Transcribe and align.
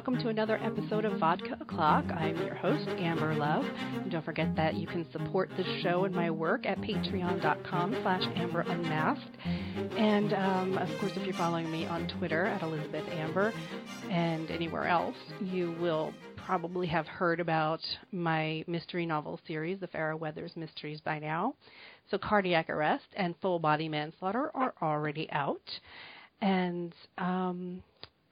welcome 0.00 0.18
to 0.18 0.30
another 0.30 0.58
episode 0.62 1.04
of 1.04 1.18
Vodka 1.18 1.58
O'Clock. 1.60 2.06
I'm 2.06 2.34
your 2.38 2.54
host, 2.54 2.88
Amber 2.88 3.34
Love. 3.34 3.66
And 3.96 4.10
don't 4.10 4.24
forget 4.24 4.56
that 4.56 4.76
you 4.76 4.86
can 4.86 5.04
support 5.12 5.50
the 5.58 5.80
show 5.82 6.06
and 6.06 6.14
my 6.14 6.30
work 6.30 6.64
at 6.64 6.78
patreon.com 6.78 7.94
slash 8.00 8.22
Amber 8.34 8.62
Unmasked. 8.62 9.36
And, 9.98 10.32
um, 10.32 10.78
of 10.78 10.88
course, 11.00 11.12
if 11.16 11.26
you're 11.26 11.34
following 11.34 11.70
me 11.70 11.84
on 11.84 12.08
Twitter 12.18 12.46
at 12.46 12.62
Elizabeth 12.62 13.04
Amber 13.10 13.52
and 14.08 14.50
anywhere 14.50 14.86
else, 14.86 15.16
you 15.42 15.76
will 15.78 16.14
probably 16.34 16.86
have 16.86 17.06
heard 17.06 17.38
about 17.38 17.80
my 18.10 18.64
mystery 18.66 19.04
novel 19.04 19.38
series, 19.46 19.80
the 19.80 19.88
Farrah 19.88 20.18
Weathers 20.18 20.56
Mysteries, 20.56 21.02
by 21.02 21.18
now. 21.18 21.52
So, 22.10 22.16
Cardiac 22.16 22.70
Arrest 22.70 23.04
and 23.18 23.34
Full 23.42 23.58
Body 23.58 23.86
Manslaughter 23.86 24.50
are 24.54 24.72
already 24.80 25.30
out. 25.30 25.60
And, 26.40 26.94
um, 27.18 27.82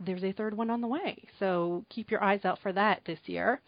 there's 0.01 0.25
a 0.25 0.33
third 0.33 0.57
one 0.57 0.71
on 0.71 0.81
the 0.81 0.89
way. 0.89 1.25
So 1.39 1.85
keep 1.91 2.11
your 2.11 2.23
eyes 2.23 2.45
out 2.45 2.59
for 2.63 2.73
that 2.73 3.03
this 3.07 3.19
year. 3.27 3.61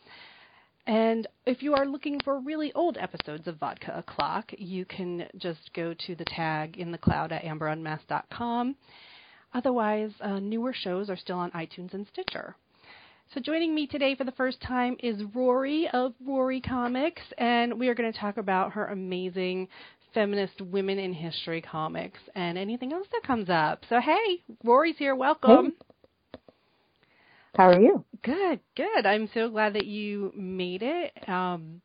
And 0.87 1.27
if 1.47 1.63
you 1.63 1.75
are 1.75 1.87
looking 1.87 2.21
for 2.25 2.41
really 2.41 2.73
old 2.73 2.97
episodes 2.97 3.47
of 3.47 3.59
Vodka 3.59 3.99
O'Clock, 3.99 4.53
you 4.59 4.85
can 4.85 5.27
just 5.37 5.73
go 5.75 5.95
to 6.07 6.15
the 6.15 6.25
tag 6.25 6.79
in 6.79 6.91
the 6.91 6.99
cloud 6.99 7.33
at 7.33 7.45
amberunmasked.com. 7.45 8.77
Otherwise, 9.53 10.13
uh, 10.21 10.39
newer 10.39 10.73
shows 10.73 11.11
are 11.11 11.17
still 11.17 11.39
on 11.39 11.51
iTunes 11.53 11.93
and 11.93 12.07
Stitcher. 12.13 12.57
So 13.35 13.41
joining 13.41 13.75
me 13.75 13.87
today 13.87 14.17
for 14.17 14.25
the 14.25 14.33
first 14.33 14.61
time 14.61 14.97
is 15.01 15.23
Rori 15.35 15.89
of 15.93 16.15
Rori 16.27 16.61
Comics, 16.61 17.23
and 17.39 17.79
we 17.79 17.89
are 17.89 17.95
going 17.95 18.13
to 18.13 18.19
talk 18.19 18.39
about 18.39 18.73
her 18.73 18.87
amazing 18.87 19.69
feminist 20.13 20.61
women 20.61 20.99
in 20.99 21.13
history 21.13 21.63
comics 21.63 22.19
and 22.35 22.59
anything 22.59 22.93
else 22.93 23.07
that 23.13 23.23
comes 23.25 23.49
up. 23.49 23.85
So 23.89 24.01
hey, 24.01 24.43
Rori's 24.65 24.99
here. 24.99 25.15
Welcome. 25.15 25.67
Hey. 25.67 25.90
How 27.57 27.71
are 27.71 27.81
you? 27.81 28.05
Good, 28.23 28.61
good. 28.77 29.07
I'm 29.07 29.29
so 29.35 29.49
glad 29.51 29.75
that 29.75 29.87
you 29.87 30.33
made 30.37 30.83
it. 30.83 31.29
Um, 31.29 31.81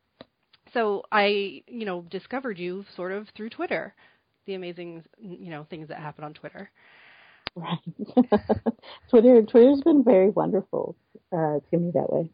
so 0.72 1.02
I, 1.10 1.62
you 1.66 1.84
know, 1.86 2.02
discovered 2.02 2.58
you 2.58 2.84
sort 2.94 3.12
of 3.12 3.28
through 3.36 3.50
Twitter, 3.50 3.94
the 4.46 4.54
amazing, 4.54 5.04
you 5.18 5.50
know, 5.50 5.66
things 5.68 5.88
that 5.88 5.98
happen 5.98 6.24
on 6.24 6.34
Twitter. 6.34 6.70
Right. 7.54 7.78
Twitter, 9.10 9.42
Twitter's 9.42 9.80
been 9.82 10.04
very 10.04 10.30
wonderful 10.30 10.94
uh, 11.32 11.60
to 11.70 11.78
me 11.78 11.90
that 11.94 12.12
way. 12.12 12.30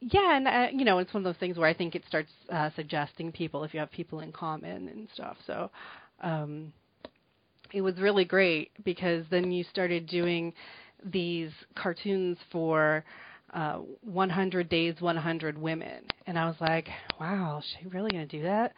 Yeah, 0.00 0.36
and 0.36 0.46
uh, 0.48 0.66
you 0.72 0.84
know, 0.84 0.98
it's 0.98 1.12
one 1.14 1.24
of 1.26 1.32
those 1.32 1.40
things 1.40 1.56
where 1.56 1.68
I 1.68 1.74
think 1.74 1.94
it 1.94 2.04
starts 2.06 2.30
uh, 2.50 2.70
suggesting 2.76 3.32
people 3.32 3.64
if 3.64 3.74
you 3.74 3.80
have 3.80 3.90
people 3.90 4.20
in 4.20 4.32
common 4.32 4.88
and 4.88 5.08
stuff. 5.14 5.36
So, 5.46 5.70
um, 6.20 6.72
it 7.72 7.80
was 7.80 7.98
really 7.98 8.24
great 8.24 8.70
because 8.84 9.24
then 9.30 9.50
you 9.50 9.64
started 9.64 10.06
doing 10.06 10.52
these 11.04 11.50
cartoons 11.74 12.38
for 12.50 13.04
uh, 13.52 13.78
100 14.02 14.68
Days, 14.68 15.00
100 15.00 15.58
Women. 15.58 16.04
And 16.26 16.38
I 16.38 16.46
was 16.46 16.56
like, 16.60 16.88
wow, 17.20 17.58
is 17.58 17.64
she 17.78 17.86
really 17.88 18.10
going 18.10 18.26
to 18.26 18.36
do 18.36 18.42
that? 18.44 18.72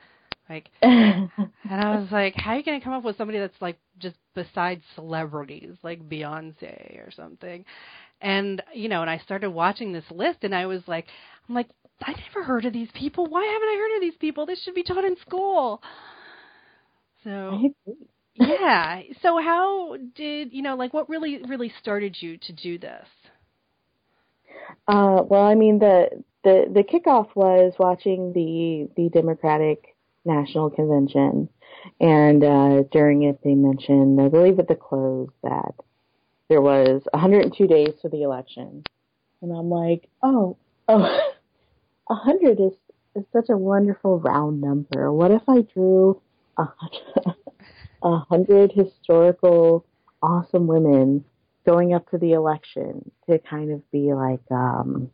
Like, 0.49 0.69
and 0.83 1.31
I 1.71 1.99
was 1.99 2.11
like, 2.13 2.35
how 2.37 2.53
are 2.53 2.57
you 2.57 2.63
going 2.63 2.79
to 2.79 2.85
come 2.85 2.93
up 2.93 3.05
with 3.05 3.17
somebody 3.17 3.39
that's 3.39 3.61
like 3.61 3.79
just 3.99 4.17
besides 4.35 4.83
celebrities, 4.95 5.75
like 5.83 6.09
Beyonce 6.09 7.07
or 7.07 7.11
something? 7.11 7.65
And, 8.21 8.63
you 8.75 8.89
know, 8.89 9.03
and 9.03 9.11
I 9.11 9.19
started 9.19 9.51
watching 9.51 9.93
this 9.93 10.05
list 10.11 10.39
and 10.43 10.55
I 10.55 10.67
was 10.67 10.83
like, 10.87 11.07
I'm 11.49 11.55
like, 11.55 11.69
I 12.03 12.13
never 12.13 12.45
heard 12.45 12.65
of 12.65 12.73
these 12.73 12.91
people. 12.95 13.27
Why 13.27 13.45
haven't 13.45 13.69
I 13.69 13.77
heard 13.79 13.97
of 13.97 14.01
these 14.03 14.19
people? 14.21 14.47
This 14.47 14.63
should 14.63 14.75
be 14.75 14.83
taught 14.83 15.05
in 15.05 15.17
school. 15.17 15.83
So 17.25 17.73
yeah. 18.39 19.03
So 19.23 19.39
how 19.41 19.97
did 20.15 20.53
you 20.53 20.63
know? 20.63 20.77
Like, 20.77 20.93
what 20.93 21.09
really 21.09 21.43
really 21.49 21.73
started 21.81 22.17
you 22.21 22.39
to 22.39 22.53
do 22.53 22.79
this? 22.79 23.07
Uh, 24.89 25.23
well, 25.29 25.43
I 25.43 25.55
mean 25.55 25.79
the 25.79 26.23
the 26.45 26.67
the 26.73 26.83
kickoff 26.83 27.29
was 27.35 27.75
watching 27.79 28.33
the 28.33 28.89
the 28.97 29.09
Democratic 29.11 29.97
National 30.25 30.71
Convention, 30.71 31.49
and 32.01 32.45
uh, 32.45 32.83
during 32.93 33.23
it 33.23 33.41
they 33.43 33.55
mentioned, 33.55 34.21
I 34.21 34.29
believe 34.29 34.59
at 34.59 34.69
the 34.69 34.75
close, 34.75 35.31
that 35.43 35.75
there 36.49 36.61
was 36.61 37.03
102 37.13 37.67
days 37.67 37.95
to 38.03 38.09
the 38.09 38.23
election, 38.23 38.85
and 39.43 39.53
I'm 39.53 39.71
like, 39.71 40.09
oh, 40.23 40.57
oh, 40.89 41.33
100 42.07 42.61
is 42.61 42.73
is 43.17 43.25
such 43.33 43.49
a 43.49 43.57
wonderful 43.57 44.21
round 44.21 44.61
number. 44.61 45.13
What 45.13 45.31
if 45.31 45.43
I 45.49 45.63
drew 45.63 46.21
a 46.59 46.65
hundred? 46.65 47.37
A 48.03 48.19
hundred 48.19 48.73
historical 48.73 49.85
awesome 50.23 50.67
women 50.67 51.25
going 51.65 51.95
up 51.95 52.09
to 52.11 52.19
the 52.19 52.33
election 52.33 53.11
to 53.29 53.39
kind 53.39 53.73
of 53.73 53.91
be 53.91 54.13
like 54.15 54.41
um 54.51 55.11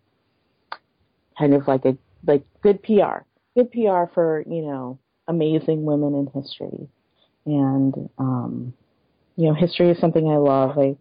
kind 1.38 1.54
of 1.54 1.66
like 1.66 1.84
a 1.84 1.97
like 2.26 2.44
good 2.62 2.82
PR. 2.82 3.25
Good 3.56 3.70
PR 3.72 4.04
for, 4.15 4.44
you 4.47 4.62
know, 4.62 4.98
amazing 5.28 5.84
women 5.84 6.15
in 6.15 6.43
history. 6.43 6.88
And 7.47 8.10
um 8.19 8.75
you 9.37 9.49
know, 9.49 9.54
history 9.54 9.91
is 9.91 9.99
something 9.99 10.28
I 10.28 10.37
love. 10.37 10.78
I 10.78 10.97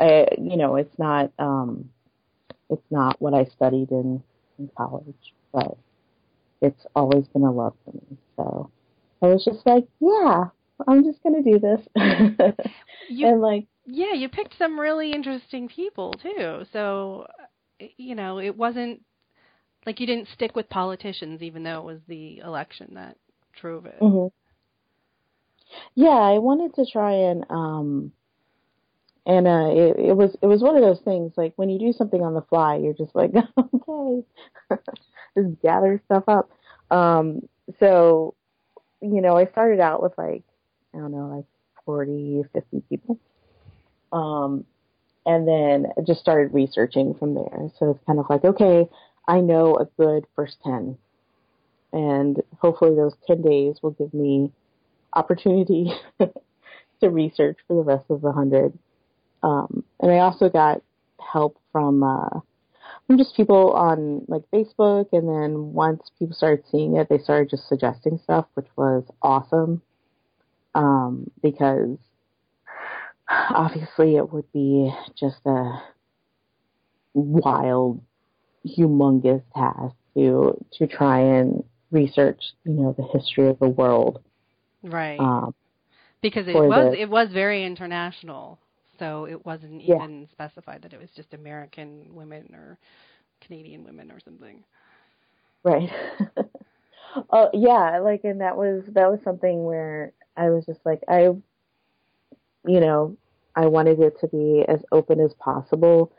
I 0.00 0.28
you 0.38 0.56
know, 0.56 0.76
it's 0.76 0.98
not 0.98 1.32
um 1.38 1.90
it's 2.70 2.90
not 2.90 3.20
what 3.20 3.34
I 3.34 3.44
studied 3.44 3.90
in, 3.90 4.22
in 4.58 4.70
college, 4.76 5.34
but 5.52 5.76
it's 6.60 6.86
always 6.94 7.26
been 7.28 7.42
a 7.42 7.52
love 7.52 7.74
for 7.84 7.92
me. 7.92 8.18
So 8.36 8.70
I 9.22 9.26
was 9.26 9.44
just 9.44 9.66
like, 9.66 9.86
yeah, 10.00 10.46
I'm 10.86 11.04
just 11.04 11.22
gonna 11.22 11.42
do 11.42 11.58
this. 11.58 11.80
you, 13.08 13.26
and 13.26 13.40
like, 13.40 13.66
yeah, 13.86 14.12
you 14.14 14.28
picked 14.28 14.56
some 14.58 14.78
really 14.78 15.12
interesting 15.12 15.68
people 15.68 16.12
too. 16.14 16.64
So, 16.72 17.26
you 17.96 18.14
know, 18.14 18.38
it 18.38 18.56
wasn't 18.56 19.02
like 19.86 20.00
you 20.00 20.06
didn't 20.06 20.28
stick 20.34 20.54
with 20.54 20.68
politicians, 20.68 21.42
even 21.42 21.62
though 21.62 21.78
it 21.78 21.84
was 21.84 22.00
the 22.06 22.38
election 22.38 22.94
that 22.94 23.16
drove 23.60 23.86
it. 23.86 23.98
Mm-hmm. 24.00 24.28
Yeah, 25.94 26.08
I 26.08 26.38
wanted 26.38 26.74
to 26.74 26.90
try 26.90 27.12
and 27.12 27.44
um 27.50 28.12
and 29.28 29.46
uh 29.46 29.68
it, 29.70 30.08
it 30.08 30.16
was 30.16 30.36
it 30.42 30.46
was 30.46 30.62
one 30.62 30.76
of 30.76 30.82
those 30.82 31.00
things 31.00 31.32
like 31.36 31.52
when 31.56 31.68
you 31.68 31.78
do 31.78 31.92
something 31.92 32.22
on 32.22 32.34
the 32.34 32.42
fly 32.42 32.76
you're 32.76 32.94
just 32.94 33.14
like 33.14 33.30
okay 33.74 34.24
just 35.36 35.60
gather 35.62 36.00
stuff 36.06 36.24
up 36.26 36.48
um 36.90 37.46
so 37.78 38.34
you 39.02 39.20
know 39.20 39.36
i 39.36 39.44
started 39.46 39.80
out 39.80 40.02
with 40.02 40.12
like 40.16 40.42
I 40.94 40.98
don't 40.98 41.12
know, 41.12 41.34
like 41.36 41.44
40, 41.84 42.44
50 42.52 42.82
people. 42.88 43.18
Um, 44.12 44.64
and 45.26 45.46
then 45.46 45.86
just 46.06 46.20
started 46.20 46.54
researching 46.54 47.14
from 47.14 47.34
there. 47.34 47.68
So 47.78 47.90
it's 47.90 48.04
kind 48.06 48.18
of 48.18 48.26
like, 48.30 48.44
okay, 48.44 48.88
I 49.26 49.40
know 49.40 49.76
a 49.76 49.84
good 50.00 50.24
first 50.34 50.56
10. 50.64 50.96
And 51.92 52.42
hopefully 52.58 52.94
those 52.94 53.14
10 53.26 53.42
days 53.42 53.76
will 53.82 53.90
give 53.90 54.12
me 54.14 54.52
opportunity 55.12 55.92
to 57.00 57.10
research 57.10 57.58
for 57.66 57.76
the 57.76 57.82
rest 57.82 58.04
of 58.08 58.22
the 58.22 58.28
100. 58.28 58.78
Um, 59.42 59.84
and 60.00 60.10
I 60.10 60.18
also 60.18 60.48
got 60.48 60.82
help 61.20 61.60
from, 61.72 62.02
uh, 62.02 62.40
from 63.06 63.18
just 63.18 63.36
people 63.36 63.72
on 63.72 64.24
like 64.28 64.42
Facebook. 64.52 65.08
And 65.12 65.28
then 65.28 65.74
once 65.74 66.10
people 66.18 66.34
started 66.34 66.64
seeing 66.70 66.96
it, 66.96 67.08
they 67.10 67.18
started 67.18 67.50
just 67.50 67.68
suggesting 67.68 68.18
stuff, 68.24 68.46
which 68.54 68.68
was 68.76 69.04
awesome 69.20 69.82
um, 70.74 71.30
because 71.42 71.98
obviously 73.28 74.16
it 74.16 74.32
would 74.32 74.50
be 74.52 74.92
just 75.18 75.40
a 75.46 75.82
wild, 77.14 78.02
humongous 78.66 79.42
task 79.54 79.94
to 80.14 80.64
to 80.72 80.86
try 80.86 81.20
and 81.20 81.64
research, 81.90 82.42
you 82.64 82.72
know, 82.72 82.94
the 82.96 83.18
history 83.18 83.48
of 83.48 83.58
the 83.58 83.68
world. 83.68 84.22
Right. 84.82 85.18
Um, 85.18 85.54
because 86.20 86.48
it 86.48 86.54
was 86.54 86.92
the, 86.92 87.00
it 87.00 87.08
was 87.08 87.28
very 87.32 87.64
international, 87.64 88.58
so 88.98 89.26
it 89.26 89.44
wasn't 89.46 89.82
even 89.82 90.20
yeah. 90.20 90.26
specified 90.32 90.82
that 90.82 90.92
it 90.92 91.00
was 91.00 91.10
just 91.14 91.32
American 91.34 92.08
women 92.12 92.52
or 92.54 92.78
Canadian 93.40 93.84
women 93.84 94.10
or 94.10 94.18
something. 94.24 94.64
Right. 95.62 95.90
oh 97.32 97.50
yeah, 97.52 97.98
like 98.00 98.22
and 98.24 98.40
that 98.40 98.56
was 98.56 98.82
that 98.92 99.10
was 99.10 99.20
something 99.24 99.64
where 99.64 100.12
I 100.38 100.50
was 100.50 100.64
just 100.64 100.80
like, 100.84 101.00
I, 101.08 101.20
you 101.22 102.80
know, 102.80 103.16
I 103.56 103.66
wanted 103.66 103.98
it 104.00 104.20
to 104.20 104.28
be 104.28 104.64
as 104.68 104.80
open 104.92 105.20
as 105.20 105.34
possible. 105.34 106.12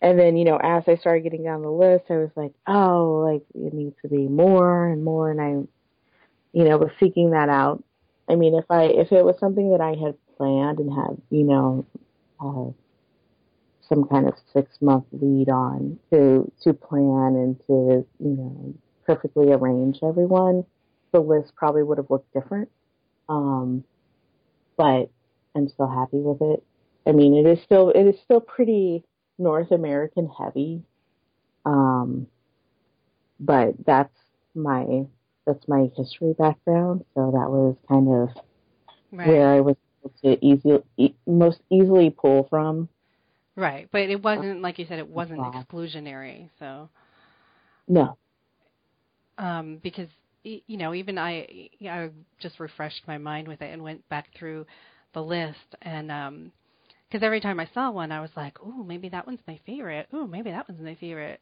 And 0.00 0.18
then, 0.18 0.36
you 0.36 0.44
know, 0.44 0.58
as 0.62 0.84
I 0.86 0.96
started 0.96 1.22
getting 1.22 1.42
down 1.42 1.62
the 1.62 1.70
list, 1.70 2.04
I 2.08 2.18
was 2.18 2.30
like, 2.36 2.52
oh, 2.66 3.28
like 3.32 3.42
it 3.54 3.74
needs 3.74 3.96
to 4.02 4.08
be 4.08 4.28
more 4.28 4.86
and 4.86 5.02
more. 5.02 5.30
And 5.30 5.40
I, 5.40 5.48
you 6.52 6.64
know, 6.64 6.78
was 6.78 6.92
seeking 7.00 7.30
that 7.30 7.48
out. 7.48 7.82
I 8.28 8.36
mean, 8.36 8.54
if 8.54 8.64
I, 8.70 8.84
if 8.84 9.10
it 9.12 9.24
was 9.24 9.36
something 9.40 9.70
that 9.72 9.80
I 9.80 9.90
had 9.90 10.14
planned 10.36 10.78
and 10.78 10.92
had, 10.92 11.20
you 11.30 11.44
know, 11.44 11.84
uh, 12.40 12.70
some 13.88 14.04
kind 14.04 14.28
of 14.28 14.34
six 14.52 14.70
month 14.80 15.04
lead 15.12 15.48
on 15.48 15.98
to, 16.10 16.50
to 16.62 16.72
plan 16.72 17.34
and 17.34 17.58
to, 17.66 18.06
you 18.20 18.36
know, 18.36 18.74
perfectly 19.04 19.52
arrange 19.52 19.98
everyone, 20.02 20.64
the 21.12 21.20
list 21.20 21.54
probably 21.56 21.82
would 21.82 21.98
have 21.98 22.10
looked 22.10 22.32
different. 22.32 22.70
Um, 23.28 23.84
but 24.76 25.10
I'm 25.54 25.68
still 25.68 25.88
happy 25.88 26.18
with 26.18 26.40
it. 26.42 26.64
I 27.06 27.12
mean, 27.12 27.34
it 27.34 27.46
is 27.46 27.62
still 27.64 27.90
it 27.90 28.04
is 28.06 28.20
still 28.22 28.40
pretty 28.40 29.04
North 29.38 29.70
American 29.70 30.28
heavy. 30.28 30.82
Um, 31.64 32.26
but 33.40 33.74
that's 33.86 34.14
my 34.54 35.06
that's 35.46 35.66
my 35.68 35.90
history 35.96 36.34
background, 36.38 37.04
so 37.14 37.30
that 37.32 37.50
was 37.50 37.76
kind 37.88 38.08
of 38.08 38.28
right. 39.12 39.28
where 39.28 39.48
I 39.48 39.60
was 39.60 39.76
able 40.00 40.14
to 40.22 40.44
easily 40.46 40.82
e- 40.96 41.14
most 41.26 41.60
easily 41.70 42.10
pull 42.10 42.46
from. 42.48 42.88
Right, 43.56 43.88
but 43.92 44.02
it 44.02 44.22
wasn't 44.22 44.62
like 44.62 44.78
you 44.78 44.86
said; 44.86 44.98
it 44.98 45.08
wasn't 45.08 45.40
exclusionary. 45.40 46.48
So 46.58 46.88
no, 47.86 48.16
um, 49.38 49.78
because 49.82 50.08
you 50.44 50.76
know, 50.76 50.94
even 50.94 51.18
I, 51.18 51.68
I 51.88 52.10
just 52.38 52.60
refreshed 52.60 53.02
my 53.06 53.18
mind 53.18 53.48
with 53.48 53.62
it 53.62 53.72
and 53.72 53.82
went 53.82 54.08
back 54.08 54.28
through 54.38 54.66
the 55.14 55.22
list 55.22 55.76
and 55.82 56.10
um 56.10 56.52
because 57.08 57.24
every 57.24 57.40
time 57.40 57.60
I 57.60 57.68
saw 57.72 57.92
one, 57.92 58.10
I 58.10 58.20
was 58.20 58.30
like, 58.36 58.60
"Ooh, 58.60 58.82
maybe 58.82 59.08
that 59.10 59.24
one's 59.24 59.40
my 59.46 59.60
favorite. 59.64 60.08
Ooh, 60.12 60.26
maybe 60.26 60.50
that 60.50 60.68
one's 60.68 60.80
my 60.80 60.96
favorite." 60.96 61.40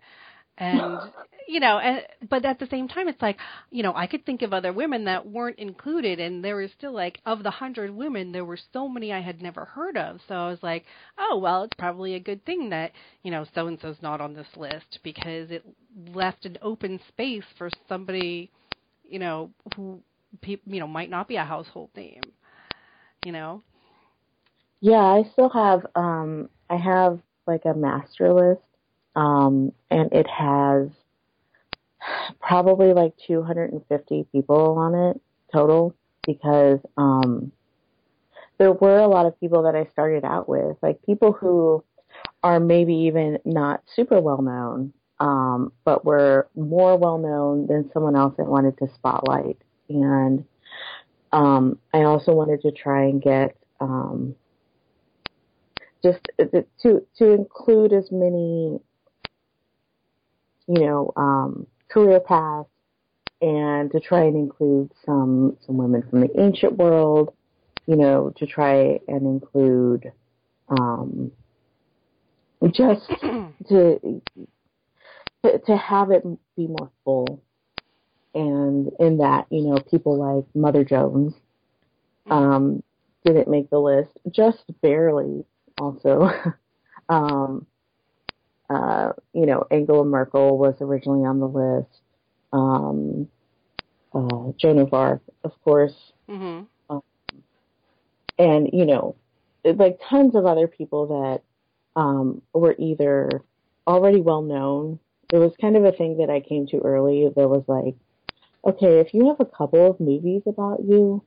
And 0.59 1.01
you 1.49 1.61
know, 1.61 1.79
and, 1.79 2.03
but 2.29 2.45
at 2.45 2.59
the 2.59 2.67
same 2.67 2.89
time, 2.89 3.09
it's 3.09 3.23
like, 3.23 3.39
you 3.71 3.83
know, 3.83 3.95
I 3.95 4.07
could 4.07 4.27
think 4.27 4.43
of 4.43 4.53
other 4.53 4.73
women 4.73 5.05
that 5.07 5.27
weren't 5.27 5.59
included, 5.59 6.21
and 6.21 6.45
there 6.45 6.57
was 6.57 6.71
still 6.77 6.93
like, 6.93 7.21
of 7.25 7.43
the 7.43 7.51
hundred 7.51 7.91
women, 7.91 8.33
there 8.33 8.45
were 8.45 8.59
so 8.73 8.89
many 8.89 9.13
I 9.13 9.21
had 9.21 9.41
never 9.41 9.65
heard 9.65 9.97
of. 9.97 10.21
So 10.29 10.35
I 10.35 10.49
was 10.49 10.63
like, 10.63 10.85
oh 11.19 11.39
well, 11.39 11.65
it's 11.65 11.77
probably 11.79 12.15
a 12.15 12.21
good 12.21 12.45
thing 12.45 12.71
that 12.71 12.93
you 13.23 13.31
know 13.31 13.47
so 13.55 13.67
and 13.67 13.79
so's 13.81 14.03
not 14.03 14.21
on 14.21 14.35
this 14.35 14.57
list 14.57 14.99
because 15.03 15.51
it 15.51 15.65
left 16.15 16.45
an 16.45 16.59
open 16.61 17.01
space 17.09 17.45
for 17.57 17.71
somebody, 17.89 18.51
you 19.13 19.19
know, 19.19 19.51
who 19.77 20.03
pe- 20.41 20.57
you 20.67 20.81
know 20.81 20.87
might 20.87 21.11
not 21.11 21.29
be 21.29 21.37
a 21.37 21.45
household 21.45 21.91
name, 21.95 22.23
you 23.25 23.31
know. 23.33 23.63
Yeah, 24.81 25.03
I 25.03 25.25
still 25.33 25.51
have 25.51 25.87
um 25.95 26.49
I 26.71 26.77
have 26.77 27.21
like 27.47 27.67
a 27.67 27.75
master 27.75 28.33
list 28.33 28.63
um 29.15 29.73
and 29.91 30.13
it 30.13 30.27
has 30.27 30.89
probably 32.41 32.95
like 32.95 33.13
250 33.27 34.27
people 34.33 34.79
on 34.79 34.95
it 34.95 35.21
total 35.53 35.95
because 36.27 36.79
um 36.97 37.53
there 38.59 38.73
were 38.73 38.99
a 38.99 39.09
lot 39.09 39.27
of 39.27 39.39
people 39.41 39.65
that 39.65 39.75
I 39.75 39.87
started 39.93 40.25
out 40.25 40.49
with, 40.49 40.77
like 40.83 41.05
people 41.05 41.33
who 41.33 41.85
are 42.43 42.61
maybe 42.61 42.95
even 42.95 43.39
not 43.45 43.83
super 43.95 44.21
well 44.21 44.41
known, 44.41 44.93
um, 45.23 45.73
but 45.85 46.05
were 46.05 46.49
more 46.57 46.99
well 46.99 47.17
known 47.17 47.69
than 47.69 47.89
someone 47.95 48.17
else 48.17 48.35
that 48.39 48.47
wanted 48.47 48.77
to 48.79 48.89
spotlight. 48.93 49.57
And 49.89 50.45
um, 51.33 51.79
I 51.95 52.03
also 52.03 52.33
wanted 52.33 52.61
to 52.63 52.73
try 52.73 53.05
and 53.05 53.23
get 53.23 53.57
um, 53.81 54.35
just 56.03 56.19
to 56.83 57.07
to 57.19 57.31
include 57.31 57.93
as 57.93 58.11
many 58.11 58.81
you 60.67 60.81
know 60.81 61.13
um, 61.17 61.69
career 61.89 62.19
paths 62.19 62.69
and 63.41 63.93
to 63.93 64.01
try 64.01 64.25
and 64.25 64.35
include 64.35 64.91
some 65.07 65.57
some 65.65 65.77
women 65.77 66.03
from 66.11 66.21
the 66.23 66.41
ancient 66.41 66.77
world 66.77 67.33
you 67.87 67.95
know 67.95 68.33
to 68.37 68.47
try 68.47 68.99
and 69.07 69.23
include 69.23 70.11
um, 70.69 71.31
just 72.73 73.09
to, 73.69 74.21
to 75.45 75.59
to 75.59 75.77
have 75.77 76.11
it 76.11 76.25
be 76.57 76.67
more 76.67 76.91
full 77.05 77.43
and 78.35 78.91
in 78.99 79.19
that 79.19 79.47
you 79.51 79.63
know 79.63 79.79
people 79.91 80.17
like 80.19 80.45
Mother 80.55 80.85
Jones 80.85 81.35
um, 82.31 82.83
didn't 83.25 83.49
make 83.49 83.71
the 83.71 83.79
list 83.79 84.11
just 84.31 84.65
barely 84.81 85.45
also. 85.79 86.31
um, 87.09 87.67
uh, 88.71 89.13
you 89.33 89.47
know, 89.47 89.67
Angela 89.71 90.05
Merkel 90.05 90.57
was 90.59 90.75
originally 90.81 91.27
on 91.27 91.41
the 91.41 91.49
list. 91.49 92.01
Um, 92.53 93.29
uh, 94.15 94.53
Joan 94.59 94.79
of 94.79 94.95
Arc, 94.95 95.23
of 95.45 95.53
course. 95.63 95.95
Mm-hmm. 96.29 96.65
Um, 96.91 97.03
and, 98.39 98.71
you 98.73 98.87
know, 98.87 99.17
like 99.65 99.99
tons 100.09 100.35
of 100.35 100.47
other 100.47 100.67
people 100.67 101.07
that 101.07 102.01
um, 102.01 102.43
were 102.53 102.75
either 102.79 103.43
already 103.87 104.21
well 104.21 104.43
known. 104.43 104.99
It 105.33 105.39
was 105.39 105.53
kind 105.61 105.77
of 105.77 105.85
a 105.85 105.93
thing 105.93 106.19
that 106.19 106.31
I 106.31 106.41
came 106.41 106.67
to 106.69 106.79
early. 106.81 107.29
There 107.35 107.49
was 107.49 107.65
like, 107.67 107.97
okay, 108.67 109.01
if 109.01 109.15
you 109.15 109.29
have 109.29 109.41
a 109.41 109.47
couple 109.47 109.91
of 109.91 109.99
movies 109.99 110.43
about 110.47 110.81
you, 110.85 111.23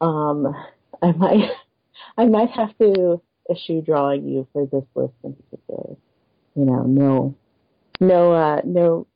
um, 0.00 0.54
I 1.00 1.12
might, 1.12 1.50
I 2.18 2.26
might 2.26 2.50
have 2.50 2.76
to 2.78 3.22
issue 3.48 3.82
drawing 3.82 4.28
you 4.28 4.48
for 4.52 4.66
this 4.66 4.84
list 4.94 5.14
in 5.22 5.34
particular. 5.34 5.96
You 6.56 6.64
know, 6.64 6.82
no, 6.82 7.34
no, 8.00 8.32
uh, 8.32 8.60
no, 8.64 9.06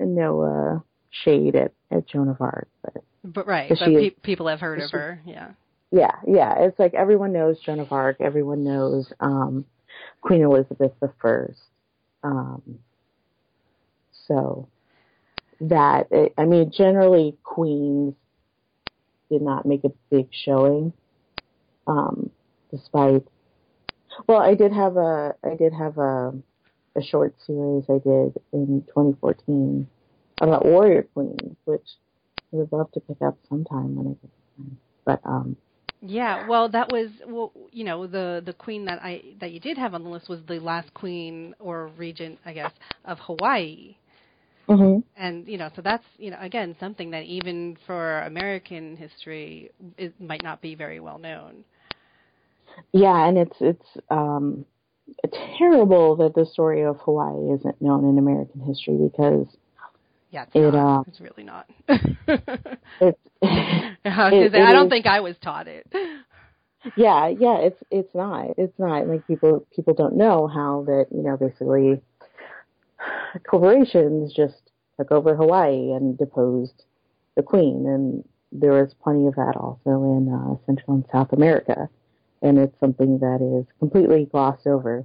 no 0.00 0.40
uh, 0.40 0.80
shade 1.10 1.56
at, 1.56 1.72
at 1.90 2.08
Joan 2.08 2.28
of 2.28 2.40
Arc, 2.40 2.68
but 2.82 3.04
but 3.22 3.46
right, 3.46 3.68
but 3.68 3.78
pe- 3.78 3.94
is, 3.94 4.12
people 4.22 4.46
have 4.46 4.60
heard 4.60 4.80
of 4.80 4.90
she, 4.90 4.96
her, 4.96 5.20
yeah. 5.26 5.50
Yeah, 5.90 6.12
yeah. 6.26 6.54
It's 6.60 6.78
like 6.78 6.94
everyone 6.94 7.32
knows 7.32 7.60
Joan 7.60 7.80
of 7.80 7.92
Arc. 7.92 8.20
Everyone 8.20 8.64
knows 8.64 9.12
um, 9.20 9.64
Queen 10.20 10.42
Elizabeth 10.42 10.92
the 11.00 11.12
First. 11.20 11.60
Um, 12.22 12.78
so 14.26 14.68
that 15.60 16.08
I 16.36 16.44
mean, 16.44 16.70
generally 16.70 17.36
queens 17.42 18.14
did 19.30 19.42
not 19.42 19.66
make 19.66 19.84
a 19.84 19.92
big 20.10 20.28
showing. 20.32 20.92
Um, 21.86 22.30
despite 22.70 23.24
well 24.26 24.38
I 24.38 24.54
did 24.54 24.72
have 24.72 24.96
a 24.96 25.34
I 25.44 25.54
did 25.54 25.72
have 25.72 25.98
a 25.98 26.34
a 26.96 27.02
short 27.02 27.34
series 27.46 27.84
I 27.88 27.98
did 27.98 28.40
in 28.52 28.82
2014 28.88 29.86
about 30.40 30.64
warrior 30.64 31.06
queens, 31.14 31.56
which 31.64 31.86
I 32.52 32.56
would 32.56 32.72
love 32.72 32.90
to 32.92 33.00
pick 33.00 33.20
up 33.22 33.36
sometime 33.48 33.94
when 33.94 34.06
I 34.06 34.10
get 34.10 34.30
time. 34.56 34.78
But 35.04 35.20
um 35.24 35.56
yeah, 36.02 36.46
well, 36.46 36.68
that 36.68 36.92
was 36.92 37.08
well, 37.26 37.52
you 37.72 37.84
know, 37.84 38.06
the 38.06 38.42
the 38.44 38.52
queen 38.52 38.84
that 38.84 39.02
I 39.02 39.22
that 39.40 39.52
you 39.52 39.60
did 39.60 39.78
have 39.78 39.94
on 39.94 40.04
the 40.04 40.10
list 40.10 40.28
was 40.28 40.40
the 40.46 40.60
last 40.60 40.92
queen 40.94 41.54
or 41.58 41.88
regent, 41.96 42.38
I 42.44 42.52
guess, 42.52 42.72
of 43.04 43.18
Hawaii. 43.20 43.96
Mm-hmm. 44.68 45.00
And 45.16 45.46
you 45.46 45.58
know, 45.58 45.70
so 45.76 45.82
that's 45.82 46.04
you 46.18 46.30
know, 46.30 46.38
again, 46.40 46.74
something 46.80 47.10
that 47.12 47.24
even 47.24 47.76
for 47.86 48.22
American 48.22 48.96
history, 48.96 49.70
it 49.96 50.20
might 50.20 50.42
not 50.42 50.60
be 50.60 50.74
very 50.74 51.00
well 51.00 51.18
known. 51.18 51.64
Yeah, 52.92 53.28
and 53.28 53.38
it's 53.38 53.56
it's 53.60 53.86
um, 54.10 54.64
terrible 55.58 56.16
that 56.16 56.34
the 56.34 56.46
story 56.46 56.82
of 56.82 56.98
Hawaii 57.00 57.52
isn't 57.54 57.80
known 57.80 58.08
in 58.08 58.18
American 58.18 58.60
history 58.60 58.96
because 58.96 59.46
yeah, 60.30 60.42
it's, 60.42 60.52
it. 60.54 60.74
Uh, 60.74 61.02
it's 61.06 61.20
really 61.20 61.44
not. 61.44 61.66
it's, 61.88 63.18
it, 63.42 63.98
I 64.04 64.72
don't 64.72 64.86
is, 64.86 64.90
think 64.90 65.06
I 65.06 65.20
was 65.20 65.36
taught 65.40 65.68
it. 65.68 65.86
Yeah, 66.96 67.28
yeah, 67.28 67.58
it's 67.58 67.82
it's 67.90 68.14
not. 68.14 68.54
It's 68.58 68.78
not 68.78 69.06
like 69.06 69.26
people 69.26 69.66
people 69.74 69.94
don't 69.94 70.16
know 70.16 70.46
how 70.46 70.84
that 70.86 71.06
you 71.10 71.22
know 71.22 71.36
basically 71.36 72.00
corporations 73.48 74.32
just 74.32 74.70
took 74.98 75.12
over 75.12 75.34
Hawaii 75.34 75.92
and 75.92 76.16
deposed 76.16 76.84
the 77.36 77.42
queen, 77.42 77.86
and 77.86 78.24
there 78.52 78.72
was 78.72 78.94
plenty 79.02 79.26
of 79.26 79.34
that 79.34 79.56
also 79.56 80.04
in 80.04 80.32
uh, 80.32 80.56
Central 80.66 80.94
and 80.96 81.04
South 81.12 81.32
America 81.32 81.88
and 82.42 82.58
it's 82.58 82.78
something 82.78 83.18
that 83.18 83.40
is 83.40 83.66
completely 83.78 84.26
glossed 84.26 84.66
over. 84.66 85.04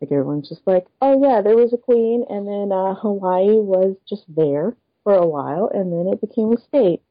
Like 0.00 0.12
everyone's 0.12 0.48
just 0.48 0.62
like, 0.66 0.86
oh 1.00 1.20
yeah, 1.20 1.40
there 1.40 1.56
was 1.56 1.72
a 1.72 1.76
queen, 1.76 2.24
and 2.28 2.46
then 2.46 2.70
uh, 2.72 2.94
Hawaii 3.00 3.58
was 3.58 3.96
just 4.08 4.24
there 4.28 4.76
for 5.04 5.14
a 5.14 5.26
while, 5.26 5.70
and 5.72 5.92
then 5.92 6.12
it 6.12 6.20
became 6.20 6.52
a 6.52 6.60
state. 6.60 7.02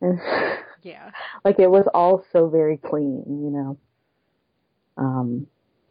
And 0.00 0.18
yeah, 0.82 1.10
like 1.44 1.58
it 1.58 1.70
was 1.70 1.86
all 1.92 2.24
so 2.32 2.48
very 2.48 2.76
clean, 2.76 3.24
you 3.26 3.50
know. 3.50 3.78
Um, 4.96 5.46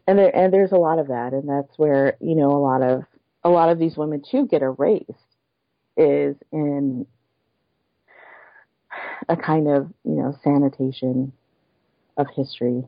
and 0.07 0.17
there 0.17 0.35
and 0.35 0.53
there's 0.53 0.71
a 0.71 0.77
lot 0.77 0.99
of 0.99 1.07
that, 1.07 1.33
and 1.33 1.47
that's 1.47 1.77
where 1.77 2.17
you 2.19 2.35
know 2.35 2.51
a 2.51 2.63
lot 2.63 2.81
of 2.81 3.03
a 3.43 3.49
lot 3.49 3.69
of 3.69 3.79
these 3.79 3.97
women 3.97 4.21
too 4.29 4.47
get 4.47 4.61
erased 4.61 5.11
is 5.95 6.35
in 6.51 7.05
a 9.29 9.35
kind 9.35 9.67
of 9.67 9.91
you 10.03 10.15
know 10.15 10.37
sanitation 10.43 11.31
of 12.17 12.27
history. 12.35 12.83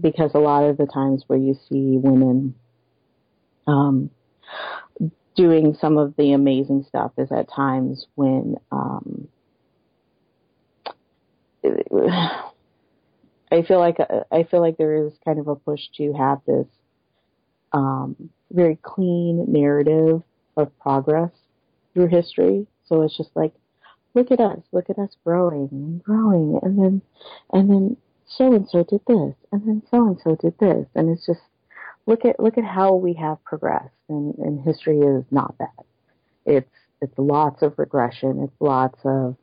Because 0.00 0.30
a 0.34 0.38
lot 0.38 0.64
of 0.64 0.76
the 0.76 0.86
times 0.86 1.24
where 1.26 1.38
you 1.38 1.54
see 1.68 1.96
women 1.96 2.54
um, 3.66 4.10
doing 5.34 5.76
some 5.80 5.98
of 5.98 6.14
the 6.16 6.32
amazing 6.32 6.84
stuff 6.88 7.12
is 7.18 7.32
at 7.32 7.50
times 7.50 8.06
when 8.14 8.56
um, 8.70 9.28
I 13.52 13.62
feel 13.62 13.78
like 13.78 13.98
I 14.30 14.44
feel 14.44 14.60
like 14.60 14.76
there 14.76 15.06
is 15.06 15.12
kind 15.24 15.38
of 15.38 15.48
a 15.48 15.56
push 15.56 15.80
to 15.96 16.12
have 16.12 16.40
this 16.46 16.66
um, 17.72 18.30
very 18.50 18.76
clean 18.82 19.46
narrative 19.48 20.22
of 20.56 20.78
progress 20.78 21.30
through 21.94 22.08
history. 22.08 22.66
So 22.86 23.02
it's 23.02 23.16
just 23.16 23.30
like, 23.34 23.52
look 24.14 24.30
at 24.30 24.40
us, 24.40 24.58
look 24.72 24.90
at 24.90 24.98
us 24.98 25.10
growing 25.24 25.68
and 25.70 26.02
growing, 26.02 26.58
and 26.62 26.78
then 26.78 27.02
and 27.52 27.70
then 27.70 27.96
so 28.26 28.52
and 28.52 28.68
so 28.68 28.84
did 28.84 29.00
this, 29.06 29.34
and 29.52 29.66
then 29.66 29.82
so 29.90 30.06
and 30.06 30.18
so 30.22 30.36
did 30.36 30.58
this, 30.58 30.86
and 30.94 31.10
it's 31.10 31.26
just 31.26 31.40
look 32.06 32.24
at 32.24 32.40
look 32.40 32.58
at 32.58 32.64
how 32.64 32.94
we 32.94 33.14
have 33.14 33.42
progressed, 33.44 33.94
and, 34.08 34.34
and 34.38 34.64
history 34.64 34.98
is 34.98 35.24
not 35.30 35.54
that. 35.58 35.84
It's 36.44 36.70
it's 37.00 37.14
lots 37.18 37.62
of 37.62 37.78
regression. 37.78 38.42
It's 38.42 38.60
lots 38.60 38.98
of 39.04 39.36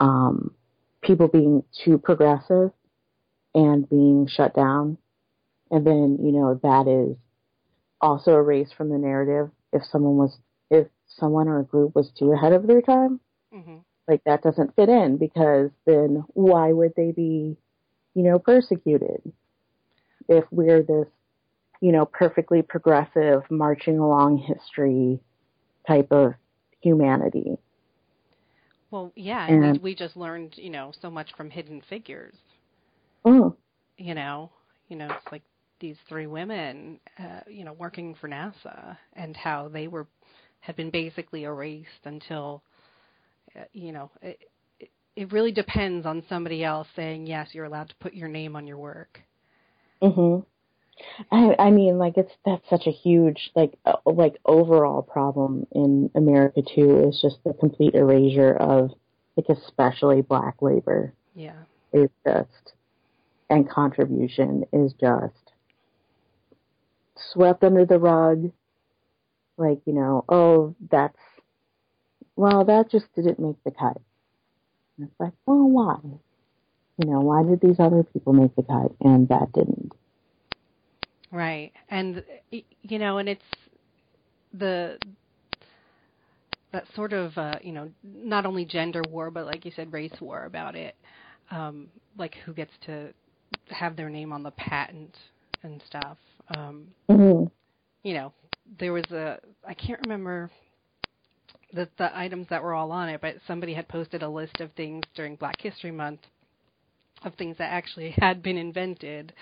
um, 0.00 0.54
people 1.02 1.28
being 1.28 1.62
too 1.84 1.98
progressive 1.98 2.72
and 3.54 3.88
being 3.88 4.26
shut 4.28 4.54
down, 4.54 4.98
and 5.70 5.86
then 5.86 6.18
you 6.22 6.32
know 6.32 6.60
that 6.62 6.88
is 6.88 7.16
also 8.00 8.34
erased 8.34 8.74
from 8.74 8.88
the 8.88 8.98
narrative 8.98 9.50
if 9.72 9.82
someone 9.84 10.16
was 10.16 10.38
if 10.70 10.86
someone 11.06 11.48
or 11.48 11.60
a 11.60 11.64
group 11.64 11.94
was 11.94 12.10
too 12.18 12.32
ahead 12.32 12.52
of 12.52 12.66
their 12.66 12.82
time. 12.82 13.20
Mm-hmm. 13.54 13.76
Like 14.08 14.24
that 14.24 14.42
doesn't 14.42 14.74
fit 14.76 14.88
in 14.88 15.16
because 15.16 15.70
then 15.86 16.24
why 16.28 16.72
would 16.72 16.94
they 16.96 17.12
be, 17.12 17.56
you 18.14 18.22
know, 18.22 18.38
persecuted 18.38 19.20
if 20.28 20.44
we're 20.50 20.82
this, 20.82 21.06
you 21.80 21.92
know, 21.92 22.06
perfectly 22.06 22.62
progressive 22.62 23.42
marching 23.50 23.98
along 23.98 24.38
history 24.38 25.20
type 25.86 26.10
of 26.10 26.34
humanity. 26.80 27.56
Well, 28.90 29.12
yeah, 29.14 29.46
and, 29.46 29.64
and 29.64 29.72
we, 29.74 29.90
we 29.90 29.94
just 29.94 30.16
learned, 30.16 30.54
you 30.56 30.70
know, 30.70 30.92
so 31.00 31.10
much 31.10 31.32
from 31.36 31.50
Hidden 31.50 31.82
Figures. 31.88 32.34
Oh. 33.24 33.54
You 33.96 34.14
know, 34.14 34.50
you 34.88 34.96
know, 34.96 35.06
it's 35.06 35.30
like 35.30 35.42
these 35.80 35.96
three 36.08 36.26
women, 36.26 37.00
uh, 37.18 37.40
you 37.48 37.64
know, 37.64 37.72
working 37.72 38.14
for 38.20 38.28
NASA, 38.28 38.96
and 39.14 39.36
how 39.36 39.68
they 39.68 39.88
were 39.88 40.06
had 40.60 40.76
been 40.76 40.90
basically 40.90 41.44
erased 41.44 42.04
until, 42.04 42.62
uh, 43.56 43.64
you 43.72 43.92
know, 43.92 44.10
it, 44.20 44.38
it, 44.78 44.90
it 45.16 45.32
really 45.32 45.52
depends 45.52 46.04
on 46.04 46.22
somebody 46.28 46.62
else 46.62 46.86
saying 46.94 47.26
yes, 47.26 47.48
you're 47.52 47.64
allowed 47.64 47.88
to 47.88 47.94
put 47.96 48.14
your 48.14 48.28
name 48.28 48.56
on 48.56 48.66
your 48.66 48.76
work. 48.76 49.20
Mhm. 50.02 50.44
I, 51.32 51.54
I 51.58 51.70
mean, 51.70 51.98
like 51.98 52.16
it's 52.16 52.32
that's 52.44 52.68
such 52.68 52.86
a 52.86 52.90
huge 52.90 53.50
like 53.54 53.78
uh, 53.86 53.96
like 54.04 54.36
overall 54.44 55.02
problem 55.02 55.66
in 55.72 56.10
America 56.14 56.62
too 56.62 57.08
is 57.08 57.20
just 57.20 57.42
the 57.44 57.54
complete 57.54 57.94
erasure 57.94 58.52
of 58.52 58.90
like 59.36 59.46
especially 59.48 60.20
black 60.20 60.60
labor. 60.60 61.14
Yeah, 61.34 61.62
is 61.92 62.10
just 62.26 62.74
and 63.48 63.68
contribution 63.68 64.64
is 64.72 64.92
just 65.00 65.49
swept 67.32 67.64
under 67.64 67.84
the 67.84 67.98
rug. 67.98 68.52
Like 69.56 69.80
you 69.84 69.92
know, 69.92 70.24
oh 70.28 70.74
that's 70.90 71.18
well 72.36 72.64
that 72.64 72.90
just 72.90 73.06
didn't 73.14 73.38
make 73.38 73.62
the 73.64 73.70
cut. 73.70 73.98
And 74.96 75.08
it's 75.08 75.20
like, 75.20 75.32
well, 75.46 75.68
why? 75.68 75.98
You 76.98 77.10
know, 77.10 77.20
why 77.20 77.42
did 77.42 77.60
these 77.60 77.80
other 77.80 78.02
people 78.02 78.32
make 78.32 78.54
the 78.56 78.62
cut 78.62 78.92
and 79.00 79.28
that 79.28 79.52
didn't? 79.52 79.92
Right. 81.32 81.72
And 81.88 82.22
you 82.50 82.98
know, 82.98 83.18
and 83.18 83.28
it's 83.28 83.42
the 84.52 84.98
that 86.72 86.84
sort 86.94 87.12
of 87.12 87.36
uh, 87.36 87.56
you 87.62 87.72
know, 87.72 87.90
not 88.02 88.46
only 88.46 88.64
gender 88.64 89.02
war 89.08 89.30
but 89.30 89.46
like 89.46 89.64
you 89.64 89.72
said 89.74 89.92
race 89.92 90.20
war 90.20 90.44
about 90.44 90.74
it. 90.74 90.94
Um 91.50 91.88
like 92.18 92.34
who 92.44 92.52
gets 92.52 92.72
to 92.86 93.12
have 93.68 93.96
their 93.96 94.10
name 94.10 94.32
on 94.32 94.42
the 94.42 94.50
patent 94.52 95.16
and 95.62 95.82
stuff. 95.86 96.18
Um 96.56 96.88
mm-hmm. 97.08 97.44
you 98.02 98.14
know, 98.14 98.32
there 98.78 98.92
was 98.92 99.04
a 99.10 99.38
I 99.66 99.74
can't 99.74 100.00
remember 100.04 100.50
the 101.72 101.88
the 101.98 102.16
items 102.16 102.46
that 102.50 102.62
were 102.62 102.74
all 102.74 102.92
on 102.92 103.08
it, 103.08 103.20
but 103.20 103.36
somebody 103.46 103.74
had 103.74 103.88
posted 103.88 104.22
a 104.22 104.28
list 104.28 104.60
of 104.60 104.72
things 104.72 105.04
during 105.14 105.36
Black 105.36 105.60
History 105.60 105.90
Month 105.90 106.20
of 107.22 107.34
things 107.34 107.56
that 107.58 107.72
actually 107.72 108.14
had 108.18 108.42
been 108.42 108.56
invented 108.56 109.32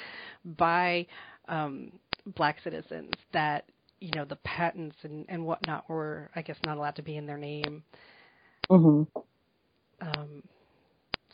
by 0.45 1.07
um, 1.49 1.93
black 2.37 2.57
citizens 2.63 3.13
that 3.33 3.65
you 4.01 4.11
know 4.15 4.25
the 4.25 4.37
patents 4.37 4.97
and 5.03 5.25
and 5.29 5.45
whatnot 5.45 5.89
were 5.89 6.31
I 6.35 6.43
guess 6.43 6.57
not 6.65 6.77
allowed 6.77 6.97
to 6.97 7.03
be 7.03 7.17
in 7.17 7.27
their 7.27 7.39
name. 7.39 7.83
Mm-hmm. 8.71 9.21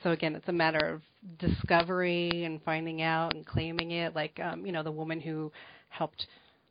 So 0.04 0.10
again, 0.10 0.36
it's 0.36 0.48
a 0.48 0.52
matter 0.52 0.86
of 0.86 1.02
discovery 1.38 2.44
and 2.44 2.62
finding 2.62 3.00
out 3.00 3.34
and 3.34 3.44
claiming 3.44 3.92
it. 3.92 4.14
Like 4.14 4.38
um, 4.38 4.66
you 4.66 4.70
know 4.70 4.82
the 4.82 4.92
woman 4.92 5.18
who 5.18 5.50
helped 5.88 6.26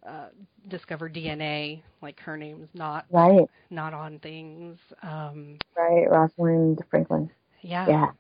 uh, 0.07 0.27
discover 0.69 1.09
DNA, 1.09 1.81
like 2.03 2.19
her 2.19 2.37
name's 2.37 2.69
not 2.75 3.05
right, 3.09 3.49
not 3.71 3.91
on 3.95 4.19
things. 4.19 4.77
Um, 5.01 5.57
right, 5.75 6.05
Rosalind 6.09 6.83
Franklin. 6.89 7.29
Yeah. 7.61 7.89
Yeah. 7.89 8.11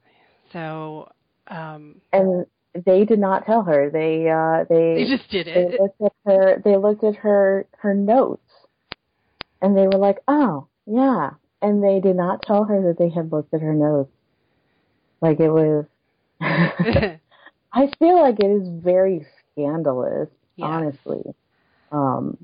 So. 0.51 1.09
Um, 1.47 2.01
and 2.11 2.45
they 2.85 3.05
did 3.05 3.19
not 3.19 3.45
tell 3.45 3.61
her. 3.63 3.91
They 3.91 4.29
uh 4.29 4.65
they 4.67 5.03
they 5.03 5.17
just 5.17 5.29
did 5.29 5.47
it. 5.47 5.53
They 5.71 5.77
looked 5.77 6.01
at 6.01 6.13
her. 6.25 6.61
They 6.63 6.77
looked 6.77 7.03
at 7.03 7.15
her 7.17 7.67
her 7.77 7.93
notes, 7.93 8.49
and 9.61 9.77
they 9.77 9.85
were 9.85 9.99
like, 9.99 10.19
"Oh, 10.27 10.67
yeah." 10.87 11.31
And 11.61 11.83
they 11.83 11.99
did 11.99 12.15
not 12.15 12.41
tell 12.41 12.63
her 12.63 12.81
that 12.87 12.97
they 12.97 13.09
had 13.09 13.31
looked 13.31 13.53
at 13.53 13.61
her 13.61 13.73
notes. 13.73 14.12
Like 15.23 15.39
it 15.39 15.49
was. 15.49 15.85
I 16.41 17.89
feel 17.97 18.21
like 18.21 18.39
it 18.39 18.51
is 18.51 18.67
very 18.83 19.25
scandalous, 19.53 20.27
yeah. 20.57 20.65
honestly. 20.65 21.23
Um, 21.93 22.37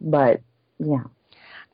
but 0.00 0.40
yeah. 0.78 1.04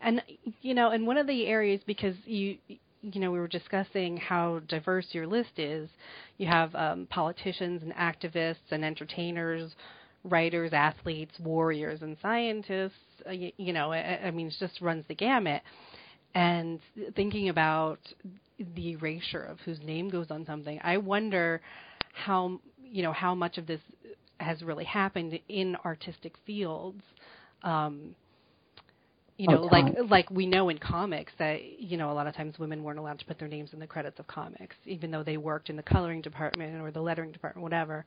And 0.02 0.22
you 0.60 0.74
know, 0.74 0.92
in 0.92 1.06
one 1.06 1.16
of 1.16 1.26
the 1.26 1.46
areas 1.46 1.80
because 1.86 2.14
you 2.26 2.58
you 3.02 3.20
know, 3.20 3.30
we 3.30 3.38
were 3.38 3.48
discussing 3.48 4.18
how 4.18 4.60
diverse 4.68 5.06
your 5.12 5.26
list 5.26 5.58
is. 5.58 5.88
You 6.36 6.46
have 6.46 6.74
um, 6.74 7.06
politicians 7.08 7.82
and 7.82 7.94
activists 7.94 8.70
and 8.70 8.84
entertainers, 8.84 9.72
writers, 10.24 10.72
athletes, 10.74 11.32
warriors, 11.40 12.02
and 12.02 12.18
scientists. 12.20 12.92
Uh, 13.26 13.30
you, 13.30 13.52
you, 13.56 13.72
know, 13.72 13.92
I, 13.92 14.26
I 14.26 14.30
mean, 14.30 14.48
it 14.48 14.54
just 14.60 14.82
runs 14.82 15.06
the 15.08 15.14
gamut. 15.14 15.62
And 16.34 16.80
thinking 17.16 17.48
about 17.48 17.98
the 18.74 18.92
erasure 18.92 19.42
of 19.42 19.58
whose 19.60 19.80
name 19.80 20.08
goes 20.08 20.30
on 20.30 20.46
something, 20.46 20.80
I 20.82 20.96
wonder 20.98 21.60
how 22.12 22.60
you 22.82 23.02
know 23.02 23.12
how 23.12 23.34
much 23.34 23.58
of 23.58 23.66
this 23.66 23.80
has 24.38 24.62
really 24.62 24.84
happened 24.84 25.38
in 25.48 25.76
artistic 25.84 26.34
fields. 26.46 27.02
Um, 27.62 28.14
you 29.38 29.48
know, 29.48 29.62
like 29.62 29.86
like 30.10 30.30
we 30.30 30.46
know 30.46 30.68
in 30.68 30.76
comics 30.78 31.32
that 31.38 31.80
you 31.80 31.96
know 31.96 32.12
a 32.12 32.14
lot 32.14 32.26
of 32.26 32.34
times 32.34 32.58
women 32.58 32.82
weren't 32.82 32.98
allowed 32.98 33.18
to 33.20 33.24
put 33.24 33.38
their 33.38 33.48
names 33.48 33.70
in 33.72 33.78
the 33.80 33.86
credits 33.86 34.18
of 34.18 34.26
comics, 34.26 34.76
even 34.84 35.10
though 35.10 35.22
they 35.22 35.38
worked 35.38 35.70
in 35.70 35.76
the 35.76 35.82
coloring 35.82 36.20
department 36.20 36.80
or 36.80 36.90
the 36.90 37.00
lettering 37.00 37.32
department, 37.32 37.62
whatever. 37.62 38.04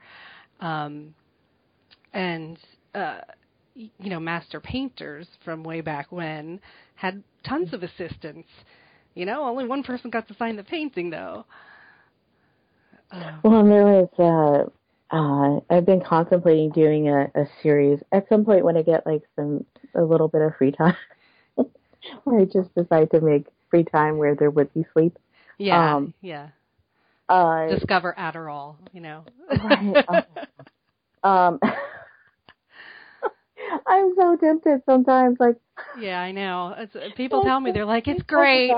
Um, 0.60 1.16
and 2.14 2.60
uh, 2.94 3.22
you 3.76 4.10
know, 4.10 4.20
master 4.20 4.60
painters 4.60 5.28
from 5.44 5.64
way 5.64 5.82
back 5.82 6.12
when 6.12 6.60
had 6.96 7.24
tons 7.44 7.74
of 7.74 7.84
assistants. 7.84 8.50
You 9.16 9.26
know, 9.26 9.44
only 9.44 9.66
one 9.66 9.84
person 9.84 10.10
got 10.10 10.28
to 10.28 10.36
sign 10.36 10.56
the 10.56 10.64
painting 10.64 11.10
though. 11.10 11.46
Uh, 13.12 13.40
well, 13.44 13.64
there 13.66 13.86
was. 13.86 14.10
Uh, 14.18 14.70
uh, 15.16 15.60
I've 15.70 15.86
been 15.86 16.02
contemplating 16.02 16.72
doing 16.72 17.08
a, 17.10 17.24
a 17.36 17.46
series 17.62 18.00
at 18.12 18.28
some 18.30 18.46
point 18.46 18.66
when 18.66 18.78
I 18.78 18.82
get 18.82 19.06
like 19.06 19.24
some 19.36 19.66
a 19.96 20.02
little 20.04 20.28
bit 20.28 20.42
of 20.42 20.56
free 20.58 20.72
time. 20.72 20.96
or 22.26 22.40
I 22.40 22.46
just 22.46 22.74
decide 22.76 23.12
to 23.12 23.22
make 23.22 23.48
free 23.70 23.84
time 23.84 24.18
where 24.18 24.36
there 24.36 24.50
would 24.50 24.74
be 24.74 24.86
sleep. 24.94 25.18
Yeah, 25.58 25.96
um, 25.96 26.14
yeah. 26.22 26.50
Uh, 27.30 27.68
Discover 27.76 28.16
Adderall, 28.18 28.76
you 28.92 29.02
know. 29.02 29.24
right, 29.64 29.98
uh, 30.08 30.22
um, 31.28 31.60
I'm 33.88 34.14
so 34.16 34.36
tempted 34.36 34.82
sometimes. 34.86 35.38
Like, 35.40 35.58
yeah, 36.00 36.20
I 36.20 36.32
know. 36.32 36.76
It's, 36.78 36.96
uh, 36.96 37.10
people 37.16 37.44
tell 37.44 37.60
me 37.60 37.72
they're 37.72 37.86
like, 37.86 38.08
it's 38.08 38.24
great. 38.24 38.72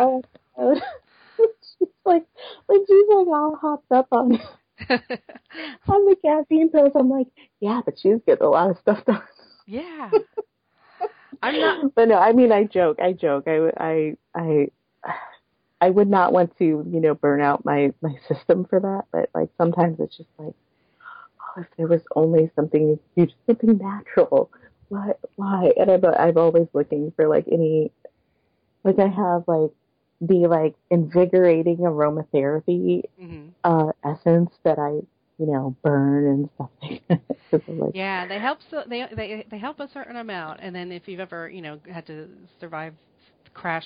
she's 0.57 1.87
like, 2.05 2.25
when 2.65 2.85
she's 2.85 3.05
like 3.09 3.27
all 3.27 3.57
hopped 3.59 3.91
up 3.91 4.07
on 4.11 4.39
on 4.89 6.05
the 6.05 6.15
caffeine 6.23 6.69
pills, 6.69 6.91
I'm 6.95 7.09
like, 7.09 7.27
yeah, 7.59 7.81
but 7.83 7.95
she's 7.99 8.19
getting 8.25 8.45
a 8.45 8.49
lot 8.49 8.71
of 8.71 8.77
stuff 8.79 9.03
done. 9.05 9.21
Yeah. 9.65 10.11
I'm 11.41 11.59
not. 11.59 11.95
But 11.95 12.07
no, 12.09 12.17
I 12.17 12.31
mean, 12.33 12.51
I 12.51 12.63
joke. 12.63 12.99
I 13.01 13.13
joke. 13.13 13.45
I, 13.47 13.71
I, 13.77 14.17
I, 14.33 14.67
I 15.81 15.89
would 15.89 16.09
not 16.09 16.33
want 16.33 16.57
to, 16.57 16.63
you 16.63 16.99
know, 17.01 17.13
burn 17.13 17.41
out 17.41 17.65
my 17.65 17.93
my 18.01 18.15
system 18.27 18.65
for 18.65 18.79
that. 18.79 19.03
But 19.11 19.29
like 19.33 19.49
sometimes 19.57 19.99
it's 19.99 20.17
just 20.17 20.29
like, 20.37 20.53
oh, 21.41 21.61
if 21.61 21.67
there 21.77 21.87
was 21.87 22.01
only 22.15 22.51
something 22.55 22.99
something 23.45 23.77
natural. 23.77 24.49
Why? 24.89 25.13
Why? 25.35 25.71
And 25.77 25.91
I'm 25.91 26.05
I'm 26.05 26.37
always 26.37 26.67
looking 26.73 27.11
for 27.15 27.27
like 27.27 27.47
any, 27.51 27.91
like 28.83 28.99
I 28.99 29.07
have 29.07 29.45
like 29.47 29.71
the 30.21 30.47
like 30.47 30.75
invigorating 30.89 31.77
aromatherapy 31.77 33.03
mm-hmm. 33.21 33.47
uh 33.63 33.91
essence 34.03 34.51
that 34.63 34.79
I 34.79 35.01
you 35.37 35.47
know, 35.47 35.75
burn 35.83 36.27
and 36.27 36.49
stuff 36.55 36.69
like 36.81 37.03
that. 37.09 37.67
like, 37.67 37.91
yeah, 37.93 38.27
they 38.27 38.39
help. 38.39 38.59
So 38.71 38.83
they 38.87 39.05
they 39.15 39.45
they 39.49 39.57
help 39.57 39.79
a 39.79 39.89
certain 39.93 40.15
amount, 40.15 40.59
and 40.61 40.75
then 40.75 40.91
if 40.91 41.07
you've 41.07 41.19
ever 41.19 41.49
you 41.49 41.61
know 41.61 41.79
had 41.91 42.07
to 42.07 42.29
survive 42.59 42.93
crash 43.53 43.85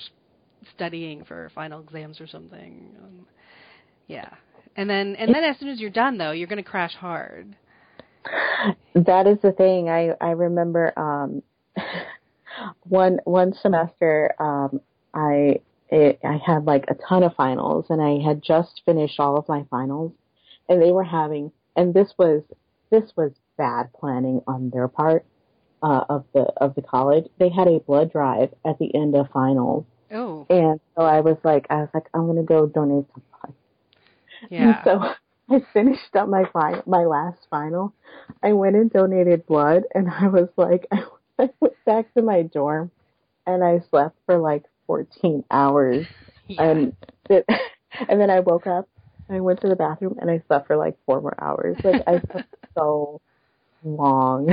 studying 0.74 1.24
for 1.24 1.50
final 1.54 1.80
exams 1.80 2.20
or 2.20 2.26
something, 2.26 2.90
um, 3.02 3.26
yeah, 4.06 4.30
and 4.76 4.88
then 4.88 5.16
and 5.16 5.34
then 5.34 5.42
as 5.42 5.58
soon 5.58 5.68
as 5.68 5.80
you're 5.80 5.90
done 5.90 6.18
though, 6.18 6.30
you're 6.30 6.48
going 6.48 6.62
to 6.62 6.68
crash 6.68 6.94
hard. 6.94 7.56
That 8.94 9.26
is 9.26 9.38
the 9.42 9.52
thing. 9.52 9.88
I 9.88 10.14
I 10.20 10.30
remember 10.30 10.92
um, 10.98 11.42
one 12.82 13.20
one 13.24 13.54
semester 13.54 14.34
um, 14.38 14.80
I 15.14 15.60
it, 15.90 16.20
I 16.24 16.40
had 16.44 16.64
like 16.64 16.84
a 16.88 16.94
ton 16.94 17.22
of 17.22 17.34
finals, 17.34 17.86
and 17.88 18.00
I 18.00 18.24
had 18.24 18.42
just 18.42 18.82
finished 18.84 19.18
all 19.18 19.36
of 19.36 19.48
my 19.48 19.64
finals, 19.70 20.12
and 20.68 20.80
they 20.80 20.92
were 20.92 21.04
having, 21.04 21.52
and 21.76 21.92
this 21.94 22.12
was 22.18 22.42
this 22.90 23.12
was 23.16 23.32
bad 23.56 23.92
planning 23.92 24.42
on 24.46 24.70
their 24.70 24.88
part 24.88 25.24
uh, 25.82 26.04
of 26.08 26.24
the 26.32 26.42
of 26.58 26.74
the 26.74 26.82
college. 26.82 27.26
They 27.38 27.48
had 27.48 27.68
a 27.68 27.80
blood 27.80 28.12
drive 28.12 28.54
at 28.64 28.78
the 28.78 28.94
end 28.94 29.16
of 29.16 29.28
finals. 29.30 29.84
Oh. 30.12 30.46
And 30.50 30.80
so 30.96 31.02
I 31.02 31.20
was 31.20 31.36
like, 31.44 31.66
I 31.70 31.76
was 31.76 31.88
like, 31.94 32.06
I'm 32.14 32.26
gonna 32.26 32.42
go 32.42 32.66
donate 32.66 33.06
some 33.12 33.22
blood. 33.30 33.54
Yeah. 34.50 34.76
And 34.76 34.78
so 34.84 35.14
I 35.50 35.60
finished 35.72 36.14
up 36.14 36.28
my 36.28 36.44
fi- 36.52 36.82
my 36.86 37.04
last 37.04 37.46
final. 37.50 37.92
I 38.42 38.52
went 38.52 38.76
and 38.76 38.90
donated 38.90 39.46
blood, 39.46 39.84
and 39.94 40.08
I 40.10 40.28
was 40.28 40.48
like, 40.56 40.86
I 41.38 41.50
went 41.60 41.84
back 41.84 42.12
to 42.14 42.22
my 42.22 42.42
dorm, 42.42 42.90
and 43.46 43.64
I 43.64 43.80
slept 43.90 44.16
for 44.26 44.38
like 44.38 44.64
14 44.86 45.44
hours, 45.50 46.06
yeah. 46.46 46.70
and 46.70 46.92
it, 47.28 47.44
and 48.08 48.20
then 48.20 48.30
I 48.30 48.40
woke 48.40 48.66
up. 48.66 48.88
And 49.28 49.36
I 49.36 49.40
went 49.40 49.60
to 49.60 49.68
the 49.68 49.76
bathroom 49.76 50.18
and 50.20 50.28
I 50.28 50.42
slept 50.48 50.66
for 50.66 50.76
like 50.76 50.96
four 51.06 51.20
more 51.20 51.36
hours. 51.40 51.76
Like 51.84 52.02
I 52.06 52.20
slept 52.32 52.52
so 52.76 53.20
long. 53.84 54.48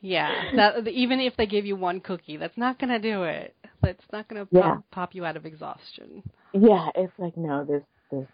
Yeah, 0.00 0.30
that 0.54 0.86
even 0.86 1.18
if 1.18 1.36
they 1.36 1.46
give 1.46 1.66
you 1.66 1.76
one 1.76 2.00
cookie, 2.00 2.36
that's 2.36 2.56
not 2.56 2.78
going 2.78 2.90
to 2.90 2.98
do 2.98 3.24
it. 3.24 3.56
That's 3.82 4.04
not 4.12 4.28
going 4.28 4.46
to 4.46 4.48
Yeah. 4.54 4.62
pop, 4.62 4.84
pop 4.90 5.14
you 5.14 5.24
out 5.24 5.36
of 5.36 5.46
exhaustion. 5.46 6.22
Yeah, 6.52 6.90
it's 6.94 7.12
like 7.18 7.36
no, 7.36 7.64
this 7.64 7.82
this 8.10 8.26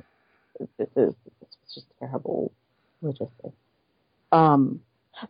this 0.79 0.89
is 0.97 1.15
this 1.41 1.49
is 1.51 1.75
just 1.75 1.87
terrible 1.99 2.53
logistics. 3.03 3.57
Um, 4.33 4.81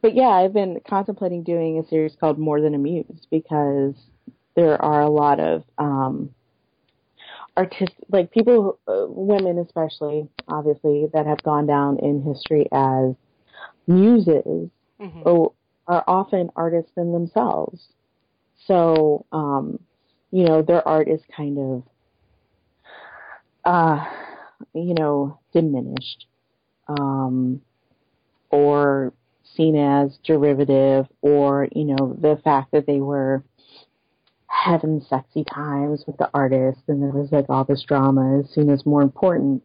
but 0.02 0.14
yeah, 0.14 0.28
I've 0.28 0.52
been 0.52 0.80
contemplating 0.86 1.42
doing 1.42 1.78
a 1.78 1.88
series 1.88 2.16
called 2.18 2.38
More 2.38 2.60
Than 2.60 2.74
Amused 2.74 3.26
because 3.30 3.94
there 4.54 4.80
are 4.82 5.02
a 5.02 5.08
lot 5.08 5.40
of 5.40 5.64
um, 5.78 6.34
artistic, 7.56 8.04
like 8.10 8.30
people, 8.30 8.78
uh, 8.86 9.06
women 9.08 9.58
especially, 9.58 10.28
obviously, 10.48 11.08
that 11.12 11.26
have 11.26 11.42
gone 11.42 11.66
down 11.66 11.98
in 11.98 12.22
history 12.22 12.66
as 12.72 13.14
muses 13.86 14.70
hmm 15.00 15.22
or 15.24 15.52
are 15.86 16.04
often 16.06 16.50
artists 16.54 16.92
in 16.96 17.12
themselves. 17.12 17.88
So, 18.66 19.26
um, 19.32 19.80
you 20.30 20.44
know, 20.44 20.62
their 20.62 20.86
art 20.86 21.08
is 21.08 21.20
kind 21.34 21.58
of, 21.58 21.82
uh, 23.64 24.04
you 24.74 24.94
know, 24.94 25.38
diminished, 25.52 26.26
um, 26.88 27.60
or 28.50 29.12
seen 29.56 29.76
as 29.76 30.18
derivative, 30.24 31.06
or, 31.22 31.68
you 31.72 31.84
know, 31.84 32.16
the 32.20 32.40
fact 32.42 32.72
that 32.72 32.86
they 32.86 33.00
were 33.00 33.42
having 34.46 35.00
sexy 35.08 35.44
times 35.44 36.04
with 36.06 36.16
the 36.18 36.28
artist 36.34 36.80
and 36.88 37.02
there 37.02 37.10
was 37.10 37.30
like 37.30 37.46
all 37.48 37.64
this 37.64 37.84
drama 37.86 38.40
is 38.40 38.52
seen 38.52 38.68
as 38.68 38.84
more 38.84 39.00
important 39.00 39.62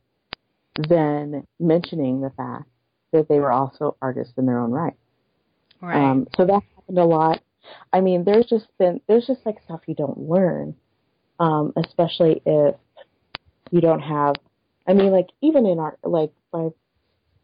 than 0.87 1.45
mentioning 1.59 2.21
the 2.21 2.29
fact 2.31 2.65
that 3.11 3.27
they 3.27 3.39
were 3.39 3.51
also 3.51 3.95
artists 4.01 4.33
in 4.37 4.45
their 4.45 4.59
own 4.59 4.71
right. 4.71 4.93
Right. 5.81 5.97
Um, 5.97 6.27
so 6.37 6.45
that 6.45 6.61
happened 6.75 6.97
a 6.97 7.05
lot. 7.05 7.41
I 7.91 8.01
mean, 8.01 8.23
there's 8.23 8.45
just 8.45 8.65
been 8.77 9.01
there's 9.07 9.25
just 9.25 9.45
like 9.45 9.57
stuff 9.65 9.81
you 9.87 9.95
don't 9.95 10.17
learn, 10.17 10.75
um, 11.39 11.73
especially 11.75 12.41
if 12.45 12.75
you 13.71 13.81
don't 13.81 14.01
have. 14.01 14.35
I 14.87 14.93
mean, 14.93 15.11
like 15.11 15.29
even 15.41 15.65
in 15.65 15.79
art, 15.79 15.99
like 16.03 16.31
I've 16.53 16.73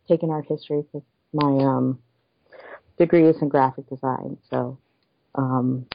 taken 0.07 0.29
art 0.29 0.45
history 0.47 0.81
because 0.81 1.07
my 1.33 1.63
um, 1.63 1.99
degree 2.97 3.27
is 3.27 3.41
in 3.41 3.49
graphic 3.49 3.89
design, 3.89 4.37
so 4.49 4.77
um, 5.35 5.87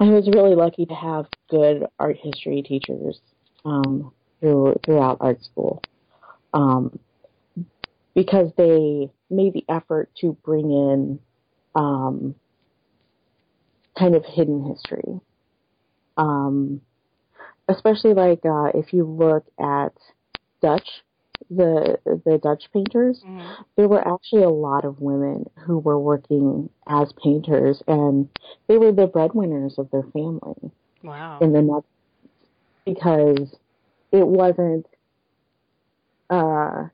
I 0.00 0.10
was 0.10 0.26
really 0.26 0.54
lucky 0.54 0.86
to 0.86 0.94
have 0.94 1.26
good 1.48 1.86
art 1.98 2.16
history 2.20 2.62
teachers 2.62 3.20
um, 3.64 4.12
through, 4.40 4.80
throughout 4.84 5.18
art 5.20 5.42
school. 5.44 5.82
Um, 6.52 6.98
because 8.14 8.50
they 8.56 9.10
made 9.30 9.54
the 9.54 9.64
effort 9.68 10.10
to 10.20 10.36
bring 10.44 10.70
in 10.70 11.20
um, 11.74 12.34
kind 13.98 14.14
of 14.14 14.24
hidden 14.24 14.64
history. 14.64 15.20
Um, 16.16 16.80
especially 17.68 18.14
like 18.14 18.44
uh, 18.44 18.70
if 18.74 18.92
you 18.92 19.04
look 19.04 19.46
at 19.58 19.94
Dutch, 20.62 21.02
the 21.50 21.98
the 22.24 22.38
Dutch 22.38 22.70
painters, 22.72 23.24
Mhm. 23.24 23.64
there 23.76 23.88
were 23.88 24.06
actually 24.06 24.44
a 24.44 24.48
lot 24.50 24.84
of 24.84 25.00
women 25.00 25.50
who 25.66 25.78
were 25.78 25.98
working 25.98 26.70
as 26.86 27.12
painters, 27.14 27.82
and 27.88 28.28
they 28.68 28.78
were 28.78 28.92
the 28.92 29.06
breadwinners 29.08 29.78
of 29.78 29.90
their 29.90 30.04
family 30.04 30.70
Wow. 31.02 31.38
in 31.40 31.52
the 31.52 31.60
Netherlands 31.62 31.86
because 32.84 33.56
it 34.12 34.26
wasn't 34.26 34.86
uh 36.30 36.88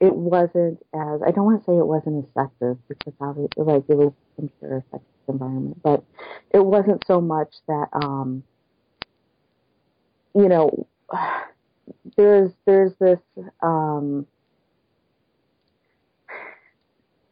it 0.00 0.14
wasn't 0.14 0.78
as 0.94 1.22
I 1.22 1.30
don't 1.30 1.44
want 1.46 1.64
to 1.64 1.70
say 1.70 1.76
it 1.76 1.86
wasn't 1.86 2.24
as 2.24 2.30
sexist 2.34 2.78
because 2.88 3.14
obviously 3.20 3.64
like 3.64 3.84
it 3.88 3.96
was 3.96 4.12
I'm 4.38 4.50
sure 4.60 4.76
a 4.78 4.96
sexist 4.96 5.28
environment, 5.28 5.82
but 5.82 6.04
it 6.50 6.64
wasn't 6.64 7.06
so 7.06 7.20
much 7.20 7.54
that 7.68 7.88
um 7.92 8.42
you 10.34 10.48
know 10.48 10.86
there's 12.16 12.52
there's 12.64 12.92
this 13.00 13.18
um 13.62 14.26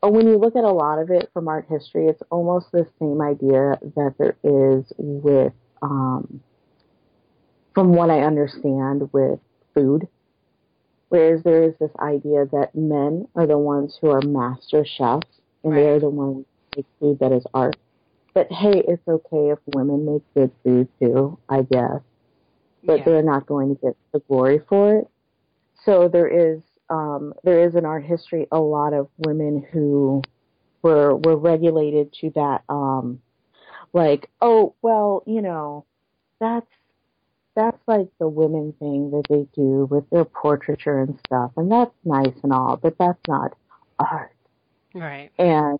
oh, 0.02 0.10
when 0.10 0.28
you 0.28 0.36
look 0.36 0.56
at 0.56 0.64
a 0.64 0.70
lot 0.70 0.98
of 0.98 1.10
it 1.10 1.30
from 1.32 1.48
art 1.48 1.66
history, 1.68 2.06
it's 2.06 2.22
almost 2.30 2.70
the 2.72 2.86
same 2.98 3.20
idea 3.20 3.78
that 3.96 4.14
there 4.18 4.36
is 4.44 4.92
with 4.98 5.52
um 5.82 6.40
from 7.74 7.92
what 7.92 8.10
I 8.10 8.20
understand 8.20 9.10
with 9.12 9.40
food. 9.74 10.08
Whereas 11.08 11.42
there 11.42 11.62
is 11.62 11.74
this 11.78 11.90
idea 12.00 12.46
that 12.46 12.74
men 12.74 13.28
are 13.34 13.46
the 13.46 13.58
ones 13.58 13.98
who 14.00 14.10
are 14.10 14.22
master 14.22 14.84
chefs 14.84 15.28
and 15.62 15.72
Right. 15.72 15.82
they're 15.82 16.00
the 16.00 16.10
ones 16.10 16.46
who 16.74 16.78
make 16.78 16.86
food 16.98 17.18
that 17.20 17.32
is 17.32 17.44
art. 17.54 17.76
But 18.32 18.50
hey, 18.50 18.82
it's 18.86 19.06
okay 19.06 19.50
if 19.50 19.58
women 19.74 20.04
make 20.06 20.22
good 20.34 20.50
food 20.64 20.88
too, 21.00 21.38
I 21.48 21.62
guess. 21.62 22.00
But 22.84 22.98
Yeah. 22.98 23.04
they're 23.04 23.22
not 23.22 23.46
going 23.46 23.74
to 23.74 23.80
get 23.80 23.96
the 24.12 24.20
glory 24.20 24.60
for 24.68 24.96
it. 24.98 25.08
So 25.84 26.08
there 26.08 26.28
is 26.28 26.60
um, 26.90 27.32
there 27.42 27.66
is 27.66 27.74
in 27.74 27.84
art 27.86 28.04
history 28.04 28.46
a 28.52 28.60
lot 28.60 28.92
of 28.92 29.08
women 29.18 29.66
who 29.72 30.22
were 30.82 31.16
were 31.16 31.36
regulated 31.36 32.12
to 32.20 32.30
that 32.30 32.62
um, 32.68 33.20
like, 33.92 34.28
oh 34.40 34.74
well, 34.82 35.22
you 35.26 35.40
know, 35.40 35.86
that's 36.40 36.66
that's 37.54 37.78
like 37.86 38.08
the 38.18 38.28
women 38.28 38.74
thing 38.78 39.10
that 39.12 39.24
they 39.28 39.46
do 39.54 39.86
with 39.90 40.08
their 40.10 40.24
portraiture 40.24 41.00
and 41.00 41.18
stuff, 41.26 41.52
and 41.56 41.70
that's 41.70 41.94
nice 42.04 42.34
and 42.42 42.52
all, 42.52 42.76
but 42.76 42.98
that's 42.98 43.20
not 43.28 43.56
art. 43.98 44.34
Right. 44.94 45.30
And 45.38 45.78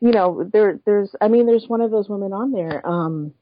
you 0.00 0.10
know, 0.10 0.48
there 0.52 0.80
there's 0.84 1.14
I 1.20 1.28
mean, 1.28 1.46
there's 1.46 1.68
one 1.68 1.80
of 1.80 1.90
those 1.90 2.08
women 2.08 2.32
on 2.32 2.52
there. 2.52 2.86
Um, 2.86 3.34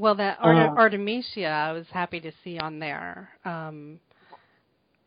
Well, 0.00 0.14
that 0.14 0.38
Art- 0.40 0.70
Uh, 0.70 0.74
Artemisia, 0.80 1.48
I 1.48 1.72
was 1.72 1.86
happy 1.90 2.20
to 2.20 2.32
see 2.42 2.58
on 2.58 2.78
there. 2.78 3.28
Um, 3.44 4.00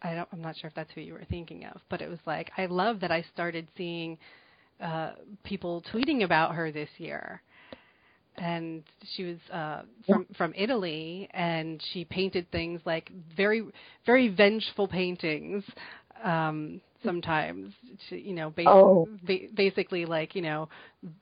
I 0.03 0.13
don't, 0.13 0.29
I'm 0.31 0.41
not 0.41 0.55
sure 0.55 0.67
if 0.67 0.75
that's 0.75 0.91
who 0.91 1.01
you 1.01 1.13
were 1.13 1.25
thinking 1.31 1.65
of, 1.65 1.81
but 1.89 1.99
it 2.01 2.09
was 2.09 2.19
like 2.27 2.51
I 2.57 2.67
love 2.67 2.99
that 2.99 3.11
I 3.11 3.23
started 3.33 3.67
seeing 3.75 4.19
uh, 4.79 5.13
people 5.43 5.83
tweeting 5.91 6.23
about 6.23 6.53
her 6.53 6.71
this 6.71 6.89
year. 6.99 7.41
And 8.37 8.83
she 9.15 9.23
was 9.23 9.37
uh, 9.51 9.81
from 10.05 10.27
from 10.37 10.53
Italy, 10.55 11.27
and 11.33 11.81
she 11.91 12.05
painted 12.05 12.51
things 12.51 12.79
like 12.85 13.11
very 13.35 13.63
very 14.05 14.27
vengeful 14.27 14.87
paintings. 14.87 15.63
Um, 16.23 16.81
sometimes, 17.03 17.73
to, 18.09 18.17
you 18.19 18.33
know, 18.33 18.49
ba- 18.49 18.67
Oh. 18.67 19.07
ba- 19.25 19.47
basically 19.53 20.05
like 20.05 20.35
you 20.35 20.41
know, 20.41 20.69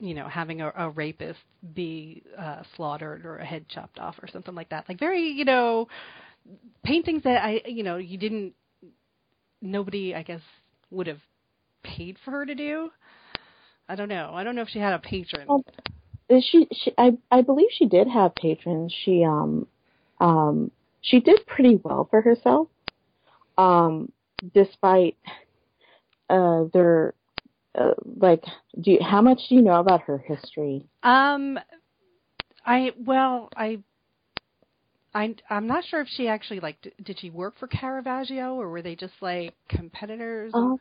you 0.00 0.14
know, 0.14 0.28
having 0.28 0.60
a, 0.60 0.72
a 0.76 0.90
rapist 0.90 1.40
be 1.74 2.22
uh, 2.38 2.62
slaughtered 2.76 3.24
or 3.24 3.38
a 3.38 3.44
head 3.44 3.68
chopped 3.68 3.98
off 3.98 4.16
or 4.22 4.28
something 4.28 4.54
like 4.54 4.68
that. 4.70 4.88
Like 4.88 4.98
very, 4.98 5.28
you 5.30 5.44
know, 5.44 5.88
paintings 6.84 7.22
that 7.24 7.42
I, 7.42 7.62
you 7.66 7.82
know, 7.82 7.96
you 7.96 8.18
didn't, 8.18 8.54
nobody, 9.60 10.14
I 10.14 10.22
guess, 10.22 10.40
would 10.90 11.06
have 11.06 11.20
paid 11.82 12.16
for 12.24 12.30
her 12.32 12.46
to 12.46 12.54
do. 12.54 12.90
I 13.88 13.94
don't 13.94 14.08
know. 14.08 14.30
I 14.32 14.44
don't 14.44 14.54
know 14.54 14.62
if 14.62 14.68
she 14.68 14.78
had 14.78 14.92
a 14.94 14.98
patron. 14.98 15.46
Well, 15.48 15.64
is 16.28 16.44
she, 16.50 16.66
she 16.72 16.92
I 16.96 17.18
I 17.30 17.42
believe 17.42 17.68
she 17.72 17.86
did 17.86 18.08
have 18.08 18.34
patrons. 18.34 18.94
She 19.04 19.24
um 19.24 19.66
um 20.20 20.70
she 21.02 21.20
did 21.20 21.46
pretty 21.46 21.80
well 21.82 22.06
for 22.10 22.20
herself. 22.22 22.68
Um 23.58 24.10
despite 24.54 25.16
uh 26.32 26.64
their 26.72 27.14
uh, 27.74 27.92
like 28.16 28.42
do 28.80 28.92
you, 28.92 28.98
how 29.02 29.20
much 29.20 29.40
do 29.48 29.54
you 29.54 29.62
know 29.62 29.80
about 29.80 30.02
her 30.02 30.18
history? 30.18 30.86
Um, 31.02 31.58
I 32.64 32.92
well, 32.98 33.48
I, 33.56 33.78
I, 35.14 35.34
I'm 35.50 35.66
not 35.66 35.84
sure 35.84 36.00
if 36.00 36.08
she 36.08 36.28
actually 36.28 36.60
like 36.60 36.80
d- 36.82 36.92
did 37.02 37.18
she 37.20 37.30
work 37.30 37.54
for 37.58 37.66
Caravaggio 37.66 38.54
or 38.54 38.68
were 38.68 38.82
they 38.82 38.94
just 38.94 39.14
like 39.20 39.54
competitors? 39.68 40.52
Um, 40.54 40.78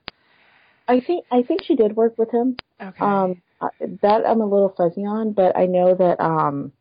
I 0.88 1.00
think 1.00 1.26
I 1.32 1.44
think 1.44 1.64
she 1.64 1.76
did 1.76 1.96
work 1.96 2.18
with 2.18 2.32
him. 2.32 2.58
Okay. 2.82 3.00
Um, 3.02 3.42
uh, 3.62 3.70
that 4.02 4.26
I'm 4.28 4.42
a 4.42 4.46
little 4.46 4.74
fuzzy 4.76 5.06
on, 5.06 5.34
but 5.34 5.58
I 5.58 5.66
know 5.66 5.96
that 5.96 6.20
um, 6.20 6.72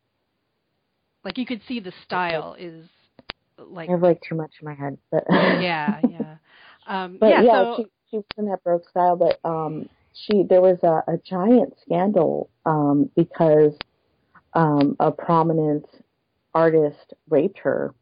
like 1.23 1.37
you 1.37 1.45
could 1.45 1.61
see 1.67 1.79
the 1.79 1.93
style 2.05 2.55
is 2.59 2.85
like 3.57 3.89
I 3.89 3.93
have 3.93 4.01
like 4.01 4.21
too 4.27 4.35
much 4.35 4.51
in 4.61 4.65
my 4.65 4.73
head, 4.73 4.97
but 5.11 5.23
yeah, 5.29 6.01
yeah. 6.09 6.35
Um, 6.87 7.17
but 7.19 7.29
yeah, 7.29 7.43
yeah, 7.43 7.63
so 7.63 7.75
she 7.77 7.85
she 8.11 8.17
was 8.17 8.25
in 8.37 8.45
that 8.45 8.63
Baroque 8.63 8.87
style, 8.89 9.15
but 9.15 9.39
um, 9.49 9.89
she 10.13 10.43
there 10.43 10.61
was 10.61 10.77
a, 10.83 11.11
a 11.11 11.17
giant 11.17 11.73
scandal 11.81 12.49
um 12.65 13.09
because 13.15 13.73
um 14.53 14.95
a 14.99 15.11
prominent 15.11 15.85
artist 16.53 17.13
raped 17.29 17.59
her, 17.59 17.95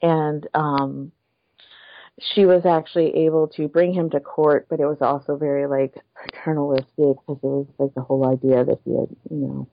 and 0.00 0.46
um 0.54 1.12
she 2.20 2.44
was 2.46 2.64
actually 2.66 3.26
able 3.26 3.46
to 3.48 3.68
bring 3.68 3.92
him 3.92 4.10
to 4.10 4.20
court, 4.20 4.66
but 4.68 4.80
it 4.80 4.86
was 4.86 4.98
also 5.00 5.36
very 5.36 5.66
like 5.66 5.94
paternalistic 6.24 6.88
because 6.96 7.38
it 7.42 7.46
was 7.46 7.66
like 7.78 7.94
the 7.94 8.02
whole 8.02 8.26
idea 8.28 8.64
that 8.64 8.78
he 8.84 8.90
had, 8.92 9.08
you 9.30 9.36
know, 9.36 9.68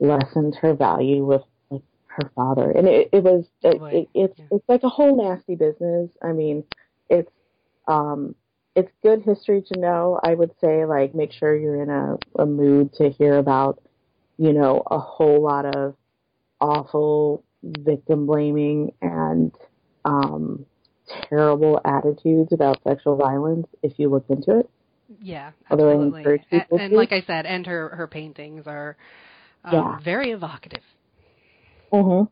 lessened 0.00 0.56
her 0.60 0.74
value 0.74 1.24
with 1.24 1.42
like 1.70 1.82
her 2.06 2.30
father, 2.34 2.70
and 2.70 2.86
it, 2.86 3.08
it 3.12 3.22
was 3.22 3.44
it, 3.62 3.80
it, 3.82 4.08
it's 4.14 4.40
it's 4.50 4.68
like 4.68 4.82
a 4.84 4.88
whole 4.88 5.16
nasty 5.16 5.56
business. 5.56 6.10
I 6.22 6.32
mean, 6.32 6.64
it's 7.08 7.30
um 7.88 8.36
it's 8.74 8.90
good 9.02 9.22
history 9.22 9.62
to 9.72 9.80
know. 9.80 10.18
I 10.22 10.34
would 10.34 10.52
say 10.60 10.84
like 10.84 11.14
make 11.14 11.32
sure 11.32 11.56
you're 11.56 11.82
in 11.82 11.90
a, 11.90 12.16
a 12.42 12.46
mood 12.46 12.92
to 12.94 13.10
hear 13.10 13.38
about, 13.38 13.82
you 14.38 14.52
know, 14.52 14.82
a 14.90 14.98
whole 14.98 15.42
lot 15.42 15.64
of 15.66 15.94
awful 16.60 17.44
victim 17.62 18.26
blaming 18.26 18.92
and 19.02 19.52
um 20.04 20.64
terrible 21.28 21.80
attitudes 21.84 22.52
about 22.52 22.80
sexual 22.86 23.16
violence 23.16 23.66
if 23.82 23.92
you 23.98 24.08
look 24.08 24.24
into 24.28 24.58
it. 24.58 24.70
yeah, 25.20 25.52
absolutely. 25.70 26.20
encourage 26.20 26.42
A- 26.52 26.56
people 26.60 26.78
and 26.78 26.92
like 26.94 27.12
I 27.12 27.20
said, 27.22 27.46
and 27.46 27.66
her 27.66 27.90
her 27.90 28.06
paintings 28.06 28.66
are 28.66 28.96
um, 29.64 29.72
Yeah. 29.72 29.98
very 30.04 30.30
evocative. 30.30 30.82
Mhm. 31.92 32.28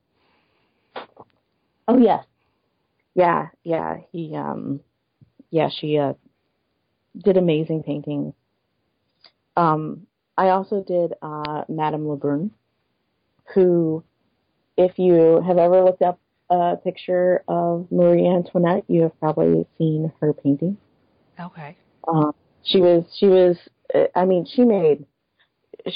Oh 1.88 1.98
yes. 1.98 2.24
Yeah, 3.14 3.48
yeah. 3.64 3.98
He 4.12 4.34
um 4.36 4.80
yeah, 5.50 5.68
she 5.68 5.98
uh 5.98 6.14
did 7.16 7.36
amazing 7.36 7.82
paintings. 7.82 8.34
Um 9.56 10.06
I 10.36 10.50
also 10.50 10.82
did 10.82 11.14
uh 11.22 11.64
Madame 11.68 12.06
Lebrun, 12.06 12.50
who 13.54 14.02
if 14.76 14.98
you 14.98 15.42
have 15.46 15.58
ever 15.58 15.82
looked 15.82 16.02
up 16.02 16.18
a 16.48 16.76
picture 16.82 17.44
of 17.48 17.86
Marie 17.90 18.26
Antoinette, 18.26 18.84
you 18.88 19.02
have 19.02 19.18
probably 19.20 19.66
seen 19.78 20.12
her 20.20 20.32
painting. 20.32 20.76
Okay. 21.38 21.76
Um, 22.08 22.34
she 22.64 22.80
was 22.80 23.04
she 23.18 23.26
was 23.26 23.56
I 24.14 24.24
mean 24.24 24.46
she 24.46 24.64
made 24.64 25.06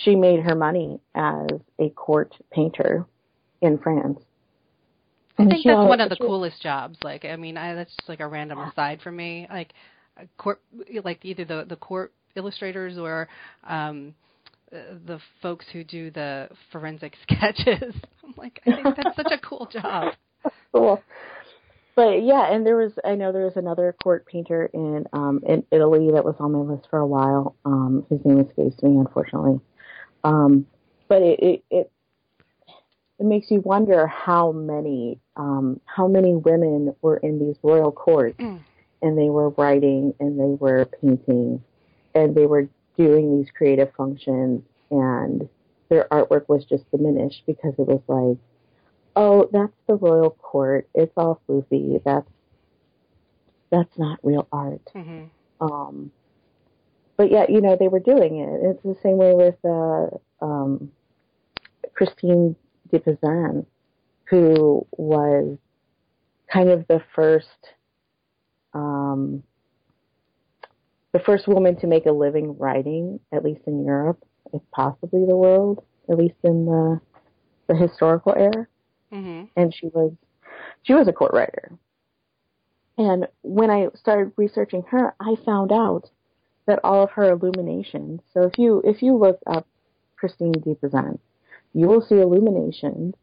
she 0.04 0.16
made 0.16 0.40
her 0.40 0.54
money 0.54 1.00
as 1.14 1.48
a 1.78 1.90
court 1.90 2.34
painter 2.50 3.06
in 3.60 3.78
France. 3.78 4.20
I 5.38 5.46
think 5.46 5.64
that's 5.64 5.76
one 5.76 6.00
of 6.00 6.10
the 6.10 6.16
coolest 6.16 6.62
jobs. 6.62 6.96
Like, 7.02 7.24
I 7.24 7.34
mean, 7.34 7.56
I, 7.56 7.74
that's 7.74 7.94
just 7.96 8.08
like 8.08 8.20
a 8.20 8.28
random 8.28 8.60
aside 8.60 9.00
for 9.02 9.10
me. 9.10 9.48
Like, 9.50 9.74
a 10.16 10.26
court, 10.36 10.60
like 11.02 11.24
either 11.24 11.44
the 11.44 11.64
the 11.68 11.76
court 11.76 12.12
illustrators 12.36 12.98
or 12.98 13.28
um, 13.64 14.14
uh, 14.72 14.94
the 15.06 15.20
folks 15.42 15.66
who 15.72 15.84
do 15.84 16.10
the 16.10 16.48
forensic 16.72 17.14
sketches. 17.22 17.94
I'm 18.24 18.34
like, 18.36 18.60
I 18.66 18.74
think 18.74 18.96
that's 18.96 19.16
such 19.16 19.32
a 19.32 19.38
cool 19.38 19.68
job. 19.70 20.14
cool. 20.72 21.02
But 21.96 22.24
yeah, 22.24 22.52
and 22.52 22.66
there 22.66 22.76
was 22.76 22.92
I 23.04 23.14
know 23.14 23.32
there 23.32 23.44
was 23.44 23.56
another 23.56 23.94
court 24.02 24.26
painter 24.26 24.68
in 24.72 25.04
um 25.12 25.40
in 25.46 25.64
Italy 25.70 26.10
that 26.12 26.24
was 26.24 26.34
on 26.40 26.52
my 26.52 26.58
list 26.58 26.88
for 26.90 26.98
a 26.98 27.06
while. 27.06 27.56
Um 27.64 28.04
his 28.10 28.20
name 28.24 28.40
escapes 28.40 28.82
me 28.82 28.98
unfortunately. 28.98 29.60
Um 30.24 30.66
but 31.08 31.22
it 31.22 31.38
it 31.40 31.64
it, 31.70 31.92
it 33.20 33.24
makes 33.24 33.48
you 33.50 33.60
wonder 33.60 34.08
how 34.08 34.50
many 34.50 35.20
um 35.36 35.80
how 35.84 36.08
many 36.08 36.34
women 36.34 36.96
were 37.00 37.18
in 37.18 37.38
these 37.38 37.56
royal 37.62 37.92
courts 37.92 38.40
Mm. 38.40 38.60
And 39.04 39.16
they 39.16 39.30
were 39.30 39.50
writing 39.50 40.12
and 40.18 40.38
they 40.38 40.56
were 40.58 40.86
painting 41.00 41.62
and 42.14 42.34
they 42.34 42.46
were 42.46 42.68
doing 42.96 43.38
these 43.38 43.50
creative 43.56 43.92
functions 43.96 44.62
and 44.90 45.48
their 45.88 46.08
artwork 46.10 46.48
was 46.48 46.64
just 46.64 46.90
diminished 46.90 47.42
because 47.46 47.74
it 47.78 47.86
was 47.86 48.02
like 48.08 48.38
oh, 49.16 49.48
that's 49.52 49.72
the 49.86 49.94
royal 49.94 50.30
court. 50.30 50.88
It's 50.94 51.12
all 51.16 51.40
floofy. 51.48 52.02
That's 52.04 52.28
that's 53.70 53.98
not 53.98 54.18
real 54.22 54.46
art. 54.52 54.82
hmm 54.92 55.24
Um, 55.60 56.12
but 57.16 57.30
yet, 57.30 57.50
you 57.50 57.60
know, 57.60 57.76
they 57.78 57.88
were 57.88 58.00
doing 58.00 58.38
it. 58.38 58.60
It's 58.62 58.82
the 58.82 58.96
same 59.02 59.16
way 59.16 59.34
with 59.34 59.56
uh, 59.64 60.44
um, 60.44 60.90
Christine 61.94 62.56
de 62.90 62.98
Pizan, 62.98 63.66
who 64.24 64.86
was 64.96 65.58
kind 66.52 66.70
of 66.70 66.86
the 66.88 67.02
first 67.14 67.73
um, 68.74 69.42
the 71.12 71.20
first 71.20 71.46
woman 71.46 71.76
to 71.80 71.86
make 71.86 72.06
a 72.06 72.12
living 72.12 72.58
writing, 72.58 73.20
at 73.32 73.44
least 73.44 73.62
in 73.66 73.84
Europe, 73.84 74.22
if 74.52 74.62
possibly 74.72 75.24
the 75.26 75.36
world, 75.36 75.84
at 76.10 76.18
least 76.18 76.36
in 76.42 76.66
the 76.66 77.00
the 77.66 77.74
historical 77.74 78.34
era 78.36 78.66
hmm 79.10 79.44
and 79.56 79.74
she 79.74 79.86
was 79.86 80.12
she 80.82 80.94
was 80.94 81.08
a 81.08 81.12
court 81.12 81.32
writer. 81.32 81.72
And 82.98 83.26
when 83.42 83.70
I 83.70 83.88
started 83.94 84.32
researching 84.36 84.82
her, 84.90 85.14
I 85.18 85.34
found 85.44 85.72
out 85.72 86.10
that 86.66 86.80
all 86.84 87.02
of 87.02 87.10
her 87.12 87.32
illuminations. 87.32 88.20
So 88.32 88.42
if 88.42 88.58
you 88.58 88.82
if 88.84 89.02
you 89.02 89.16
look 89.16 89.38
up 89.46 89.66
Christine 90.16 90.52
de 90.52 90.74
Pizan, 90.74 91.18
you 91.72 91.86
will 91.86 92.02
see 92.02 92.16
illuminations 92.16 93.14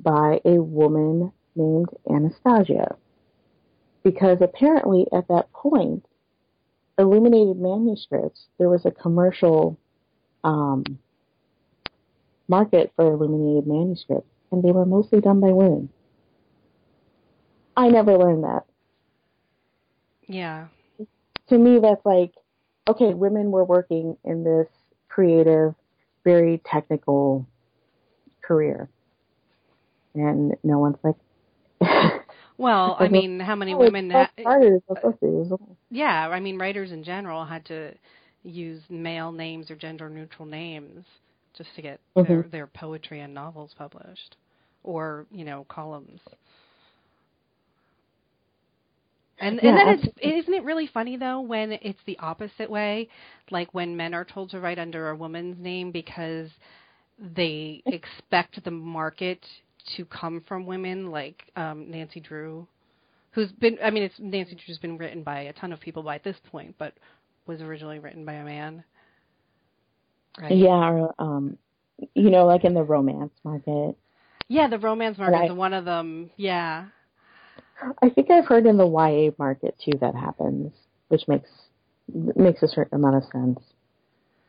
by 0.00 0.40
a 0.44 0.62
woman 0.62 1.32
named 1.54 1.88
Anastasia. 2.08 2.96
Because 4.02 4.38
apparently 4.40 5.06
at 5.12 5.28
that 5.28 5.52
point, 5.52 6.04
illuminated 6.98 7.58
manuscripts, 7.58 8.46
there 8.58 8.68
was 8.68 8.86
a 8.86 8.90
commercial 8.90 9.78
um, 10.44 10.84
market 12.48 12.92
for 12.96 13.12
illuminated 13.12 13.66
manuscripts, 13.66 14.30
and 14.50 14.62
they 14.62 14.72
were 14.72 14.86
mostly 14.86 15.20
done 15.20 15.40
by 15.40 15.48
women. 15.48 15.88
I 17.76 17.88
never 17.88 18.16
learned 18.16 18.44
that. 18.44 18.64
Yeah. 20.26 20.68
To 21.48 21.58
me, 21.58 21.78
that's 21.80 22.04
like, 22.04 22.32
okay, 22.88 23.14
women 23.14 23.50
were 23.50 23.64
working 23.64 24.16
in 24.24 24.44
this 24.44 24.68
creative, 25.08 25.74
very 26.24 26.60
technical 26.64 27.46
career. 28.42 28.88
And 30.14 30.56
no 30.62 30.78
one's 30.78 30.98
like, 31.02 31.16
Well, 32.60 32.96
I 33.00 33.08
mean, 33.08 33.40
how 33.40 33.56
many 33.56 33.74
women? 33.74 34.10
it's 34.12 34.30
Ha- 34.30 34.30
so 34.36 34.50
hard, 34.50 34.62
it's 34.64 34.86
supposed 34.86 35.20
to 35.20 35.26
be. 35.58 35.76
yeah, 35.90 36.28
I 36.28 36.40
mean, 36.40 36.58
writers 36.58 36.92
in 36.92 37.04
general 37.04 37.44
had 37.44 37.64
to 37.66 37.94
use 38.44 38.82
male 38.90 39.32
names 39.32 39.70
or 39.70 39.76
gender 39.76 40.08
neutral 40.10 40.46
names 40.46 41.04
just 41.56 41.74
to 41.76 41.82
get 41.82 42.00
their, 42.22 42.44
Mhm. 42.44 42.50
their 42.50 42.66
poetry 42.66 43.20
and 43.20 43.34
novels 43.34 43.74
published, 43.76 44.36
or 44.84 45.26
you 45.32 45.44
know, 45.44 45.66
columns. 45.68 46.20
And 49.38 49.60
Yeah, 49.62 49.76
and 49.78 49.78
then 49.78 49.88
it's 49.88 50.04
isn't 50.22 50.54
it 50.54 50.64
really 50.64 50.86
funny 50.86 51.16
though 51.16 51.40
when 51.40 51.72
it's 51.72 52.00
the 52.06 52.18
opposite 52.20 52.70
way, 52.70 53.08
like 53.50 53.74
when 53.74 53.96
men 53.96 54.14
are 54.14 54.24
told 54.24 54.50
to 54.50 54.60
write 54.60 54.78
under 54.78 55.10
a 55.10 55.16
woman's 55.16 55.58
name 55.58 55.90
because 55.92 56.50
they 57.18 57.82
expect 57.90 58.62
the 58.64 58.70
market 58.70 59.44
to 59.96 60.04
come 60.04 60.42
from 60.46 60.66
women, 60.66 61.10
like 61.10 61.50
um, 61.56 61.90
Nancy 61.90 62.20
Drew, 62.20 62.66
who's 63.32 63.52
been 63.52 63.78
I 63.82 63.90
mean 63.90 64.02
it's 64.02 64.14
Nancy 64.18 64.56
Drew's 64.64 64.78
been 64.78 64.98
written 64.98 65.22
by 65.22 65.42
a 65.42 65.52
ton 65.52 65.72
of 65.72 65.80
people 65.80 66.02
by 66.02 66.18
this 66.18 66.36
point, 66.50 66.74
but 66.78 66.94
was 67.46 67.60
originally 67.60 67.98
written 67.98 68.24
by 68.24 68.34
a 68.34 68.44
man. 68.44 68.84
Right? 70.40 70.56
Yeah, 70.56 70.70
or, 70.70 71.14
um, 71.18 71.58
you 72.14 72.30
know, 72.30 72.46
like 72.46 72.64
in 72.64 72.74
the 72.74 72.82
romance 72.82 73.32
market. 73.44 73.96
Yeah, 74.48 74.68
the 74.68 74.78
romance 74.78 75.18
market 75.18 75.46
is 75.46 75.52
one 75.52 75.74
of 75.74 75.84
them. 75.84 76.30
Yeah. 76.36 76.86
I 78.02 78.10
think 78.10 78.30
I've 78.30 78.46
heard 78.46 78.66
in 78.66 78.76
the 78.76 78.86
YA 78.86 79.30
market 79.38 79.74
too 79.82 79.96
that 80.00 80.14
happens, 80.14 80.72
which 81.08 81.26
makes 81.28 81.48
makes 82.12 82.62
a 82.62 82.68
certain 82.68 82.96
amount 82.96 83.16
of 83.16 83.22
sense 83.32 83.60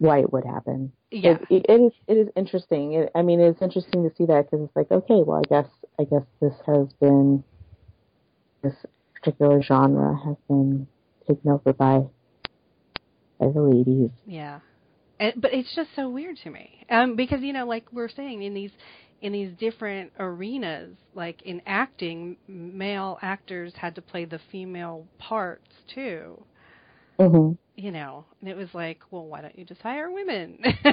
why 0.02 0.20
it 0.20 0.34
would 0.34 0.46
happen. 0.46 0.92
Yeah. 1.12 1.38
It, 1.50 1.64
it 1.68 1.82
is 1.82 1.92
it 2.08 2.14
is 2.14 2.28
interesting. 2.36 2.94
It, 2.94 3.12
I 3.14 3.22
mean, 3.22 3.40
it's 3.40 3.62
interesting 3.62 4.10
to 4.10 4.16
see 4.16 4.26
that 4.26 4.50
because 4.50 4.66
it's 4.66 4.76
like, 4.76 4.90
okay, 4.90 5.22
well, 5.24 5.40
I 5.40 5.48
guess 5.48 5.70
I 6.00 6.06
guess 6.06 6.24
this 6.42 6.56
has 6.66 6.92
been 7.00 7.44
this 8.64 8.74
particular 9.14 9.62
genre 9.62 10.20
has 10.26 10.38
been 10.48 10.88
taken 11.28 11.52
over 11.52 11.72
by 11.74 12.00
by 13.40 13.50
the 13.50 13.62
ladies. 13.62 14.10
Yeah. 14.26 14.62
And, 15.20 15.40
but 15.40 15.54
it's 15.54 15.76
just 15.76 15.90
so 15.96 16.10
weird 16.10 16.38
to 16.44 16.50
me. 16.50 16.84
Um 16.90 17.16
because 17.16 17.42
you 17.42 17.54
know 17.54 17.68
like 17.68 17.86
we're 17.92 18.10
saying 18.10 18.42
in 18.42 18.56
these 18.56 18.72
in 19.22 19.34
these 19.34 19.52
different 19.60 20.14
arenas 20.18 20.98
like 21.14 21.44
in 21.44 21.62
acting 21.68 22.38
male 22.48 23.20
actors 23.22 23.74
had 23.76 23.94
to 23.94 24.02
play 24.02 24.26
the 24.26 24.40
female 24.52 25.06
parts 25.20 25.70
too. 25.94 26.44
Mm-hmm. 27.20 27.52
You 27.82 27.90
know, 27.90 28.26
and 28.40 28.48
it 28.48 28.56
was 28.56 28.70
like, 28.76 29.00
well, 29.10 29.26
why 29.26 29.42
don't 29.42 29.58
you 29.58 29.66
just 29.66 29.82
hire 29.82 30.12
women? 30.12 30.60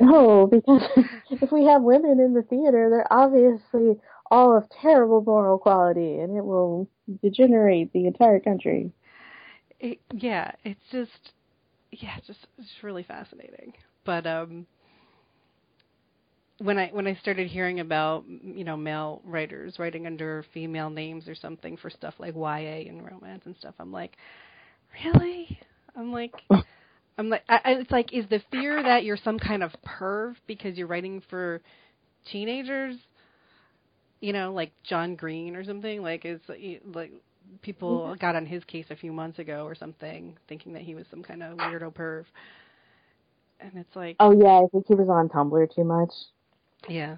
no, 0.00 0.48
because 0.50 0.88
if 1.30 1.52
we 1.52 1.66
have 1.66 1.82
women 1.82 2.18
in 2.18 2.32
the 2.32 2.40
theater, 2.40 2.88
they're 2.88 3.12
obviously 3.12 4.00
all 4.30 4.56
of 4.56 4.64
terrible 4.80 5.20
moral 5.20 5.58
quality, 5.58 6.20
and 6.20 6.34
it 6.34 6.42
will 6.42 6.88
degenerate 7.22 7.92
the 7.92 8.06
entire 8.06 8.40
country. 8.40 8.90
It, 9.78 9.98
yeah, 10.14 10.52
it's 10.64 10.80
just, 10.90 11.34
yeah, 11.90 12.16
it's 12.16 12.28
just 12.28 12.46
it's 12.56 12.82
really 12.82 13.02
fascinating. 13.02 13.74
But 14.06 14.26
um, 14.26 14.66
when 16.56 16.78
I 16.78 16.88
when 16.88 17.06
I 17.06 17.16
started 17.16 17.48
hearing 17.48 17.80
about 17.80 18.24
you 18.26 18.64
know 18.64 18.78
male 18.78 19.20
writers 19.26 19.78
writing 19.78 20.06
under 20.06 20.42
female 20.54 20.88
names 20.88 21.28
or 21.28 21.34
something 21.34 21.76
for 21.76 21.90
stuff 21.90 22.14
like 22.18 22.34
YA 22.34 22.88
and 22.88 23.04
romance 23.04 23.42
and 23.44 23.54
stuff, 23.58 23.74
I'm 23.78 23.92
like, 23.92 24.16
really? 25.04 25.58
I'm 25.96 26.12
like, 26.12 26.34
I'm 27.18 27.28
like, 27.30 27.42
I, 27.48 27.60
it's 27.66 27.90
like, 27.90 28.12
is 28.12 28.26
the 28.28 28.42
fear 28.50 28.82
that 28.82 29.04
you're 29.04 29.16
some 29.16 29.38
kind 29.38 29.62
of 29.62 29.72
perv 29.86 30.36
because 30.46 30.76
you're 30.76 30.86
writing 30.86 31.22
for 31.30 31.60
teenagers? 32.30 32.96
You 34.20 34.32
know, 34.32 34.52
like 34.52 34.72
John 34.82 35.14
Green 35.14 35.56
or 35.56 35.64
something. 35.64 36.02
Like, 36.02 36.24
is 36.24 36.40
like 36.84 37.12
people 37.62 38.00
mm-hmm. 38.00 38.14
got 38.20 38.36
on 38.36 38.46
his 38.46 38.64
case 38.64 38.86
a 38.90 38.96
few 38.96 39.12
months 39.12 39.38
ago 39.38 39.64
or 39.64 39.74
something, 39.74 40.36
thinking 40.48 40.72
that 40.74 40.82
he 40.82 40.94
was 40.94 41.04
some 41.10 41.22
kind 41.22 41.42
of 41.42 41.56
weirdo 41.58 41.92
perv. 41.94 42.24
And 43.60 43.72
it's 43.76 43.96
like, 43.96 44.16
oh 44.20 44.32
yeah, 44.32 44.64
I 44.64 44.66
think 44.70 44.86
he 44.86 44.94
was 44.94 45.08
on 45.08 45.28
Tumblr 45.28 45.74
too 45.74 45.84
much. 45.84 46.12
Yeah. 46.88 47.16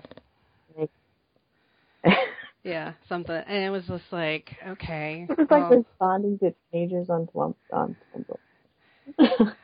Yeah, 2.64 2.94
something, 3.08 3.34
and 3.34 3.64
it 3.64 3.70
was 3.70 3.84
just 3.86 4.04
like, 4.10 4.56
okay. 4.66 5.26
It 5.28 5.38
was 5.38 5.48
like 5.50 5.70
responding 5.70 6.38
to 6.40 6.54
teenagers 6.72 7.08
on 7.08 7.28
on 7.34 7.96
Tumblr. 8.14 9.54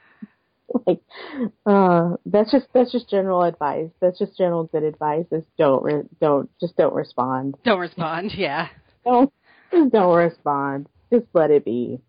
like, 0.87 1.01
uh, 1.67 2.17
that's 2.27 2.51
just 2.51 2.67
that's 2.73 2.93
just 2.93 3.11
general 3.11 3.43
advice. 3.43 3.91
That's 4.01 4.19
just 4.19 4.37
general 4.37 4.65
good 4.65 4.83
advice. 4.83 5.27
Is 5.31 5.45
don't 5.59 5.83
re- 5.83 6.09
don't 6.21 6.51
just 6.61 6.77
don't 6.77 6.95
respond. 6.95 7.57
Don't 7.65 7.81
respond. 7.81 8.33
Yeah. 8.35 8.69
don't 9.05 9.33
just 9.73 9.93
don't 9.93 10.17
respond. 10.17 10.89
Just 11.13 11.27
let 11.35 11.51
it 11.51 11.65
be. 11.65 12.01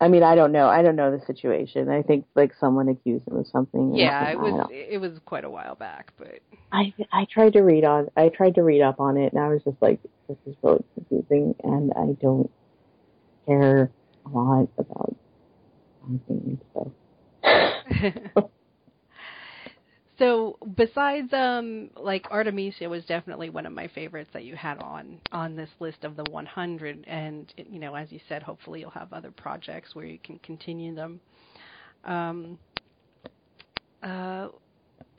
I 0.00 0.08
mean, 0.08 0.22
I 0.22 0.36
don't 0.36 0.52
know. 0.52 0.68
I 0.68 0.82
don't 0.82 0.94
know 0.94 1.16
the 1.16 1.24
situation. 1.26 1.88
I 1.88 2.02
think 2.02 2.24
like 2.36 2.52
someone 2.60 2.88
accused 2.88 3.26
him 3.26 3.36
of 3.36 3.46
something. 3.48 3.96
Yeah, 3.96 4.30
it 4.30 4.38
was 4.38 4.68
it 4.70 5.00
was 5.00 5.18
quite 5.24 5.44
a 5.44 5.50
while 5.50 5.74
back, 5.74 6.12
but 6.16 6.38
I 6.70 6.94
I 7.12 7.26
tried 7.28 7.54
to 7.54 7.62
read 7.62 7.84
on 7.84 8.08
I 8.16 8.28
tried 8.28 8.54
to 8.56 8.62
read 8.62 8.80
up 8.80 9.00
on 9.00 9.16
it, 9.16 9.32
and 9.32 9.42
I 9.42 9.48
was 9.48 9.62
just 9.64 9.80
like, 9.80 10.00
this 10.28 10.38
is 10.46 10.54
really 10.62 10.84
confusing, 10.94 11.54
and 11.64 11.92
I 11.96 12.12
don't 12.20 12.50
care 13.46 13.90
a 14.24 14.28
lot 14.28 14.68
about 14.78 15.16
anything. 16.08 16.60
So. 16.74 16.92
So 20.18 20.58
besides 20.76 21.32
um 21.32 21.90
like 21.96 22.26
Artemisia 22.30 22.88
was 22.88 23.04
definitely 23.04 23.50
one 23.50 23.66
of 23.66 23.72
my 23.72 23.86
favorites 23.88 24.30
that 24.32 24.44
you 24.44 24.56
had 24.56 24.78
on 24.78 25.18
on 25.30 25.54
this 25.54 25.70
list 25.78 26.02
of 26.02 26.16
the 26.16 26.24
100 26.24 27.04
and 27.06 27.52
you 27.56 27.78
know 27.78 27.94
as 27.94 28.10
you 28.10 28.18
said 28.28 28.42
hopefully 28.42 28.80
you'll 28.80 28.90
have 28.90 29.12
other 29.12 29.30
projects 29.30 29.94
where 29.94 30.06
you 30.06 30.18
can 30.18 30.38
continue 30.40 30.94
them. 30.94 31.20
Um 32.04 32.58
uh 34.02 34.48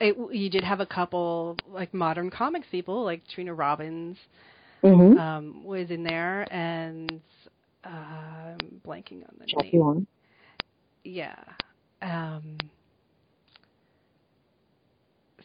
it, 0.00 0.16
you 0.32 0.50
did 0.50 0.64
have 0.64 0.80
a 0.80 0.86
couple 0.86 1.56
like 1.68 1.94
modern 1.94 2.30
comics 2.30 2.66
people 2.70 3.02
like 3.02 3.22
Trina 3.28 3.54
Robbins 3.54 4.18
mm-hmm. 4.82 5.18
um 5.18 5.64
was 5.64 5.90
in 5.90 6.02
there 6.02 6.46
and 6.52 7.20
uh, 7.84 7.88
I'm 7.88 8.80
blanking 8.86 9.22
on 9.22 9.34
the 9.38 9.46
Jackie 9.46 9.70
name. 9.72 9.80
Long. 9.80 10.06
Yeah. 11.04 11.36
Um 12.02 12.58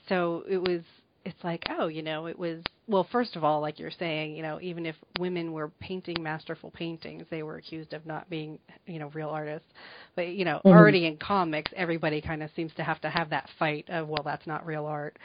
so 0.08 0.44
it 0.48 0.58
was 0.58 0.82
it's 1.26 1.44
like 1.44 1.66
oh 1.80 1.88
you 1.88 2.04
know 2.04 2.28
it 2.28 2.38
was 2.38 2.64
well 2.88 3.08
first 3.12 3.36
of 3.36 3.44
all 3.44 3.60
like 3.60 3.80
you're 3.80 3.92
saying 3.92 4.36
you 4.36 4.44
know 4.44 4.60
even 4.62 4.86
if 4.86 4.96
women 5.20 5.52
were 5.52 5.70
painting 5.80 6.16
masterful 6.22 6.70
paintings 6.70 7.26
they 7.32 7.42
were 7.42 7.58
accused 7.58 7.94
of 7.94 8.06
not 8.06 8.30
being 8.30 8.60
you 8.86 9.00
know 9.00 9.10
real 9.14 9.30
artists. 9.30 9.68
But 10.16 10.30
you 10.30 10.46
know 10.46 10.58
mm-hmm. 10.58 10.70
already 10.70 11.08
in 11.08 11.18
comics 11.18 11.72
everybody 11.76 12.22
kind 12.22 12.44
of 12.44 12.52
seems 12.56 12.72
to 12.76 12.84
have 12.84 13.02
to 13.02 13.10
have 13.10 13.32
that 13.32 13.50
fight 13.58 13.90
of 13.90 14.08
well 14.08 14.24
that's 14.24 14.48
not 14.48 14.66
real 14.66 14.86
art. 14.86 15.18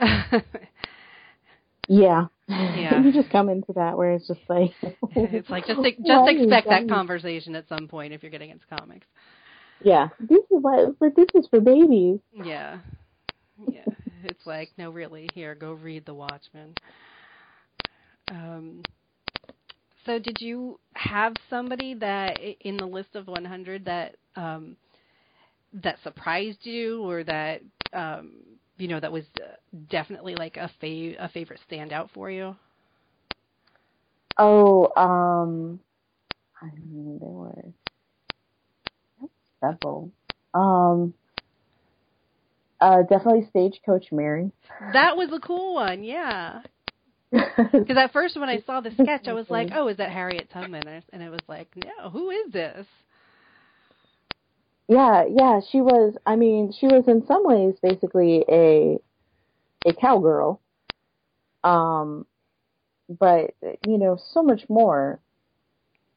Yeah. 1.88 2.26
Yeah. 2.48 3.02
You 3.02 3.12
just 3.12 3.30
come 3.30 3.48
into 3.48 3.72
that 3.72 3.98
where 3.98 4.12
it's 4.12 4.28
just 4.28 4.40
like 4.48 4.70
it's 5.16 5.50
like 5.50 5.66
just 5.66 5.80
just 5.82 6.30
expect 6.30 6.68
that 6.68 6.88
conversation 6.88 7.56
at 7.56 7.68
some 7.68 7.88
point 7.88 8.12
if 8.12 8.22
you're 8.22 8.30
getting 8.30 8.50
into 8.50 8.64
comics. 8.78 9.06
Yeah. 9.82 10.08
This 10.20 10.38
is 10.38 10.62
what 10.62 10.96
but 11.00 11.16
this 11.16 11.26
is 11.34 11.48
for 11.50 11.60
babies. 11.60 12.20
Yeah. 12.32 12.78
Yeah 13.68 13.82
it's 14.24 14.46
like, 14.46 14.70
no, 14.78 14.90
really, 14.90 15.28
here, 15.34 15.54
go 15.54 15.72
read 15.72 16.04
The 16.06 16.14
Watchmen. 16.14 16.74
Um, 18.30 18.82
so, 20.04 20.18
did 20.18 20.40
you 20.40 20.78
have 20.94 21.34
somebody 21.48 21.94
that 21.94 22.38
in 22.60 22.76
the 22.76 22.86
list 22.86 23.14
of 23.14 23.28
100 23.28 23.84
that 23.84 24.16
um, 24.36 24.76
that 25.72 25.98
surprised 26.02 26.64
you, 26.64 27.02
or 27.02 27.22
that 27.24 27.62
um, 27.92 28.32
you 28.78 28.88
know 28.88 29.00
that 29.00 29.12
was 29.12 29.24
definitely 29.90 30.34
like 30.34 30.56
a 30.56 30.70
fav- 30.82 31.16
a 31.18 31.28
favorite 31.28 31.60
standout 31.70 32.10
for 32.10 32.30
you? 32.30 32.56
Oh, 34.38 34.92
um, 34.96 35.80
I 36.60 36.66
mean, 36.76 37.18
there 37.20 37.28
were 37.28 37.72
several. 39.60 40.10
Um, 40.54 41.14
uh, 42.82 43.02
definitely 43.02 43.46
Stagecoach 43.50 44.10
Mary. 44.10 44.50
That 44.92 45.16
was 45.16 45.32
a 45.32 45.38
cool 45.38 45.74
one, 45.74 46.02
yeah. 46.02 46.62
Because 47.30 47.96
at 47.96 48.12
first, 48.12 48.38
when 48.38 48.48
I 48.48 48.60
saw 48.60 48.80
the 48.80 48.90
sketch, 48.90 49.26
I 49.26 49.32
was 49.32 49.48
like, 49.48 49.68
"Oh, 49.74 49.88
is 49.88 49.96
that 49.98 50.10
Harriet 50.10 50.50
Tubman?" 50.52 51.02
And 51.12 51.22
it 51.22 51.30
was 51.30 51.40
like, 51.48 51.68
"No, 51.76 52.10
who 52.10 52.30
is 52.30 52.52
this?" 52.52 52.86
Yeah, 54.88 55.24
yeah, 55.30 55.60
she 55.70 55.80
was. 55.80 56.14
I 56.26 56.36
mean, 56.36 56.74
she 56.78 56.86
was 56.86 57.04
in 57.06 57.24
some 57.26 57.46
ways 57.46 57.76
basically 57.82 58.44
a 58.50 58.98
a 59.86 59.94
cowgirl, 59.94 60.60
um, 61.64 62.26
but 63.08 63.54
you 63.86 63.96
know, 63.96 64.18
so 64.32 64.42
much 64.42 64.62
more. 64.68 65.20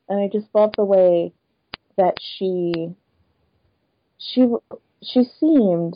And 0.10 0.19
I 0.19 0.28
just 0.28 0.47
love 0.54 0.71
the 0.75 0.84
way 0.84 1.32
that 1.95 2.15
she 2.19 2.93
she 4.17 4.47
she 5.01 5.23
seemed 5.39 5.95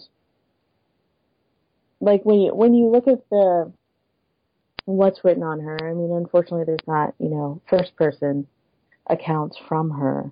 like 1.99 2.23
when 2.23 2.41
you 2.41 2.55
when 2.55 2.73
you 2.73 2.89
look 2.89 3.07
at 3.07 3.29
the 3.29 3.71
what's 4.85 5.23
written 5.23 5.43
on 5.43 5.59
her, 5.59 5.77
I 5.81 5.93
mean, 5.93 6.11
unfortunately, 6.11 6.65
there's 6.65 6.87
not 6.87 7.13
you 7.19 7.29
know 7.29 7.61
first 7.69 7.95
person 7.95 8.47
accounts 9.07 9.57
from 9.67 9.91
her, 9.91 10.31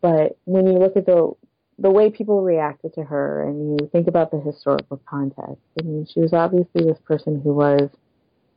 but 0.00 0.36
when 0.44 0.66
you 0.66 0.78
look 0.78 0.96
at 0.96 1.06
the 1.06 1.32
the 1.78 1.90
way 1.90 2.10
people 2.10 2.42
reacted 2.42 2.92
to 2.94 3.04
her 3.04 3.44
and 3.44 3.80
you 3.80 3.88
think 3.92 4.08
about 4.08 4.32
the 4.32 4.40
historical 4.40 5.00
context, 5.08 5.62
I 5.78 5.84
mean, 5.84 6.06
she 6.12 6.20
was 6.20 6.32
obviously 6.32 6.84
this 6.84 6.98
person 7.04 7.40
who 7.40 7.54
was 7.54 7.88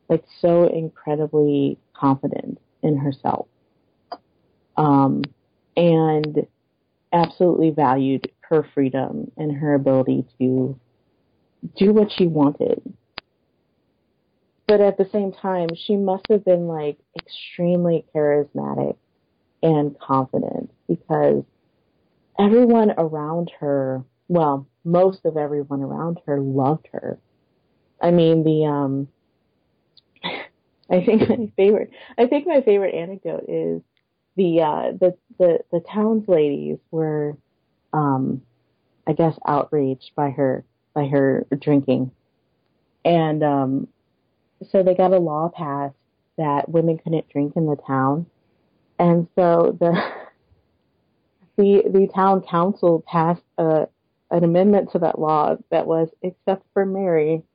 like 0.08 0.24
so 0.40 0.66
incredibly 0.66 1.78
confident 1.94 2.60
in 2.82 2.98
herself, 2.98 3.46
um, 4.76 5.22
and 5.76 6.46
absolutely 7.12 7.70
valued 7.70 8.30
her 8.40 8.66
freedom 8.74 9.30
and 9.36 9.52
her 9.52 9.74
ability 9.74 10.24
to 10.38 10.78
do 11.76 11.92
what 11.92 12.10
she 12.12 12.26
wanted. 12.26 12.82
But 14.66 14.80
at 14.80 14.96
the 14.96 15.08
same 15.12 15.32
time, 15.32 15.68
she 15.74 15.96
must 15.96 16.26
have 16.30 16.44
been 16.44 16.66
like 16.66 16.98
extremely 17.18 18.04
charismatic 18.14 18.96
and 19.62 19.98
confident 19.98 20.70
because 20.88 21.44
everyone 22.38 22.92
around 22.96 23.50
her, 23.60 24.04
well, 24.28 24.66
most 24.84 25.24
of 25.24 25.36
everyone 25.36 25.82
around 25.82 26.20
her 26.26 26.40
loved 26.40 26.88
her. 26.92 27.18
I 28.00 28.10
mean, 28.10 28.44
the, 28.44 28.66
um, 28.66 29.08
I 30.90 31.04
think 31.04 31.28
my 31.28 31.52
favorite, 31.56 31.90
I 32.18 32.26
think 32.26 32.46
my 32.46 32.60
favorite 32.62 32.94
anecdote 32.94 33.44
is 33.48 33.82
the, 34.36 34.62
uh, 34.62 34.92
the, 34.98 35.16
the, 35.38 35.58
the 35.70 35.80
town's 35.80 36.26
ladies 36.28 36.78
were, 36.90 37.36
um, 37.92 38.42
I 39.06 39.12
guess 39.12 39.36
outraged 39.46 40.12
by 40.16 40.30
her 40.30 40.64
by 40.94 41.06
her 41.06 41.46
drinking. 41.58 42.10
And 43.04 43.42
um, 43.42 43.88
so 44.70 44.82
they 44.82 44.94
got 44.94 45.12
a 45.12 45.18
law 45.18 45.50
passed 45.54 45.96
that 46.38 46.68
women 46.68 46.98
couldn't 46.98 47.28
drink 47.28 47.54
in 47.56 47.66
the 47.66 47.76
town. 47.76 48.26
And 48.98 49.28
so 49.34 49.76
the 49.78 49.92
the 51.56 51.82
the 51.86 52.08
town 52.14 52.42
council 52.42 53.04
passed 53.06 53.42
a 53.58 53.88
an 54.30 54.44
amendment 54.44 54.92
to 54.92 54.98
that 55.00 55.18
law 55.18 55.56
that 55.70 55.86
was 55.86 56.08
except 56.22 56.64
for 56.72 56.86
Mary. 56.86 57.42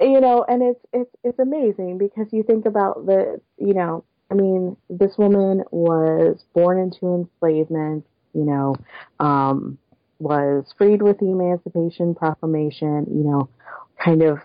you 0.00 0.20
know, 0.20 0.44
and 0.48 0.62
it's 0.62 0.84
it's 0.92 1.10
it's 1.24 1.38
amazing 1.38 1.98
because 1.98 2.26
you 2.32 2.42
think 2.42 2.66
about 2.66 3.06
the 3.06 3.40
you 3.56 3.74
know 3.74 4.04
I 4.30 4.34
mean, 4.34 4.76
this 4.90 5.16
woman 5.16 5.64
was 5.70 6.44
born 6.54 6.78
into 6.78 7.14
enslavement, 7.14 8.06
you 8.34 8.44
know, 8.44 8.74
um, 9.20 9.78
was 10.18 10.64
freed 10.76 11.02
with 11.02 11.18
the 11.18 11.26
Emancipation 11.30 12.14
Proclamation, 12.14 13.06
you 13.08 13.24
know, 13.24 13.48
kind 14.02 14.22
of 14.22 14.38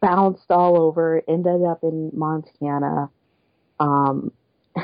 bounced 0.00 0.50
all 0.50 0.80
over, 0.80 1.22
ended 1.28 1.62
up 1.64 1.80
in 1.82 2.10
Montana, 2.14 3.10
um, 3.80 4.32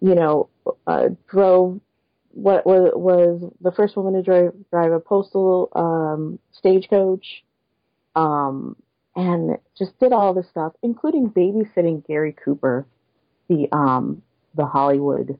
you 0.00 0.14
know, 0.14 0.48
uh, 0.86 1.08
drove 1.28 1.80
what 2.30 2.66
was, 2.66 2.92
was 2.94 3.52
the 3.60 3.72
first 3.72 3.96
woman 3.96 4.14
to 4.14 4.22
drive, 4.22 4.52
drive 4.70 4.92
a 4.92 5.00
postal 5.00 5.70
um, 5.74 6.38
stagecoach, 6.52 7.44
um, 8.14 8.76
and 9.14 9.56
just 9.78 9.98
did 9.98 10.12
all 10.12 10.34
this 10.34 10.48
stuff, 10.50 10.72
including 10.82 11.30
babysitting 11.30 12.06
Gary 12.06 12.32
Cooper, 12.44 12.86
the 13.48 13.68
um, 13.72 14.22
the 14.54 14.66
Hollywood 14.66 15.38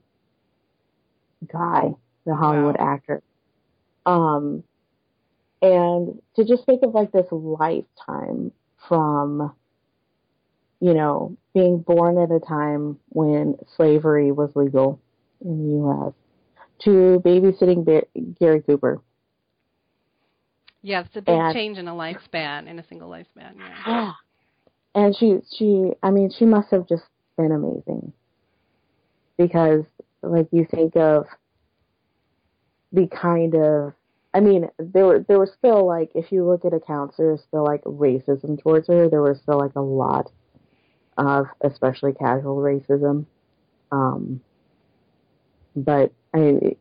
guy, 1.51 1.95
the 2.25 2.35
Hollywood 2.35 2.77
Wow. 2.79 2.95
actor. 2.95 3.23
Um, 4.07 4.63
and 5.61 6.23
to 6.37 6.45
just 6.45 6.65
think 6.65 6.83
of 6.83 6.95
like 6.95 7.13
this 7.13 7.27
lifetime 7.31 8.53
from, 8.89 9.53
you 10.81 10.95
know, 10.95 11.37
being 11.55 11.79
born 11.79 12.17
at 12.19 12.31
a 12.31 12.39
time 12.41 12.99
when 13.09 13.57
slavery 13.77 14.31
was 14.33 14.51
legal 14.55 15.01
in 15.45 15.59
the 15.59 15.75
U.S. 15.79 16.13
to 16.85 17.21
babysitting 17.25 17.85
Ba- 17.85 18.07
Gary 18.41 18.63
Cooper. 18.63 19.01
Yeah, 20.83 21.01
it's 21.01 21.17
a 21.17 21.21
big 21.23 21.35
And- 21.35 21.55
change 21.55 21.79
in 21.79 21.89
a 21.89 21.93
lifespan, 21.95 22.69
in 22.69 22.79
a 22.79 22.87
single 22.87 23.11
lifespan. 23.11 23.57
Yeah. 23.59 23.75
Yeah. 23.87 24.13
And 24.95 25.15
she, 25.15 25.41
she, 25.55 25.91
I 26.03 26.11
mean, 26.11 26.31
she 26.39 26.47
must 26.47 26.71
have 26.71 26.89
just 26.89 27.03
been 27.37 27.53
amazing. 27.53 28.15
Because, 29.37 29.85
like, 30.23 30.49
you 30.53 30.67
think 30.71 30.97
of 30.97 31.27
the 32.95 33.07
kind 33.09 33.55
of, 33.57 33.93
I 34.37 34.41
mean, 34.41 34.69
there 34.79 35.07
were, 35.07 35.25
there 35.27 35.39
was 35.39 35.51
still, 35.57 35.87
like, 35.87 36.11
if 36.15 36.31
you 36.31 36.47
look 36.47 36.67
at 36.67 36.75
accounts, 36.75 37.17
there 37.17 37.33
was 37.33 37.41
still, 37.49 37.65
like, 37.65 37.83
racism 37.85 38.63
towards 38.63 38.87
her. 38.89 39.09
There 39.09 39.23
was 39.23 39.39
still, 39.41 39.59
like, 39.59 39.75
a 39.77 39.81
lot 39.81 40.31
of, 41.17 41.47
especially 41.63 42.13
casual 42.13 42.59
racism. 42.59 43.25
Um, 43.91 44.43
but, 45.75 46.13
I 46.35 46.37
mean, 46.37 46.77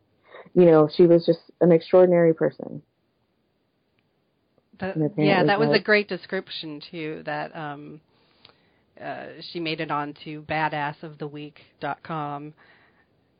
you 0.54 0.66
know, 0.66 0.86
she 0.94 1.06
was 1.06 1.24
just 1.24 1.40
an 1.62 1.72
extraordinary 1.72 2.34
person. 2.34 2.82
That- 4.78 4.98
yeah, 5.16 5.42
that 5.44 5.58
was 5.58 5.70
a 5.72 5.80
great 5.80 6.08
description 6.08 6.82
too. 6.90 7.22
That 7.24 7.56
um, 7.56 8.02
uh, 9.02 9.28
she 9.40 9.60
made 9.60 9.80
it 9.80 9.90
on 9.90 10.12
to 10.24 10.42
badassoftheweek.com. 10.42 12.52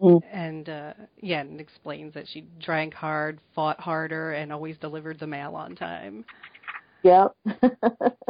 Mm. 0.01 0.21
And 0.31 0.69
uh, 0.69 0.93
yeah, 1.21 1.41
and 1.41 1.61
explains 1.61 2.15
that 2.15 2.27
she 2.29 2.47
drank 2.61 2.93
hard, 2.95 3.39
fought 3.55 3.81
harder, 3.81 4.33
and 4.33 4.53
always 4.53 4.77
delivered 4.79 5.19
the 5.19 5.27
mail 5.27 5.55
on 5.55 5.75
time. 5.75 6.25
Yep. 7.03 7.35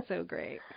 So 0.08 0.22
great. 0.24 0.60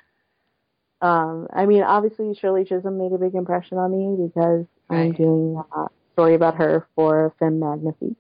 Um, 1.02 1.48
I 1.54 1.66
mean, 1.66 1.82
obviously 1.82 2.36
Shirley 2.42 2.66
Chisholm 2.66 2.98
made 2.98 3.14
a 3.14 3.18
big 3.18 3.34
impression 3.34 3.78
on 3.78 3.90
me 3.90 4.28
because 4.28 4.66
I'm 4.90 5.14
doing 5.14 5.64
a 5.74 5.86
story 6.12 6.36
about 6.36 6.56
her 6.56 6.88
for 6.94 7.34
Femme 7.40 7.58
Magnifique. 7.58 8.18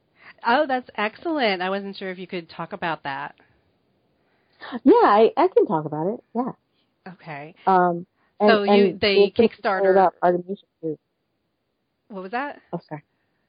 Oh, 0.47 0.65
that's 0.65 0.89
excellent. 0.95 1.61
I 1.61 1.69
wasn't 1.71 1.97
sure 1.97 2.09
if 2.09 2.17
you 2.17 2.25
could 2.25 2.49
talk 2.49 2.71
about 2.71 3.03
that. 3.03 3.35
Yeah, 4.85 4.93
I, 4.93 5.33
I 5.35 5.49
can 5.49 5.65
talk 5.65 5.83
about 5.83 6.07
it. 6.13 6.23
Yeah. 6.33 6.51
Okay. 7.15 7.53
Um, 7.67 8.05
and, 8.39 8.49
So 8.49 8.63
you- 8.63 8.97
they 9.01 9.33
there's 9.35 9.51
a 9.51 9.55
story 9.57 9.81
Kickstarter- 9.81 9.91
about 9.91 10.13
Artemisia 10.23 10.65
too. 10.81 10.97
What 12.09 12.23
was 12.23 12.31
that? 12.31 12.59
Oh, 12.73 12.79
sorry. 12.87 13.03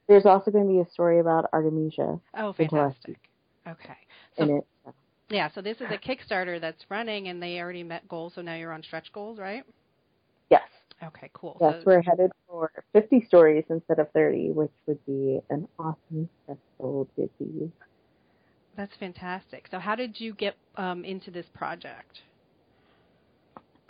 There's 0.07 0.27
also 0.27 0.51
going 0.51 0.67
to 0.67 0.73
be 0.73 0.81
a 0.81 0.91
story 0.93 1.19
about 1.19 1.49
Artemisia 1.53 2.21
Oh, 2.35 2.53
fantastic. 2.53 3.19
Okay. 3.67 3.97
So 4.37 4.45
in 4.45 4.57
it. 4.59 4.67
yeah, 5.31 5.51
so 5.55 5.61
this 5.63 5.77
is 5.81 5.91
a 5.91 5.99
Kickstarter 5.99 6.61
that's 6.61 6.85
running, 6.91 7.29
and 7.29 7.43
they 7.43 7.59
already 7.61 7.83
met 7.83 8.09
goals. 8.09 8.35
So 8.35 8.43
now 8.43 8.55
you're 8.55 8.73
on 8.73 8.83
stretch 8.83 9.13
goals, 9.13 9.39
right? 9.39 9.65
Yes. 10.51 10.63
Okay, 11.03 11.31
cool. 11.33 11.57
Yes, 11.61 11.75
so, 11.79 11.83
we're 11.87 12.03
headed 12.03 12.31
for 12.47 12.71
50 12.93 13.25
stories 13.27 13.65
instead 13.71 13.99
of 13.99 14.11
30, 14.13 14.51
which 14.51 14.71
would 14.87 15.05
be 15.07 15.41
an 15.49 15.67
awesome 15.79 16.29
stretch 16.43 16.59
goal 16.79 17.09
to 17.17 17.23
achieve. 17.23 17.71
That's 18.77 18.95
fantastic. 18.97 19.67
So 19.71 19.79
how 19.79 19.95
did 19.95 20.21
you 20.21 20.35
get 20.35 20.57
um, 20.77 21.05
into 21.05 21.31
this 21.31 21.47
project? 21.55 22.21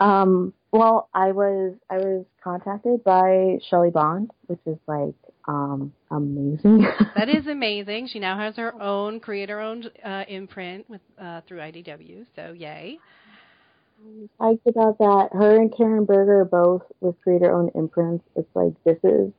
Um, 0.01 0.53
well, 0.71 1.09
I 1.13 1.31
was 1.31 1.75
I 1.89 1.97
was 1.97 2.25
contacted 2.43 3.03
by 3.03 3.59
Shelly 3.69 3.91
Bond, 3.91 4.31
which 4.47 4.59
is 4.65 4.77
like 4.87 5.13
um 5.47 5.93
amazing. 6.09 6.87
That 7.15 7.29
is 7.29 7.45
amazing. 7.45 8.07
She 8.07 8.19
now 8.19 8.37
has 8.37 8.55
her 8.55 8.73
own 8.81 9.19
creator-owned 9.19 9.91
uh, 10.03 10.23
imprint 10.27 10.89
with 10.89 11.01
uh, 11.21 11.41
through 11.47 11.59
IDW. 11.59 12.25
So 12.35 12.53
yay! 12.53 12.97
I'm 14.03 14.29
psyched 14.39 14.65
about 14.65 14.97
that. 14.97 15.29
Her 15.33 15.57
and 15.57 15.75
Karen 15.75 16.05
Berger 16.05 16.45
both 16.45 16.81
with 16.99 17.15
creator 17.21 17.53
owned 17.53 17.71
imprints. 17.75 18.25
It's 18.35 18.49
like 18.55 18.73
this 18.83 18.97
is 19.03 19.31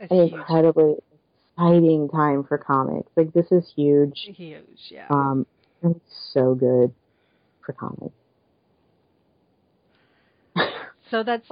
an 0.00 0.08
huge. 0.08 0.32
incredibly 0.32 0.94
exciting 1.54 2.08
time 2.08 2.44
for 2.44 2.56
comics. 2.56 3.10
Like 3.14 3.34
this 3.34 3.50
is 3.50 3.70
huge. 3.76 4.30
Huge, 4.34 4.78
yeah. 4.90 5.08
Um, 5.10 5.44
and 5.82 5.96
it's 5.96 6.32
so 6.32 6.54
good 6.54 6.94
for 7.60 7.74
comics. 7.74 8.14
So 11.10 11.22
that's 11.22 11.46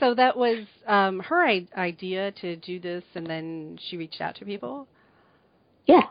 so 0.00 0.14
that 0.14 0.36
was 0.36 0.64
um, 0.86 1.20
her 1.20 1.46
I- 1.46 1.66
idea 1.76 2.32
to 2.40 2.56
do 2.56 2.80
this, 2.80 3.04
and 3.14 3.26
then 3.26 3.78
she 3.88 3.96
reached 3.96 4.20
out 4.20 4.36
to 4.36 4.44
people. 4.44 4.86
Yeah. 5.86 6.02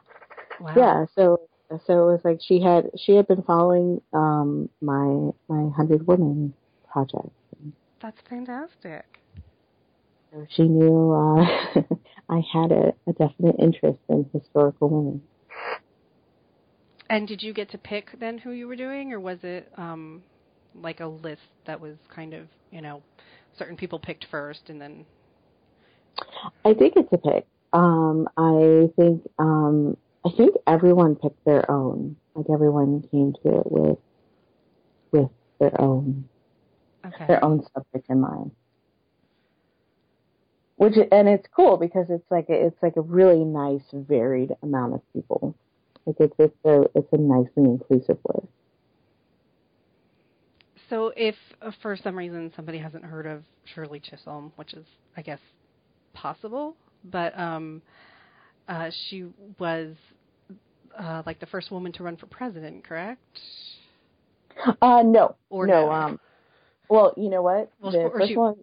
Wow. 0.60 0.74
Yeah, 0.76 1.06
so 1.16 1.40
so 1.86 2.10
it 2.10 2.12
was 2.12 2.22
like 2.24 2.40
she 2.42 2.62
had 2.62 2.90
she 2.98 3.16
had 3.16 3.28
been 3.28 3.44
following 3.44 4.02
um 4.14 4.70
my 4.82 5.32
my 5.48 5.70
hundred 5.76 6.08
women 6.08 6.54
project. 6.92 7.30
That's 8.02 8.18
fantastic. 8.30 9.06
So 10.32 10.46
she 10.50 10.64
knew 10.64 11.14
uh 11.14 11.82
I 12.30 12.42
had 12.54 12.72
a, 12.72 12.94
a 13.08 13.14
definite 13.14 13.56
interest 13.60 14.00
in 14.10 14.30
historical 14.34 14.90
women. 14.90 15.22
And 17.10 17.28
did 17.28 17.42
you 17.42 17.54
get 17.54 17.72
to 17.72 17.78
pick 17.78 18.20
then 18.20 18.38
who 18.38 18.52
you 18.52 18.68
were 18.68 18.76
doing, 18.76 19.14
or 19.14 19.20
was 19.20 19.40
it 19.44 19.72
um, 19.78 20.24
like 20.82 21.00
a 21.00 21.08
list 21.08 21.42
that 21.66 21.80
was 21.80 21.96
kind 22.14 22.34
of 22.34 22.48
you 22.72 22.82
know 22.82 23.02
certain 23.58 23.76
people 23.76 24.00
picked 24.00 24.26
first, 24.30 24.70
and 24.70 24.80
then 24.80 25.06
I 26.66 26.74
think 26.74 26.94
it's 26.96 27.12
a 27.12 27.18
pick. 27.18 27.46
Um 27.74 28.28
I 28.38 28.90
think 28.96 29.28
um 29.40 29.98
I 30.26 30.30
think 30.36 30.56
everyone 30.66 31.16
picked 31.16 31.44
their 31.46 31.70
own. 31.70 32.16
Like 32.36 32.48
everyone 32.52 33.04
came 33.12 33.34
to 33.44 33.60
it 33.60 33.72
with 33.72 33.98
with 35.12 35.30
their 35.60 35.80
own 35.82 36.28
okay, 37.06 37.26
their 37.28 37.44
own 37.44 37.66
subject 37.74 38.10
in 38.10 38.22
mind. 38.22 38.52
Which 40.76 40.94
and 41.12 41.28
it's 41.28 41.48
cool 41.56 41.78
because 41.78 42.06
it's 42.10 42.30
like 42.30 42.50
a, 42.50 42.68
it's 42.68 42.84
like 42.84 42.98
a 42.98 43.02
really 43.02 43.44
nice 43.44 43.82
varied 43.92 44.56
amount 44.62 44.94
of 44.94 45.02
people. 45.14 45.56
Like 46.06 46.18
it's 46.20 46.36
it's 46.38 46.66
a 46.66 46.84
it's 46.94 47.12
a 47.12 47.18
nicely 47.18 47.64
inclusive 47.64 48.20
list. 48.28 48.48
So 50.90 51.12
if 51.16 51.36
uh, 51.62 51.72
for 51.82 51.98
some 51.98 52.18
reason 52.18 52.52
somebody 52.56 52.78
hasn't 52.78 53.04
heard 53.04 53.26
of 53.26 53.44
Shirley 53.76 54.00
Chisholm, 54.00 54.52
which 54.56 54.74
is 54.74 54.86
I 55.16 55.22
guess 55.22 55.40
possible, 56.14 56.76
but 57.04 57.38
um, 57.38 57.82
uh, 58.68 58.90
she 59.10 59.26
was 59.60 59.96
uh, 60.98 61.24
like 61.26 61.40
the 61.40 61.46
first 61.46 61.72
woman 61.72 61.92
to 61.94 62.04
run 62.04 62.18
for 62.18 62.26
president, 62.28 62.88
correct? 62.88 63.22
Uh 64.82 65.04
no. 65.06 65.36
Or 65.50 65.68
no, 65.68 65.86
no. 65.88 65.92
um 65.92 66.20
well, 66.90 67.14
you 67.18 67.30
know 67.30 67.42
what? 67.44 67.72
Well, 67.80 67.92
the 67.92 68.10
first 68.12 68.30
she- 68.30 68.38
one 68.38 68.56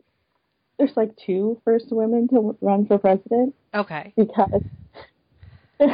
there's 0.79 0.97
like 0.97 1.13
two 1.25 1.61
first 1.65 1.87
women 1.93 2.27
to 2.29 2.57
run 2.61 2.85
for 2.87 2.99
president 2.99 3.55
Okay. 3.73 4.13
because 4.17 4.63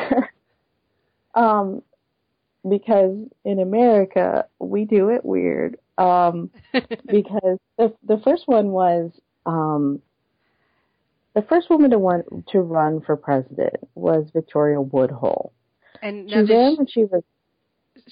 um 1.35 1.83
because 2.69 3.19
in 3.45 3.61
America 3.61 4.47
we 4.59 4.85
do 4.85 5.11
it 5.11 5.25
weird. 5.25 5.77
Um 5.99 6.51
because 7.07 7.59
the 7.79 7.95
the 8.07 8.21
first 8.25 8.45
one 8.47 8.69
was 8.69 9.11
um 9.47 10.01
the 11.35 11.43
first 11.43 11.71
woman 11.71 11.91
to 11.91 11.99
run 11.99 12.23
to 12.53 12.61
run 12.61 13.01
for 13.01 13.17
president 13.17 13.77
was 13.95 14.29
Victoria 14.33 14.81
Woodhull. 14.81 15.53
and 16.03 16.29
She 16.29 16.37
ran 16.37 16.73
she- 16.73 16.77
when 16.77 16.87
she 16.87 17.05
was 17.05 17.23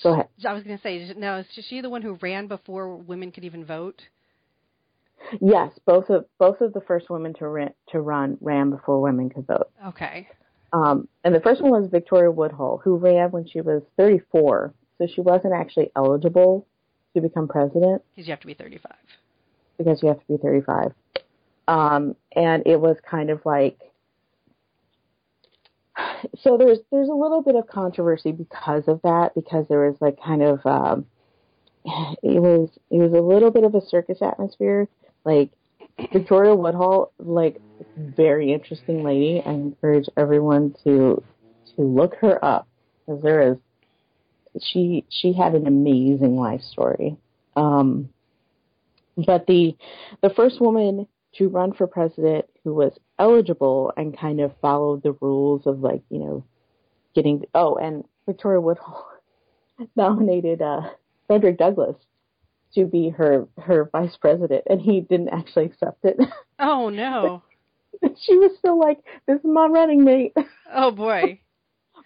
go 0.03 0.13
ahead. 0.13 0.29
I 0.47 0.53
was 0.53 0.63
going 0.65 0.77
to 0.77 0.83
say, 0.83 1.13
now 1.17 1.39
is 1.39 1.47
she 1.69 1.81
the 1.81 1.91
one 1.91 2.03
who 2.03 2.19
ran 2.21 2.47
before 2.47 2.97
women 2.97 3.33
could 3.33 3.45
even 3.45 3.65
vote? 3.65 4.03
Yes, 5.41 5.73
both 5.85 6.11
of 6.11 6.27
both 6.39 6.61
of 6.61 6.73
the 6.73 6.81
first 6.81 7.11
women 7.11 7.35
to 7.35 7.49
run 7.49 7.71
to 7.89 8.01
run 8.01 8.39
ran 8.41 8.71
before 8.71 9.01
women 9.01 9.31
could 9.31 9.47
vote. 9.47 9.71
Okay. 9.89 10.29
Um, 10.73 11.09
and 11.25 11.35
the 11.35 11.41
first 11.41 11.63
one 11.63 11.71
was 11.73 11.89
Victoria 11.91 12.31
Woodhull, 12.31 12.81
who 12.85 12.97
ran 12.97 13.31
when 13.31 13.47
she 13.47 13.63
was 13.63 13.83
34, 13.97 14.75
so 14.99 15.07
she 15.07 15.23
wasn't 15.23 15.55
actually 15.55 15.91
eligible 15.97 16.67
to 17.21 17.29
become 17.29 17.49
president 17.49 18.03
Because 18.15 18.27
you 18.27 18.33
have 18.33 18.41
to 18.41 18.47
be 18.47 18.55
35. 18.55 18.93
because 19.77 20.03
you 20.03 20.09
have 20.09 20.19
to 20.21 20.27
be 20.29 20.37
35. 20.39 20.93
Um, 21.67 22.17
and 22.35 22.63
it 22.67 22.81
was 22.81 22.97
kind 23.09 23.31
of 23.31 23.45
like, 23.45 23.79
so 26.39 26.57
there's 26.57 26.79
there's 26.93 27.09
a 27.09 27.13
little 27.15 27.43
bit 27.43 27.57
of 27.57 27.67
controversy 27.67 28.31
because 28.33 28.85
of 28.87 29.01
that 29.03 29.35
because 29.35 29.67
there 29.69 29.81
was 29.89 29.97
like 30.01 30.17
kind 30.23 30.43
of 30.43 30.65
um, 30.65 31.07
it 31.85 32.41
was 32.41 32.71
it 32.91 32.99
was 32.99 33.13
a 33.13 33.21
little 33.21 33.51
bit 33.51 33.65
of 33.65 33.75
a 33.75 33.81
circus 33.85 34.19
atmosphere 34.23 34.89
like 35.25 35.51
Victoria 36.13 36.55
Woodhull 36.55 37.13
like 37.19 37.61
very 37.97 38.53
interesting 38.53 39.03
lady 39.03 39.43
I 39.45 39.51
encourage 39.51 40.07
everyone 40.17 40.75
to 40.85 41.23
to 41.75 41.83
look 41.83 42.15
her 42.21 42.43
up 42.45 42.69
because 43.07 43.21
there 43.23 43.53
is 43.53 43.57
she 44.63 45.05
she 45.09 45.33
had 45.33 45.55
an 45.55 45.67
amazing 45.67 46.37
life 46.37 46.63
story 46.63 47.17
um, 47.57 48.09
but 49.17 49.47
the 49.47 49.77
the 50.23 50.31
first 50.31 50.61
woman 50.61 51.07
to 51.35 51.49
run 51.49 51.73
for 51.73 51.87
president 51.87 52.47
who 52.65 52.75
was 52.75 52.93
eligible 53.19 53.93
and 53.97 54.19
kind 54.19 54.41
of 54.41 54.53
followed 54.61 55.03
the 55.03 55.13
rules 55.21 55.67
of 55.67 55.81
like, 55.81 56.03
you 56.11 56.19
know, 56.19 56.45
getting, 57.15 57.45
oh, 57.55 57.77
and 57.77 58.05
Victoria 58.27 58.61
Woodhull 58.61 59.07
nominated, 59.97 60.63
uh, 60.63 60.83
Frederick 61.27 61.59
Douglass 61.59 61.97
to 62.75 62.85
be 62.85 63.09
her, 63.11 63.47
her 63.59 63.89
vice 63.93 64.17
president 64.17 64.63
and 64.69 64.81
he 64.81 65.01
didn't 65.01 65.31
actually 65.31 65.67
accept 65.67 66.05
it. 66.05 66.17
Oh 66.59 66.89
no. 66.89 67.43
she 68.21 68.37
was 68.37 68.51
still 68.59 68.79
like, 68.79 68.99
this 69.27 69.39
is 69.39 69.45
my 69.45 69.67
running 69.67 70.05
mate. 70.05 70.35
Oh 70.73 70.91
boy. 70.91 71.41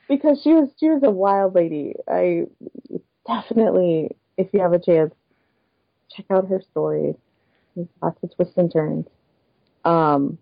Because 0.09 0.41
she 0.43 0.53
was, 0.53 0.69
she 0.79 0.89
was 0.89 1.03
a 1.03 1.11
wild 1.11 1.55
lady. 1.55 1.95
I 2.09 2.47
definitely, 3.27 4.11
if 4.37 4.49
you 4.53 4.61
have 4.61 4.73
a 4.73 4.79
chance, 4.79 5.15
check 6.15 6.27
out 6.31 6.49
her 6.49 6.61
story. 6.71 7.15
Lots 8.03 8.23
of 8.23 8.35
twists 8.35 8.57
and 8.57 8.73
turns. 8.73 9.07
Um, 9.85 10.39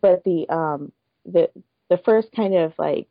but 0.00 0.24
the 0.24 0.48
um, 0.48 0.92
the 1.26 1.50
the 1.88 1.98
first 1.98 2.28
kind 2.34 2.54
of 2.54 2.72
like 2.78 3.08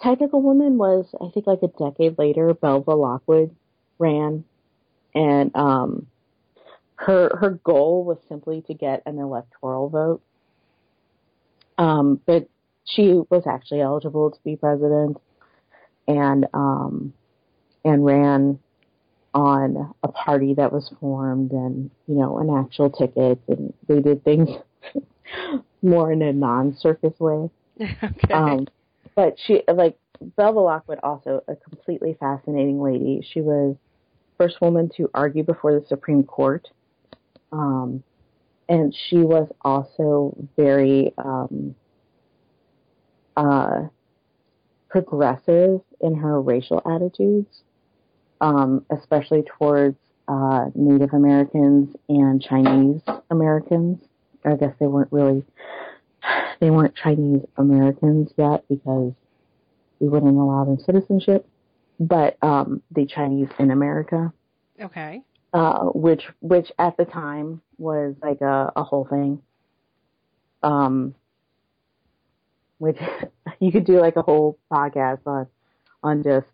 technical 0.00 0.42
woman 0.42 0.78
was 0.78 1.06
I 1.20 1.30
think 1.32 1.46
like 1.46 1.62
a 1.62 1.68
decade 1.68 2.18
later. 2.18 2.52
Belva 2.54 2.92
Lockwood 2.92 3.54
ran, 3.98 4.44
and 5.14 5.54
um, 5.56 6.06
her 6.96 7.30
her 7.38 7.50
goal 7.64 8.04
was 8.04 8.18
simply 8.28 8.62
to 8.62 8.74
get 8.74 9.02
an 9.06 9.18
electoral 9.18 9.88
vote. 9.88 10.22
Um, 11.78 12.20
but 12.26 12.48
she 12.94 13.20
was 13.30 13.46
actually 13.46 13.80
eligible 13.80 14.30
to 14.30 14.38
be 14.44 14.56
president, 14.56 15.20
and 16.08 16.46
um, 16.54 17.12
and 17.84 18.04
ran 18.04 18.58
on 19.34 19.94
a 20.02 20.08
party 20.08 20.54
that 20.54 20.72
was 20.72 20.92
formed 21.00 21.52
and, 21.52 21.90
you 22.06 22.14
know, 22.14 22.38
an 22.38 22.50
actual 22.64 22.90
ticket 22.90 23.38
and 23.48 23.72
they 23.86 24.00
did 24.00 24.24
things 24.24 24.48
more 25.82 26.12
in 26.12 26.22
a 26.22 26.32
non-circus 26.32 27.18
way. 27.20 27.48
okay. 27.80 28.32
Um, 28.32 28.66
but 29.14 29.36
she, 29.46 29.62
like, 29.72 29.96
Belva 30.36 30.58
Lockwood 30.58 30.98
also 31.02 31.42
a 31.48 31.56
completely 31.56 32.16
fascinating 32.18 32.80
lady. 32.80 33.26
She 33.32 33.40
was 33.40 33.76
first 34.36 34.60
woman 34.60 34.90
to 34.96 35.08
argue 35.14 35.44
before 35.44 35.78
the 35.78 35.86
Supreme 35.86 36.24
Court. 36.24 36.68
Um, 37.52 38.02
and 38.68 38.94
she 39.08 39.18
was 39.18 39.48
also 39.62 40.36
very, 40.56 41.14
um, 41.18 41.74
uh, 43.40 43.88
progressive 44.88 45.80
in 46.00 46.14
her 46.16 46.40
racial 46.40 46.82
attitudes 46.84 47.62
um, 48.40 48.84
especially 48.90 49.42
towards 49.42 49.96
uh, 50.28 50.66
Native 50.74 51.12
Americans 51.12 51.94
and 52.08 52.42
Chinese 52.42 53.00
Americans. 53.30 53.98
I 54.44 54.54
guess 54.56 54.74
they 54.80 54.86
weren't 54.86 55.12
really 55.12 55.44
they 56.60 56.70
weren't 56.70 56.94
Chinese 56.94 57.42
Americans 57.56 58.30
yet 58.36 58.64
because 58.68 59.12
we 59.98 60.08
wouldn't 60.08 60.36
allow 60.36 60.64
them 60.64 60.78
citizenship, 60.78 61.46
but 61.98 62.42
um, 62.42 62.82
the 62.90 63.06
Chinese 63.06 63.48
in 63.58 63.70
America. 63.70 64.32
Okay. 64.80 65.22
Uh, 65.52 65.86
which 65.86 66.22
which 66.40 66.70
at 66.78 66.96
the 66.96 67.04
time 67.04 67.60
was 67.76 68.14
like 68.22 68.40
a, 68.40 68.72
a 68.76 68.82
whole 68.82 69.04
thing. 69.04 69.42
Um, 70.62 71.14
which 72.80 72.98
you 73.60 73.70
could 73.70 73.84
do 73.84 74.00
like 74.00 74.16
a 74.16 74.22
whole 74.22 74.58
podcast 74.72 75.20
on 75.26 75.46
on 76.02 76.22
just 76.22 76.46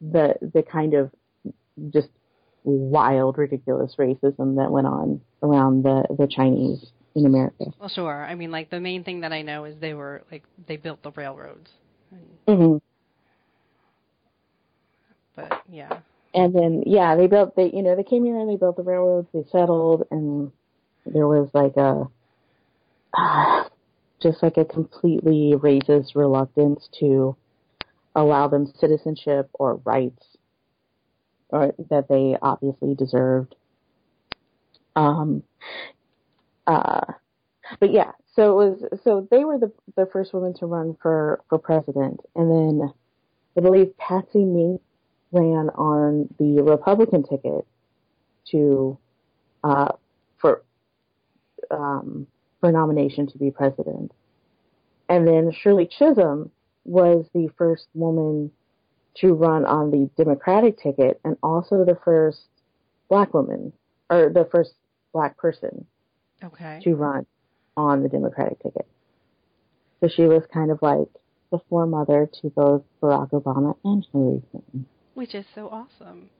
the 0.00 0.34
the 0.40 0.62
kind 0.62 0.94
of 0.94 1.10
just 1.90 2.08
wild, 2.62 3.36
ridiculous 3.36 3.94
racism 3.98 4.56
that 4.56 4.70
went 4.70 4.86
on 4.86 5.20
around 5.42 5.82
the 5.82 6.04
the 6.18 6.26
Chinese 6.26 6.86
in 7.14 7.26
America. 7.26 7.66
Well, 7.78 7.88
sure. 7.88 8.24
I 8.24 8.34
mean, 8.34 8.50
like 8.50 8.70
the 8.70 8.80
main 8.80 9.04
thing 9.04 9.20
that 9.20 9.32
I 9.32 9.42
know 9.42 9.64
is 9.64 9.76
they 9.80 9.94
were 9.94 10.22
like 10.30 10.44
they 10.66 10.76
built 10.76 11.02
the 11.02 11.10
railroads. 11.10 11.70
Mm-hmm. 12.48 12.76
But 15.36 15.62
yeah. 15.68 16.00
And 16.32 16.54
then 16.54 16.82
yeah, 16.86 17.16
they 17.16 17.26
built 17.26 17.56
they 17.56 17.70
you 17.72 17.82
know 17.82 17.96
they 17.96 18.04
came 18.04 18.24
here 18.24 18.38
and 18.38 18.48
they 18.48 18.56
built 18.56 18.76
the 18.76 18.82
railroads. 18.82 19.28
They 19.32 19.44
settled, 19.50 20.06
and 20.10 20.52
there 21.06 21.26
was 21.26 21.48
like 21.52 21.76
a 21.76 22.08
uh, 23.18 23.68
just 24.24 24.42
like 24.42 24.56
it 24.56 24.70
completely 24.70 25.54
raises 25.54 26.16
reluctance 26.16 26.88
to 26.98 27.36
allow 28.16 28.48
them 28.48 28.72
citizenship 28.80 29.50
or 29.52 29.76
rights 29.84 30.24
or 31.50 31.74
that 31.90 32.08
they 32.08 32.36
obviously 32.40 32.94
deserved. 32.94 33.54
Um, 34.96 35.42
uh, 36.66 37.04
but 37.78 37.92
yeah, 37.92 38.12
so 38.34 38.60
it 38.60 38.70
was, 38.70 39.00
so 39.04 39.28
they 39.30 39.44
were 39.44 39.58
the, 39.58 39.70
the 39.94 40.06
first 40.06 40.32
woman 40.32 40.54
to 40.54 40.66
run 40.66 40.96
for, 41.02 41.42
for 41.48 41.58
president. 41.58 42.20
And 42.34 42.50
then 42.50 42.92
I 43.56 43.60
believe 43.60 43.96
Patsy 43.98 44.44
Mink 44.44 44.80
ran 45.32 45.68
on 45.70 46.28
the 46.38 46.62
Republican 46.62 47.24
ticket 47.24 47.66
to, 48.52 48.98
uh, 49.62 49.92
for, 50.38 50.64
um, 51.70 52.26
for 52.64 52.72
nomination 52.72 53.26
to 53.26 53.36
be 53.36 53.50
president. 53.50 54.10
And 55.10 55.28
then 55.28 55.52
Shirley 55.52 55.86
Chisholm 55.86 56.50
was 56.86 57.26
the 57.34 57.50
first 57.58 57.88
woman 57.92 58.50
to 59.16 59.34
run 59.34 59.66
on 59.66 59.90
the 59.90 60.08
Democratic 60.16 60.78
ticket 60.78 61.20
and 61.26 61.36
also 61.42 61.84
the 61.84 61.98
first 62.06 62.38
black 63.10 63.34
woman 63.34 63.70
or 64.08 64.30
the 64.32 64.48
first 64.50 64.70
black 65.12 65.36
person 65.36 65.84
okay. 66.42 66.80
to 66.84 66.94
run 66.94 67.26
on 67.76 68.02
the 68.02 68.08
Democratic 68.08 68.62
ticket. 68.62 68.86
So 70.00 70.08
she 70.08 70.22
was 70.22 70.42
kind 70.50 70.70
of 70.70 70.78
like 70.80 71.08
the 71.50 71.58
foremother 71.68 72.30
to 72.40 72.48
both 72.48 72.82
Barack 73.02 73.28
Obama 73.32 73.76
and 73.84 74.06
Hillary 74.10 74.40
Clinton. 74.50 74.86
Which 75.12 75.34
is 75.34 75.44
so 75.54 75.68
awesome. 75.68 76.30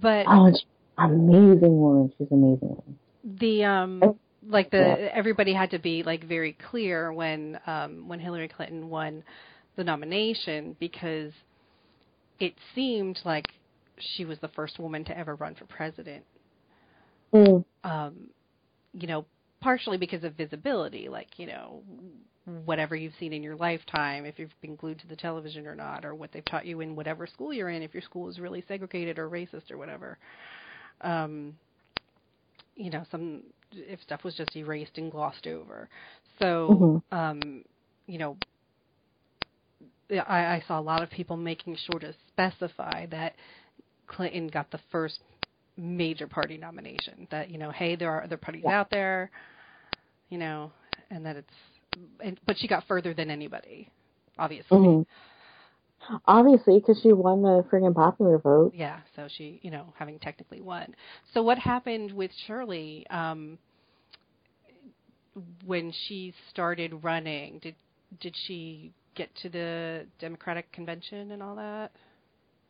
But 0.00 0.26
oh, 0.28 0.52
amazing 0.96 1.80
woman. 1.80 2.12
She's 2.16 2.30
amazing. 2.30 2.80
The 3.24 3.64
um 3.64 4.16
like 4.48 4.70
the 4.70 4.78
yeah. 4.78 5.08
everybody 5.12 5.52
had 5.52 5.70
to 5.70 5.78
be 5.78 6.02
like 6.02 6.24
very 6.24 6.56
clear 6.70 7.12
when 7.12 7.58
um 7.66 8.08
when 8.08 8.20
Hillary 8.20 8.48
Clinton 8.48 8.88
won 8.88 9.22
the 9.76 9.84
nomination 9.84 10.76
because 10.78 11.32
it 12.40 12.54
seemed 12.74 13.18
like 13.24 13.46
she 13.98 14.24
was 14.24 14.38
the 14.40 14.48
first 14.48 14.78
woman 14.78 15.04
to 15.04 15.16
ever 15.16 15.34
run 15.36 15.54
for 15.54 15.64
president. 15.66 16.24
Mm. 17.32 17.64
Um, 17.84 18.30
you 18.92 19.06
know, 19.06 19.26
partially 19.60 19.98
because 19.98 20.24
of 20.24 20.34
visibility, 20.34 21.08
like, 21.08 21.38
you 21.38 21.46
know, 21.46 21.82
whatever 22.64 22.94
you've 22.94 23.14
seen 23.18 23.32
in 23.32 23.42
your 23.42 23.56
lifetime, 23.56 24.24
if 24.24 24.38
you've 24.38 24.54
been 24.60 24.76
glued 24.76 24.98
to 25.00 25.06
the 25.08 25.16
television 25.16 25.66
or 25.66 25.74
not, 25.74 26.04
or 26.04 26.14
what 26.14 26.30
they've 26.32 26.44
taught 26.44 26.66
you 26.66 26.80
in 26.80 26.94
whatever 26.94 27.26
school 27.26 27.52
you're 27.52 27.70
in, 27.70 27.82
if 27.82 27.92
your 27.92 28.02
school 28.02 28.28
is 28.28 28.38
really 28.38 28.64
segregated 28.68 29.18
or 29.18 29.28
racist 29.28 29.70
or 29.70 29.76
whatever. 29.78 30.18
Um, 31.00 31.56
you 32.76 32.90
know, 32.90 33.04
some 33.10 33.42
if 33.76 34.00
stuff 34.02 34.24
was 34.24 34.34
just 34.34 34.56
erased 34.56 34.98
and 34.98 35.10
glossed 35.10 35.46
over. 35.46 35.88
So, 36.38 37.02
mm-hmm. 37.10 37.16
um, 37.16 37.64
you 38.06 38.18
know, 38.18 38.36
I, 40.10 40.38
I 40.38 40.64
saw 40.66 40.78
a 40.78 40.82
lot 40.82 41.02
of 41.02 41.10
people 41.10 41.36
making 41.36 41.76
sure 41.90 42.00
to 42.00 42.14
specify 42.28 43.06
that 43.06 43.34
Clinton 44.06 44.48
got 44.48 44.70
the 44.70 44.80
first 44.90 45.18
major 45.76 46.26
party 46.26 46.56
nomination. 46.56 47.26
That 47.30 47.50
you 47.50 47.58
know, 47.58 47.70
hey, 47.70 47.96
there 47.96 48.10
are 48.10 48.22
other 48.22 48.36
parties 48.36 48.62
yeah. 48.64 48.80
out 48.80 48.90
there, 48.90 49.30
you 50.28 50.38
know, 50.38 50.72
and 51.10 51.24
that 51.26 51.36
it's, 51.36 51.52
and, 52.20 52.38
but 52.46 52.56
she 52.58 52.68
got 52.68 52.84
further 52.86 53.14
than 53.14 53.30
anybody, 53.30 53.88
obviously. 54.38 54.78
Mm-hmm. 54.78 55.02
Obviously, 56.26 56.78
because 56.78 57.00
she 57.02 57.12
won 57.12 57.42
the 57.42 57.64
friggin' 57.72 57.94
popular 57.94 58.38
vote. 58.38 58.72
Yeah, 58.76 59.00
so 59.16 59.26
she, 59.28 59.58
you 59.62 59.72
know, 59.72 59.92
having 59.98 60.20
technically 60.20 60.60
won. 60.60 60.94
So 61.34 61.42
what 61.42 61.58
happened 61.58 62.12
with 62.12 62.30
Shirley 62.46 63.06
um, 63.10 63.58
when 65.64 65.92
she 66.06 66.34
started 66.50 67.04
running? 67.04 67.58
Did 67.60 67.74
did 68.20 68.34
she 68.46 68.92
get 69.14 69.34
to 69.42 69.48
the 69.48 70.06
Democratic 70.18 70.70
convention 70.72 71.32
and 71.32 71.42
all 71.42 71.56
that? 71.56 71.90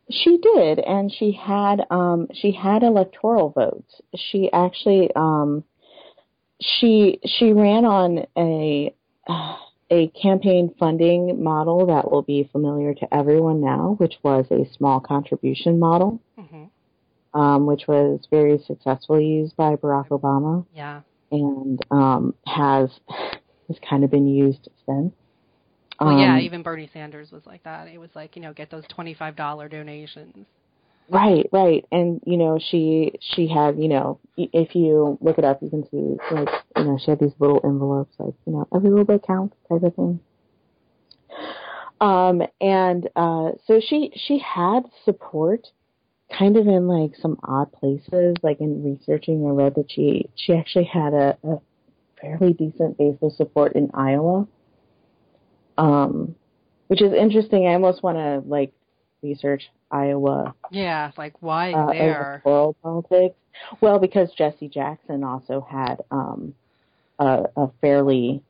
She 0.09 0.37
did, 0.37 0.79
and 0.79 1.11
she 1.11 1.31
had 1.31 1.85
um, 1.89 2.27
she 2.33 2.51
had 2.51 2.83
electoral 2.83 3.49
votes. 3.49 4.01
She 4.15 4.49
actually 4.51 5.09
um, 5.15 5.63
she 6.61 7.19
she 7.25 7.51
ran 7.51 7.85
on 7.85 8.25
a 8.37 8.93
a 9.91 10.07
campaign 10.21 10.73
funding 10.79 11.43
model 11.43 11.85
that 11.87 12.09
will 12.09 12.21
be 12.21 12.47
familiar 12.51 12.93
to 12.93 13.13
everyone 13.13 13.61
now, 13.61 13.95
which 13.97 14.15
was 14.23 14.45
a 14.51 14.65
small 14.75 14.99
contribution 14.99 15.79
model, 15.79 16.21
mm-hmm. 16.37 17.39
um, 17.39 17.65
which 17.65 17.87
was 17.87 18.25
very 18.29 18.61
successfully 18.65 19.25
used 19.25 19.55
by 19.55 19.75
Barack 19.75 20.07
Obama. 20.09 20.65
Yeah, 20.73 21.01
and 21.31 21.79
um, 21.91 22.33
has 22.45 22.89
has 23.67 23.77
kind 23.87 24.03
of 24.03 24.11
been 24.11 24.27
used 24.27 24.69
since. 24.85 25.13
Well, 25.99 26.09
um, 26.09 26.19
yeah, 26.19 26.39
even 26.39 26.61
Bernie 26.61 26.89
Sanders 26.93 27.31
was 27.31 27.45
like 27.45 27.63
that. 27.63 27.87
It 27.87 27.97
was 27.97 28.09
like 28.15 28.35
you 28.35 28.41
know, 28.41 28.53
get 28.53 28.69
those 28.69 28.85
twenty 28.89 29.13
five 29.13 29.35
dollar 29.35 29.67
donations. 29.67 30.45
Right, 31.09 31.47
right, 31.53 31.85
and 31.91 32.21
you 32.25 32.37
know, 32.37 32.59
she 32.59 33.13
she 33.35 33.47
had 33.47 33.79
you 33.79 33.87
know, 33.87 34.19
if 34.35 34.75
you 34.75 35.17
look 35.21 35.37
it 35.37 35.45
up, 35.45 35.61
you 35.61 35.69
can 35.69 35.87
see 35.89 36.17
like 36.31 36.49
you 36.75 36.83
know, 36.83 36.99
she 37.03 37.11
had 37.11 37.19
these 37.19 37.33
little 37.39 37.61
envelopes, 37.63 38.13
like 38.19 38.33
you 38.45 38.53
know, 38.53 38.67
every 38.75 38.89
little 38.89 39.05
bit 39.05 39.23
counts 39.25 39.55
type 39.69 39.83
of 39.83 39.95
thing. 39.95 40.19
Um, 41.99 42.43
and 42.61 43.09
uh, 43.15 43.51
so 43.65 43.79
she 43.79 44.11
she 44.15 44.39
had 44.39 44.81
support, 45.03 45.67
kind 46.35 46.57
of 46.57 46.67
in 46.67 46.87
like 46.87 47.15
some 47.15 47.39
odd 47.43 47.71
places. 47.71 48.35
Like 48.43 48.59
in 48.59 48.83
researching, 48.83 49.45
I 49.45 49.49
read 49.49 49.75
that 49.75 49.91
she 49.91 50.29
she 50.35 50.53
actually 50.53 50.85
had 50.85 51.13
a, 51.13 51.37
a 51.43 51.57
fairly 52.19 52.53
decent 52.53 52.97
base 52.97 53.17
of 53.21 53.33
support 53.33 53.73
in 53.73 53.91
Iowa 53.93 54.47
um, 55.77 56.35
which 56.87 57.01
is 57.01 57.13
interesting. 57.13 57.67
I 57.67 57.73
almost 57.73 58.03
want 58.03 58.17
to 58.17 58.47
like 58.47 58.73
research 59.21 59.63
Iowa. 59.91 60.55
Yeah, 60.71 61.11
like 61.17 61.33
why 61.41 61.73
uh, 61.73 61.91
there? 61.91 62.41
World 62.45 62.75
politics. 62.81 63.35
Well, 63.81 63.99
because 63.99 64.31
Jesse 64.37 64.69
Jackson 64.69 65.23
also 65.23 65.65
had 65.69 66.01
um, 66.11 66.53
a, 67.19 67.45
a 67.55 67.69
fairly 67.81 68.43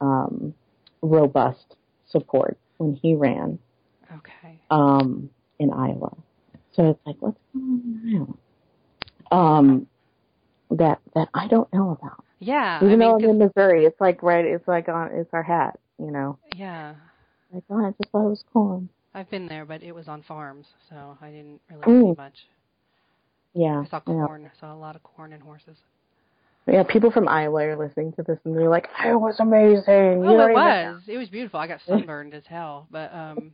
um, 0.00 0.54
robust 1.02 1.76
support 2.08 2.58
when 2.76 2.94
he 2.94 3.14
ran. 3.14 3.58
Okay. 4.12 4.60
Um, 4.70 5.30
in 5.58 5.72
Iowa, 5.72 6.16
so 6.80 6.90
it's 6.90 7.00
like 7.06 7.16
what's 7.20 7.38
going 7.52 8.34
on 9.30 9.58
Um, 9.58 9.86
that 10.70 11.00
that 11.14 11.28
I 11.34 11.46
don't 11.48 11.72
know 11.72 11.90
about. 11.90 12.24
Yeah, 12.38 12.78
even 12.78 12.88
I 12.88 12.90
mean, 12.90 12.98
though 13.00 13.14
I'm 13.16 13.24
in 13.24 13.38
Missouri, 13.38 13.84
it's 13.84 14.00
like 14.00 14.22
right, 14.22 14.44
it's 14.44 14.66
like 14.66 14.88
on, 14.88 15.10
it's 15.12 15.30
our 15.32 15.42
hat 15.42 15.78
you 16.00 16.10
know. 16.10 16.38
Yeah. 16.56 16.94
Like, 17.52 17.64
oh, 17.70 17.86
I 17.86 17.90
just 17.90 18.10
thought 18.10 18.26
it 18.26 18.30
was 18.30 18.44
corn. 18.52 18.88
I've 19.12 19.30
been 19.30 19.46
there, 19.46 19.64
but 19.64 19.82
it 19.82 19.92
was 19.92 20.08
on 20.08 20.22
farms, 20.22 20.66
so 20.88 21.18
I 21.20 21.30
didn't 21.30 21.60
really 21.68 21.82
mm. 21.82 22.14
see 22.14 22.16
much. 22.16 22.46
Yeah. 23.54 23.82
I 23.84 23.88
saw 23.88 24.00
corn. 24.00 24.48
I 24.52 24.60
saw 24.60 24.72
a 24.72 24.76
lot 24.76 24.94
of 24.94 25.02
corn 25.02 25.32
and 25.32 25.42
horses. 25.42 25.76
Yeah, 26.66 26.84
people 26.84 27.10
from 27.10 27.26
Iowa 27.26 27.64
are 27.64 27.76
listening 27.76 28.12
to 28.12 28.22
this 28.22 28.38
and 28.44 28.56
they're 28.56 28.68
like, 28.68 28.86
"Iowa's 28.96 29.40
amazing." 29.40 30.20
Well, 30.20 30.40
it 30.40 30.52
was. 30.52 31.02
It 31.08 31.16
was 31.16 31.28
beautiful. 31.28 31.58
I 31.58 31.66
got 31.66 31.80
sunburned 31.86 32.32
as 32.32 32.44
hell, 32.46 32.86
but 32.90 33.12
um, 33.12 33.52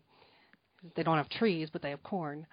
they 0.97 1.03
don't 1.03 1.17
have 1.17 1.31
trees, 1.31 1.71
but 1.73 1.81
they 1.81 1.91
have 1.91 2.03
corn. 2.03 2.47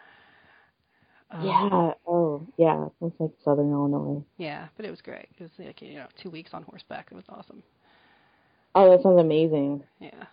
Um, 1.32 1.46
yeah. 1.46 1.92
Oh, 2.08 2.48
yeah. 2.58 2.86
It 2.86 2.92
was 3.00 3.14
like 3.20 3.32
Southern 3.44 3.72
Illinois. 3.72 4.24
Yeah, 4.38 4.68
but 4.78 4.86
it 4.86 4.92
was 4.92 5.02
great. 5.02 5.30
It 5.38 5.44
was 5.44 5.52
like 5.58 5.82
you 5.82 5.96
know 5.96 6.08
two 6.22 6.30
weeks 6.30 6.52
on 6.54 6.64
horseback. 6.64 7.08
It 7.12 7.16
was 7.16 7.26
awesome. 7.30 7.64
Oh, 8.76 8.92
that 8.92 9.04
sounds 9.04 9.20
amazing. 9.20 9.84
Yeah. 10.00 10.26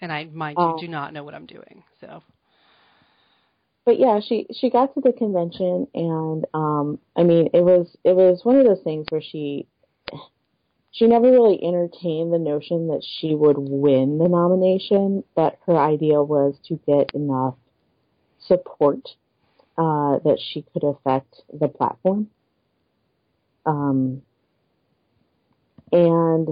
And 0.00 0.12
I, 0.12 0.24
mind 0.26 0.56
you, 0.58 0.76
do 0.80 0.88
not 0.88 1.12
know 1.12 1.24
what 1.24 1.34
I'm 1.34 1.46
doing. 1.46 1.82
So. 2.00 2.22
But 3.84 3.98
yeah, 3.98 4.20
she 4.26 4.46
she 4.52 4.70
got 4.70 4.94
to 4.94 5.00
the 5.00 5.12
convention, 5.12 5.86
and 5.94 6.44
um, 6.54 6.98
I 7.16 7.22
mean, 7.22 7.50
it 7.52 7.62
was 7.62 7.96
it 8.04 8.16
was 8.16 8.40
one 8.42 8.56
of 8.56 8.66
those 8.66 8.82
things 8.82 9.06
where 9.10 9.22
she 9.22 9.66
she 10.90 11.06
never 11.06 11.30
really 11.30 11.62
entertained 11.62 12.32
the 12.32 12.38
notion 12.38 12.86
that 12.88 13.04
she 13.18 13.34
would 13.34 13.58
win 13.58 14.18
the 14.18 14.28
nomination, 14.28 15.24
but 15.34 15.58
her 15.66 15.76
idea 15.76 16.22
was 16.22 16.54
to 16.68 16.80
get 16.86 17.14
enough 17.14 17.56
support 18.38 19.08
uh, 19.76 20.18
that 20.24 20.38
she 20.40 20.64
could 20.72 20.84
affect 20.84 21.42
the 21.52 21.68
platform. 21.68 22.28
Um, 23.66 24.22
and 25.92 26.48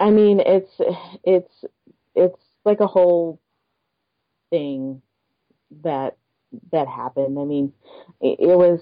I 0.00 0.10
mean, 0.10 0.40
it's 0.44 0.70
it's 1.24 1.64
it's 2.14 2.42
like 2.64 2.80
a 2.80 2.86
whole 2.86 3.40
thing 4.50 5.02
that 5.82 6.16
that 6.72 6.88
happened. 6.88 7.38
I 7.38 7.44
mean, 7.44 7.72
it, 8.20 8.38
it 8.40 8.56
was 8.56 8.80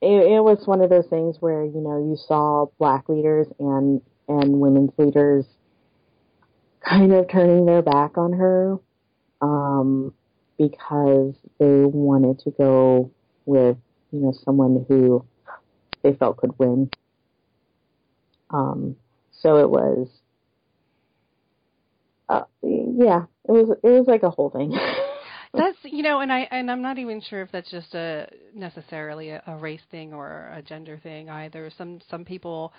it, 0.00 0.32
it 0.32 0.44
was 0.44 0.66
one 0.66 0.80
of 0.80 0.90
those 0.90 1.06
things 1.06 1.36
where 1.40 1.64
you 1.64 1.80
know 1.80 1.98
you 1.98 2.16
saw 2.16 2.66
black 2.78 3.08
leaders 3.08 3.46
and 3.58 4.00
and 4.28 4.60
women's 4.60 4.92
leaders 4.98 5.46
kind 6.86 7.12
of 7.12 7.28
turning 7.28 7.66
their 7.66 7.82
back 7.82 8.18
on 8.18 8.32
her 8.34 8.78
um, 9.40 10.12
because 10.58 11.34
they 11.58 11.84
wanted 11.84 12.38
to 12.40 12.50
go 12.50 13.10
with 13.46 13.76
you 14.10 14.20
know 14.20 14.32
someone 14.44 14.84
who 14.88 15.24
they 16.02 16.14
felt 16.14 16.36
could 16.36 16.58
win. 16.58 16.90
Um, 18.50 18.96
so 19.32 19.56
it 19.56 19.68
was, 19.68 20.08
uh, 22.28 22.44
yeah, 22.62 23.24
it 23.48 23.52
was 23.52 23.76
it 23.82 23.88
was 23.88 24.06
like 24.06 24.22
a 24.22 24.30
whole 24.30 24.50
thing. 24.50 24.72
that's 25.54 25.78
you 25.82 26.02
know, 26.02 26.20
and 26.20 26.32
I 26.32 26.40
and 26.50 26.70
I'm 26.70 26.82
not 26.82 26.98
even 26.98 27.20
sure 27.20 27.42
if 27.42 27.50
that's 27.50 27.70
just 27.70 27.94
a 27.94 28.28
necessarily 28.54 29.30
a, 29.30 29.42
a 29.46 29.56
race 29.56 29.82
thing 29.90 30.12
or 30.12 30.50
a 30.54 30.62
gender 30.62 31.00
thing 31.02 31.28
either. 31.28 31.70
Some 31.76 32.00
some 32.10 32.24
people 32.24 32.72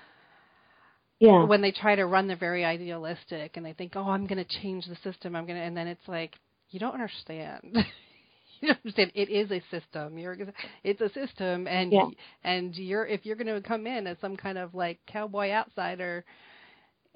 yeah 1.20 1.46
when 1.46 1.62
they 1.62 1.72
try 1.72 1.96
to 1.96 2.06
run 2.06 2.28
they're 2.28 2.36
very 2.36 2.66
idealistic 2.66 3.56
and 3.56 3.66
they 3.66 3.74
think 3.74 3.94
oh 3.96 4.10
i'm 4.10 4.28
going 4.28 4.44
to 4.44 4.60
change 4.62 4.86
the 4.86 4.96
system 4.96 5.36
i'm 5.36 5.46
going 5.46 5.58
to 5.58 5.66
and 5.66 5.76
then 5.76 5.88
it's 5.88 6.08
like 6.08 6.34
you 6.70 6.80
don't 6.80 6.94
understand 6.94 7.60
you 8.62 8.68
don't 8.68 8.78
understand 8.78 9.12
it 9.16 9.30
is 9.30 9.52
a 9.52 9.62
system 9.72 10.18
you're 10.18 10.38
it's 10.84 11.02
a 11.02 11.10
system 11.10 11.68
and 11.68 11.92
yeah. 11.92 12.06
and 12.44 12.76
you're 12.76 13.06
if 13.06 13.26
you're 13.26 13.36
going 13.36 13.48
to 13.48 13.68
come 13.68 13.88
in 13.88 14.08
as 14.08 14.18
some 14.20 14.36
kind 14.36 14.58
of 14.58 14.74
like 14.74 15.00
cowboy 15.06 15.52
outsider 15.52 16.26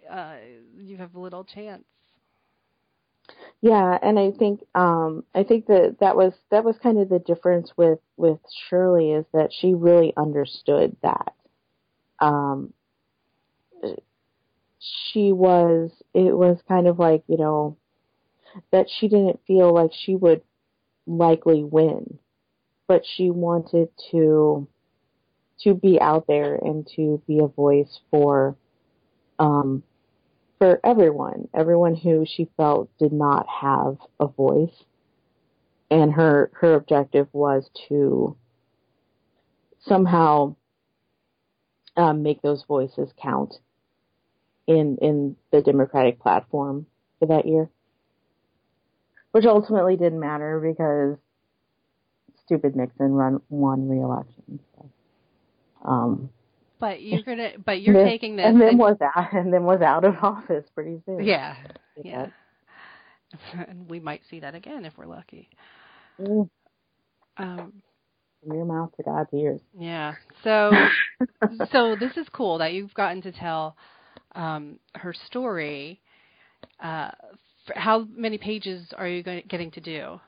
uh, 0.09 0.35
you 0.77 0.97
have 0.97 1.15
little 1.15 1.43
chance. 1.43 1.83
Yeah, 3.61 3.97
and 4.01 4.17
I 4.17 4.31
think 4.31 4.61
um, 4.73 5.23
I 5.35 5.43
think 5.43 5.67
that 5.67 5.97
that 5.99 6.15
was 6.15 6.33
that 6.49 6.63
was 6.63 6.75
kind 6.81 6.97
of 6.97 7.09
the 7.09 7.19
difference 7.19 7.71
with 7.77 7.99
with 8.17 8.39
Shirley 8.69 9.11
is 9.11 9.25
that 9.33 9.51
she 9.51 9.73
really 9.73 10.13
understood 10.17 10.95
that. 11.03 11.33
Um, 12.19 12.73
she 15.11 15.31
was 15.31 15.91
it 16.13 16.35
was 16.35 16.57
kind 16.67 16.87
of 16.87 16.97
like 16.97 17.23
you 17.27 17.37
know 17.37 17.77
that 18.71 18.87
she 18.89 19.07
didn't 19.07 19.39
feel 19.45 19.73
like 19.73 19.91
she 19.93 20.15
would 20.15 20.41
likely 21.05 21.63
win, 21.63 22.19
but 22.87 23.03
she 23.05 23.29
wanted 23.29 23.89
to 24.11 24.67
to 25.63 25.73
be 25.73 25.99
out 25.99 26.25
there 26.27 26.55
and 26.55 26.87
to 26.95 27.21
be 27.27 27.39
a 27.39 27.47
voice 27.47 27.99
for 28.09 28.55
um, 29.39 29.83
for 30.59 30.79
everyone, 30.83 31.47
everyone 31.53 31.95
who 31.95 32.25
she 32.27 32.49
felt 32.57 32.89
did 32.99 33.13
not 33.13 33.47
have 33.47 33.97
a 34.19 34.27
voice. 34.27 34.83
And 35.89 36.13
her, 36.13 36.51
her 36.53 36.75
objective 36.75 37.27
was 37.31 37.67
to 37.87 38.35
somehow 39.79 40.55
um, 41.95 42.21
make 42.21 42.41
those 42.41 42.63
voices 42.67 43.09
count 43.19 43.55
in, 44.67 44.97
in 45.01 45.35
the 45.51 45.61
Democratic 45.61 46.19
platform 46.19 46.85
for 47.17 47.25
that 47.27 47.47
year. 47.47 47.69
Which 49.31 49.45
ultimately 49.45 49.95
didn't 49.95 50.19
matter 50.19 50.59
because 50.59 51.17
stupid 52.45 52.75
Nixon 52.75 53.11
run, 53.11 53.41
won 53.49 53.87
re-election. 53.87 54.59
So, 54.75 54.89
um, 55.85 56.29
but 56.79 57.01
you're 57.01 57.21
gonna, 57.21 57.51
but 57.63 57.81
you're 57.81 57.93
then, 57.93 58.05
taking 58.05 58.35
this, 58.37 58.45
and 58.45 58.59
then 58.59 58.69
and, 58.69 58.79
was 58.79 58.97
out, 59.01 59.33
and 59.33 59.53
then 59.53 59.63
was 59.63 59.81
out 59.81 60.05
of 60.05 60.15
office 60.23 60.65
pretty 60.73 61.01
soon. 61.05 61.23
Yeah, 61.23 61.55
yeah. 62.03 62.27
And 63.53 63.87
we 63.87 63.99
might 63.99 64.21
see 64.29 64.39
that 64.39 64.55
again 64.55 64.85
if 64.85 64.97
we're 64.97 65.05
lucky. 65.05 65.49
Mm. 66.19 66.49
Um, 67.37 67.73
From 68.41 68.55
your 68.55 68.65
mouth 68.65 68.89
to 68.97 69.03
God's 69.03 69.29
ears. 69.33 69.61
Yeah. 69.77 70.15
So, 70.43 70.71
so 71.71 71.95
this 71.99 72.17
is 72.17 72.27
cool 72.33 72.57
that 72.57 72.73
you've 72.73 72.93
gotten 72.95 73.21
to 73.21 73.31
tell 73.31 73.77
um, 74.33 74.79
her 74.95 75.13
story. 75.13 76.01
Uh, 76.81 77.11
how 77.75 78.05
many 78.15 78.37
pages 78.37 78.93
are 78.97 79.07
you 79.07 79.23
going, 79.23 79.43
getting 79.47 79.71
to 79.71 79.81
do? 79.81 80.19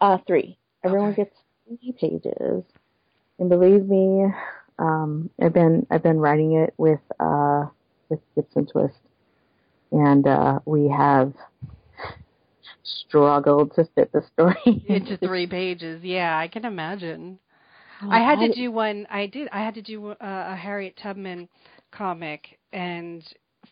Uh, 0.00 0.18
three. 0.26 0.58
Everyone 0.84 1.12
okay. 1.12 1.24
gets 1.24 1.36
three 1.66 1.92
pages, 1.92 2.64
and 3.38 3.48
believe 3.48 3.86
me, 3.86 4.26
um, 4.78 5.30
I've 5.40 5.52
been 5.52 5.86
I've 5.90 6.02
been 6.02 6.18
writing 6.18 6.54
it 6.54 6.74
with 6.76 7.00
uh, 7.20 7.66
with 8.08 8.20
Gibson 8.34 8.66
Twist, 8.66 8.98
and 9.92 10.26
uh, 10.26 10.60
we 10.66 10.88
have 10.88 11.32
struggled 12.82 13.74
to 13.74 13.84
fit 13.94 14.12
the 14.12 14.22
story 14.32 14.84
into 14.88 15.16
three 15.22 15.46
pages. 15.46 16.02
Yeah, 16.02 16.36
I 16.36 16.48
can 16.48 16.64
imagine. 16.64 17.38
Oh, 18.02 18.10
I 18.10 18.20
had 18.20 18.40
to 18.40 18.52
do 18.52 18.70
one. 18.72 19.06
I 19.10 19.26
did. 19.26 19.48
I 19.52 19.64
had 19.64 19.74
to 19.74 19.82
do 19.82 20.08
a, 20.10 20.16
a 20.20 20.56
Harriet 20.56 20.96
Tubman 20.96 21.48
comic, 21.92 22.58
and 22.72 23.22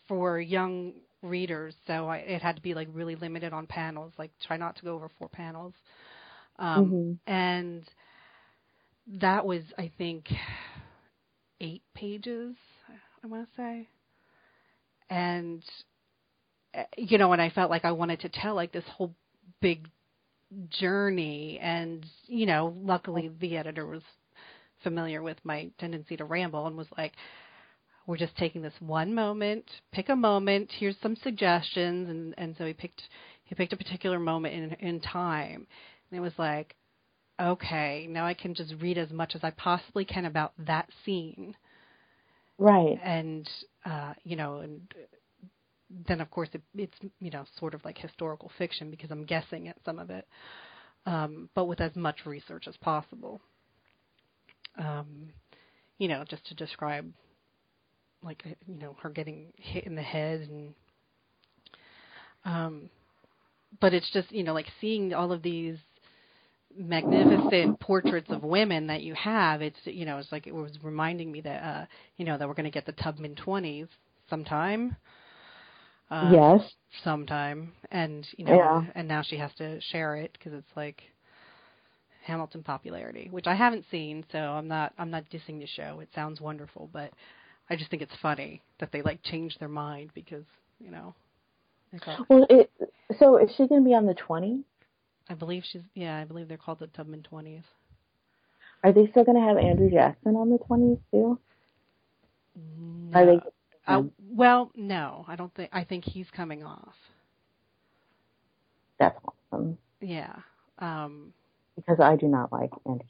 for 0.07 0.39
young 0.39 0.93
readers, 1.23 1.73
so 1.87 2.07
I, 2.07 2.17
it 2.17 2.41
had 2.41 2.55
to 2.57 2.61
be 2.61 2.73
like 2.73 2.87
really 2.93 3.15
limited 3.15 3.53
on 3.53 3.65
panels. 3.67 4.13
Like 4.17 4.31
try 4.45 4.57
not 4.57 4.75
to 4.77 4.83
go 4.83 4.95
over 4.95 5.09
four 5.17 5.29
panels. 5.29 5.73
Um, 6.59 6.85
mm-hmm. 6.85 7.31
And 7.31 7.83
that 9.19 9.45
was, 9.45 9.63
I 9.77 9.91
think, 9.97 10.27
eight 11.61 11.81
pages. 11.95 12.55
I 13.23 13.27
want 13.27 13.47
to 13.47 13.55
say, 13.55 13.87
and 15.09 15.63
eh, 16.73 16.83
you 16.97 17.17
know, 17.17 17.31
and 17.31 17.41
I 17.41 17.49
felt 17.49 17.71
like 17.71 17.85
I 17.85 17.93
wanted 17.93 18.19
to 18.21 18.29
tell 18.29 18.53
like 18.53 18.71
this 18.71 18.83
whole 18.95 19.15
big 19.61 19.87
journey 20.69 21.59
and 21.61 22.05
you 22.27 22.45
know 22.45 22.75
luckily 22.81 23.31
the 23.39 23.57
editor 23.57 23.85
was 23.85 24.01
familiar 24.83 25.21
with 25.21 25.37
my 25.43 25.69
tendency 25.79 26.17
to 26.17 26.25
ramble 26.25 26.67
and 26.67 26.77
was 26.77 26.87
like 26.97 27.13
we're 28.05 28.17
just 28.17 28.35
taking 28.37 28.61
this 28.61 28.73
one 28.79 29.13
moment 29.13 29.65
pick 29.91 30.09
a 30.09 30.15
moment 30.15 30.69
here's 30.77 30.95
some 31.01 31.15
suggestions 31.15 32.09
and 32.09 32.33
and 32.37 32.55
so 32.57 32.65
he 32.65 32.73
picked 32.73 33.01
he 33.45 33.55
picked 33.55 33.73
a 33.73 33.77
particular 33.77 34.19
moment 34.19 34.53
in 34.53 34.87
in 34.87 34.99
time. 34.99 35.67
And 36.09 36.17
it 36.17 36.21
was 36.21 36.33
like 36.37 36.75
okay 37.41 38.05
now 38.07 38.25
i 38.25 38.33
can 38.33 38.53
just 38.53 38.73
read 38.79 38.95
as 38.95 39.09
much 39.09 39.33
as 39.33 39.43
i 39.43 39.49
possibly 39.51 40.05
can 40.05 40.25
about 40.25 40.53
that 40.57 40.87
scene. 41.05 41.55
Right. 42.57 42.99
And 43.03 43.49
uh 43.85 44.13
you 44.23 44.35
know 44.35 44.57
and 44.57 44.81
then 46.07 46.21
of 46.21 46.29
course 46.31 46.49
it, 46.53 46.61
it's 46.75 46.97
you 47.19 47.31
know 47.31 47.45
sort 47.59 47.73
of 47.73 47.83
like 47.85 47.97
historical 47.97 48.51
fiction 48.57 48.89
because 48.89 49.11
I'm 49.11 49.25
guessing 49.25 49.67
at 49.67 49.77
some 49.85 49.99
of 49.99 50.09
it, 50.09 50.27
um, 51.05 51.49
but 51.55 51.65
with 51.65 51.81
as 51.81 51.95
much 51.95 52.25
research 52.25 52.67
as 52.67 52.75
possible. 52.77 53.41
Um, 54.77 55.29
you 55.99 56.07
know, 56.07 56.23
just 56.27 56.45
to 56.47 56.55
describe 56.55 57.11
like 58.23 58.43
you 58.67 58.75
know 58.75 58.95
her 59.01 59.09
getting 59.09 59.47
hit 59.57 59.85
in 59.85 59.95
the 59.95 60.01
head 60.01 60.41
and 60.41 60.73
um 62.45 62.89
but 63.79 63.93
it's 63.93 64.09
just 64.11 64.31
you 64.31 64.43
know 64.43 64.53
like 64.53 64.67
seeing 64.79 65.13
all 65.13 65.31
of 65.31 65.41
these 65.41 65.77
magnificent 66.75 67.79
portraits 67.79 68.31
of 68.31 68.43
women 68.43 68.87
that 68.87 69.03
you 69.03 69.13
have 69.13 69.61
it's 69.61 69.77
you 69.85 70.05
know 70.05 70.17
it's 70.17 70.31
like 70.31 70.47
it 70.47 70.55
was 70.55 70.71
reminding 70.81 71.31
me 71.31 71.41
that 71.41 71.63
uh 71.63 71.85
you 72.17 72.25
know 72.25 72.37
that 72.37 72.47
we're 72.47 72.55
going 72.55 72.63
to 72.65 72.71
get 72.71 72.85
the 72.85 72.91
Tubman 72.93 73.35
20s 73.35 73.87
sometime 74.29 74.95
uh, 76.13 76.29
yes. 76.31 76.61
Sometime, 77.03 77.73
and 77.89 78.27
you 78.37 78.45
know, 78.45 78.53
yeah. 78.53 78.83
and 78.93 79.07
now 79.07 79.23
she 79.23 79.35
has 79.37 79.51
to 79.57 79.81
share 79.81 80.15
it 80.15 80.31
because 80.33 80.53
it's 80.53 80.75
like 80.75 81.01
Hamilton 82.23 82.61
popularity, 82.61 83.29
which 83.31 83.47
I 83.47 83.55
haven't 83.55 83.85
seen, 83.89 84.23
so 84.31 84.37
I'm 84.37 84.67
not 84.67 84.93
I'm 84.99 85.09
not 85.09 85.23
dissing 85.31 85.59
the 85.59 85.65
show. 85.65 85.99
It 86.01 86.09
sounds 86.13 86.39
wonderful, 86.39 86.87
but 86.93 87.11
I 87.73 87.75
just 87.75 87.89
think 87.89 88.03
it's 88.03 88.13
funny 88.21 88.61
that 88.79 88.91
they 88.91 89.01
like 89.01 89.23
changed 89.23 89.59
their 89.59 89.67
mind 89.67 90.11
because 90.13 90.45
you 90.79 90.91
know. 90.91 91.15
Well, 92.29 92.45
it, 92.47 92.71
so 93.17 93.37
is 93.37 93.49
she 93.57 93.67
going 93.67 93.83
to 93.83 93.85
be 93.87 93.95
on 93.95 94.05
the 94.05 94.13
20? 94.13 94.63
I 95.27 95.33
believe 95.33 95.63
she's 95.65 95.81
yeah. 95.95 96.19
I 96.19 96.23
believe 96.23 96.47
they're 96.47 96.57
called 96.57 96.79
the 96.79 96.87
Tubman 96.87 97.25
20s. 97.31 97.63
Are 98.83 98.91
they 98.91 99.07
still 99.07 99.23
going 99.23 99.41
to 99.41 99.47
have 99.47 99.57
Andrew 99.57 99.89
Jackson 99.89 100.35
on 100.35 100.51
the 100.51 100.59
20s 100.59 100.99
too? 101.11 101.39
No. 102.77 103.19
Are 103.19 103.25
they 103.25 103.39
uh, 103.87 104.03
well, 104.29 104.71
no, 104.75 105.25
I 105.27 105.35
don't 105.35 105.53
think. 105.55 105.71
I 105.73 105.83
think 105.83 106.05
he's 106.05 106.27
coming 106.29 106.63
off. 106.63 106.95
That's 108.99 109.17
awesome. 109.51 109.79
Yeah. 109.99 110.35
Um, 110.77 111.33
because 111.75 111.99
I 111.99 112.17
do 112.17 112.27
not 112.27 112.51
like 112.51 112.69
Andy. 112.85 113.05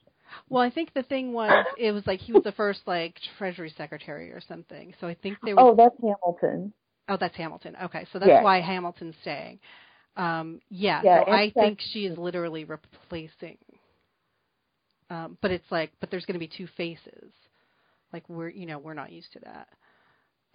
Well, 0.49 0.61
I 0.61 0.69
think 0.69 0.93
the 0.93 1.03
thing 1.03 1.33
was, 1.33 1.65
it 1.77 1.91
was 1.91 2.05
like 2.05 2.19
he 2.19 2.33
was 2.33 2.43
the 2.43 2.51
first 2.53 2.81
like 2.85 3.15
Treasury 3.37 3.73
Secretary 3.77 4.31
or 4.31 4.41
something. 4.47 4.93
So 4.99 5.07
I 5.07 5.15
think 5.15 5.37
there 5.43 5.55
was. 5.55 5.65
Oh, 5.71 5.75
that's 5.75 5.95
Hamilton. 6.01 6.73
Oh, 7.09 7.17
that's 7.19 7.35
Hamilton. 7.35 7.75
Okay, 7.83 8.07
so 8.13 8.19
that's 8.19 8.29
yeah. 8.29 8.43
why 8.43 8.61
Hamilton's 8.61 9.15
staying. 9.21 9.59
Um, 10.15 10.61
yeah, 10.69 11.01
yeah 11.03 11.25
so 11.25 11.31
I 11.31 11.51
think 11.51 11.79
she 11.81 12.05
is 12.05 12.17
literally 12.17 12.65
replacing. 12.65 13.57
Um, 15.09 15.37
but 15.41 15.51
it's 15.51 15.69
like, 15.69 15.91
but 15.99 16.09
there's 16.09 16.25
going 16.25 16.39
to 16.39 16.39
be 16.39 16.49
two 16.55 16.67
faces. 16.77 17.31
Like 18.11 18.27
we're, 18.29 18.49
you 18.49 18.65
know, 18.65 18.79
we're 18.79 18.93
not 18.93 19.11
used 19.11 19.33
to 19.33 19.39
that 19.39 19.67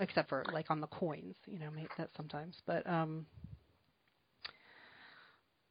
except 0.00 0.28
for 0.28 0.44
like 0.52 0.70
on 0.70 0.80
the 0.80 0.86
coins, 0.86 1.34
you 1.46 1.58
know, 1.58 1.70
maybe 1.74 1.88
that 1.98 2.10
sometimes. 2.16 2.56
But 2.66 2.88
um, 2.88 3.26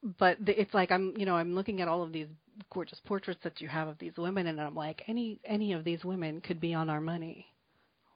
but 0.03 0.37
the, 0.43 0.59
it's 0.59 0.73
like 0.73 0.91
I'm, 0.91 1.13
you 1.17 1.25
know, 1.25 1.35
I'm 1.35 1.55
looking 1.55 1.81
at 1.81 1.87
all 1.87 2.03
of 2.03 2.11
these 2.11 2.27
gorgeous 2.71 2.99
portraits 3.05 3.39
that 3.43 3.61
you 3.61 3.67
have 3.67 3.87
of 3.87 3.97
these 3.99 4.17
women, 4.17 4.47
and 4.47 4.59
I'm 4.59 4.75
like, 4.75 5.03
any 5.07 5.39
any 5.45 5.73
of 5.73 5.83
these 5.83 6.03
women 6.03 6.41
could 6.41 6.59
be 6.59 6.73
on 6.73 6.89
our 6.89 7.01
money, 7.01 7.45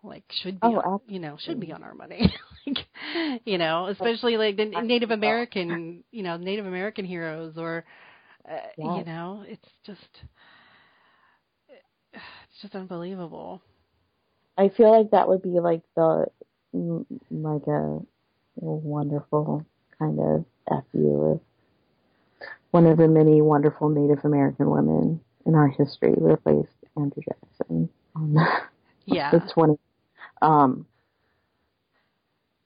like 0.04 0.24
should 0.42 0.60
be, 0.60 0.68
oh, 0.68 0.76
on, 0.80 1.00
you 1.08 1.20
know, 1.20 1.38
should 1.40 1.60
be 1.60 1.72
on 1.72 1.84
our 1.84 1.94
money, 1.94 2.34
like, 2.68 3.42
you 3.46 3.58
know, 3.58 3.88
especially 3.88 4.38
like 4.38 4.58
the 4.58 4.66
Native 4.66 5.12
American, 5.12 6.04
you 6.12 6.24
know, 6.24 6.38
Native 6.38 6.66
American 6.66 7.06
heroes, 7.06 7.54
or 7.58 7.86
uh, 8.50 8.56
yeah. 8.78 8.98
you 8.98 9.06
know, 9.06 9.44
it's 9.48 9.68
just 9.86 10.00
it's 12.14 12.62
just 12.62 12.76
unbelievable. 12.76 13.62
I 14.58 14.70
feel 14.70 14.92
like 14.92 15.12
that 15.12 15.28
would 15.28 15.42
be 15.42 15.60
like 15.60 15.82
the 15.96 16.26
like 16.74 17.68
a, 17.68 17.98
a 17.98 18.02
wonderful 18.60 19.66
kind 19.98 20.20
of 20.20 20.46
fu 20.92 21.34
if 21.34 21.42
one 22.72 22.86
of 22.86 22.98
the 22.98 23.08
many 23.08 23.42
wonderful 23.42 23.90
Native 23.90 24.24
American 24.26 24.70
women 24.70 25.22
in 25.46 25.56
our 25.56 25.68
history 25.68 26.14
replaced 26.18 26.70
Andrew 26.98 27.24
Jackson 27.24 27.90
on 28.16 28.34
the, 28.34 28.48
yeah. 29.06 29.32
the 29.32 29.40
20. 29.54 29.78
Um, 30.42 30.86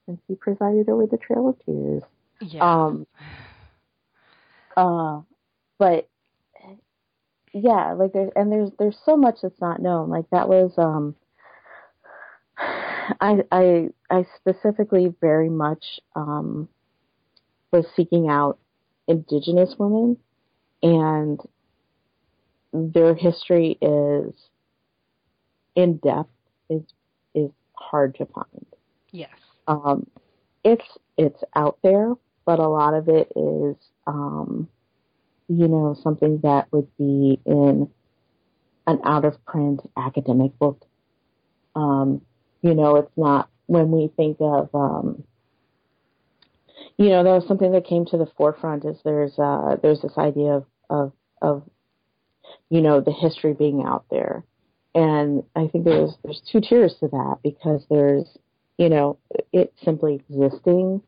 and 0.08 0.20
he 0.28 0.36
presided 0.36 0.90
over 0.90 1.08
the 1.08 1.18
Trail 1.18 1.50
of 1.50 1.66
Tears. 1.66 2.04
Yeah. 2.42 2.62
Um, 2.62 3.08
uh, 4.78 5.22
but 5.78 6.08
yeah, 7.54 7.94
like 7.94 8.12
there's 8.14 8.32
and 8.36 8.52
there's 8.52 8.70
there's 8.78 8.98
so 9.06 9.16
much 9.16 9.38
that's 9.42 9.62
not 9.62 9.82
known. 9.82 10.10
Like 10.10 10.26
that 10.32 10.50
was 10.50 10.74
um 10.78 11.16
I 12.58 13.44
I 13.52 13.90
I 14.10 14.26
specifically 14.36 15.14
very 15.22 15.50
much 15.50 16.00
um, 16.16 16.68
was 17.72 17.86
seeking 17.96 18.30
out 18.30 18.60
indigenous 19.08 19.76
women, 19.78 20.18
and 20.82 21.40
their 22.74 23.16
history 23.16 23.78
is 23.82 24.34
in 25.76 25.98
depth 25.98 26.30
is 26.70 26.84
is 27.34 27.52
hard 27.74 28.16
to 28.16 28.26
find. 28.26 28.66
Yes. 29.12 29.30
Um, 29.68 30.08
it's 30.64 30.86
it's 31.18 31.44
out 31.56 31.80
there, 31.84 32.14
but 32.46 32.60
a 32.60 32.68
lot 32.68 32.94
of 32.94 33.08
it 33.10 33.32
is 33.36 33.76
um, 34.08 34.68
you 35.48 35.68
know 35.68 35.96
something 36.02 36.40
that 36.44 36.72
would 36.72 36.88
be 36.98 37.40
in 37.46 37.90
an 38.88 39.00
out 39.04 39.26
of 39.26 39.44
print 39.46 39.82
academic 39.98 40.58
book. 40.60 40.86
Um, 41.76 42.22
you 42.62 42.74
know, 42.74 42.96
it's 42.98 43.12
not 43.18 43.50
when 43.68 43.92
we 43.92 44.10
think 44.16 44.38
of, 44.40 44.70
um, 44.74 45.24
you 46.98 47.10
know, 47.10 47.24
there 47.24 47.34
was 47.34 47.48
something 47.48 47.72
that 47.72 47.86
came 47.86 48.06
to 48.06 48.18
the 48.18 48.28
forefront 48.38 48.86
is 48.86 48.98
there's, 49.04 49.38
uh, 49.38 49.78
there's 49.82 50.02
this 50.02 50.18
idea 50.18 50.52
of, 50.52 50.66
of, 50.90 51.12
of, 51.42 51.64
you 52.70 52.82
know, 52.82 53.02
the 53.02 53.12
history 53.12 53.54
being 53.54 53.84
out 53.86 54.06
there. 54.10 54.44
And 54.94 55.44
I 55.56 55.68
think 55.68 55.84
there's, 55.84 56.12
there's 56.24 56.42
two 56.52 56.62
tiers 56.62 56.96
to 57.02 57.08
that 57.10 57.38
because 57.44 57.86
there's, 57.90 58.38
you 58.78 58.90
know, 58.90 59.18
it 59.52 59.74
simply 59.84 60.16
existing 60.16 61.02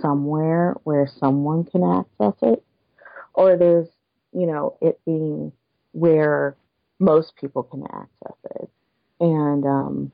somewhere 0.00 0.74
where 0.84 1.08
someone 1.20 1.64
can 1.64 1.82
access 1.82 2.34
it, 2.42 2.64
or 3.34 3.56
there's, 3.56 3.88
you 4.32 4.46
know, 4.46 4.76
it 4.80 4.98
being 5.04 5.52
where 5.92 6.56
most 6.98 7.32
people 7.36 7.62
can 7.62 7.84
access 7.84 8.36
it. 8.60 8.70
And, 9.20 9.64
um, 9.64 10.12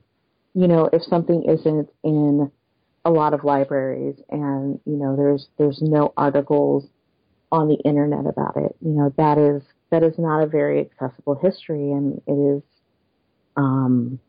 you 0.53 0.67
know, 0.67 0.89
if 0.91 1.01
something 1.03 1.43
isn't 1.47 1.89
in 2.03 2.51
a 3.03 3.09
lot 3.11 3.33
of 3.33 3.43
libraries 3.43 4.15
and, 4.29 4.79
you 4.85 4.95
know, 4.95 5.15
there's, 5.15 5.47
there's 5.57 5.81
no 5.81 6.13
articles 6.17 6.87
on 7.51 7.67
the 7.67 7.75
internet 7.75 8.25
about 8.25 8.55
it, 8.57 8.75
you 8.81 8.91
know, 8.91 9.13
that 9.17 9.37
is, 9.37 9.63
that 9.89 10.03
is 10.03 10.17
not 10.17 10.43
a 10.43 10.47
very 10.47 10.79
accessible 10.79 11.35
history 11.35 11.91
and 11.91 12.21
it 12.27 12.31
is, 12.31 12.63
um, 13.57 14.19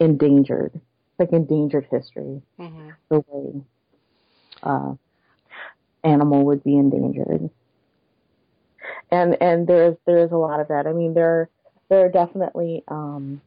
endangered, 0.00 0.80
like 1.18 1.32
endangered 1.32 1.86
history, 1.90 2.42
mm-hmm. 2.58 2.90
the 3.08 3.24
way, 3.28 3.62
uh, 4.62 4.94
animal 6.02 6.44
would 6.44 6.64
be 6.64 6.76
endangered. 6.76 7.50
And, 9.10 9.40
and 9.40 9.66
there's, 9.66 9.96
there's 10.06 10.32
a 10.32 10.36
lot 10.36 10.60
of 10.60 10.68
that. 10.68 10.86
I 10.86 10.92
mean, 10.92 11.14
there, 11.14 11.48
there 11.88 12.06
are 12.06 12.10
definitely, 12.10 12.82
um, 12.88 13.40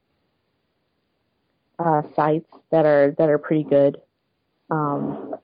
uh, 1.80 2.02
sites 2.16 2.50
that 2.72 2.86
are 2.86 3.12
that 3.18 3.30
are 3.30 3.38
pretty 3.38 3.64
good 3.64 4.02
um, 4.70 5.36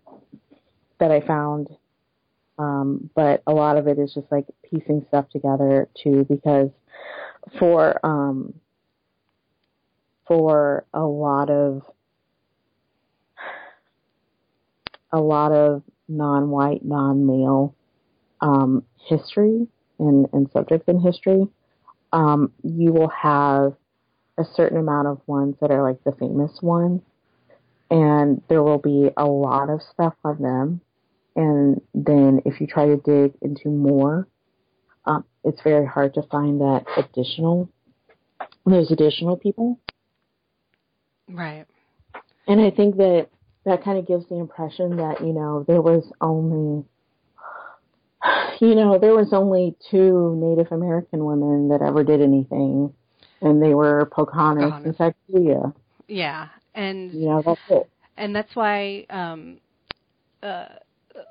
that 0.99 1.11
I 1.11 1.21
found. 1.21 1.69
Um, 2.59 3.09
but 3.15 3.41
a 3.47 3.51
lot 3.51 3.77
of 3.77 3.87
it 3.87 3.97
is 3.97 4.13
just 4.13 4.31
like 4.31 4.45
piecing 4.69 5.05
stuff 5.07 5.29
together 5.29 5.89
too, 6.01 6.25
because 6.29 6.69
for 7.57 7.99
um 8.05 8.53
for 10.27 10.85
a 10.93 11.01
lot 11.01 11.49
of 11.49 11.81
a 15.11 15.19
lot 15.19 15.51
of 15.51 15.83
non-white, 16.07 16.83
non-male 16.83 17.75
um, 18.41 18.83
history 19.07 19.67
and, 19.99 20.27
and 20.33 20.49
subjects 20.51 20.87
in 20.87 20.99
history, 20.99 21.47
um, 22.11 22.51
you 22.63 22.91
will 22.91 23.09
have 23.09 23.73
a 24.37 24.43
certain 24.55 24.79
amount 24.79 25.07
of 25.07 25.21
ones 25.27 25.55
that 25.61 25.69
are 25.71 25.83
like 25.83 26.03
the 26.03 26.11
famous 26.13 26.51
ones, 26.61 27.01
and 27.93 28.41
there 28.49 28.63
will 28.63 28.79
be 28.79 29.11
a 29.15 29.25
lot 29.25 29.69
of 29.69 29.79
stuff 29.93 30.15
on 30.23 30.41
them. 30.41 30.81
And 31.35 31.79
then 31.93 32.41
if 32.43 32.59
you 32.59 32.65
try 32.65 32.87
to 32.87 32.97
dig 32.97 33.33
into 33.43 33.69
more, 33.69 34.27
um, 35.05 35.23
it's 35.43 35.61
very 35.61 35.85
hard 35.85 36.15
to 36.15 36.23
find 36.23 36.59
that 36.59 36.85
additional 36.97 37.69
those 38.65 38.89
additional 38.91 39.37
people. 39.37 39.79
Right. 41.29 41.65
And 42.47 42.59
I 42.59 42.71
think 42.71 42.97
that 42.97 43.27
that 43.65 43.83
kind 43.83 43.99
of 43.99 44.07
gives 44.07 44.27
the 44.27 44.35
impression 44.35 44.97
that, 44.97 45.21
you 45.21 45.31
know, 45.31 45.63
there 45.67 45.81
was 45.81 46.11
only, 46.19 46.83
you 48.59 48.75
know, 48.75 48.97
there 48.97 49.13
was 49.13 49.33
only 49.33 49.75
two 49.91 50.35
Native 50.41 50.71
American 50.71 51.25
women 51.25 51.69
that 51.69 51.81
ever 51.81 52.03
did 52.03 52.21
anything, 52.21 52.93
and 53.41 53.61
they 53.61 53.75
were 53.75 54.09
Pocahontas, 54.11 54.71
Pocahontas. 54.71 54.95
and 54.99 55.13
Sacagawea. 55.35 55.73
Yeah. 56.07 56.47
And 56.75 57.13
know, 57.13 57.41
that's 57.45 57.59
it. 57.69 57.89
and 58.17 58.35
that's 58.35 58.55
why 58.55 59.05
um, 59.09 59.57
uh, 60.41 60.65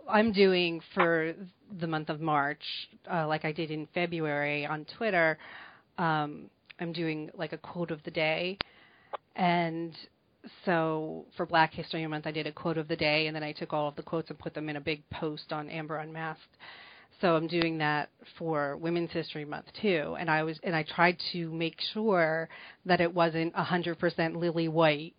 I'm 0.08 0.32
doing 0.32 0.80
for 0.94 1.34
the 1.80 1.86
month 1.86 2.08
of 2.08 2.20
March, 2.20 2.62
uh, 3.10 3.26
like 3.26 3.44
I 3.44 3.52
did 3.52 3.70
in 3.70 3.88
February 3.94 4.66
on 4.66 4.86
Twitter. 4.96 5.38
Um, 5.98 6.50
I'm 6.80 6.92
doing 6.92 7.30
like 7.34 7.52
a 7.52 7.58
quote 7.58 7.90
of 7.90 8.02
the 8.04 8.10
day, 8.10 8.58
and 9.36 9.96
so 10.64 11.26
for 11.36 11.46
Black 11.46 11.72
History 11.72 12.06
Month, 12.06 12.26
I 12.26 12.32
did 12.32 12.46
a 12.46 12.52
quote 12.52 12.78
of 12.78 12.88
the 12.88 12.96
day, 12.96 13.26
and 13.26 13.36
then 13.36 13.42
I 13.42 13.52
took 13.52 13.72
all 13.72 13.88
of 13.88 13.96
the 13.96 14.02
quotes 14.02 14.30
and 14.30 14.38
put 14.38 14.54
them 14.54 14.68
in 14.68 14.76
a 14.76 14.80
big 14.80 15.08
post 15.10 15.52
on 15.52 15.68
Amber 15.70 15.98
Unmasked. 15.98 16.56
So 17.20 17.36
I'm 17.36 17.46
doing 17.46 17.78
that 17.78 18.08
for 18.36 18.76
Women's 18.78 19.12
History 19.12 19.44
Month 19.44 19.66
too, 19.80 20.16
and 20.18 20.28
I 20.28 20.42
was 20.42 20.58
and 20.64 20.74
I 20.74 20.82
tried 20.82 21.18
to 21.32 21.50
make 21.52 21.76
sure 21.94 22.48
that 22.84 23.00
it 23.00 23.12
wasn't 23.12 23.54
100% 23.54 24.36
Lily 24.36 24.68
White. 24.68 25.14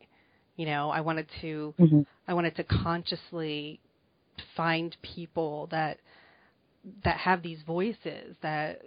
You 0.55 0.65
know, 0.67 0.89
I 0.89 1.01
wanted 1.01 1.27
to 1.41 1.73
hmm 1.77 2.01
I 2.27 2.33
wanted 2.33 2.55
to 2.55 2.63
consciously 2.63 3.79
find 4.55 4.95
people 5.01 5.67
that 5.71 5.99
that 7.03 7.17
have 7.17 7.41
these 7.41 7.59
voices 7.65 8.35
that 8.41 8.81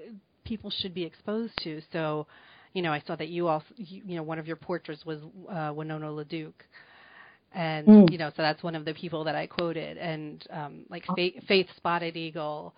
people 0.45 0.71
should 0.71 0.95
be 0.95 1.05
exposed 1.05 1.53
to. 1.63 1.81
So, 1.93 2.27
you 2.73 2.83
know, 2.83 2.93
I 2.93 3.03
saw 3.07 3.17
that 3.17 3.29
you 3.29 3.49
also, 3.49 3.67
you, 3.77 4.03
you 4.07 4.17
know, 4.17 4.23
one 4.23 4.39
of 4.39 4.47
your 4.47 4.57
portraits 4.57 5.05
was 5.05 5.21
uh, 5.51 5.73
Winona 5.75 6.07
LaDuke, 6.07 6.53
and 7.53 7.87
Mm. 7.89 8.11
you 8.13 8.19
know, 8.19 8.31
so 8.31 8.43
that's 8.43 8.63
one 8.63 8.75
of 8.75 8.85
the 8.85 8.95
people 8.95 9.25
that 9.25 9.35
I 9.35 9.47
quoted. 9.47 9.97
And 9.99 10.47
um, 10.51 10.85
like 10.89 11.05
Faith, 11.15 11.43
Faith 11.49 11.67
Spotted 11.77 12.17
Eagle, 12.17 12.75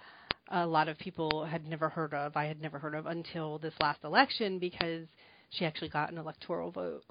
a 0.50 0.66
lot 0.66 0.88
of 0.88 0.98
people 0.98 1.44
had 1.44 1.66
never 1.68 1.88
heard 1.88 2.14
of. 2.14 2.36
I 2.36 2.46
had 2.46 2.60
never 2.60 2.78
heard 2.78 2.94
of 2.94 3.06
until 3.06 3.58
this 3.58 3.74
last 3.80 4.04
election 4.04 4.58
because 4.58 5.06
she 5.50 5.64
actually 5.64 5.88
got 5.88 6.10
an 6.12 6.18
electoral 6.18 6.70
vote 6.70 7.04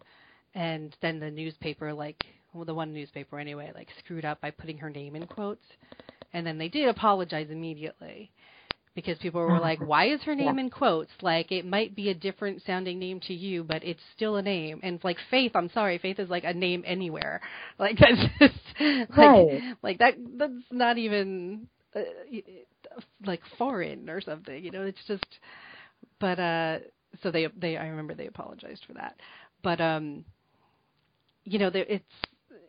and 0.56 0.96
then 1.02 1.20
the 1.20 1.30
newspaper 1.32 1.94
like 1.94 2.26
well 2.54 2.66
the 2.66 2.74
one 2.74 2.94
newspaper 2.94 3.40
anyway 3.40 3.72
like 3.76 3.88
screwed 4.00 4.26
up 4.26 4.42
by 4.42 4.52
putting 4.52 4.78
her 4.78 4.90
name 4.90 5.16
in 5.16 5.26
quotes. 5.28 5.66
And 6.34 6.46
then 6.46 6.58
they 6.58 6.68
did 6.70 6.88
apologize 6.90 7.48
immediately 7.50 8.32
because 8.96 9.18
people 9.20 9.42
were 9.42 9.60
like 9.60 9.80
why 9.80 10.08
is 10.10 10.22
her 10.24 10.36
name 10.36 10.60
in 10.60 10.70
quotes? 10.70 11.12
Like 11.22 11.52
it 11.52 11.66
might 11.66 11.96
be 11.96 12.10
a 12.10 12.14
different 12.16 12.62
sounding 12.66 13.00
name 13.00 13.20
to 13.28 13.34
you 13.34 13.64
but 13.64 13.84
it's 13.84 14.02
still 14.16 14.36
a 14.38 14.42
name. 14.42 14.80
And 14.84 15.02
like 15.04 15.18
faith 15.30 15.52
i'm 15.56 15.70
sorry 15.70 15.98
faith 15.98 16.20
is 16.20 16.30
like 16.30 16.44
a 16.44 16.54
name 16.54 16.84
anywhere. 16.86 17.42
Like 17.80 17.98
that's 18.00 18.22
just 18.40 19.10
like 19.18 19.34
Right. 19.34 19.64
like 19.84 20.00
that 20.00 20.16
that's 20.38 20.54
not 20.72 20.98
even 20.98 21.68
uh, 21.96 22.02
like 23.26 23.42
foreign 23.58 24.10
or 24.10 24.22
something 24.22 24.64
you 24.64 24.72
know 24.72 24.84
it's 24.84 25.04
just 25.08 25.26
but 26.20 26.40
uh 26.40 26.80
so 27.22 27.32
they 27.32 27.48
they 27.58 27.78
i 27.78 27.88
remember 27.88 28.14
they 28.14 28.28
apologized 28.28 28.84
for 28.86 28.94
that. 28.94 29.16
But 29.64 29.82
um 29.82 30.26
you 31.48 31.60
know 31.60 31.70
there 31.70 31.86
it's 31.88 32.04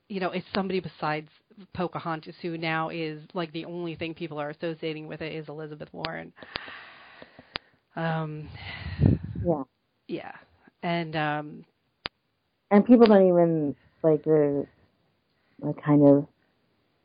you 0.08 0.20
know 0.20 0.30
it's 0.30 0.46
somebody 0.54 0.80
besides 0.80 1.28
pocahontas 1.74 2.34
who 2.40 2.56
now 2.56 2.88
is 2.88 3.20
like 3.34 3.52
the 3.52 3.64
only 3.64 3.94
thing 3.94 4.14
people 4.14 4.38
are 4.38 4.50
associating 4.50 5.08
with 5.08 5.20
it 5.20 5.34
is 5.34 5.48
elizabeth 5.48 5.88
warren 5.92 6.32
um 7.96 8.48
Yeah. 9.44 9.62
yeah 10.06 10.32
and 10.82 11.16
um 11.16 11.64
And 12.70 12.84
people 12.84 13.06
don't 13.06 13.26
even, 13.26 13.74
like, 14.02 14.22
the, 14.24 14.66
the 15.60 15.72
kind 15.84 16.02
of, 16.06 16.26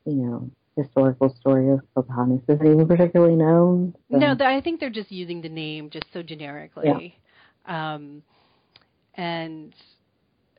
you 0.06 0.16
know, 0.16 0.50
historical 0.76 1.34
story 1.40 1.70
of 1.72 1.80
Pocahontas 1.96 2.44
isn't 2.50 2.68
even 2.68 2.88
particularly 2.88 3.36
known. 3.36 3.96
So. 4.12 4.18
No, 4.18 4.36
I 4.40 4.60
think 4.62 4.80
they're 4.80 4.90
just 4.90 5.12
using 5.12 5.42
the 5.42 5.50
name 5.50 5.90
just 5.90 6.06
so 6.14 6.22
generically. 6.22 7.16
Um, 7.66 8.24
and 9.16 9.74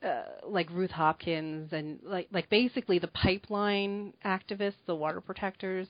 uh, 0.05 0.23
like 0.47 0.69
Ruth 0.71 0.91
Hopkins 0.91 1.73
and 1.73 1.99
like 2.03 2.27
like 2.31 2.49
basically 2.49 2.99
the 2.99 3.07
pipeline 3.07 4.13
activists, 4.23 4.85
the 4.85 4.95
water 4.95 5.21
protectors. 5.21 5.87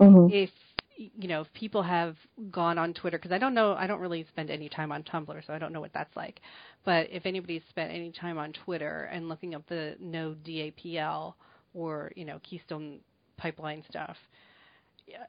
Mhm. 0.00 0.30
If 0.32 0.50
you 0.96 1.28
know, 1.28 1.42
if 1.42 1.52
people 1.52 1.82
have 1.82 2.16
gone 2.50 2.76
on 2.76 2.92
Twitter, 2.92 3.18
because 3.18 3.30
I 3.30 3.38
don't 3.38 3.54
know, 3.54 3.74
I 3.74 3.86
don't 3.86 4.00
really 4.00 4.26
spend 4.28 4.50
any 4.50 4.68
time 4.68 4.90
on 4.90 5.04
Tumblr, 5.04 5.46
so 5.46 5.52
I 5.52 5.58
don't 5.58 5.72
know 5.72 5.80
what 5.80 5.92
that's 5.92 6.14
like. 6.16 6.40
But 6.84 7.08
if 7.12 7.24
anybody's 7.24 7.62
spent 7.68 7.92
any 7.92 8.10
time 8.10 8.36
on 8.36 8.52
Twitter 8.52 9.08
and 9.12 9.28
looking 9.28 9.54
up 9.54 9.66
the 9.68 9.96
no 10.00 10.34
DAPL 10.44 11.34
or 11.74 12.12
you 12.16 12.24
know 12.24 12.40
Keystone 12.42 12.98
Pipeline 13.36 13.84
stuff, 13.88 14.16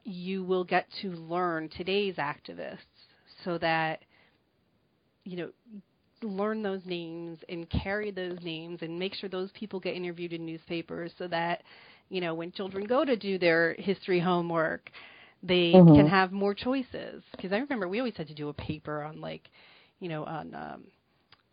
you 0.04 0.44
will 0.44 0.64
get 0.64 0.88
to 1.02 1.12
learn 1.12 1.70
today's 1.70 2.16
activists 2.16 2.78
so 3.44 3.58
that 3.60 4.00
you 5.24 5.38
know 5.38 5.50
learn 6.24 6.62
those 6.64 6.82
names 6.86 7.40
and 7.50 7.70
carry 7.70 8.12
those 8.12 8.40
names 8.44 8.80
and 8.82 8.98
make 9.00 9.14
sure 9.14 9.30
those 9.30 9.52
people 9.54 9.80
get 9.80 9.96
interviewed 9.96 10.34
in 10.34 10.46
newspapers 10.46 11.12
so 11.18 11.28
that 11.28 11.64
you 12.10 12.22
know 12.22 12.34
when 12.34 12.52
children 12.52 12.86
go 12.86 13.06
to 13.06 13.16
do 13.16 13.38
their 13.38 13.74
history 13.80 14.20
homework 14.20 14.90
they 15.44 15.84
Mhm. 15.84 15.94
can 15.94 16.08
have 16.08 16.32
more 16.32 16.54
choices. 16.54 17.24
Because 17.32 17.52
i 17.54 17.58
remember 17.58 17.88
we 17.88 18.00
always 18.00 18.16
had 18.18 18.28
to 18.28 18.34
do 18.36 18.50
a 18.50 18.54
paper 18.54 19.04
on 19.04 19.22
like 19.22 19.50
you 20.00 20.10
know 20.10 20.24
on 20.26 20.54
um 20.56 20.84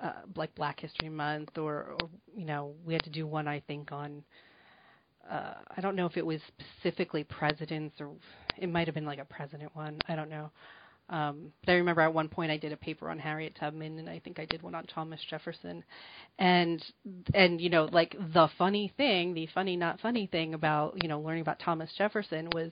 uh 0.01 0.13
like 0.37 0.55
black 0.55 0.81
history 0.81 1.09
month 1.09 1.57
or 1.59 1.95
or 1.99 2.09
you 2.37 2.45
know 2.45 2.75
we 2.87 2.93
had 2.95 3.05
to 3.05 3.11
do 3.11 3.27
one 3.27 3.47
i 3.49 3.61
think 3.61 3.93
on 3.93 4.23
uh 5.31 5.55
i 5.77 5.81
don't 5.81 5.97
know 5.97 6.07
if 6.07 6.17
it 6.17 6.25
was 6.25 6.41
specifically 6.49 7.25
presidents 7.25 7.95
or 8.01 8.11
it 8.59 8.69
might 8.69 8.87
have 8.87 8.95
been 8.95 9.05
like 9.07 9.19
a 9.19 9.25
president 9.25 9.75
one. 9.75 10.01
I 10.09 10.15
don't 10.17 10.31
know 10.31 10.51
um, 11.09 11.53
but 11.65 11.73
I 11.73 11.77
remember 11.77 12.01
at 12.03 12.13
one 12.13 12.29
point 12.29 12.51
I 12.51 12.57
did 12.57 12.73
a 12.73 12.77
paper 12.77 13.11
on 13.11 13.19
Harriet 13.19 13.55
Tubman, 13.59 13.99
and 13.99 14.09
I 14.09 14.19
think 14.19 14.39
I 14.39 14.45
did 14.47 14.63
one 14.63 14.75
on 14.75 14.85
Thomas 14.87 15.21
Jefferson, 15.29 15.85
and 16.39 16.85
and 17.35 17.61
you 17.61 17.69
know 17.71 17.89
like 17.93 18.17
the 18.33 18.49
funny 18.59 18.93
thing, 18.97 19.35
the 19.35 19.47
funny 19.55 19.77
not 19.77 20.01
funny 20.01 20.27
thing 20.27 20.55
about 20.55 21.01
you 21.03 21.09
know 21.09 21.21
learning 21.21 21.43
about 21.43 21.59
Thomas 21.61 21.91
Jefferson 21.97 22.49
was 22.55 22.71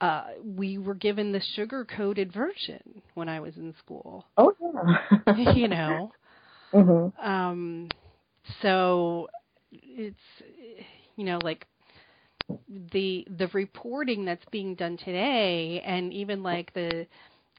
uh, 0.00 0.24
we 0.44 0.78
were 0.78 0.94
given 0.94 1.32
the 1.32 1.40
sugar 1.54 1.84
coated 1.84 2.32
version 2.32 3.02
when 3.14 3.28
I 3.28 3.40
was 3.40 3.56
in 3.56 3.74
school, 3.78 4.24
Oh, 4.36 4.52
yeah. 4.60 4.98
you 5.32 5.68
know. 5.68 6.12
hmm 6.72 7.08
Um, 7.22 7.88
so 8.62 9.28
it's 9.72 10.16
you 11.16 11.24
know 11.24 11.38
like 11.42 11.66
the 12.90 13.26
the 13.38 13.48
reporting 13.52 14.24
that's 14.24 14.44
being 14.50 14.74
done 14.74 14.96
today 14.96 15.82
and 15.84 16.12
even 16.12 16.42
like 16.42 16.72
the 16.74 17.06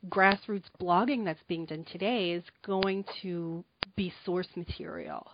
grassroots 0.10 0.66
blogging 0.82 1.26
that's 1.26 1.44
being 1.48 1.66
done 1.66 1.86
today 1.92 2.32
is 2.32 2.44
going 2.66 3.06
to 3.22 3.64
be 3.96 4.14
source 4.26 4.48
material. 4.56 5.28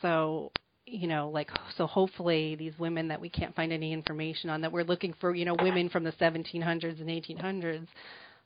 So, 0.00 0.52
you 0.86 1.06
know, 1.06 1.28
like 1.28 1.50
so 1.76 1.86
hopefully 1.86 2.56
these 2.56 2.78
women 2.78 3.08
that 3.08 3.20
we 3.20 3.28
can't 3.28 3.54
find 3.54 3.72
any 3.72 3.92
information 3.92 4.50
on 4.50 4.60
that 4.62 4.72
we're 4.72 4.84
looking 4.84 5.14
for, 5.20 5.34
you 5.34 5.44
know, 5.44 5.56
women 5.60 5.88
from 5.88 6.04
the 6.04 6.12
1700s 6.12 7.00
and 7.00 7.08
1800s, 7.08 7.86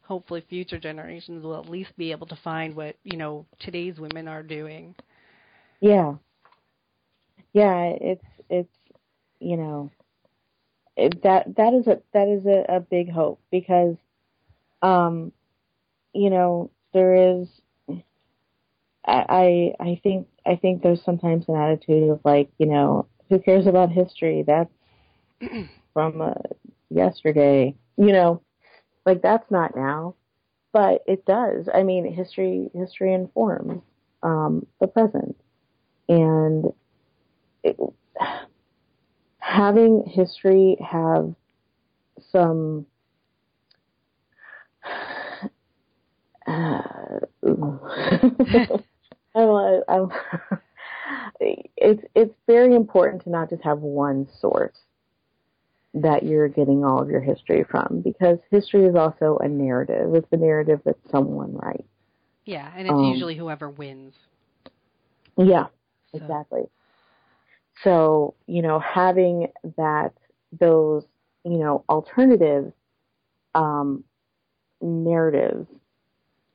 hopefully 0.02 0.44
future 0.48 0.78
generations 0.78 1.44
will 1.44 1.60
at 1.60 1.68
least 1.68 1.96
be 1.96 2.10
able 2.10 2.26
to 2.26 2.38
find 2.42 2.74
what, 2.74 2.96
you 3.04 3.16
know, 3.16 3.46
today's 3.60 3.98
women 3.98 4.26
are 4.26 4.42
doing. 4.42 4.94
Yeah. 5.80 6.14
Yeah, 7.52 7.92
it's 8.00 8.24
it's 8.48 8.68
you 9.38 9.56
know 9.56 9.90
that 10.96 11.54
that 11.56 11.74
is 11.74 11.86
a 11.86 12.00
that 12.12 12.28
is 12.28 12.46
a, 12.46 12.64
a 12.68 12.80
big 12.80 13.10
hope 13.10 13.40
because 13.50 13.96
um 14.82 15.32
you 16.12 16.30
know 16.30 16.70
there 16.92 17.14
is 17.40 17.48
I 19.04 19.72
I 19.80 20.00
think 20.02 20.28
I 20.46 20.56
think 20.56 20.82
there's 20.82 21.02
sometimes 21.02 21.48
an 21.48 21.56
attitude 21.56 22.10
of 22.10 22.20
like 22.24 22.50
you 22.58 22.66
know 22.66 23.06
who 23.28 23.38
cares 23.38 23.66
about 23.66 23.90
history? 23.90 24.44
That's 24.46 24.70
from 25.92 26.20
uh, 26.20 26.34
yesterday. 26.90 27.74
You 27.96 28.12
know 28.12 28.42
like 29.04 29.22
that's 29.22 29.50
not 29.50 29.74
now 29.74 30.14
but 30.72 31.02
it 31.06 31.24
does. 31.26 31.68
I 31.72 31.82
mean, 31.82 32.10
history 32.12 32.70
history 32.74 33.12
informs 33.12 33.82
um, 34.22 34.66
the 34.80 34.86
present, 34.86 35.36
and 36.08 36.72
it, 37.62 37.76
having 39.38 40.04
history 40.06 40.76
have 40.80 41.34
some 42.30 42.86
I'm, 47.42 47.80
I'm, 49.88 50.08
it's 51.40 52.02
it's 52.14 52.34
very 52.46 52.74
important 52.74 53.24
to 53.24 53.30
not 53.30 53.50
just 53.50 53.62
have 53.62 53.78
one 53.78 54.28
source 54.40 54.78
that 55.94 56.22
you're 56.22 56.48
getting 56.48 56.84
all 56.84 57.02
of 57.02 57.10
your 57.10 57.20
history 57.20 57.64
from 57.64 58.00
because 58.02 58.38
history 58.50 58.84
is 58.86 58.96
also 58.96 59.38
a 59.42 59.48
narrative. 59.48 60.14
It's 60.14 60.28
a 60.32 60.36
narrative 60.36 60.80
that 60.84 60.96
someone 61.10 61.54
writes. 61.54 61.82
Yeah, 62.44 62.70
and 62.76 62.88
it's 62.88 62.98
um, 62.98 63.04
usually 63.04 63.36
whoever 63.36 63.68
wins. 63.68 64.14
Yeah, 65.36 65.66
so. 66.12 66.18
exactly. 66.18 66.62
So, 67.84 68.34
you 68.46 68.62
know, 68.62 68.78
having 68.78 69.48
that, 69.76 70.12
those, 70.58 71.04
you 71.44 71.58
know, 71.58 71.84
alternative 71.88 72.72
um, 73.54 74.04
narratives, 74.80 75.66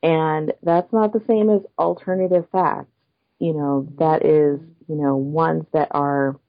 and 0.04 0.54
that's 0.64 0.92
not 0.94 1.14
the 1.14 1.24
same 1.28 1.50
as 1.50 1.62
alternative 1.78 2.46
facts. 2.52 2.92
You 3.40 3.54
know, 3.54 3.88
that 4.00 4.26
is, 4.26 4.60
you 4.88 4.96
know, 4.96 5.16
ones 5.16 5.66
that 5.74 5.90
are 5.92 6.40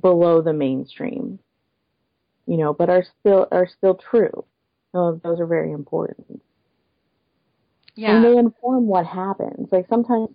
below 0.00 0.42
the 0.42 0.52
mainstream 0.52 1.38
you 2.46 2.56
know, 2.56 2.72
but 2.72 2.90
are 2.90 3.04
still 3.20 3.48
are 3.50 3.66
still 3.66 3.94
true. 3.94 4.44
So 4.92 5.20
those 5.22 5.40
are 5.40 5.46
very 5.46 5.72
important. 5.72 6.42
Yeah. 7.94 8.16
And 8.16 8.24
they 8.24 8.36
inform 8.36 8.86
what 8.86 9.06
happens. 9.06 9.68
Like 9.72 9.86
sometimes 9.88 10.30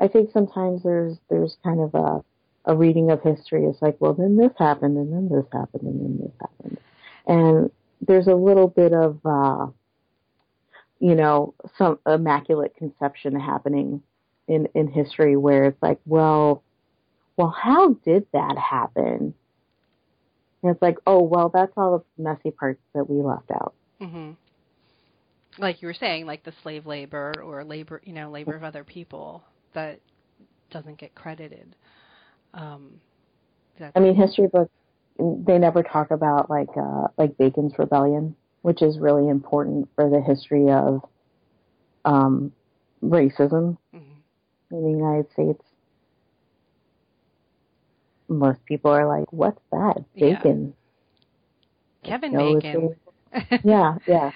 I 0.00 0.08
think 0.08 0.30
sometimes 0.32 0.82
there's 0.82 1.18
there's 1.28 1.56
kind 1.62 1.80
of 1.80 1.94
a 1.94 2.24
a 2.66 2.76
reading 2.76 3.10
of 3.10 3.22
history. 3.22 3.64
It's 3.64 3.82
like, 3.82 3.96
well 4.00 4.14
then 4.14 4.36
this 4.36 4.52
happened 4.58 4.96
and 4.96 5.12
then 5.12 5.28
this 5.28 5.46
happened 5.52 5.82
and 5.82 6.00
then 6.00 6.18
this 6.22 6.32
happened. 6.40 6.78
And 7.26 7.70
there's 8.00 8.26
a 8.26 8.34
little 8.34 8.68
bit 8.68 8.92
of 8.92 9.18
uh 9.24 9.66
you 11.00 11.14
know, 11.14 11.54
some 11.76 11.98
immaculate 12.06 12.76
conception 12.76 13.38
happening 13.38 14.02
in 14.48 14.68
in 14.74 14.88
history 14.88 15.36
where 15.36 15.64
it's 15.64 15.82
like, 15.82 15.98
well, 16.06 16.62
well, 17.36 17.50
how 17.50 17.94
did 18.04 18.26
that 18.32 18.56
happen? 18.58 19.34
And 20.62 20.72
it's 20.72 20.80
like, 20.80 20.96
oh, 21.06 21.22
well, 21.22 21.50
that's 21.52 21.72
all 21.76 21.98
the 22.16 22.22
messy 22.22 22.50
parts 22.50 22.80
that 22.94 23.08
we 23.08 23.22
left 23.22 23.50
out. 23.50 23.74
Mm-hmm. 24.00 24.32
Like 25.58 25.82
you 25.82 25.88
were 25.88 25.94
saying, 25.94 26.26
like 26.26 26.42
the 26.42 26.54
slave 26.62 26.86
labor 26.86 27.34
or 27.44 27.64
labor, 27.64 28.00
you 28.04 28.12
know, 28.12 28.30
labor 28.30 28.56
of 28.56 28.64
other 28.64 28.82
people 28.82 29.44
that 29.74 30.00
doesn't 30.70 30.98
get 30.98 31.14
credited. 31.14 31.76
Um, 32.54 33.00
I 33.94 34.00
mean, 34.00 34.14
history 34.14 34.46
books 34.46 34.70
they 35.18 35.58
never 35.58 35.82
talk 35.82 36.10
about 36.10 36.50
like 36.50 36.68
uh, 36.76 37.08
like 37.16 37.36
Bacon's 37.38 37.72
Rebellion, 37.78 38.34
which 38.64 38.80
is 38.80 38.98
really 38.98 39.28
important 39.28 39.88
for 39.94 40.08
the 40.08 40.20
history 40.20 40.70
of 40.70 41.04
um, 42.06 42.50
racism 43.02 43.76
mm-hmm. 43.94 44.74
in 44.74 44.82
the 44.82 44.90
United 44.90 45.30
States 45.32 45.62
most 48.28 48.64
people 48.64 48.90
are 48.90 49.06
like, 49.06 49.32
"What's 49.32 49.60
that? 49.70 50.04
Bacon?" 50.14 50.74
Yeah. 52.02 52.08
Kevin 52.08 52.36
Bacon. 52.36 52.96
yeah, 53.64 53.96
yeah. 54.06 54.30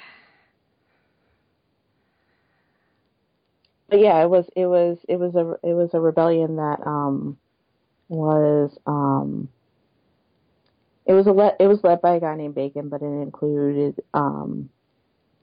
But 3.88 4.00
yeah, 4.00 4.22
it 4.22 4.28
was 4.28 4.46
it 4.54 4.66
was 4.66 4.98
it 5.08 5.16
was 5.16 5.34
a 5.34 5.66
it 5.66 5.72
was 5.72 5.90
a 5.94 6.00
rebellion 6.00 6.56
that 6.56 6.86
um 6.86 7.38
was 8.08 8.76
um 8.86 9.48
it 11.08 11.14
was 11.14 11.26
a 11.26 11.32
le- 11.32 11.56
it 11.58 11.66
was 11.66 11.82
led 11.82 12.02
by 12.02 12.16
a 12.16 12.20
guy 12.20 12.36
named 12.36 12.54
Bacon, 12.54 12.90
but 12.90 13.02
it 13.02 13.06
included 13.06 14.00
um 14.12 14.68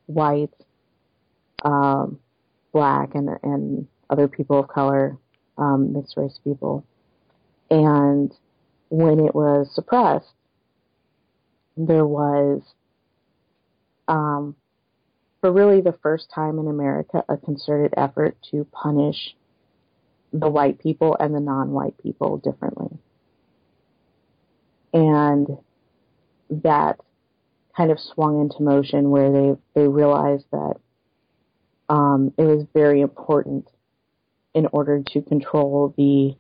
white, 0.06 0.54
um, 1.64 2.20
black, 2.72 3.16
and 3.16 3.30
and 3.42 3.88
other 4.10 4.28
people 4.28 4.60
of 4.60 4.68
color, 4.68 5.18
um, 5.58 5.94
mixed 5.94 6.16
race 6.16 6.40
people. 6.44 6.86
And 7.72 8.32
when 8.90 9.20
it 9.20 9.34
was 9.34 9.74
suppressed, 9.74 10.32
there 11.76 12.06
was, 12.06 12.62
um, 14.08 14.56
for 15.42 15.52
really 15.52 15.82
the 15.82 15.98
first 16.04 16.30
time 16.30 16.60
in 16.60 16.68
America, 16.68 17.24
a 17.28 17.38
concerted 17.38 17.96
effort 17.98 18.38
to 18.52 18.66
punish 18.66 19.36
the 20.32 20.48
white 20.48 20.78
people 20.78 21.18
and 21.20 21.34
the 21.34 21.40
non-white 21.40 21.98
people 21.98 22.38
differently. 22.38 23.00
And 24.96 25.58
that 26.50 27.02
kind 27.76 27.92
of 27.92 28.00
swung 28.00 28.40
into 28.40 28.64
motion 28.64 29.10
where 29.10 29.32
they, 29.32 29.52
they 29.76 29.88
realized 29.88 30.46
that 30.54 30.76
um, 31.90 32.34
it 32.38 32.44
was 32.44 32.66
very 32.74 33.02
important 33.02 33.68
in 34.54 34.68
order 34.72 35.04
to 35.06 35.22
control 35.22 35.94
the 35.98 36.38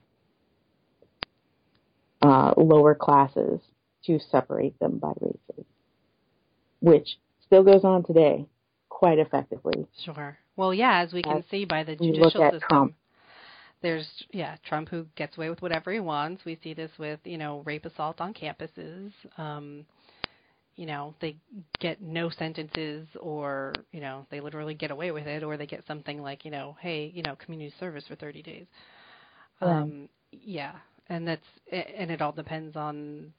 uh, 2.22 2.54
lower 2.56 2.96
classes 2.96 3.60
to 4.06 4.20
separate 4.32 4.80
them 4.80 5.00
by 5.00 5.12
races, 5.20 5.66
which 6.80 7.18
still 7.46 7.64
goes 7.64 7.84
on 7.84 8.06
today 8.06 8.46
quite 8.88 9.20
effectively. 9.20 9.86
Sure. 10.06 10.38
Well, 10.56 10.74
yeah, 10.74 11.02
as 11.02 11.12
we 11.12 11.22
can 11.22 11.40
as 11.40 11.44
see 11.52 11.66
by 11.66 11.84
the 11.84 11.98
judicial 11.98 12.50
system. 12.52 12.62
Trump. 12.70 12.96
There's 13.86 14.08
yeah 14.32 14.56
Trump 14.68 14.90
who 14.90 15.06
gets 15.16 15.38
away 15.38 15.52
with 15.52 15.62
whatever 15.62 15.92
he 15.94 16.00
wants. 16.00 16.44
We 16.44 16.58
see 16.64 16.74
this 16.74 16.90
with 16.98 17.20
you 17.24 17.38
know 17.38 17.62
rape 17.66 17.86
assault 17.86 18.20
on 18.20 18.34
campuses. 18.34 19.12
Um, 19.38 19.86
you 20.76 20.88
know 20.88 21.14
they 21.22 21.36
get 21.80 22.02
no 22.02 22.32
sentences 22.32 23.08
or 23.20 23.74
you 23.92 24.02
know 24.02 24.26
they 24.32 24.40
literally 24.40 24.74
get 24.74 24.90
away 24.90 25.12
with 25.12 25.28
it 25.28 25.44
or 25.44 25.56
they 25.56 25.68
get 25.68 25.84
something 25.86 26.20
like 26.20 26.46
you 26.46 26.50
know 26.50 26.76
hey 26.82 27.12
you 27.14 27.22
know 27.22 27.36
community 27.36 27.72
service 27.80 28.04
for 28.08 28.16
30 28.16 28.42
days. 28.42 28.66
Um, 29.62 30.10
yeah, 30.32 30.74
and 31.10 31.28
that's 31.28 31.46
and 31.72 32.10
it 32.10 32.24
all 32.24 32.32
depends 32.32 32.76
on 32.76 33.32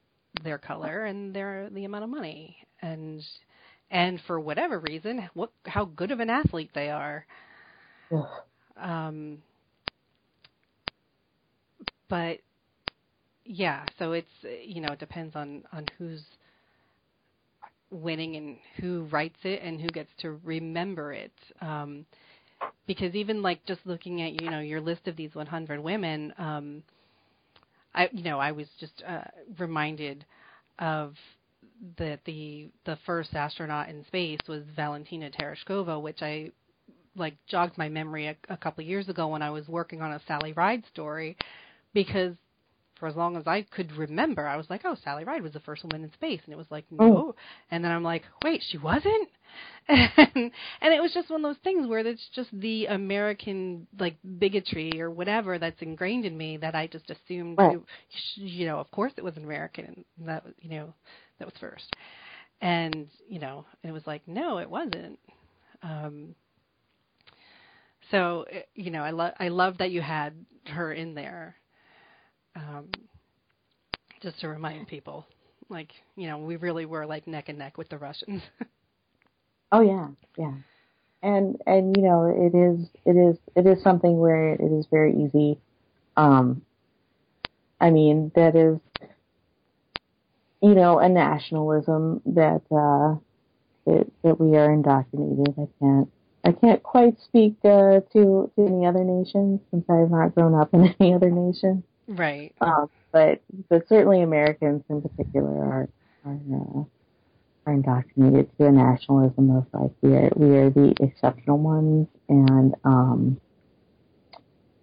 their 0.45 0.59
color 0.59 1.07
and 1.07 1.35
their 1.35 1.69
the 1.71 1.87
amount 1.87 2.05
of 2.05 2.11
money 2.11 2.57
and 2.83 3.21
and 3.91 4.21
for 4.29 4.39
whatever 4.39 4.79
reason 4.79 5.29
what 5.35 5.51
how 5.67 5.87
good 5.87 6.13
of 6.13 6.21
an 6.21 6.31
athlete 6.31 6.71
they 6.73 6.91
are 6.91 7.27
um 8.81 9.39
but 12.09 12.39
yeah 13.45 13.85
so 13.99 14.13
it's 14.13 14.29
you 14.65 14.81
know 14.81 14.93
it 14.93 14.99
depends 14.99 15.37
on 15.37 15.63
on 15.73 15.87
who's 15.99 16.23
winning 17.91 18.37
and 18.37 18.57
who 18.81 19.05
writes 19.05 19.39
it 19.45 19.61
and 19.63 19.81
who 19.81 19.89
gets 19.89 20.11
to 20.19 20.33
remember 20.45 21.13
it. 21.13 21.33
Um 21.61 22.05
because 22.87 23.15
even 23.15 23.43
like 23.43 23.65
just 23.67 23.81
looking 23.85 24.23
at 24.23 24.33
you 24.41 24.51
know 24.51 24.61
your 24.61 24.81
list 24.81 25.07
of 25.07 25.17
these 25.17 25.35
100 25.35 25.81
women 25.81 26.33
um 26.39 26.83
I 27.95 28.09
you 28.13 28.23
know 28.23 28.39
I 28.39 28.53
was 28.53 28.67
just 28.79 29.03
uh, 29.07 29.23
reminded 29.59 30.25
of 30.79 31.15
that 31.99 32.21
the 32.25 32.69
the 32.85 32.99
first 33.07 33.35
astronaut 33.35 33.89
in 33.89 34.05
space 34.07 34.41
was 34.49 34.63
Valentina 34.75 35.31
Tereshkova, 35.31 36.01
which 36.01 36.23
I 36.23 36.51
like 37.17 37.35
jogged 37.49 37.79
my 37.79 37.89
memory 37.89 38.27
a, 38.27 38.37
a 38.51 38.57
couple 38.57 38.85
years 38.85 39.09
ago 39.09 39.29
when 39.29 39.43
I 39.43 39.51
was 39.51 39.67
working 39.69 40.03
on 40.03 40.13
a 40.13 40.21
Sally 40.27 40.53
Ride 40.53 40.85
story, 40.93 41.37
because 41.97 42.35
for 43.01 43.09
as 43.09 43.17
long 43.17 43.37
as 43.37 43.47
I 43.47 43.63
could 43.63 43.91
remember, 43.93 44.47
I 44.47 44.57
was 44.57 44.69
like, 44.69 44.83
oh, 44.85 44.97
Sally 45.03 45.25
Ride 45.25 45.43
was 45.43 45.55
the 45.55 45.61
first 45.61 45.83
woman 45.83 46.05
in 46.05 46.13
space, 46.13 46.41
and 46.45 46.53
it 46.53 46.59
was 46.59 46.71
like, 46.71 46.85
no, 46.91 47.05
oh. 47.05 47.35
and 47.71 47.83
then 47.83 47.91
I'm 47.91 48.03
like, 48.03 48.23
wait, 48.45 48.63
she 48.69 48.77
wasn't, 48.77 49.29
and 49.89 50.11
and 50.37 50.95
it 50.95 51.01
was 51.01 51.15
just 51.15 51.31
one 51.31 51.43
of 51.43 51.49
those 51.49 51.63
things 51.65 51.87
where 51.87 52.01
it's 52.01 52.29
just 52.35 52.51
the 52.53 52.85
American 52.87 53.87
like 53.99 54.17
bigotry 54.39 55.01
or 55.01 55.11
whatever 55.11 55.59
that's 55.59 55.81
ingrained 55.81 56.27
in 56.27 56.37
me 56.37 56.59
that 56.59 56.75
I 56.75 56.87
just 56.87 57.11
assumed, 57.11 57.57
right. 57.57 57.73
you, 57.73 57.85
you 58.37 58.67
know, 58.67 58.79
of 58.79 58.91
course 58.91 59.13
it 59.17 59.25
was 59.25 59.39
an 59.39 59.45
American, 59.45 60.05
and 60.19 60.29
that 60.29 60.45
you 60.61 60.69
know, 60.69 60.93
that 61.39 61.47
was 61.47 61.55
first, 61.59 61.97
and 62.61 63.09
you 63.27 63.39
know, 63.39 63.65
it 63.83 63.93
was 63.93 64.07
like, 64.07 64.21
no, 64.29 64.59
it 64.59 64.69
wasn't. 64.69 65.19
Um, 65.83 66.35
so 68.11 68.45
you 68.75 68.91
know, 68.91 69.03
I 69.03 69.13
love 69.13 69.33
I 69.41 69.49
love 69.49 69.79
that 69.79 69.91
you 69.91 70.03
had 70.03 70.35
her 70.67 70.93
in 70.93 71.15
there 71.15 71.57
um, 72.57 72.89
just 74.23 74.41
to 74.41 74.49
remind 74.49 74.89
people, 74.89 75.27
like 75.69 75.93
you 76.17 76.27
know, 76.27 76.39
we 76.39 76.57
really 76.57 76.87
were 76.87 77.07
like 77.07 77.27
neck 77.27 77.49
and 77.49 77.59
neck 77.59 77.79
with 77.79 77.89
the 77.89 77.99
Russians. 77.99 78.43
oh 79.73 79.81
yeah, 79.81 80.09
yeah, 80.39 80.55
and 81.23 81.61
and 81.67 81.97
you 81.97 82.03
know, 82.03 82.25
it 82.27 82.57
is 82.57 82.89
it 83.05 83.17
is 83.17 83.37
it 83.55 83.67
is 83.67 83.83
something 83.83 84.19
where 84.19 84.55
it 84.55 84.73
is 84.73 84.87
very 84.91 85.15
easy. 85.15 85.59
Um, 86.17 86.63
I 87.79 87.91
mean, 87.91 88.33
that 88.35 88.57
is, 88.57 88.79
you 90.63 90.75
know, 90.75 90.99
a 90.99 91.09
nationalism 91.09 92.23
that 92.27 92.63
uh, 92.71 93.19
that 93.85 94.07
that 94.23 94.41
we 94.41 94.57
are 94.57 94.73
indoctrinated. 94.73 95.55
I 95.59 95.69
can't 95.79 96.11
I 96.45 96.53
can't 96.53 96.83
quite 96.83 97.21
speak 97.21 97.57
uh, 97.65 98.01
to 98.13 98.51
to 98.57 98.67
any 98.67 98.87
other 98.87 99.05
nations 99.05 99.61
since 99.71 99.85
I 99.91 99.97
have 99.97 100.11
not 100.11 100.35
grown 100.35 100.55
up 100.55 100.73
in 100.73 100.95
any 101.01 101.13
other 101.13 101.31
nation. 101.31 101.85
Right. 102.09 102.55
Um, 102.61 102.89
but 103.13 103.43
but 103.69 103.89
certainly 103.89 104.23
Americans 104.23 104.83
in 104.89 105.03
particular 105.03 105.51
are 105.51 105.89
are, 106.25 106.39
uh, 106.55 106.85
are 107.67 107.73
indoctrinated 107.73 108.51
to 108.59 108.67
a 108.67 108.73
nationalism 108.73 109.57
of 109.57 109.67
like 109.73 109.93
we 110.03 110.15
are 110.15 110.31
we 110.37 110.57
are 110.57 110.71
the 110.71 110.95
exceptional 111.01 111.59
ones, 111.59 112.09
and 112.29 112.75
um, 112.85 113.41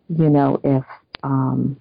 you 0.10 0.30
know 0.30 0.60
if 0.64 0.84
um, 1.24 1.80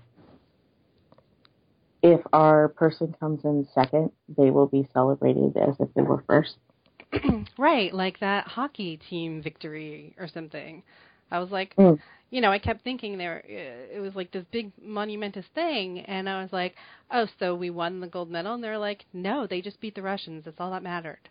if 2.02 2.20
our 2.32 2.68
person 2.68 3.14
comes 3.18 3.44
in 3.44 3.66
second, 3.74 4.10
they 4.36 4.50
will 4.50 4.66
be 4.66 4.88
celebrated 4.92 5.56
as 5.56 5.76
if 5.78 5.88
they 5.94 6.02
were 6.02 6.22
first. 6.26 6.56
right, 7.58 7.94
like 7.94 8.20
that 8.20 8.46
hockey 8.48 8.96
team 8.96 9.42
victory 9.42 10.14
or 10.18 10.26
something. 10.26 10.82
I 11.32 11.38
was 11.38 11.50
like, 11.50 11.74
Mm. 11.76 11.98
you 12.30 12.40
know, 12.40 12.52
I 12.52 12.58
kept 12.58 12.84
thinking 12.84 13.16
there 13.18 13.42
it 13.46 14.00
was 14.00 14.14
like 14.14 14.30
this 14.30 14.44
big 14.52 14.70
monumentous 14.80 15.46
thing, 15.54 16.00
and 16.00 16.28
I 16.28 16.42
was 16.42 16.52
like, 16.52 16.76
oh, 17.10 17.26
so 17.38 17.54
we 17.54 17.70
won 17.70 18.00
the 18.00 18.06
gold 18.06 18.30
medal, 18.30 18.54
and 18.54 18.62
they're 18.62 18.78
like, 18.78 19.06
no, 19.12 19.46
they 19.46 19.60
just 19.62 19.80
beat 19.80 19.94
the 19.94 20.02
Russians. 20.02 20.44
That's 20.44 20.60
all 20.60 20.70
that 20.70 20.82
mattered. 20.82 21.28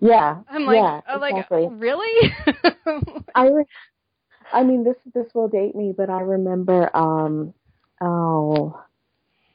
Yeah, 0.00 0.42
I'm 0.48 0.64
like, 0.66 0.76
yeah, 0.76 1.00
I'm 1.08 1.20
like, 1.20 1.34
exactly. 1.34 1.68
really? 1.70 2.30
I, 3.34 3.48
re- 3.48 3.64
I 4.52 4.62
mean, 4.62 4.84
this 4.84 4.96
this 5.14 5.26
will 5.34 5.48
date 5.48 5.74
me, 5.74 5.92
but 5.96 6.08
I 6.10 6.20
remember, 6.20 6.94
um, 6.96 7.52
oh, 8.00 8.80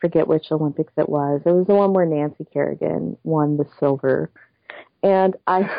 forget 0.02 0.28
which 0.28 0.52
Olympics 0.52 0.94
it 0.98 1.08
was. 1.08 1.42
It 1.46 1.52
was 1.52 1.68
the 1.68 1.76
one 1.76 1.94
where 1.94 2.06
Nancy 2.06 2.46
Kerrigan 2.52 3.18
won 3.24 3.58
the 3.58 3.66
silver, 3.80 4.32
and 5.04 5.36
I, 5.48 5.70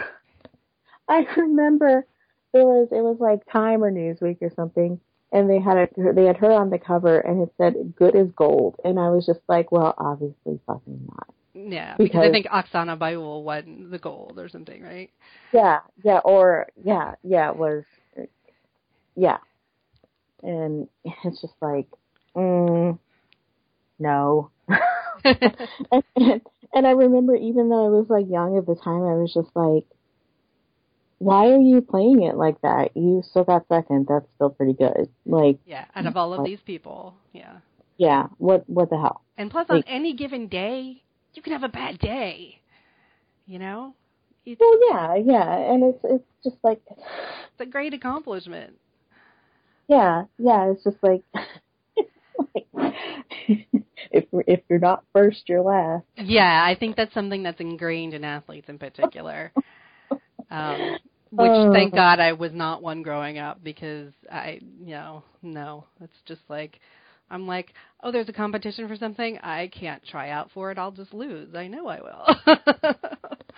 I 1.09 1.27
remember 1.37 2.07
there 2.53 2.65
was 2.65 2.89
it 2.91 3.03
was 3.03 3.19
like 3.21 3.41
Time 3.53 3.83
or 3.83 3.93
Newsweek 3.93 4.39
or 4.43 4.51
something, 4.55 5.01
and 5.33 5.51
they 5.51 5.59
had 5.59 5.77
a, 5.77 6.13
they 6.13 6.25
had 6.25 6.39
her 6.39 6.53
on 6.53 6.71
the 6.71 6.79
cover, 6.79 7.19
and 7.19 7.43
it 7.43 7.53
said 7.59 7.95
"Good 7.97 8.17
as 8.17 8.29
gold," 8.37 8.77
and 8.85 8.99
I 8.99 9.11
was 9.11 9.27
just 9.27 9.41
like, 9.49 9.71
well, 9.71 9.95
obviously, 9.99 10.61
fucking 10.67 11.09
not. 11.09 11.29
yeah, 11.55 11.97
because 11.99 12.25
I 12.25 12.31
think 12.31 12.47
Oksana 12.47 12.99
Baiul 12.99 13.43
won 13.43 13.91
the 13.91 13.99
gold 13.99 14.39
or 14.39 14.49
something, 14.49 14.83
right? 14.83 15.11
Yeah, 15.53 15.81
yeah, 16.03 16.19
or 16.25 16.69
yeah, 16.83 17.15
yeah, 17.23 17.51
it 17.51 17.57
was, 17.57 17.85
yeah, 19.15 19.39
and 20.43 20.89
it's 21.05 21.41
just 21.41 21.55
like, 21.61 21.89
mm, 22.35 22.99
no. 23.99 24.51
and, 25.25 25.37
and, 26.17 26.43
and 26.73 26.87
I 26.87 26.91
remember, 26.91 27.37
even 27.37 27.69
though 27.69 27.87
I 27.87 27.89
was 27.89 28.07
like 28.09 28.27
young 28.31 28.57
at 28.57 28.67
the 28.67 28.75
time, 28.75 29.03
I 29.03 29.15
was 29.15 29.33
just 29.35 29.55
like, 29.55 29.85
why 31.19 31.49
are 31.51 31.61
you 31.61 31.81
playing 31.81 32.23
it 32.23 32.37
like 32.37 32.61
that? 32.63 32.97
You 32.97 33.23
still 33.29 33.45
got 33.45 33.67
second. 33.69 34.07
That's 34.09 34.27
still 34.37 34.51
pretty 34.51 34.73
good. 34.75 35.09
Like, 35.27 35.59
yeah, 35.67 35.85
out 35.95 36.07
of 36.07 36.17
all 36.17 36.33
of 36.33 36.41
Like- 36.41 36.47
these 36.49 36.61
people, 36.61 37.15
yeah. 37.33 37.59
yeah, 37.97 38.29
what 38.39 38.69
what 38.69 38.91
the 38.91 38.97
hell? 38.99 39.23
And 39.37 39.51
plus, 39.51 39.67
on 39.69 39.83
any 39.87 40.15
given 40.15 40.47
day, 40.49 41.03
you 41.35 41.43
can 41.43 41.53
have 41.53 41.63
a 41.65 41.69
bad 41.69 41.99
day. 41.99 42.61
You 43.47 43.59
know, 43.59 43.95
it's, 44.45 44.61
Well, 44.61 44.79
yeah, 44.91 45.15
yeah, 45.17 45.57
and 45.73 45.83
it's 45.85 46.01
it's 46.05 46.25
just 46.45 46.57
like, 46.63 46.81
it's 46.89 47.61
a 47.61 47.67
great 47.67 47.95
accomplishment. 47.95 48.75
yeah, 49.89 50.25
yeah, 50.39 50.71
it's 50.71 50.85
just 50.85 50.99
like. 51.03 51.23
like 51.35 52.67
if 54.11 54.25
if 54.33 54.61
you're 54.69 54.79
not 54.79 55.03
first, 55.13 55.49
you're 55.49 55.63
last. 55.63 56.05
Yeah, 56.17 56.63
I 56.65 56.77
think 56.79 56.97
that's 56.97 57.13
something 57.15 57.43
that's 57.43 57.61
ingrained 57.61 58.15
in 58.15 58.23
athletes 58.25 58.69
in 58.69 58.79
particular. 58.79 59.53
Um, 60.51 60.97
which, 61.31 61.51
Oh. 61.51 61.73
thank 61.73 61.95
God, 61.95 62.21
I 62.21 62.33
was 62.33 62.53
not 62.53 62.83
one 62.83 63.03
growing 63.03 63.39
up 63.39 63.63
because 63.63 64.13
I, 64.31 64.61
you 64.81 64.91
know, 64.93 65.23
no, 65.43 65.85
it's 66.01 66.21
just 66.27 66.43
like. 66.49 66.81
I'm 67.31 67.47
like, 67.47 67.75
oh, 68.03 68.11
there's 68.11 68.31
a 68.31 68.33
competition 68.33 68.89
for 68.89 68.97
something. 68.97 69.39
I 69.43 69.69
can't 69.69 70.03
try 70.03 70.31
out 70.31 70.51
for 70.55 70.71
it. 70.71 70.79
I'll 70.79 70.93
just 70.93 71.13
lose. 71.13 71.55
I 71.55 71.69
know 71.69 71.87
I 71.87 72.01
will. 72.01 72.57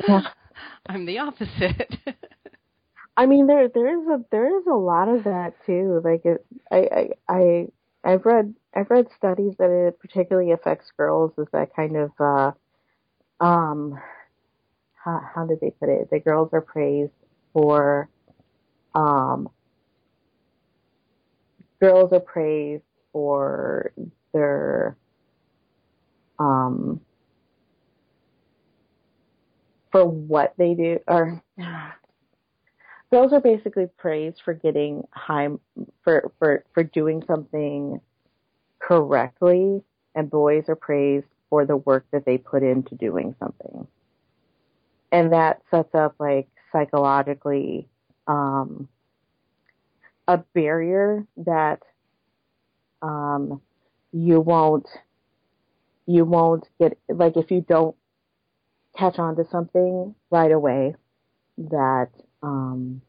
Yeah. 0.08 0.22
I'm 0.88 1.06
the 1.06 1.18
opposite. 1.18 1.94
I 3.16 3.26
mean, 3.26 3.46
there 3.46 3.68
there 3.68 3.88
is 4.00 4.08
a 4.08 4.24
there 4.30 4.58
is 4.58 4.66
a 4.66 4.74
lot 4.74 5.08
of 5.08 5.24
that 5.24 5.52
too. 5.66 6.00
Like 6.02 6.24
it, 6.24 6.44
I 6.70 6.78
I 6.78 7.08
I 7.28 7.66
I've 8.04 8.24
read 8.24 8.54
I've 8.74 8.90
read 8.90 9.06
studies 9.16 9.54
that 9.58 9.70
it 9.70 10.00
particularly 10.00 10.52
affects 10.52 10.90
girls. 10.96 11.32
Is 11.38 11.46
that 11.52 11.74
kind 11.76 11.96
of 11.96 12.10
uh, 12.18 12.52
um, 13.44 14.00
how 14.94 15.20
how 15.34 15.46
did 15.46 15.60
they 15.60 15.70
put 15.70 15.88
it? 15.90 16.10
The 16.10 16.18
girls 16.20 16.50
are 16.52 16.60
praised 16.60 17.12
for 17.52 18.08
um, 18.94 19.48
girls 21.80 22.12
are 22.12 22.20
praised 22.20 22.84
for 23.12 23.92
their 24.32 24.96
um 26.38 27.00
for 29.90 30.06
what 30.06 30.54
they 30.56 30.74
do 30.74 30.98
or 31.08 31.42
girls 33.10 33.32
are 33.32 33.40
basically 33.40 33.88
praised 33.98 34.40
for 34.44 34.54
getting 34.54 35.02
high 35.10 35.48
for 36.04 36.32
for 36.38 36.64
for 36.72 36.84
doing 36.84 37.22
something 37.26 38.00
correctly 38.78 39.82
and 40.14 40.30
boys 40.30 40.64
are 40.68 40.76
praised 40.76 41.26
for 41.48 41.66
the 41.66 41.76
work 41.76 42.06
that 42.12 42.24
they 42.24 42.38
put 42.38 42.62
into 42.62 42.94
doing 42.94 43.34
something. 43.38 43.86
And 45.12 45.32
that 45.32 45.60
sets 45.70 45.94
up 45.94 46.14
like 46.18 46.48
psychologically 46.72 47.88
um 48.26 48.88
a 50.28 50.38
barrier 50.54 51.26
that 51.36 51.80
um 53.02 53.60
you 54.12 54.40
won't 54.40 54.86
you 56.06 56.24
won't 56.24 56.68
get 56.78 56.98
like 57.08 57.36
if 57.36 57.50
you 57.50 57.60
don't 57.60 57.96
catch 58.96 59.18
on 59.18 59.36
to 59.36 59.44
something 59.50 60.14
right 60.30 60.50
away 60.50 60.94
that 61.56 62.08
um, 62.42 63.00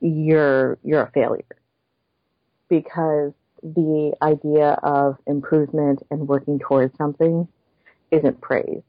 you're 0.00 0.78
you're 0.82 1.02
a 1.02 1.10
failure 1.12 1.44
because 2.68 3.32
the 3.62 4.12
idea 4.20 4.78
of 4.82 5.16
improvement 5.26 6.02
and 6.10 6.28
working 6.28 6.58
towards 6.58 6.96
something 6.98 7.48
isn't 8.10 8.40
praise. 8.40 8.82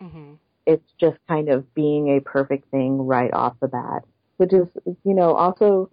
hmm 0.00 0.34
It's 0.68 0.92
just 1.00 1.16
kind 1.26 1.48
of 1.48 1.74
being 1.74 2.16
a 2.16 2.20
perfect 2.20 2.70
thing 2.70 2.98
right 3.06 3.32
off 3.32 3.56
the 3.60 3.68
bat, 3.68 4.04
which 4.36 4.52
is 4.52 4.68
you 4.84 5.14
know 5.14 5.34
also 5.34 5.90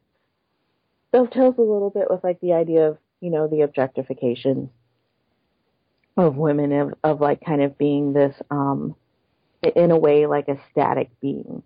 dovetails 1.12 1.56
a 1.58 1.62
little 1.62 1.90
bit 1.90 2.10
with 2.10 2.24
like 2.24 2.40
the 2.42 2.54
idea 2.54 2.90
of 2.90 2.98
you 3.22 3.32
know 3.32 3.48
the 3.48 3.62
objectification 3.62 4.70
of 6.18 6.36
women 6.36 6.72
of, 6.74 6.94
of 7.04 7.22
like 7.22 7.44
kind 7.44 7.62
of 7.62 7.78
being 7.78 8.14
this 8.14 8.36
um 8.52 8.96
in 9.76 9.92
a 9.92 9.98
way 9.98 10.28
like 10.28 10.48
a 10.48 10.60
static 10.72 11.10
being 11.22 11.64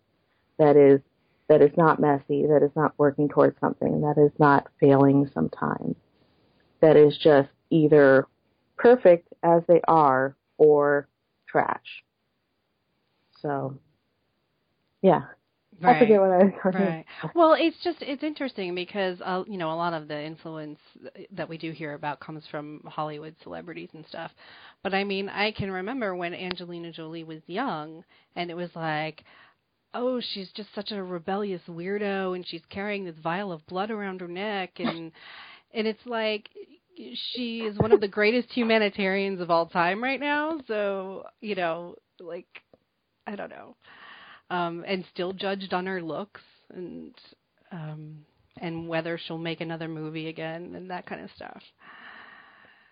that 0.58 0.78
is 0.78 1.02
that 1.50 1.64
is 1.64 1.76
not 1.76 2.00
messy, 2.00 2.46
that 2.46 2.62
is 2.64 2.70
not 2.76 2.94
working 2.98 3.28
towards 3.28 3.60
something, 3.60 4.02
that 4.02 4.22
is 4.22 4.32
not 4.38 4.68
failing 4.80 5.30
sometimes, 5.34 5.96
that 6.80 6.96
is 6.96 7.18
just 7.18 7.50
either 7.72 8.28
perfect 8.78 9.28
as 9.42 9.64
they 9.68 9.82
are 9.88 10.36
or 10.60 11.10
trash. 11.48 12.04
So, 13.42 13.78
yeah, 15.02 15.22
I 15.84 15.98
forget 16.00 16.20
what 16.20 16.32
I 16.32 16.44
was 16.44 16.54
going 16.64 16.76
Right. 16.78 17.06
Well, 17.34 17.56
it's 17.58 17.78
just 17.84 17.98
it's 18.02 18.24
interesting 18.24 18.76
because 18.76 19.20
uh, 19.22 19.44
you 19.48 19.58
know 19.58 19.72
a 19.72 19.76
lot 19.76 19.94
of 19.94 20.08
the 20.08 20.22
influence 20.22 20.80
that 21.32 21.50
we 21.50 21.58
do 21.58 21.72
hear 21.72 21.94
about 21.94 22.20
comes 22.20 22.44
from 22.52 22.82
Hollywood 22.86 23.36
celebrities 23.44 23.90
and 23.94 24.06
stuff. 24.08 24.32
But 24.84 24.94
I 24.94 25.04
mean, 25.04 25.30
I 25.30 25.52
can 25.52 25.72
remember 25.72 26.16
when 26.16 26.34
Angelina 26.34 26.92
Jolie 26.92 27.24
was 27.24 27.42
young, 27.48 28.04
and 28.36 28.52
it 28.52 28.56
was 28.56 28.70
like, 28.76 29.24
oh, 29.94 30.22
she's 30.34 30.52
just 30.56 30.70
such 30.76 30.92
a 30.92 31.04
rebellious 31.04 31.62
weirdo, 31.68 32.36
and 32.36 32.48
she's 32.48 32.62
carrying 32.70 33.06
this 33.06 33.18
vial 33.24 33.52
of 33.52 33.66
blood 33.68 33.92
around 33.92 34.22
her 34.22 34.28
neck, 34.28 34.72
and 34.80 35.12
and 35.74 35.88
it's 35.88 36.06
like 36.06 36.50
she 37.34 37.62
is 37.62 37.78
one 37.78 37.92
of 37.92 38.02
the 38.02 38.08
greatest 38.08 38.52
humanitarians 38.52 39.40
of 39.42 39.50
all 39.50 39.68
time 39.68 40.04
right 40.04 40.20
now. 40.20 40.60
So 40.68 41.26
you 41.42 41.56
know, 41.56 41.96
like, 42.20 42.48
I 43.30 43.36
don't 43.36 43.50
know 43.52 43.76
um, 44.50 44.84
and 44.88 45.06
still 45.14 45.34
judged 45.34 45.74
on 45.74 45.86
her 45.88 46.02
looks 46.02 46.42
and 46.74 47.14
um, 47.72 48.26
and 48.62 48.88
whether 48.88 49.18
she'll 49.18 49.38
make 49.38 49.62
another 49.62 49.88
movie 49.88 50.28
again 50.28 50.74
and 50.76 50.90
that 50.92 51.06
kind 51.06 51.22
of 51.24 51.32
stuff. 51.36 51.62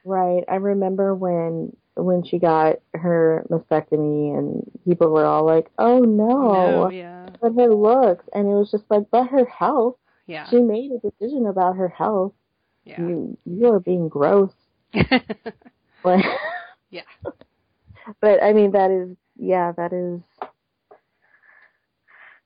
Right. 0.05 0.43
I 0.47 0.55
remember 0.55 1.13
when 1.15 1.75
when 1.95 2.23
she 2.23 2.39
got 2.39 2.77
her 2.93 3.45
mastectomy 3.49 4.37
and 4.37 4.63
people 4.85 5.09
were 5.09 5.25
all 5.25 5.45
like, 5.45 5.69
"Oh 5.77 5.99
no, 5.99 6.85
No, 6.85 6.89
yeah, 6.89 7.29
but 7.41 7.53
her 7.55 7.73
looks," 7.73 8.25
and 8.33 8.47
it 8.47 8.53
was 8.53 8.71
just 8.71 8.85
like, 8.89 9.09
"But 9.11 9.27
her 9.27 9.45
health." 9.45 9.97
yeah, 10.27 10.47
She 10.49 10.61
made 10.61 10.91
a 10.91 10.99
decision 10.99 11.47
about 11.47 11.75
her 11.77 11.89
health. 11.89 12.33
yeah, 12.85 12.99
You 13.01 13.37
you 13.45 13.67
are 13.73 13.79
being 13.79 14.07
gross. 14.09 14.53
But 16.03 16.23
yeah. 16.89 17.03
but 18.21 18.41
I 18.43 18.53
mean 18.53 18.71
that 18.71 18.91
is 18.91 19.15
yeah 19.39 19.71
that 19.71 19.93
is 19.93 20.21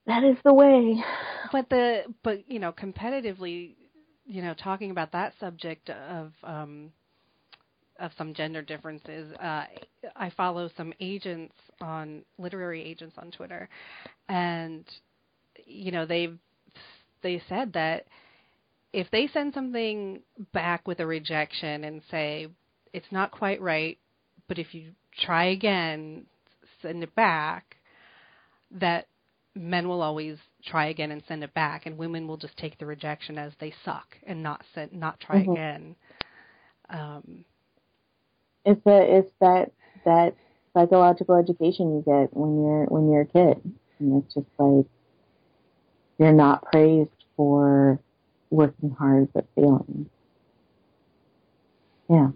that 0.07 0.23
is 0.23 0.37
the 0.43 0.53
way. 0.53 1.03
but 1.51 1.69
the 1.69 2.03
but 2.23 2.49
you 2.49 2.59
know 2.59 2.71
competitively, 2.71 3.75
you 4.25 4.41
know, 4.41 4.53
talking 4.53 4.91
about 4.91 5.11
that 5.11 5.33
subject 5.39 5.89
of 5.89 6.33
um, 6.43 6.91
of 7.99 8.11
some 8.17 8.33
gender 8.33 8.61
differences, 8.61 9.31
uh, 9.33 9.65
I 10.15 10.31
follow 10.35 10.69
some 10.75 10.93
agents 10.99 11.53
on 11.79 12.23
literary 12.37 12.83
agents 12.83 13.15
on 13.17 13.31
Twitter, 13.31 13.69
and 14.27 14.85
you 15.65 15.91
know 15.91 16.05
they've 16.05 16.37
they 17.21 17.41
said 17.47 17.73
that 17.73 18.05
if 18.93 19.09
they 19.11 19.27
send 19.27 19.53
something 19.53 20.21
back 20.51 20.87
with 20.87 20.99
a 20.99 21.05
rejection 21.05 21.83
and 21.85 22.01
say 22.09 22.47
it's 22.91 23.11
not 23.11 23.31
quite 23.31 23.61
right, 23.61 23.97
but 24.47 24.59
if 24.59 24.73
you 24.73 24.91
try 25.23 25.45
again, 25.45 26.25
send 26.81 27.03
it 27.03 27.13
back, 27.15 27.77
that 28.71 29.07
men 29.55 29.87
will 29.87 30.01
always 30.01 30.37
try 30.63 30.87
again 30.87 31.11
and 31.11 31.23
send 31.27 31.43
it 31.43 31.53
back, 31.53 31.85
and 31.85 31.97
women 31.97 32.27
will 32.27 32.37
just 32.37 32.57
take 32.57 32.77
the 32.77 32.85
rejection 32.85 33.37
as 33.37 33.51
they 33.59 33.73
suck 33.83 34.17
and 34.25 34.41
not 34.41 34.61
send, 34.73 34.93
not 34.93 35.19
try 35.19 35.41
mm-hmm. 35.41 35.51
again. 35.51 35.95
Um, 36.89 37.45
it's 38.65 38.85
a 38.85 39.17
it's 39.17 39.31
that 39.39 39.71
that 40.05 40.35
psychological 40.73 41.35
education 41.35 41.95
you 41.95 42.03
get 42.05 42.35
when 42.35 42.63
you're 42.63 42.85
when 42.85 43.11
you're 43.11 43.21
a 43.21 43.25
kid, 43.25 43.61
and 43.99 44.23
it's 44.23 44.33
just 44.33 44.47
like 44.57 44.85
you're 46.17 46.33
not 46.33 46.63
praised 46.71 47.09
for 47.35 47.99
working 48.49 48.91
hard 48.91 49.31
but 49.33 49.45
failing. 49.55 50.09
Yeah. 52.09 52.29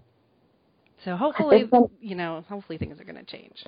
So 1.04 1.16
hopefully, 1.16 1.70
you 2.02 2.16
know, 2.16 2.43
hopefully 2.50 2.80
things 2.80 3.00
are 3.00 3.04
going 3.04 3.24
to 3.24 3.24
change. 3.24 3.64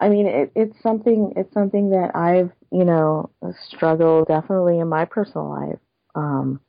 I 0.00 0.08
mean, 0.08 0.26
it, 0.26 0.52
it's 0.54 0.76
something. 0.82 1.34
It's 1.36 1.52
something 1.52 1.90
that 1.90 2.16
I've, 2.16 2.50
you 2.72 2.84
know, 2.84 3.30
struggled 3.68 4.28
definitely 4.28 4.78
in 4.78 4.88
my 4.88 5.04
personal 5.04 5.50
life. 5.50 5.78
Um, 6.14 6.60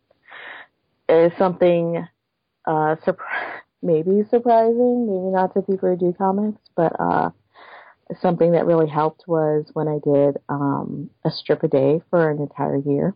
it's 1.07 1.37
something 1.37 2.05
uh, 2.65 2.95
surpri- 3.05 3.15
maybe 3.81 4.23
surprising, 4.29 5.07
maybe 5.07 5.33
not 5.33 5.53
to 5.53 5.61
people 5.61 5.89
who 5.89 5.97
do 5.97 6.13
comics, 6.17 6.59
but 6.75 6.93
uh, 6.99 7.29
something 8.21 8.51
that 8.51 8.65
really 8.65 8.89
helped 8.89 9.23
was 9.27 9.65
when 9.73 9.87
I 9.87 9.99
did 10.03 10.37
um, 10.49 11.09
a 11.23 11.31
strip 11.31 11.63
a 11.63 11.67
day 11.67 12.01
for 12.09 12.29
an 12.29 12.39
entire 12.39 12.77
year. 12.77 13.15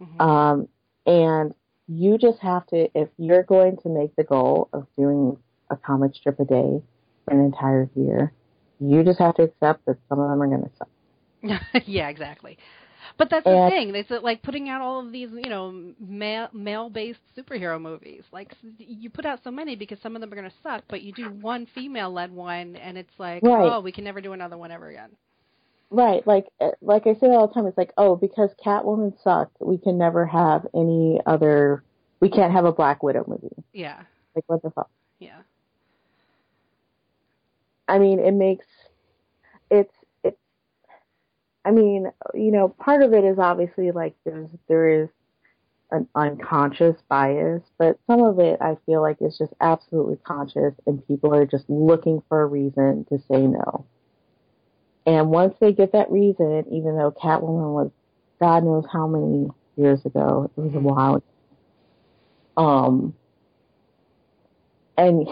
Mm-hmm. 0.00 0.20
Um, 0.20 0.68
and 1.06 1.54
you 1.88 2.18
just 2.18 2.38
have 2.40 2.66
to, 2.68 2.88
if 2.94 3.08
you're 3.16 3.42
going 3.42 3.78
to 3.78 3.88
make 3.88 4.14
the 4.16 4.24
goal 4.24 4.68
of 4.72 4.86
doing 4.96 5.38
a 5.70 5.76
comic 5.76 6.14
strip 6.14 6.38
a 6.38 6.44
day 6.44 6.82
for 7.24 7.30
an 7.30 7.44
entire 7.44 7.88
year, 7.94 8.32
you 8.80 9.02
just 9.04 9.18
have 9.18 9.34
to 9.36 9.42
accept 9.42 9.84
that 9.86 9.98
some 10.08 10.20
of 10.20 10.30
them 10.30 10.42
are 10.42 10.46
going 10.46 10.62
to 10.62 10.70
suck. 10.78 10.88
yeah, 11.86 12.08
exactly. 12.08 12.58
But 13.16 13.30
that's 13.30 13.46
and, 13.46 13.56
the 13.56 13.70
thing. 13.70 13.94
It's 13.94 14.10
like 14.22 14.42
putting 14.42 14.68
out 14.68 14.80
all 14.80 15.04
of 15.04 15.12
these, 15.12 15.30
you 15.32 15.50
know, 15.50 15.92
male 15.98 16.48
male-based 16.52 17.20
superhero 17.36 17.80
movies. 17.80 18.22
Like 18.32 18.52
you 18.78 19.10
put 19.10 19.26
out 19.26 19.40
so 19.42 19.50
many 19.50 19.76
because 19.76 19.98
some 20.02 20.14
of 20.14 20.20
them 20.20 20.32
are 20.32 20.36
going 20.36 20.48
to 20.48 20.56
suck, 20.62 20.84
but 20.88 21.02
you 21.02 21.12
do 21.12 21.24
one 21.24 21.66
female-led 21.74 22.32
one, 22.32 22.76
and 22.76 22.96
it's 22.96 23.12
like, 23.18 23.42
right. 23.42 23.72
oh, 23.72 23.80
we 23.80 23.92
can 23.92 24.04
never 24.04 24.20
do 24.20 24.32
another 24.32 24.56
one 24.56 24.70
ever 24.70 24.88
again. 24.88 25.10
Right, 25.90 26.26
like 26.26 26.46
uh, 26.60 26.70
like 26.82 27.06
I 27.06 27.14
say 27.14 27.28
all 27.28 27.48
the 27.48 27.54
time, 27.54 27.66
it's 27.66 27.78
like, 27.78 27.92
oh, 27.96 28.14
because 28.14 28.50
Catwoman 28.64 29.14
sucked, 29.22 29.56
we 29.60 29.78
can 29.78 29.96
never 29.96 30.26
have 30.26 30.66
any 30.74 31.18
other. 31.24 31.82
We 32.20 32.28
can't 32.28 32.52
have 32.52 32.64
a 32.64 32.72
Black 32.72 33.02
Widow 33.02 33.24
movie. 33.26 33.54
Yeah. 33.72 34.02
Like 34.34 34.44
what 34.48 34.62
the 34.62 34.70
fuck? 34.70 34.90
Yeah. 35.18 35.38
I 37.88 37.98
mean, 37.98 38.18
it 38.18 38.32
makes 38.32 38.66
it's 39.70 39.92
it's. 40.22 40.36
I 41.64 41.70
mean, 41.70 42.10
you 42.34 42.52
know, 42.52 42.68
part 42.68 43.02
of 43.02 43.12
it 43.12 43.24
is 43.24 43.38
obviously 43.38 43.90
like 43.90 44.14
there's 44.24 44.50
there 44.68 45.02
is 45.02 45.08
an 45.90 46.06
unconscious 46.14 46.96
bias, 47.08 47.62
but 47.78 47.98
some 48.06 48.22
of 48.22 48.38
it 48.38 48.60
I 48.60 48.76
feel 48.84 49.00
like 49.00 49.16
is 49.20 49.38
just 49.38 49.54
absolutely 49.60 50.18
conscious, 50.24 50.74
and 50.86 51.06
people 51.08 51.34
are 51.34 51.46
just 51.46 51.64
looking 51.68 52.22
for 52.28 52.42
a 52.42 52.46
reason 52.46 53.06
to 53.08 53.18
say 53.30 53.46
no. 53.46 53.86
And 55.06 55.30
once 55.30 55.54
they 55.58 55.72
get 55.72 55.92
that 55.92 56.10
reason, 56.10 56.66
even 56.70 56.96
though 56.96 57.10
Catwoman 57.10 57.72
was 57.72 57.90
God 58.38 58.64
knows 58.64 58.84
how 58.92 59.06
many 59.06 59.48
years 59.76 60.04
ago, 60.04 60.50
it 60.56 60.60
was 60.60 60.72
a 60.72 60.76
mm-hmm. 60.76 60.84
while. 60.84 61.22
Um, 62.56 63.14
and 64.96 65.28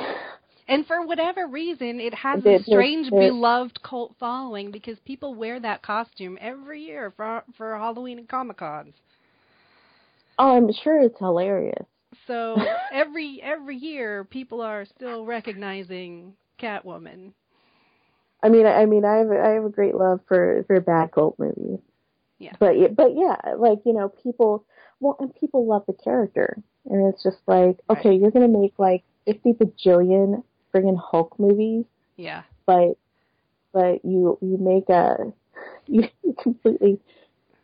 and 0.69 0.87
for 0.87 1.07
whatever 1.07 1.47
reason, 1.47 2.01
it 2.01 2.15
has 2.15 2.45
a 2.45 2.63
strange 2.65 3.11
beloved 3.11 3.83
cult 3.83 4.15
following 4.19 4.71
because 4.71 4.99
people 5.05 5.35
wear 5.35 5.61
that 5.61 5.83
costume 5.83 6.37
every 6.41 6.83
year 6.83 7.13
for 7.17 7.45
for 7.57 7.77
Halloween 7.77 8.19
and 8.19 8.29
Comic 8.29 8.57
Cons. 8.59 8.95
Oh, 10.39 10.57
I'm 10.57 10.73
sure 10.73 11.01
it's 11.01 11.19
hilarious. 11.19 11.87
So 12.27 12.57
every 12.93 13.41
every 13.43 13.77
year, 13.77 14.25
people 14.25 14.61
are 14.61 14.85
still 14.85 15.25
recognizing 15.25 16.35
Catwoman. 16.61 17.33
I 18.43 18.49
mean, 18.49 18.67
I 18.67 18.87
mean, 18.87 19.05
I 19.05 19.19
have 19.19 19.31
I 19.31 19.51
have 19.51 19.65
a 19.65 19.71
great 19.71 19.95
love 19.95 20.21
for 20.27 20.65
for 20.67 20.81
bad 20.81 21.13
cult 21.13 21.39
movies. 21.39 21.79
Yeah. 22.39 22.53
But 22.59 22.75
but 22.97 23.15
yeah, 23.15 23.37
like 23.57 23.79
you 23.85 23.93
know, 23.93 24.09
people 24.09 24.65
well, 24.99 25.17
and 25.21 25.35
people 25.35 25.67
love 25.67 25.85
the 25.87 25.93
character, 25.93 26.61
and 26.87 27.13
it's 27.13 27.23
just 27.23 27.39
like, 27.47 27.79
okay, 27.89 28.11
right. 28.11 28.21
you're 28.21 28.31
gonna 28.33 28.49
make 28.49 28.75
like 28.79 29.05
fifty 29.25 29.53
bajillion 29.53 30.43
friggin' 30.77 30.99
Hulk 30.99 31.39
movies. 31.39 31.85
Yeah. 32.17 32.43
But 32.67 32.97
but 33.73 34.05
you 34.05 34.39
you 34.41 34.59
make 34.59 34.89
a 34.89 35.33
you 35.87 36.09
completely 36.43 36.99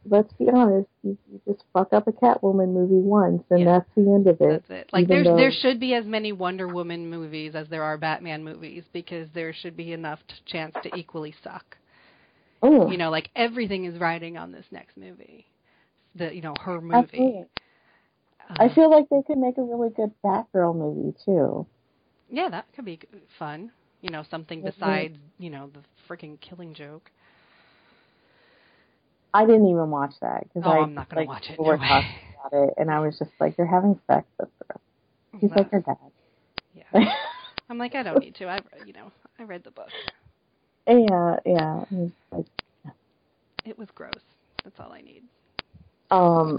let's 0.09 0.33
be 0.35 0.49
honest, 0.53 0.89
you, 1.03 1.17
you 1.31 1.41
just 1.47 1.65
fuck 1.73 1.93
up 1.93 2.09
a 2.09 2.13
Catwoman 2.13 2.73
movie 2.73 2.95
once, 2.95 3.43
and 3.51 3.61
yeah. 3.61 3.65
that's 3.67 3.91
the 3.97 4.03
end 4.03 4.27
of 4.27 4.41
it. 4.41 4.65
That's 4.69 4.71
it. 4.71 4.91
Like 4.93 5.09
there's 5.09 5.27
though... 5.27 5.37
there 5.37 5.53
should 5.53 5.79
be 5.79 5.95
as 5.95 6.05
many 6.05 6.33
Wonder 6.33 6.69
Woman 6.69 7.09
movies 7.09 7.55
as 7.55 7.69
there 7.69 7.83
are 7.83 7.97
Batman 7.97 8.45
movies 8.45 8.85
because 8.93 9.29
there 9.35 9.53
should 9.53 9.77
be 9.77 9.93
enough 9.93 10.21
t- 10.29 10.35
chance 10.47 10.75
to 10.83 10.97
equally 10.97 11.35
suck. 11.43 11.77
Oh. 12.63 12.91
You 12.91 12.97
know, 12.97 13.11
like 13.11 13.31
everything 13.35 13.85
is 13.85 13.99
riding 13.99 14.37
on 14.37 14.53
this 14.53 14.67
next 14.71 14.97
movie. 14.97 15.47
The 16.15 16.35
you 16.35 16.43
know 16.43 16.55
her 16.61 16.81
movie. 16.81 17.45
Uh, 18.49 18.55
I 18.59 18.75
feel 18.75 18.91
like 18.91 19.09
they 19.09 19.23
could 19.27 19.39
make 19.39 19.57
a 19.59 19.63
really 19.63 19.91
good 19.91 20.13
Batgirl 20.25 20.77
movie 20.77 21.17
too. 21.25 21.67
Yeah, 22.33 22.49
that 22.49 22.65
could 22.75 22.87
be 22.87 22.99
fun. 23.39 23.71
You 24.01 24.11
know, 24.11 24.25
something 24.29 24.63
besides 24.63 25.17
you 25.39 25.51
know 25.51 25.71
the 25.73 25.81
freaking 26.09 26.41
Killing 26.41 26.75
Joke. 26.75 27.11
I 29.35 29.47
didn't 29.47 29.69
even 29.69 29.91
watch 29.91 30.15
that 30.23 30.43
because 30.43 30.63
oh, 30.65 30.71
I 30.71 30.79
I'm 30.79 30.95
not 30.95 31.09
gonna 31.09 31.21
like, 31.21 31.29
watch 31.29 31.45
it. 31.51 31.59
We 31.59 31.67
were 31.67 31.77
no 31.77 31.83
talking 31.87 32.11
about 32.47 32.69
it, 32.69 32.75
and 32.79 32.91
I 32.91 33.01
was 33.01 33.19
just 33.19 33.31
like, 33.39 33.55
"They're 33.57 33.67
having 33.67 34.01
sex 34.07 34.27
with 34.41 34.49
her." 34.67 34.81
He's 35.39 35.51
well, 35.51 35.59
like 35.59 35.71
her 35.71 35.81
dad. 35.81 35.97
Yeah. 36.75 37.15
I'm 37.71 37.79
like, 37.79 37.95
I 37.95 38.03
don't 38.03 38.19
need 38.19 38.35
to. 38.37 38.47
I, 38.47 38.59
you 38.87 38.95
know, 38.95 39.13
I 39.39 39.45
read 39.45 39.63
the 39.63 39.71
book. 39.71 39.91
Yeah, 40.87 41.37
yeah. 41.47 41.83
It 41.83 41.93
was, 41.93 42.11
like, 42.33 42.47
yeah. 42.85 42.91
it 43.67 43.79
was 43.79 43.89
gross. 43.95 44.13
That's 44.65 44.81
all 44.81 44.93
I 44.93 45.03
need. 45.03 45.23
Um. 46.11 46.59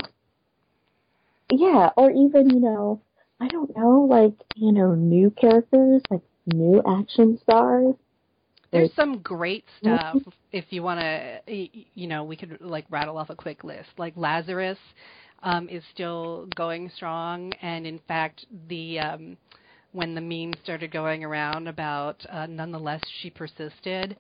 Yeah, 1.52 1.90
or 1.98 2.10
even 2.12 2.50
you 2.50 2.60
know, 2.60 3.02
I 3.44 3.48
don't 3.50 3.76
know, 3.76 4.08
like 4.10 4.34
you 4.56 4.72
know, 4.72 4.96
new 4.96 5.30
characters, 5.32 6.02
like 6.10 6.22
new 6.46 6.82
action 6.88 7.38
stars. 7.44 7.94
There's 8.72 8.94
some 8.96 9.20
great 9.20 9.66
stuff 9.80 10.18
if 10.52 10.66
you 10.70 10.82
want 10.82 11.00
to, 11.00 11.68
you 11.94 12.08
know, 12.08 12.24
we 12.24 12.36
could 12.36 12.58
like 12.62 12.86
rattle 12.90 13.18
off 13.18 13.30
a 13.30 13.36
quick 13.36 13.64
list. 13.64 13.90
Like 13.98 14.14
Lazarus 14.16 14.80
um, 15.44 15.70
is 15.70 15.84
still 15.94 16.48
going 16.56 16.90
strong, 16.96 17.54
and 17.62 17.86
in 17.86 18.00
fact, 18.08 18.46
the 18.70 19.00
um, 19.00 19.38
when 19.92 20.16
the 20.16 20.22
meme 20.22 20.54
started 20.64 20.92
going 20.92 21.24
around 21.24 21.68
about 21.68 22.26
uh, 22.32 22.46
nonetheless 22.48 23.02
she 23.22 23.30
persisted, 23.30 24.16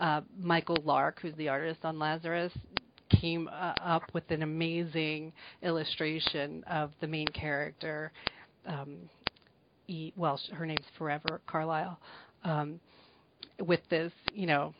uh, 0.00 0.22
Michael 0.38 0.82
Lark, 0.84 1.20
who's 1.22 1.34
the 1.36 1.48
artist 1.48 1.80
on 1.84 1.98
Lazarus, 1.98 2.52
came 3.08 3.48
uh, 3.48 3.74
up 3.80 4.02
with 4.12 4.30
an 4.30 4.42
amazing 4.42 5.32
illustration 5.62 6.64
of 6.64 6.90
the 7.00 7.06
main 7.06 7.28
character. 7.28 8.12
Um, 8.66 8.96
e, 9.88 10.12
well, 10.16 10.40
her 10.52 10.66
name's 10.66 10.86
Forever 10.98 11.40
Carlyle. 11.46 11.98
Um, 12.44 12.80
with 13.60 13.80
this, 13.90 14.12
you 14.32 14.46
know, 14.46 14.74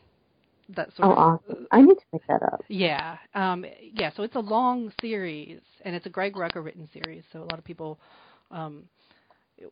that 0.75 0.89
sort 0.95 1.09
oh, 1.09 1.11
of. 1.11 1.17
awesome! 1.17 1.67
I 1.71 1.81
need 1.81 1.95
to 1.95 2.05
pick 2.11 2.27
that 2.27 2.43
up. 2.43 2.63
Yeah, 2.67 3.17
um, 3.33 3.65
yeah. 3.93 4.11
So 4.15 4.23
it's 4.23 4.35
a 4.35 4.39
long 4.39 4.91
series, 5.01 5.61
and 5.83 5.95
it's 5.95 6.05
a 6.05 6.09
Greg 6.09 6.33
Rucka 6.33 6.63
written 6.63 6.87
series. 6.93 7.23
So 7.31 7.39
a 7.39 7.45
lot 7.45 7.57
of 7.57 7.63
people 7.63 7.99
um, 8.51 8.83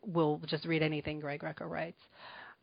will 0.04 0.40
just 0.46 0.64
read 0.64 0.82
anything 0.82 1.20
Greg 1.20 1.42
Rucka 1.42 1.68
writes. 1.68 2.00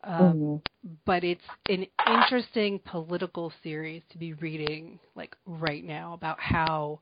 Um, 0.03 0.19
mm-hmm. 0.19 0.93
But 1.05 1.23
it's 1.23 1.41
an 1.69 1.85
interesting 2.07 2.79
political 2.79 3.53
series 3.61 4.01
to 4.11 4.17
be 4.17 4.33
reading, 4.33 4.99
like 5.15 5.35
right 5.45 5.83
now, 5.83 6.13
about 6.13 6.39
how 6.39 6.99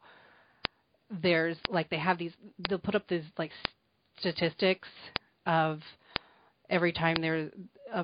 there's 1.10 1.58
like 1.70 1.90
they 1.90 1.98
have 1.98 2.18
these. 2.18 2.34
They'll 2.70 2.78
put 2.78 2.96
up 2.96 3.08
these 3.08 3.24
like 3.38 3.52
statistics 4.22 4.88
of 5.46 5.80
every 6.70 6.94
time 6.94 7.18
there 7.20 7.50
uh, 7.94 8.04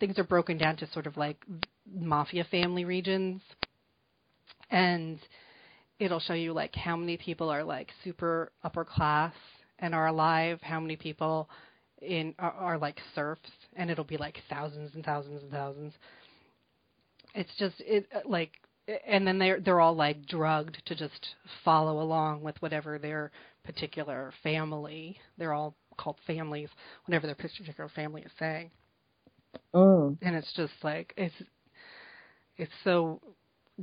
things 0.00 0.18
are 0.18 0.24
broken 0.24 0.58
down 0.58 0.76
to 0.76 0.90
sort 0.90 1.06
of 1.06 1.16
like 1.16 1.36
mafia 1.94 2.44
family 2.50 2.84
regions, 2.84 3.40
and 4.70 5.20
it'll 6.00 6.20
show 6.20 6.34
you 6.34 6.52
like 6.52 6.74
how 6.74 6.96
many 6.96 7.16
people 7.16 7.48
are 7.48 7.62
like 7.62 7.88
super 8.02 8.50
upper 8.64 8.84
class 8.84 9.32
and 9.78 9.94
are 9.94 10.08
alive, 10.08 10.58
how 10.62 10.80
many 10.80 10.96
people 10.96 11.48
in 12.02 12.34
are, 12.38 12.52
are 12.52 12.78
like 12.78 12.98
serfs, 13.14 13.50
and 13.76 13.90
it'll 13.90 14.04
be 14.04 14.16
like 14.16 14.38
thousands 14.48 14.94
and 14.94 15.04
thousands 15.04 15.42
and 15.42 15.52
thousands. 15.52 15.92
It's 17.34 17.54
just 17.58 17.76
it 17.78 18.08
like 18.24 18.52
and 19.06 19.26
then 19.26 19.38
they're 19.38 19.60
they're 19.60 19.80
all 19.80 19.94
like 19.94 20.26
drugged 20.26 20.82
to 20.86 20.94
just 20.94 21.34
follow 21.64 22.00
along 22.02 22.42
with 22.42 22.60
whatever 22.60 22.98
their 22.98 23.30
particular 23.68 24.32
family. 24.42 25.18
They're 25.36 25.52
all 25.52 25.74
called 25.98 26.16
families, 26.26 26.70
whatever 27.04 27.26
their 27.26 27.36
particular 27.36 27.90
family 27.90 28.22
is 28.22 28.30
saying. 28.38 28.70
Mm. 29.74 30.16
And 30.22 30.34
it's 30.34 30.50
just 30.56 30.72
like 30.82 31.12
it's 31.18 31.34
it's 32.56 32.72
so 32.82 33.20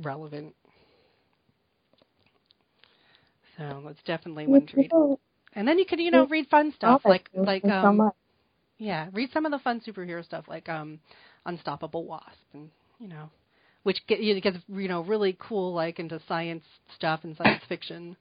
relevant. 0.02 0.56
So 3.56 3.84
it's 3.88 4.00
definitely 4.04 4.48
one 4.48 4.66
to 4.66 4.76
read. 4.76 4.90
And 5.52 5.66
then 5.68 5.78
you 5.78 5.86
could, 5.86 6.00
you 6.00 6.10
know, 6.10 6.26
read 6.26 6.48
fun 6.48 6.72
stuff 6.76 7.02
like 7.04 7.30
like 7.34 7.64
um 7.64 8.10
yeah, 8.78 9.06
read 9.12 9.30
some 9.32 9.46
of 9.46 9.52
the 9.52 9.58
fun 9.60 9.80
superhero 9.86 10.24
stuff 10.24 10.46
like 10.48 10.68
um 10.68 10.98
Unstoppable 11.46 12.04
Wasp 12.04 12.26
and 12.54 12.70
you 12.98 13.06
know, 13.06 13.30
which 13.84 13.98
get, 14.08 14.18
you 14.20 14.40
gets 14.40 14.58
you 14.68 14.88
know 14.88 15.02
really 15.02 15.36
cool 15.38 15.72
like 15.72 16.00
into 16.00 16.20
science 16.26 16.64
stuff 16.96 17.20
and 17.22 17.36
science 17.36 17.62
fiction. 17.68 18.16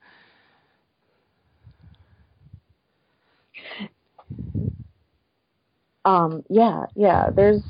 Um 6.03 6.44
yeah, 6.49 6.86
yeah, 6.95 7.30
there's 7.36 7.64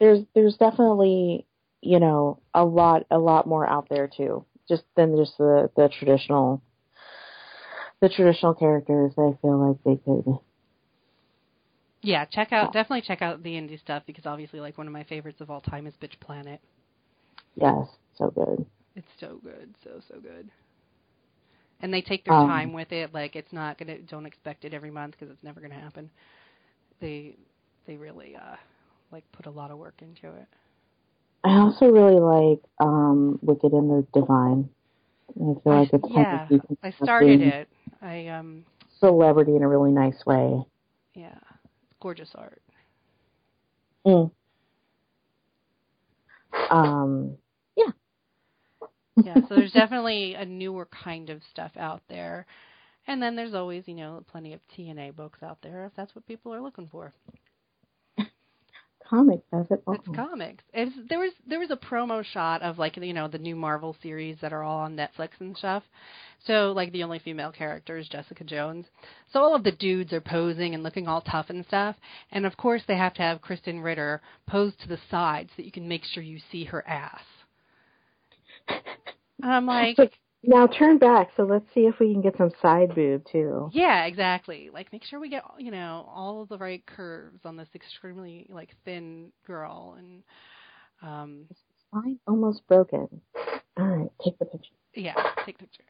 there's 0.00 0.20
there's 0.34 0.56
definitely, 0.56 1.46
you 1.82 2.00
know, 2.00 2.40
a 2.54 2.64
lot 2.64 3.04
a 3.10 3.18
lot 3.18 3.46
more 3.46 3.66
out 3.68 3.88
there 3.90 4.08
too. 4.08 4.44
Just 4.68 4.84
than 4.96 5.16
just 5.16 5.36
the 5.38 5.70
the 5.76 5.88
traditional 5.98 6.62
the 8.00 8.08
traditional 8.08 8.54
characters. 8.54 9.12
I 9.12 9.36
feel 9.42 9.68
like 9.68 9.78
they 9.84 10.02
could 10.02 10.38
yeah, 12.06 12.24
check 12.24 12.52
out 12.52 12.72
definitely 12.72 13.02
check 13.02 13.20
out 13.20 13.42
the 13.42 13.50
indie 13.50 13.80
stuff 13.80 14.04
because 14.06 14.26
obviously 14.26 14.60
like 14.60 14.78
one 14.78 14.86
of 14.86 14.92
my 14.92 15.02
favorites 15.04 15.40
of 15.40 15.50
all 15.50 15.60
time 15.60 15.86
is 15.86 15.94
Bitch 16.00 16.18
Planet. 16.20 16.60
Yes, 17.56 17.88
so 18.16 18.30
good. 18.30 18.64
It's 18.94 19.06
so 19.18 19.40
good, 19.42 19.74
so 19.82 20.00
so 20.08 20.20
good. 20.20 20.48
And 21.80 21.92
they 21.92 22.00
take 22.00 22.24
their 22.24 22.34
um, 22.34 22.46
time 22.46 22.72
with 22.72 22.92
it. 22.92 23.12
Like 23.14 23.36
it's 23.36 23.52
not 23.52 23.78
gonna. 23.78 23.98
Don't 23.98 24.26
expect 24.26 24.64
it 24.64 24.74
every 24.74 24.90
month 24.90 25.12
because 25.18 25.30
it's 25.32 25.42
never 25.42 25.60
gonna 25.60 25.74
happen. 25.74 26.10
They 27.00 27.36
they 27.86 27.96
really 27.96 28.36
uh 28.36 28.56
like 29.12 29.24
put 29.32 29.46
a 29.46 29.50
lot 29.50 29.70
of 29.70 29.78
work 29.78 30.02
into 30.02 30.28
it. 30.36 30.46
I 31.44 31.58
also 31.58 31.86
really 31.90 32.20
like 32.20 32.60
um 32.80 33.38
Wicked 33.42 33.72
and 33.72 33.90
the 33.90 34.06
Divine. 34.12 34.68
I 35.30 35.54
feel 35.62 35.74
like 35.78 35.92
it's 35.92 36.06
yeah. 36.08 36.48
I 36.82 36.90
started 36.90 37.40
it. 37.40 37.68
I 38.02 38.28
um 38.28 38.64
celebrity 39.00 39.56
in 39.56 39.62
a 39.62 39.68
really 39.68 39.92
nice 39.92 40.24
way. 40.26 40.64
Yeah, 41.14 41.38
gorgeous 42.00 42.34
art. 42.34 42.62
Mm. 44.06 44.30
Um, 46.70 47.36
yeah. 49.24 49.34
so 49.48 49.54
there's 49.56 49.72
definitely 49.72 50.34
a 50.34 50.44
newer 50.44 50.86
kind 50.86 51.30
of 51.30 51.42
stuff 51.50 51.72
out 51.76 52.02
there. 52.08 52.46
And 53.08 53.22
then 53.22 53.36
there's 53.36 53.54
always, 53.54 53.84
you 53.86 53.94
know, 53.94 54.24
plenty 54.30 54.52
of 54.52 54.60
TNA 54.76 55.14
books 55.14 55.42
out 55.42 55.58
there 55.62 55.86
if 55.86 55.92
that's 55.96 56.14
what 56.14 56.26
people 56.26 56.52
are 56.52 56.60
looking 56.60 56.88
for 56.90 57.12
comics 59.08 59.44
as 59.52 59.66
it 59.70 59.82
It's 59.88 60.08
comics. 60.14 60.64
It's, 60.72 60.94
there 61.08 61.18
was 61.18 61.32
there 61.46 61.58
was 61.58 61.70
a 61.70 61.76
promo 61.76 62.24
shot 62.24 62.62
of 62.62 62.78
like 62.78 62.96
you 62.96 63.12
know 63.12 63.28
the 63.28 63.38
new 63.38 63.56
Marvel 63.56 63.96
series 64.02 64.36
that 64.40 64.52
are 64.52 64.62
all 64.62 64.80
on 64.80 64.96
Netflix 64.96 65.30
and 65.40 65.56
stuff. 65.56 65.82
So 66.46 66.72
like 66.72 66.92
the 66.92 67.02
only 67.02 67.18
female 67.18 67.52
character 67.52 67.96
is 67.96 68.08
Jessica 68.08 68.44
Jones. 68.44 68.86
So 69.32 69.40
all 69.40 69.54
of 69.54 69.64
the 69.64 69.72
dudes 69.72 70.12
are 70.12 70.20
posing 70.20 70.74
and 70.74 70.82
looking 70.82 71.08
all 71.08 71.20
tough 71.20 71.46
and 71.48 71.64
stuff. 71.66 71.96
And 72.30 72.46
of 72.46 72.56
course 72.56 72.82
they 72.86 72.96
have 72.96 73.14
to 73.14 73.22
have 73.22 73.40
Krysten 73.40 73.82
Ritter 73.82 74.20
pose 74.46 74.72
to 74.82 74.88
the 74.88 74.98
side 75.10 75.48
so 75.48 75.54
that 75.58 75.66
you 75.66 75.72
can 75.72 75.88
make 75.88 76.04
sure 76.04 76.22
you 76.22 76.38
see 76.50 76.64
her 76.64 76.86
ass. 76.86 77.22
And 79.42 79.52
I'm 79.52 79.66
like, 79.66 79.98
now 80.42 80.66
turn 80.66 80.98
back, 80.98 81.30
so 81.36 81.42
let's 81.42 81.66
see 81.74 81.82
if 81.82 81.98
we 81.98 82.12
can 82.12 82.22
get 82.22 82.36
some 82.36 82.50
side 82.62 82.94
boob 82.94 83.24
too. 83.30 83.70
Yeah, 83.72 84.04
exactly. 84.04 84.70
Like 84.72 84.92
make 84.92 85.04
sure 85.04 85.18
we 85.18 85.28
get 85.28 85.42
you 85.58 85.70
know 85.70 86.06
all 86.12 86.42
of 86.42 86.48
the 86.48 86.58
right 86.58 86.84
curves 86.86 87.40
on 87.44 87.56
this 87.56 87.68
extremely 87.74 88.46
like 88.48 88.70
thin 88.84 89.32
girl 89.46 89.96
and 89.98 90.22
um 91.02 91.46
spine 91.88 92.18
almost 92.26 92.66
broken. 92.68 93.08
All 93.78 93.86
right, 93.86 94.10
take 94.24 94.38
the 94.38 94.44
picture. 94.46 94.70
Yeah, 94.94 95.14
take 95.44 95.58
the 95.58 95.64
picture. 95.64 95.84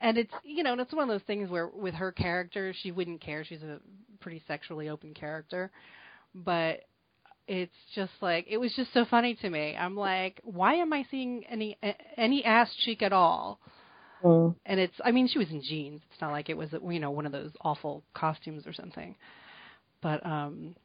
And 0.00 0.18
it's 0.18 0.32
you 0.42 0.62
know, 0.62 0.72
and 0.72 0.80
it's 0.80 0.92
one 0.92 1.08
of 1.08 1.08
those 1.08 1.26
things 1.26 1.50
where 1.50 1.68
with 1.68 1.94
her 1.94 2.12
character, 2.12 2.74
she 2.82 2.90
wouldn't 2.90 3.20
care. 3.20 3.44
She's 3.44 3.62
a 3.62 3.80
pretty 4.20 4.42
sexually 4.46 4.88
open 4.88 5.14
character, 5.14 5.70
but 6.34 6.80
it's 7.50 7.74
just 7.96 8.12
like 8.20 8.46
it 8.48 8.58
was 8.58 8.72
just 8.76 8.94
so 8.94 9.04
funny 9.04 9.34
to 9.34 9.50
me. 9.50 9.76
I'm 9.76 9.96
like, 9.96 10.40
why 10.44 10.74
am 10.74 10.92
I 10.92 11.04
seeing 11.10 11.44
any 11.50 11.76
any 12.16 12.44
ass 12.44 12.72
cheek 12.84 13.02
at 13.02 13.12
all? 13.12 13.58
Mm. 14.22 14.54
And 14.64 14.78
it's, 14.78 14.94
I 15.04 15.10
mean, 15.10 15.26
she 15.26 15.38
was 15.38 15.50
in 15.50 15.60
jeans. 15.60 16.00
It's 16.12 16.20
not 16.20 16.30
like 16.30 16.48
it 16.48 16.56
was, 16.56 16.68
you 16.72 17.00
know, 17.00 17.10
one 17.10 17.26
of 17.26 17.32
those 17.32 17.50
awful 17.62 18.04
costumes 18.14 18.66
or 18.66 18.72
something. 18.72 19.16
But, 20.00 20.24
um, 20.24 20.76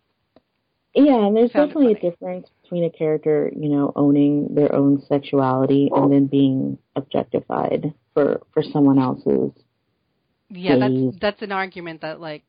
yeah, 0.96 1.28
and 1.28 1.36
there's 1.36 1.52
definitely 1.52 1.92
a 1.92 2.00
difference 2.00 2.48
between 2.64 2.86
a 2.86 2.90
character, 2.90 3.52
you 3.56 3.70
know, 3.70 3.92
owning 3.96 4.56
their 4.56 4.74
own 4.74 5.04
sexuality 5.08 5.92
and 5.94 6.12
then 6.12 6.26
being 6.26 6.80
objectified 6.96 7.94
for 8.14 8.42
for 8.54 8.64
someone 8.64 8.98
else's. 8.98 9.52
Yeah, 10.50 10.78
that's 10.78 11.20
that's 11.20 11.42
an 11.42 11.52
argument 11.52 12.02
that 12.02 12.22
like 12.22 12.44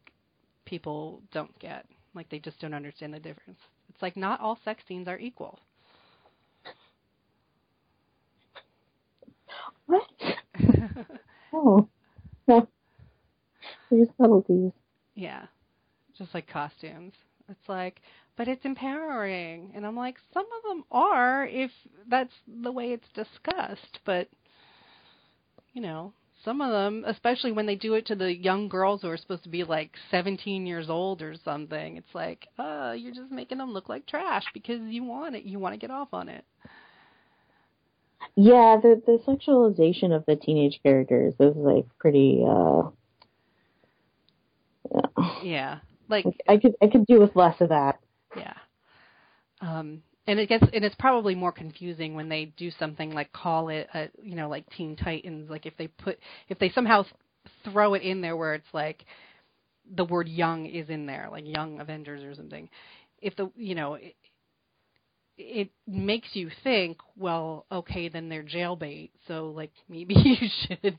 people 0.64 1.20
don't 1.32 1.58
get. 1.58 1.86
Like 2.14 2.30
they 2.30 2.38
just 2.38 2.60
don't 2.60 2.72
understand 2.72 3.12
the 3.12 3.18
difference. 3.18 3.58
It's 3.96 4.02
like 4.02 4.14
not 4.18 4.40
all 4.42 4.58
sex 4.62 4.84
scenes 4.86 5.08
are 5.08 5.18
equal. 5.18 5.58
What? 9.86 10.06
oh. 11.54 11.88
No. 12.46 12.68
There's 13.90 14.08
subtleties. 14.18 14.72
Yeah. 15.14 15.46
Just 16.18 16.34
like 16.34 16.46
costumes. 16.46 17.14
It's 17.48 17.68
like, 17.70 18.02
but 18.36 18.48
it's 18.48 18.66
empowering. 18.66 19.72
And 19.74 19.86
I'm 19.86 19.96
like, 19.96 20.18
some 20.34 20.44
of 20.44 20.62
them 20.68 20.84
are 20.90 21.46
if 21.46 21.70
that's 22.06 22.34
the 22.46 22.72
way 22.72 22.92
it's 22.92 23.08
discussed. 23.14 24.00
But, 24.04 24.28
you 25.72 25.80
know, 25.80 26.12
some 26.44 26.60
of 26.60 26.70
them, 26.70 27.04
especially 27.06 27.52
when 27.52 27.66
they 27.66 27.74
do 27.74 27.94
it 27.94 28.06
to 28.06 28.14
the 28.14 28.34
young 28.34 28.68
girls 28.68 29.02
who 29.02 29.08
are 29.08 29.16
supposed 29.16 29.44
to 29.44 29.48
be 29.48 29.64
like 29.64 29.92
17 30.10 30.66
years 30.66 30.88
old 30.88 31.22
or 31.22 31.34
something, 31.44 31.96
it's 31.96 32.14
like, 32.14 32.46
uh, 32.58 32.94
you're 32.96 33.14
just 33.14 33.30
making 33.30 33.58
them 33.58 33.72
look 33.72 33.88
like 33.88 34.06
trash 34.06 34.44
because 34.54 34.80
you 34.82 35.04
want 35.04 35.36
it. 35.36 35.44
You 35.44 35.58
want 35.58 35.74
to 35.74 35.78
get 35.78 35.90
off 35.90 36.08
on 36.12 36.28
it. 36.28 36.44
Yeah, 38.34 38.76
the 38.82 39.00
the 39.06 39.18
sexualization 39.26 40.14
of 40.14 40.24
the 40.26 40.36
teenage 40.36 40.80
characters 40.82 41.34
is 41.38 41.54
like 41.56 41.86
pretty. 41.98 42.44
uh 42.46 42.82
Yeah, 44.92 45.42
yeah. 45.42 45.78
like 46.08 46.26
I 46.48 46.56
could 46.58 46.74
I 46.82 46.88
could 46.88 47.06
do 47.06 47.20
with 47.20 47.36
less 47.36 47.60
of 47.60 47.68
that. 47.70 47.98
Yeah. 48.36 48.54
Um, 49.60 50.02
and 50.26 50.38
it 50.38 50.48
gets 50.48 50.64
and 50.72 50.84
it's 50.84 50.94
probably 50.96 51.34
more 51.34 51.52
confusing 51.52 52.14
when 52.14 52.28
they 52.28 52.46
do 52.56 52.70
something 52.78 53.12
like 53.12 53.32
call 53.32 53.68
it 53.68 53.88
a 53.94 54.08
you 54.22 54.34
know 54.34 54.48
like 54.48 54.68
Teen 54.70 54.96
Titans. 54.96 55.48
Like 55.50 55.66
if 55.66 55.76
they 55.76 55.88
put 55.88 56.18
if 56.48 56.58
they 56.58 56.70
somehow 56.70 57.04
throw 57.64 57.94
it 57.94 58.02
in 58.02 58.20
there 58.20 58.36
where 58.36 58.54
it's 58.54 58.72
like 58.72 59.04
the 59.94 60.04
word 60.04 60.28
young 60.28 60.66
is 60.66 60.88
in 60.88 61.06
there, 61.06 61.28
like 61.30 61.46
Young 61.46 61.80
Avengers 61.80 62.24
or 62.24 62.34
something. 62.34 62.68
If 63.20 63.36
the 63.36 63.50
you 63.56 63.74
know 63.74 63.94
it 63.94 64.14
it 65.38 65.70
makes 65.86 66.28
you 66.32 66.50
think, 66.64 66.98
well, 67.16 67.66
okay, 67.70 68.08
then 68.08 68.28
they're 68.28 68.42
jailbait, 68.42 69.10
so 69.28 69.52
like 69.54 69.72
maybe 69.88 70.14
you 70.14 70.48
should, 70.66 70.98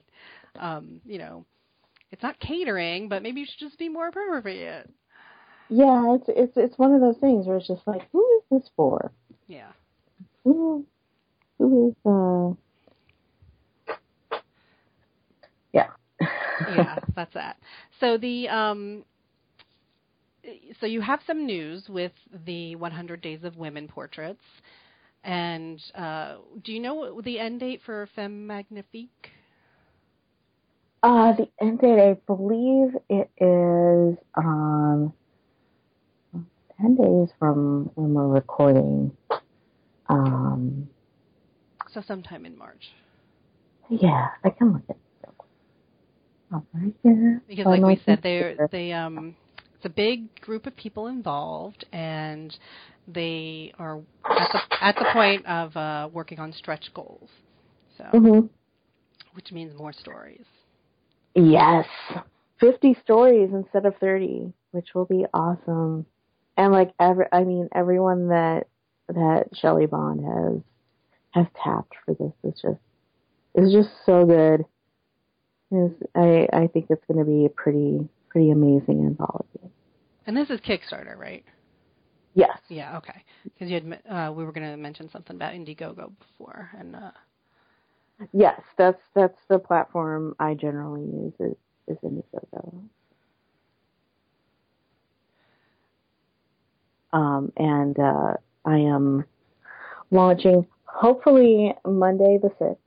um, 0.60 1.02
you 1.06 1.18
know, 1.18 1.46
it's 2.12 2.24
not 2.24 2.40
catering, 2.40 3.10
but 3.10 3.24
maybe 3.24 3.42
you 3.42 3.46
should 3.46 3.68
just 3.68 3.80
be 3.80 3.90
more 3.90 4.08
appropriate. 4.08 4.90
Yeah, 5.70 6.16
it's 6.16 6.26
it's 6.30 6.58
it's 6.58 6.78
one 6.78 6.94
of 6.94 7.02
those 7.02 7.18
things 7.18 7.46
where 7.46 7.58
it's 7.58 7.68
just 7.68 7.86
like, 7.88 8.08
who 8.12 8.26
is 8.38 8.44
this 8.62 8.70
for? 8.76 9.12
Yeah. 9.48 9.72
Who 10.44 10.86
who 11.58 11.90
is 11.90 11.96
uh 12.06 12.54
Yeah. 15.74 15.90
yeah, 16.76 17.00
that's 17.16 17.34
that. 17.34 17.58
So 18.00 18.18
the 18.18 18.48
um 18.50 19.04
so 20.80 20.86
you 20.86 21.02
have 21.02 21.20
some 21.28 21.46
news 21.46 21.90
with 21.90 22.12
the 22.46 22.76
100 22.76 23.22
Days 23.22 23.44
of 23.44 23.58
Women 23.58 23.88
portraits. 23.88 24.44
And 25.24 25.82
uh, 25.96 26.36
do 26.64 26.72
you 26.72 26.80
know 26.80 27.22
the 27.22 27.40
end 27.40 27.60
date 27.60 27.82
for 27.86 28.08
Femme 28.16 28.48
Magnifique? 28.48 29.32
Uh, 31.04 31.34
the 31.34 31.50
end 31.62 31.80
date, 31.80 32.00
I 32.00 32.14
believe 32.26 32.96
it 33.10 33.30
is 33.40 34.18
um, 34.36 35.14
10 36.82 36.96
days 36.96 37.30
from 37.40 37.92
when 37.96 38.14
we're 38.14 38.28
recording. 38.28 39.12
Um, 40.10 40.90
so 41.94 42.02
sometime 42.08 42.46
in 42.46 42.58
March. 42.58 42.92
Yeah, 43.90 44.28
I 44.44 44.50
can 44.50 44.74
look 44.74 44.84
at 44.90 44.96
it. 44.96 45.02
Oh, 46.54 46.64
right 46.74 46.94
here. 47.04 47.42
Because, 47.48 47.66
like 47.66 47.82
we 47.82 48.02
said, 48.06 48.22
they 48.24 48.56
they 48.72 48.94
um, 48.94 49.36
it's 49.76 49.86
a 49.86 49.90
big 49.90 50.34
group 50.42 50.66
of 50.66 50.76
people 50.78 51.08
involved, 51.08 51.86
and 51.92 52.58
they 53.08 53.74
are 53.78 54.00
at 54.26 54.50
the 54.54 54.60
at 54.82 54.96
the 54.96 55.06
point 55.12 55.46
of 55.46 55.76
uh, 55.76 56.10
working 56.14 56.40
on 56.40 56.54
stretch 56.54 56.94
goals. 56.94 57.30
So, 57.98 58.06
mm-hmm. 58.14 58.48
which 59.34 59.52
means 59.52 59.78
more 59.78 59.92
stories. 59.92 60.46
Yes, 61.36 61.86
fifty 62.60 62.96
stories 63.04 63.50
instead 63.52 63.86
of 63.86 63.96
thirty, 64.00 64.54
which 64.72 64.96
will 64.96 65.06
be 65.06 65.26
awesome. 65.34 66.06
And 66.58 66.74
like 66.74 66.92
every, 67.00 67.28
I 67.32 67.44
mean, 67.44 67.70
everyone 67.74 68.30
that 68.30 68.68
that 69.10 69.46
Shelly 69.54 69.86
Bond 69.86 70.26
has 70.26 70.62
has 71.32 71.46
tapped 71.64 71.94
for 72.04 72.16
this 72.16 72.34
is 72.44 72.60
just 72.60 72.82
is 73.56 73.72
just 73.72 73.90
so 74.06 74.26
good. 74.26 74.66
Is 75.72 75.92
I 76.16 76.48
I 76.52 76.68
think 76.68 76.88
it's 76.90 77.06
going 77.08 77.20
to 77.20 77.26
be 77.26 77.46
a 77.46 77.50
pretty 77.50 78.10
pretty 78.30 78.52
amazing 78.52 79.06
anthology. 79.06 79.72
And 80.26 80.36
this 80.36 80.50
is 80.50 80.60
Kickstarter, 80.62 81.16
right? 81.18 81.46
Yes. 82.34 82.58
Yeah. 82.70 82.98
Okay. 82.98 83.24
Because 83.44 83.70
you 83.70 83.76
had 83.76 84.02
uh, 84.10 84.32
we 84.34 84.44
were 84.44 84.52
going 84.52 84.70
to 84.70 84.78
mention 84.78 85.10
something 85.10 85.36
about 85.36 85.54
Indiegogo 85.54 86.12
before, 86.20 86.70
and 86.78 86.96
uh... 86.96 87.12
yes, 88.34 88.60
that's 88.78 89.02
that's 89.16 89.40
the 89.48 89.60
platform 89.60 90.36
I 90.40 90.54
generally 90.54 91.02
use 91.02 91.34
is 91.40 91.56
is 91.88 91.98
Indiegogo. 92.04 92.82
Um, 97.14 97.52
and 97.58 97.98
uh, 97.98 98.34
I 98.66 98.78
am 98.78 99.26
launching 100.12 100.68
hopefully 100.86 101.74
Monday 101.86 102.40
the 102.42 102.50
sixth 102.60 102.82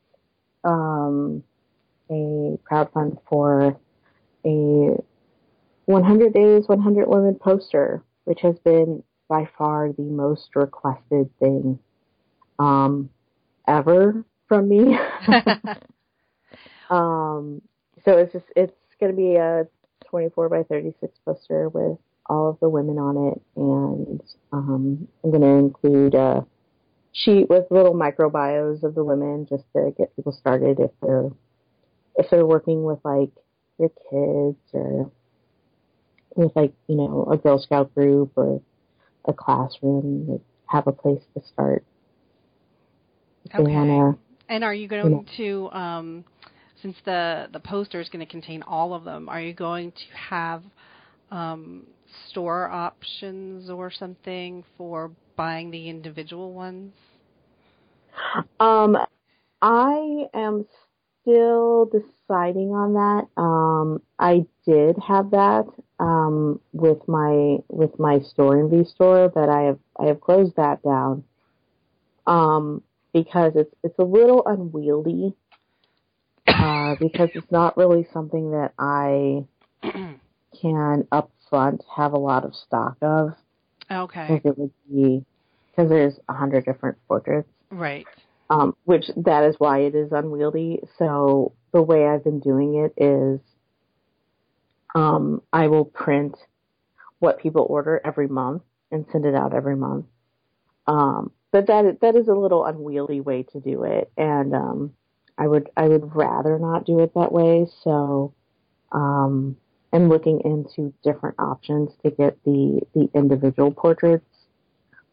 um, 0.64 1.42
a 2.10 2.58
crowdfund 2.70 3.18
for 3.28 3.78
a 4.44 5.02
100 5.86 6.32
Days, 6.34 6.64
100 6.66 7.08
Women 7.08 7.34
poster, 7.36 8.02
which 8.24 8.40
has 8.42 8.58
been 8.64 9.02
by 9.28 9.48
far 9.56 9.92
the 9.92 10.02
most 10.02 10.54
requested 10.54 11.30
thing 11.38 11.78
um, 12.58 13.10
ever 13.66 14.24
from 14.48 14.68
me. 14.68 14.98
um, 16.90 17.62
so 18.04 18.18
it's 18.18 18.32
just 18.32 18.46
it's 18.56 18.72
going 18.98 19.12
to 19.12 19.16
be 19.16 19.36
a 19.36 19.66
24 20.08 20.48
by 20.48 20.62
36 20.64 21.16
poster 21.24 21.68
with 21.68 21.98
all 22.30 22.48
of 22.48 22.60
the 22.60 22.68
women 22.68 22.96
on 22.96 23.32
it, 23.32 23.42
and 23.56 24.20
um, 24.52 25.08
I'm 25.24 25.30
going 25.30 25.42
to 25.42 25.48
include 25.48 26.14
a 26.14 26.46
sheet 27.12 27.50
with 27.50 27.64
little 27.70 27.92
microbios 27.92 28.84
of 28.84 28.94
the 28.94 29.02
women 29.02 29.46
just 29.50 29.64
to 29.74 29.92
get 29.98 30.14
people 30.14 30.32
started 30.32 30.78
if 30.78 30.92
they're 31.02 31.28
if 32.16 32.30
they're 32.30 32.46
working 32.46 32.84
with 32.84 33.00
like 33.04 33.30
their 33.78 33.88
kids 33.88 34.58
or 34.72 35.10
with 36.36 36.52
like 36.54 36.72
you 36.86 36.94
know 36.94 37.28
a 37.30 37.36
Girl 37.36 37.58
Scout 37.58 37.92
group 37.94 38.32
or 38.36 38.62
a 39.24 39.32
classroom, 39.32 40.26
they 40.28 40.40
have 40.66 40.86
a 40.86 40.92
place 40.92 41.22
to 41.34 41.42
start. 41.52 41.84
Okay. 43.52 43.60
Wanna, 43.60 44.16
and 44.48 44.62
are 44.62 44.74
you 44.74 44.86
going 44.86 45.04
you 45.04 45.10
know, 45.10 45.24
to 45.36 45.76
um, 45.76 46.24
since 46.80 46.94
the 47.04 47.48
the 47.52 47.58
poster 47.58 48.00
is 48.00 48.08
going 48.08 48.24
to 48.24 48.30
contain 48.30 48.62
all 48.62 48.94
of 48.94 49.02
them, 49.02 49.28
are 49.28 49.40
you 49.40 49.52
going 49.52 49.90
to 49.90 50.16
have 50.30 50.62
um, 51.32 51.86
store 52.28 52.68
options 52.68 53.70
or 53.70 53.90
something 53.90 54.64
for 54.76 55.10
buying 55.36 55.70
the 55.70 55.88
individual 55.88 56.52
ones? 56.52 56.92
Um, 58.58 58.96
I 59.62 60.26
am 60.34 60.66
still 61.22 61.86
deciding 61.86 62.70
on 62.70 62.94
that. 62.94 63.40
Um, 63.40 64.02
I 64.18 64.46
did 64.66 64.96
have 65.06 65.30
that 65.30 65.66
um, 65.98 66.60
with 66.72 67.06
my 67.06 67.58
with 67.68 67.98
my 67.98 68.18
Storenvy 68.18 68.86
store, 68.88 69.28
but 69.28 69.48
I 69.48 69.62
have 69.62 69.78
I 69.98 70.06
have 70.06 70.20
closed 70.20 70.56
that 70.56 70.82
down 70.82 71.24
um, 72.26 72.82
because 73.12 73.52
it's 73.54 73.74
it's 73.82 73.98
a 73.98 74.04
little 74.04 74.42
unwieldy 74.46 75.34
uh, 76.46 76.96
because 76.98 77.30
it's 77.34 77.50
not 77.50 77.76
really 77.76 78.06
something 78.12 78.50
that 78.52 78.72
I 78.78 79.44
can 80.60 81.06
upfront 81.50 81.80
have 81.94 82.12
a 82.12 82.18
lot 82.18 82.44
of 82.44 82.54
stock 82.54 82.96
of. 83.02 83.34
Okay. 83.90 84.26
Because 84.28 84.52
it 84.52 84.58
would 84.58 84.72
be 84.90 85.24
because 85.70 85.88
there's 85.88 86.18
a 86.28 86.34
hundred 86.34 86.64
different 86.64 86.98
portraits. 87.08 87.48
Right. 87.70 88.06
Um, 88.48 88.76
which 88.84 89.06
that 89.16 89.44
is 89.44 89.54
why 89.58 89.80
it 89.80 89.94
is 89.94 90.10
unwieldy. 90.12 90.80
So 90.98 91.52
the 91.72 91.82
way 91.82 92.06
I've 92.06 92.24
been 92.24 92.40
doing 92.40 92.74
it 92.76 92.92
is, 93.02 93.40
um, 94.94 95.42
I 95.52 95.68
will 95.68 95.84
print 95.84 96.36
what 97.20 97.38
people 97.38 97.66
order 97.68 98.00
every 98.04 98.26
month 98.26 98.62
and 98.90 99.06
send 99.12 99.24
it 99.24 99.34
out 99.34 99.54
every 99.54 99.76
month. 99.76 100.06
Um, 100.86 101.30
but 101.52 101.66
that 101.68 102.00
that 102.00 102.16
is 102.16 102.28
a 102.28 102.34
little 102.34 102.64
unwieldy 102.64 103.20
way 103.20 103.44
to 103.52 103.60
do 103.60 103.84
it, 103.84 104.10
and 104.16 104.54
um, 104.54 104.92
I 105.38 105.46
would 105.46 105.68
I 105.76 105.88
would 105.88 106.14
rather 106.14 106.58
not 106.58 106.86
do 106.86 107.00
it 107.00 107.14
that 107.14 107.32
way. 107.32 107.66
So, 107.82 108.34
um, 108.92 109.56
I'm 109.92 110.08
looking 110.08 110.40
into 110.44 110.92
different 111.02 111.38
options 111.38 111.90
to 112.04 112.10
get 112.10 112.38
the 112.44 112.80
the 112.94 113.08
individual 113.14 113.72
portraits 113.72 114.24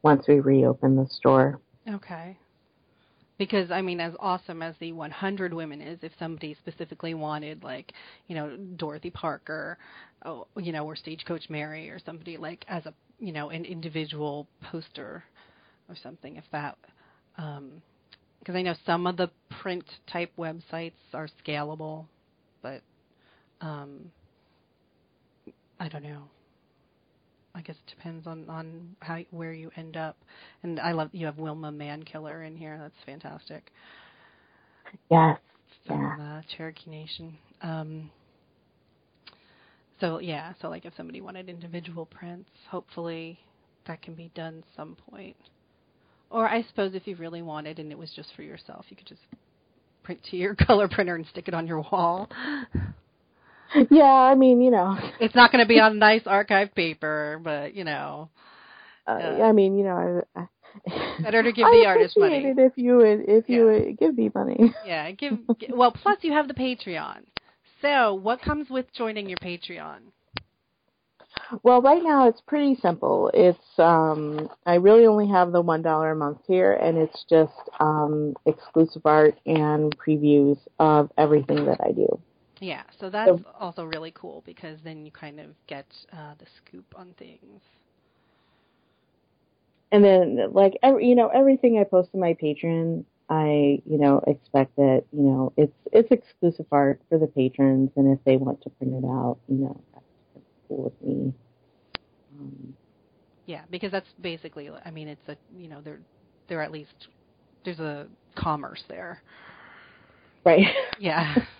once 0.04 0.28
we 0.28 0.40
reopen 0.40 0.95
the 0.95 1.08
store. 1.08 1.60
Okay. 1.90 2.38
Because 3.38 3.70
I 3.72 3.82
mean, 3.82 3.99
as 3.99 4.14
awesome 4.20 4.62
as 4.62 4.76
the 4.80 4.91
100 4.91 5.54
women 5.54 5.82
is, 5.82 5.99
if 6.02 6.12
somebody 6.18 6.56
specifically 6.56 7.14
wanted, 7.14 7.64
like, 7.64 7.94
you 8.28 8.36
know, 8.36 8.58
Dorothy 8.78 9.12
Parker, 9.12 9.78
oh, 10.26 10.48
you 10.58 10.72
know, 10.72 10.86
or 10.86 10.95
Stagecoach 10.95 11.49
Mary, 11.49 11.90
or 11.90 11.99
somebody 12.04 12.38
like 12.38 12.66
as 12.68 12.86
a, 12.86 12.94
you 13.20 13.32
know, 13.32 13.49
an 13.49 13.64
individual 13.64 14.48
poster 14.62 15.24
or 15.88 15.95
something, 16.02 16.36
if 16.36 16.45
that, 16.52 16.78
because 17.36 17.58
um, 17.58 18.56
I 18.56 18.62
know 18.64 18.76
some 18.86 19.06
of 19.06 19.18
the 19.18 19.30
print 19.62 19.86
type 20.12 20.32
websites 20.38 20.94
are 21.14 21.30
scalable, 21.45 22.06
but 22.62 22.82
um, 23.62 24.12
I 25.80 25.88
don't 25.88 26.04
know. 26.04 26.24
I 27.56 27.62
guess 27.62 27.76
it 27.76 27.90
depends 27.90 28.28
on 28.28 28.48
on 28.49 28.95
how 28.99 29.20
where 29.32 29.54
you 29.54 29.72
end 29.76 29.98
up. 29.98 30.18
And 30.64 30.80
I 30.80 30.91
love 30.91 31.10
you 31.12 31.26
have 31.26 31.38
Wilma 31.38 31.72
Mankiller 31.72 32.45
in 32.45 32.56
here. 32.56 32.78
That's 32.80 32.94
fantastic. 33.06 33.72
Yes. 35.10 35.40
From 35.86 36.02
yeah. 36.02 36.38
uh, 36.38 36.41
Cherokee 36.56 36.90
Nation. 36.90 37.38
Um, 37.62 38.12
so 39.99 40.20
yeah, 40.20 40.54
so 40.62 40.70
like 40.70 40.86
if 40.86 40.94
somebody 40.95 41.22
wanted 41.22 41.49
individual 41.49 42.06
prints, 42.06 42.49
hopefully 42.70 43.40
that 43.88 44.02
can 44.02 44.14
be 44.14 44.32
done 44.36 44.64
some 44.76 44.95
point. 45.10 45.36
Or 46.30 46.48
I 46.48 46.64
suppose 46.64 46.94
if 46.94 47.08
you 47.08 47.16
really 47.16 47.41
wanted 47.41 47.80
and 47.80 47.91
it 47.91 47.98
was 47.98 48.12
just 48.16 48.30
for 48.36 48.44
yourself, 48.44 48.86
you 48.90 48.98
could 48.98 49.08
just 49.08 49.22
print 50.04 50.20
to 50.30 50.38
your 50.38 50.56
color 50.68 50.88
printer 50.88 51.16
and 51.16 51.26
stick 51.28 51.48
it 51.48 51.54
on 51.54 51.66
your 51.66 51.82
wall. 51.82 52.30
Yeah, 53.89 54.03
I 54.03 54.35
mean, 54.35 54.61
you 54.61 54.72
know, 54.72 54.98
it's 55.19 55.35
not 55.35 55.52
going 55.52 55.64
to 55.64 55.68
be 55.68 55.80
on 55.80 55.99
nice 55.99 56.23
archive 56.26 56.73
paper, 56.76 57.39
but 57.44 57.73
you 57.73 57.84
know, 57.84 58.30
uh, 59.07 59.11
uh, 59.11 59.44
I 59.44 59.52
mean, 59.52 59.77
you 59.77 59.85
know, 59.85 60.23
I, 60.35 60.39
I, 60.41 61.22
better 61.22 61.44
to 61.44 61.52
give 61.52 61.65
the 61.65 61.85
artist 61.85 62.18
money. 62.18 62.45
It 62.45 62.60
if 62.60 62.73
you 62.76 62.98
would, 62.98 63.22
if 63.27 63.45
yeah. 63.48 63.56
you 63.56 63.65
would 63.65 63.98
give 63.98 64.18
me 64.18 64.31
money. 64.34 64.73
Yeah, 64.85 65.11
give. 65.11 65.39
well, 65.69 65.91
plus 65.91 66.19
you 66.22 66.34
have 66.34 66.48
the 66.48 66.53
Patreon. 66.53 67.23
So, 67.81 68.14
what 68.14 68.41
comes 68.41 68.69
with 68.69 68.85
joining 68.94 69.30
your 69.30 69.38
Patreon? 69.38 69.99
Well, 71.64 71.81
right 71.81 72.02
now 72.03 72.27
it's 72.27 72.41
pretty 72.41 72.76
simple. 72.81 73.30
It's 73.34 73.80
um 73.80 74.49
I 74.65 74.76
really 74.76 75.06
only 75.06 75.30
have 75.30 75.52
the 75.52 75.61
one 75.61 75.81
dollar 75.81 76.11
a 76.11 76.15
month 76.15 76.39
here, 76.48 76.73
and 76.73 76.98
it's 76.98 77.26
just 77.30 77.53
um 77.80 78.35
exclusive 78.45 79.03
art 79.06 79.38
and 79.45 79.95
previews 79.98 80.57
of 80.80 81.11
everything 81.18 81.65
that 81.65 81.80
I 81.81 81.91
do. 81.91 82.19
Yeah, 82.59 82.84
so 82.99 83.09
that's 83.09 83.29
so, 83.29 83.45
also 83.59 83.84
really 83.84 84.11
cool 84.15 84.43
because 84.45 84.79
then 84.84 85.05
you 85.05 85.11
kind 85.11 85.39
of 85.39 85.47
get 85.67 85.85
uh, 86.13 86.34
the 86.39 86.45
scoop 86.57 86.85
on 86.95 87.13
things. 87.17 87.61
And 89.91 90.03
then, 90.03 90.51
like 90.51 90.77
every, 90.84 91.07
you 91.07 91.15
know, 91.15 91.27
everything 91.29 91.77
I 91.79 91.84
post 91.84 92.11
to 92.11 92.17
my 92.17 92.34
Patreon, 92.34 93.03
I 93.29 93.81
you 93.85 93.97
know 93.97 94.21
expect 94.27 94.75
that 94.77 95.03
you 95.11 95.21
know 95.21 95.53
it's 95.57 95.73
it's 95.91 96.11
exclusive 96.11 96.65
art 96.71 96.99
for 97.09 97.17
the 97.17 97.27
patrons, 97.27 97.91
and 97.95 98.11
if 98.11 98.23
they 98.25 98.38
want 98.38 98.61
to 98.63 98.69
print 98.71 98.93
it 98.93 99.07
out, 99.07 99.38
you 99.47 99.55
know, 99.55 99.81
that's 99.93 100.05
cool 100.67 100.84
with 100.85 101.01
me. 101.01 101.34
Um, 102.39 102.73
yeah, 103.45 103.61
because 103.69 103.91
that's 103.91 104.07
basically, 104.21 104.69
I 104.85 104.91
mean, 104.91 105.07
it's 105.07 105.27
a 105.27 105.38
you 105.57 105.67
know, 105.69 105.81
there 105.81 105.99
there 106.49 106.61
at 106.61 106.71
least 106.71 107.07
there's 107.63 107.79
a 107.79 108.07
commerce 108.35 108.84
there. 108.89 109.21
Right. 110.45 110.67
Yeah. 110.99 111.35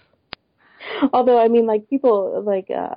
Although, 1.14 1.40
I 1.40 1.48
mean, 1.48 1.66
like 1.66 1.90
people, 1.90 2.42
like 2.46 2.70
uh, 2.70 2.96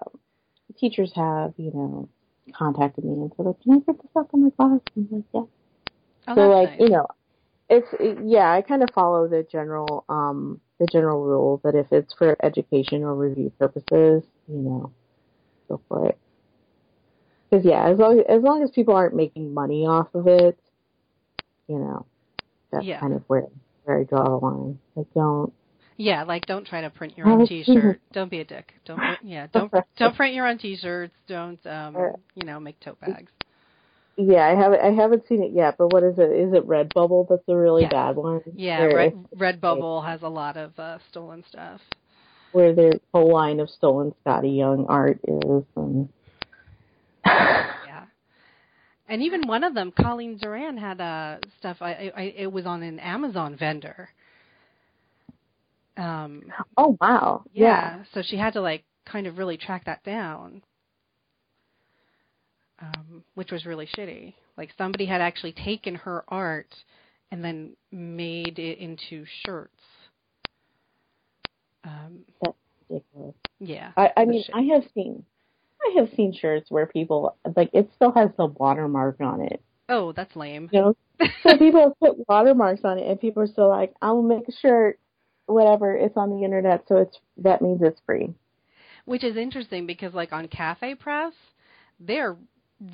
teachers 0.78 1.12
have, 1.14 1.54
you 1.56 1.70
know, 1.72 2.08
contacted 2.52 3.04
me 3.04 3.12
and 3.12 3.32
said, 3.36 3.46
like, 3.46 3.60
"Can 3.62 3.74
I 3.74 3.78
get 3.78 4.02
this 4.02 4.10
up 4.16 4.30
in 4.34 4.44
my 4.44 4.50
class?" 4.50 4.80
And 4.96 5.08
I'm 5.10 5.16
like, 5.16 5.24
"Yeah." 5.34 5.40
Oh, 6.28 6.34
so, 6.34 6.40
like, 6.48 6.70
nice. 6.70 6.80
you 6.80 6.88
know, 6.88 7.06
it's 7.68 7.88
yeah, 8.24 8.52
I 8.52 8.62
kind 8.62 8.82
of 8.82 8.90
follow 8.94 9.28
the 9.28 9.46
general 9.50 10.04
um 10.08 10.60
the 10.78 10.86
general 10.86 11.22
rule 11.22 11.60
that 11.64 11.74
if 11.74 11.92
it's 11.92 12.12
for 12.14 12.36
education 12.44 13.04
or 13.04 13.14
review 13.14 13.52
purposes, 13.58 14.24
you 14.48 14.58
know, 14.58 14.92
go 15.68 15.80
for 15.88 16.08
it. 16.08 16.18
Because 17.48 17.64
yeah, 17.64 17.88
as 17.88 17.98
long 17.98 18.22
as 18.28 18.42
long 18.42 18.62
as 18.62 18.70
people 18.70 18.94
aren't 18.94 19.14
making 19.14 19.54
money 19.54 19.86
off 19.86 20.14
of 20.14 20.26
it, 20.26 20.58
you 21.68 21.78
know, 21.78 22.06
that's 22.72 22.86
Yeah. 22.86 22.98
kind 22.98 23.12
of 23.12 23.22
where 23.28 23.46
where 23.84 24.00
I 24.00 24.04
draw 24.04 24.24
the 24.24 24.44
line. 24.44 24.78
Like 24.96 25.06
don't 25.14 25.52
Yeah, 26.00 26.22
like 26.24 26.46
don't 26.46 26.66
try 26.66 26.80
to 26.80 26.88
print 26.88 27.18
your 27.18 27.28
own 27.28 27.46
T-shirt. 27.46 28.00
Don't 28.14 28.30
be 28.30 28.40
a 28.40 28.44
dick. 28.44 28.72
Don't 28.86 28.98
yeah. 29.22 29.48
Don't 29.52 29.70
don't 29.98 30.16
print 30.16 30.34
your 30.34 30.46
own 30.46 30.56
T-shirts. 30.56 31.12
Don't 31.28 31.64
um 31.66 31.94
you 32.34 32.46
know 32.46 32.58
make 32.58 32.80
tote 32.80 32.98
bags. 33.00 33.30
yeah, 34.16 34.46
I 34.46 34.54
haven't 34.54 34.80
I 34.80 34.92
haven't 34.92 35.26
seen 35.28 35.42
it 35.42 35.52
yet, 35.52 35.74
but 35.76 35.92
what 35.92 36.02
is 36.02 36.14
it? 36.18 36.30
Is 36.30 36.54
it 36.54 36.66
Redbubble 36.66 37.28
that's 37.28 37.46
a 37.48 37.54
really 37.54 37.82
Yeah. 37.82 37.90
bad 37.90 38.16
one? 38.16 38.40
Yeah, 38.54 38.84
Red 38.84 39.12
Redbubble 39.36 40.02
has 40.06 40.22
a 40.22 40.28
lot 40.28 40.56
of 40.56 40.78
uh, 40.78 40.96
stolen 41.10 41.44
stuff. 41.46 41.82
where 42.52 42.74
their 42.74 42.92
whole 43.12 43.30
line 43.30 43.60
of 43.60 43.68
stolen 43.68 44.14
Skottie 44.24 44.56
Young 44.56 44.86
art 44.88 45.20
is. 45.28 45.64
And 45.76 46.08
Yeah. 47.26 48.04
And 49.06 49.20
even 49.22 49.46
one 49.46 49.64
of 49.64 49.74
them, 49.74 49.92
Colleen 49.92 50.38
Doran, 50.40 50.78
had 50.78 50.98
uh, 50.98 51.40
stuff. 51.58 51.76
I, 51.82 52.10
I 52.16 52.22
it 52.38 52.50
was 52.50 52.64
on 52.64 52.82
an 52.82 52.98
Amazon 53.00 53.54
vendor. 53.54 54.08
Um, 56.00 56.44
oh 56.78 56.96
wow, 56.98 57.44
yeah, 57.52 58.04
So 58.14 58.22
she 58.22 58.38
had 58.38 58.54
to 58.54 58.62
like 58.62 58.84
kind 59.04 59.26
of 59.26 59.36
really 59.36 59.58
track 59.58 59.84
that 59.84 60.02
down, 60.02 60.62
um, 62.80 63.22
which 63.34 63.50
was 63.50 63.66
really 63.66 63.86
shitty. 63.86 64.32
Like 64.56 64.70
somebody 64.78 65.04
had 65.04 65.20
actually 65.20 65.52
taken 65.52 65.94
her 65.96 66.24
art 66.28 66.74
and 67.30 67.44
then 67.44 67.76
made 67.92 68.58
it 68.58 68.78
into 68.78 69.26
shirts. 69.44 69.82
Um, 71.84 72.20
ridiculous. 72.88 73.34
yeah. 73.58 73.92
I, 73.94 74.10
I 74.16 74.24
mean, 74.24 74.42
shit. 74.42 74.54
I 74.54 74.62
have 74.72 74.84
seen, 74.94 75.22
I 75.82 76.00
have 76.00 76.08
seen 76.16 76.32
shirts 76.32 76.70
where 76.70 76.86
people 76.86 77.36
like 77.56 77.68
it 77.74 77.90
still 77.94 78.12
has 78.12 78.30
the 78.38 78.46
watermark 78.46 79.20
on 79.20 79.42
it. 79.42 79.62
Oh, 79.90 80.12
that's 80.12 80.34
lame. 80.34 80.70
You 80.72 80.80
know, 80.80 80.96
so 81.42 81.58
people 81.58 81.94
put 82.00 82.26
watermarks 82.26 82.80
on 82.84 82.98
it, 82.98 83.06
and 83.06 83.20
people 83.20 83.42
are 83.42 83.46
still 83.46 83.68
like, 83.68 83.92
"I 84.00 84.12
will 84.12 84.22
make 84.22 84.48
a 84.48 84.52
shirt, 84.52 84.98
whatever. 85.52 85.94
It's 85.94 86.16
on 86.16 86.30
the 86.30 86.44
internet, 86.44 86.84
so 86.88 86.96
it's 86.96 87.18
that 87.38 87.62
means 87.62 87.80
it's 87.82 88.00
free." 88.06 88.34
Which 89.04 89.24
is 89.24 89.36
interesting 89.36 89.86
because, 89.86 90.14
like 90.14 90.32
on 90.32 90.48
Cafe 90.48 90.94
Press, 90.96 91.32
they're 91.98 92.36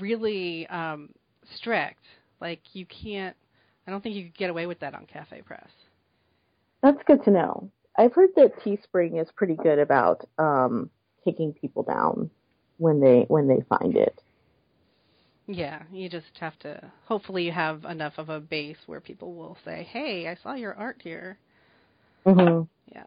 really 0.00 0.66
um, 0.68 1.10
strict. 1.54 2.02
Like 2.40 2.60
you 2.72 2.86
can't. 2.86 3.36
I 3.86 3.90
don't 3.90 4.02
think 4.02 4.16
you 4.16 4.24
could 4.24 4.36
get 4.36 4.50
away 4.50 4.66
with 4.66 4.80
that 4.80 4.94
on 4.94 5.06
Cafe 5.06 5.42
Press. 5.42 5.68
That's 6.82 7.02
good 7.06 7.22
to 7.24 7.30
know. 7.30 7.70
I've 7.98 8.12
heard 8.12 8.30
that 8.36 8.60
Teespring 8.60 9.20
is 9.20 9.28
pretty 9.34 9.56
good 9.56 9.78
about 9.78 10.28
um, 10.38 10.90
taking 11.24 11.52
people 11.52 11.82
down 11.82 12.30
when 12.78 13.00
they 13.00 13.24
when 13.28 13.48
they 13.48 13.64
find 13.68 13.96
it. 13.96 14.20
Yeah, 15.46 15.82
you 15.92 16.08
just 16.08 16.26
have 16.40 16.58
to. 16.60 16.80
Hopefully, 17.04 17.44
you 17.44 17.52
have 17.52 17.84
enough 17.84 18.14
of 18.18 18.28
a 18.28 18.40
base 18.40 18.78
where 18.86 19.00
people 19.00 19.34
will 19.34 19.56
say, 19.64 19.86
"Hey, 19.90 20.28
I 20.28 20.34
saw 20.42 20.54
your 20.54 20.74
art 20.74 21.00
here." 21.02 21.38
Hmm 22.26 22.62
Yeah. 22.92 23.04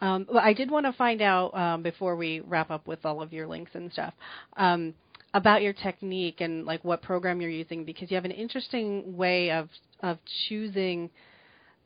Um, 0.00 0.26
well, 0.28 0.42
I 0.42 0.52
did 0.52 0.70
want 0.70 0.86
to 0.86 0.92
find 0.92 1.20
out 1.20 1.54
um, 1.54 1.82
before 1.82 2.16
we 2.16 2.40
wrap 2.40 2.70
up 2.70 2.86
with 2.86 3.04
all 3.04 3.20
of 3.22 3.32
your 3.32 3.46
links 3.46 3.72
and 3.74 3.92
stuff 3.92 4.14
um, 4.56 4.94
about 5.34 5.62
your 5.62 5.72
technique 5.72 6.40
and 6.40 6.64
like 6.64 6.84
what 6.84 7.02
program 7.02 7.40
you're 7.40 7.50
using 7.50 7.84
because 7.84 8.10
you 8.10 8.14
have 8.14 8.24
an 8.24 8.30
interesting 8.30 9.16
way 9.16 9.50
of 9.50 9.68
of 10.00 10.18
choosing 10.48 11.08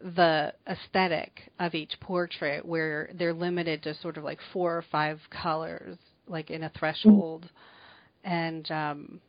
the 0.01 0.53
aesthetic 0.69 1.51
of 1.59 1.75
each 1.75 1.99
portrait 2.01 2.65
where 2.65 3.11
they're 3.19 3.33
limited 3.33 3.83
to 3.83 3.95
sort 4.03 4.17
of 4.19 4.25
like 4.25 4.39
four 4.53 4.77
or 4.77 4.85
five 4.93 5.19
colors 5.31 5.97
like 6.29 6.51
in 6.51 6.65
a 6.65 6.73
threshold 6.79 7.49
and 8.25 8.71
um 8.71 9.21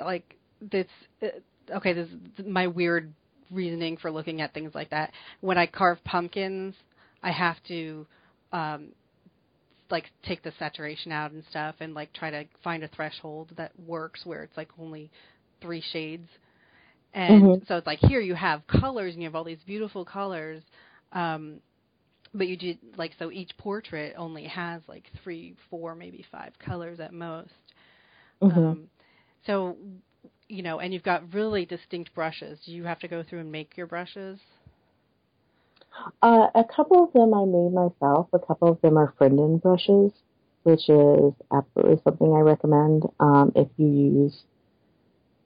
like 0.00 0.36
this 0.60 0.86
uh, 1.22 1.26
okay 1.76 1.92
this 1.92 2.08
is 2.38 2.46
my 2.46 2.66
weird 2.66 3.12
reasoning 3.50 3.96
for 3.96 4.10
looking 4.10 4.40
at 4.40 4.52
things 4.54 4.74
like 4.74 4.90
that. 4.90 5.12
When 5.40 5.58
i 5.58 5.66
carve 5.66 5.98
pumpkins 6.04 6.74
i 7.22 7.30
have 7.30 7.56
to 7.68 8.06
um 8.52 8.88
like 9.90 10.10
take 10.24 10.42
the 10.42 10.52
saturation 10.58 11.12
out 11.12 11.30
and 11.32 11.44
stuff 11.50 11.76
and 11.80 11.94
like 11.94 12.12
try 12.12 12.30
to 12.30 12.44
find 12.64 12.82
a 12.82 12.88
threshold 12.88 13.50
that 13.56 13.72
works 13.86 14.20
where 14.24 14.42
it's 14.42 14.56
like 14.56 14.68
only 14.80 15.10
three 15.60 15.82
shades. 15.92 16.28
And 17.14 17.42
Mhm. 17.42 17.66
so 17.66 17.76
it's 17.76 17.86
like 17.86 18.00
here 18.00 18.20
you 18.20 18.34
have 18.34 18.66
colors 18.66 19.12
and 19.14 19.22
you 19.22 19.28
have 19.28 19.34
all 19.36 19.44
these 19.44 19.62
beautiful 19.66 20.04
colors 20.04 20.62
um 21.12 21.60
but 22.34 22.48
you 22.48 22.56
did 22.56 22.78
like 22.96 23.12
so 23.18 23.30
each 23.30 23.56
portrait 23.58 24.14
only 24.18 24.44
has 24.44 24.82
like 24.88 25.04
three 25.22 25.54
four 25.70 25.94
maybe 25.94 26.24
five 26.30 26.52
colors 26.58 27.00
at 27.00 27.12
most. 27.12 27.50
Hmm 28.40 28.72
um, 28.72 28.88
so, 29.46 29.76
you 30.48 30.62
know, 30.62 30.78
and 30.80 30.92
you've 30.92 31.02
got 31.02 31.34
really 31.34 31.64
distinct 31.64 32.14
brushes. 32.14 32.58
Do 32.64 32.72
you 32.72 32.84
have 32.84 32.98
to 33.00 33.08
go 33.08 33.22
through 33.22 33.40
and 33.40 33.52
make 33.52 33.76
your 33.76 33.86
brushes? 33.86 34.38
Uh, 36.22 36.48
a 36.54 36.64
couple 36.64 37.04
of 37.04 37.12
them 37.12 37.32
I 37.34 37.44
made 37.44 37.72
myself. 37.72 38.28
A 38.32 38.38
couple 38.38 38.68
of 38.68 38.80
them 38.80 38.98
are 38.98 39.14
Frenden 39.18 39.60
brushes, 39.60 40.12
which 40.62 40.88
is 40.88 41.32
absolutely 41.52 42.00
something 42.04 42.32
I 42.34 42.40
recommend 42.40 43.04
um, 43.18 43.52
if 43.54 43.68
you 43.76 43.86
use 43.86 44.42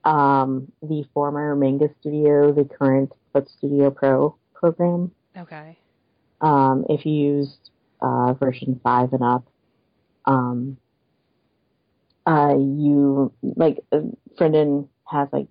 um, 0.04 0.70
the 0.82 1.04
former 1.14 1.54
Manga 1.54 1.88
Studio, 2.00 2.52
the 2.52 2.64
current 2.64 3.12
Clip 3.32 3.48
Studio 3.58 3.90
Pro 3.90 4.36
program. 4.54 5.12
Okay. 5.36 5.78
Um, 6.40 6.84
if 6.88 7.06
you 7.06 7.12
use 7.12 7.56
uh, 8.00 8.32
version 8.34 8.80
five 8.82 9.12
and 9.12 9.22
up, 9.22 9.46
um, 10.24 10.78
uh, 12.30 12.54
you 12.56 13.32
like 13.42 13.80
uh, 13.90 14.02
Frenden 14.38 14.88
has 15.04 15.28
like 15.32 15.48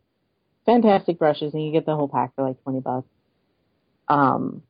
fantastic 0.65 1.19
brushes, 1.19 1.53
and 1.53 1.65
you 1.65 1.73
get 1.73 1.85
the 1.85 1.95
whole 1.95 2.07
pack 2.07 2.33
for 2.35 2.47
like 2.47 2.61
twenty 2.63 2.79
bucks. 2.79 3.07
Um, 4.07 4.63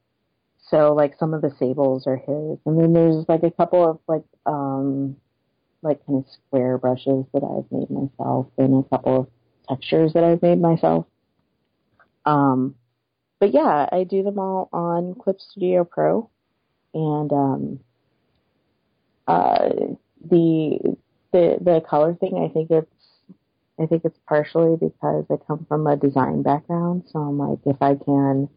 so 0.69 0.94
like 0.94 1.18
some 1.19 1.36
of 1.36 1.44
the 1.44 1.52
sables 1.60 2.07
are 2.07 2.18
his, 2.18 2.57
and 2.65 2.81
then 2.81 2.94
there's 2.94 3.26
like 3.30 3.44
a 3.44 3.52
couple 3.52 3.88
of 3.88 3.99
like 4.07 4.23
um, 4.48 5.18
like 5.84 6.03
kind 6.07 6.26
of 6.26 6.31
square 6.48 6.80
brushes 6.80 7.26
that 7.34 7.44
I've 7.44 7.72
made 7.72 7.91
myself, 7.91 8.48
and 8.57 8.84
a 8.84 8.90
couple 8.90 9.15
of 9.22 9.27
textures 9.68 10.14
that 10.14 10.23
I've 10.23 10.41
made 10.41 10.60
myself. 10.60 11.06
Um, 12.26 12.73
but 13.40 13.53
yeah, 13.53 13.88
I 13.91 14.03
do 14.03 14.23
them 14.23 14.40
all 14.40 14.68
on 14.73 15.14
Clip 15.14 15.40
Studio 15.40 15.84
Pro, 15.84 16.27
and 16.95 17.31
um, 17.31 17.80
uh, 19.27 19.69
the 20.27 20.98
the 21.31 21.57
the 21.61 21.81
color 21.88 22.15
thing. 22.15 22.45
I 22.49 22.53
think 22.53 22.72
it's 22.72 22.88
I 23.81 23.85
think 23.85 24.03
it's 24.06 24.19
partially 24.27 24.76
because 24.76 25.26
I 25.30 25.35
come 25.47 25.65
from 25.68 25.88
a 25.88 25.95
design 25.95 26.41
background, 26.41 27.03
so 27.11 27.19
I'm 27.19 27.38
like 27.38 27.60
if 27.65 27.81
I 27.81 27.95
can 27.95 28.49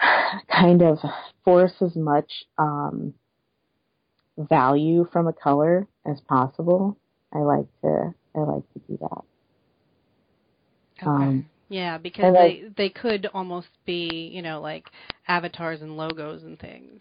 kind 0.50 0.82
of 0.82 0.98
force 1.44 1.74
as 1.80 1.96
much 1.96 2.30
um, 2.58 3.14
value 4.38 5.06
from 5.12 5.28
a 5.28 5.32
color 5.32 5.86
as 6.06 6.20
possible, 6.22 6.96
I 7.32 7.38
like 7.38 7.66
to 7.82 8.14
I 8.34 8.40
like 8.40 8.72
to 8.72 8.78
do 8.88 8.98
that. 9.00 9.24
Okay. 11.02 11.06
Um, 11.06 11.46
yeah, 11.68 11.98
because 11.98 12.34
they 12.34 12.64
they 12.76 12.88
could 12.88 13.28
almost 13.34 13.68
be, 13.84 14.30
you 14.32 14.42
know, 14.42 14.60
like 14.60 14.86
avatars 15.28 15.82
and 15.82 15.96
logos 15.96 16.42
and 16.42 16.58
things. 16.58 17.00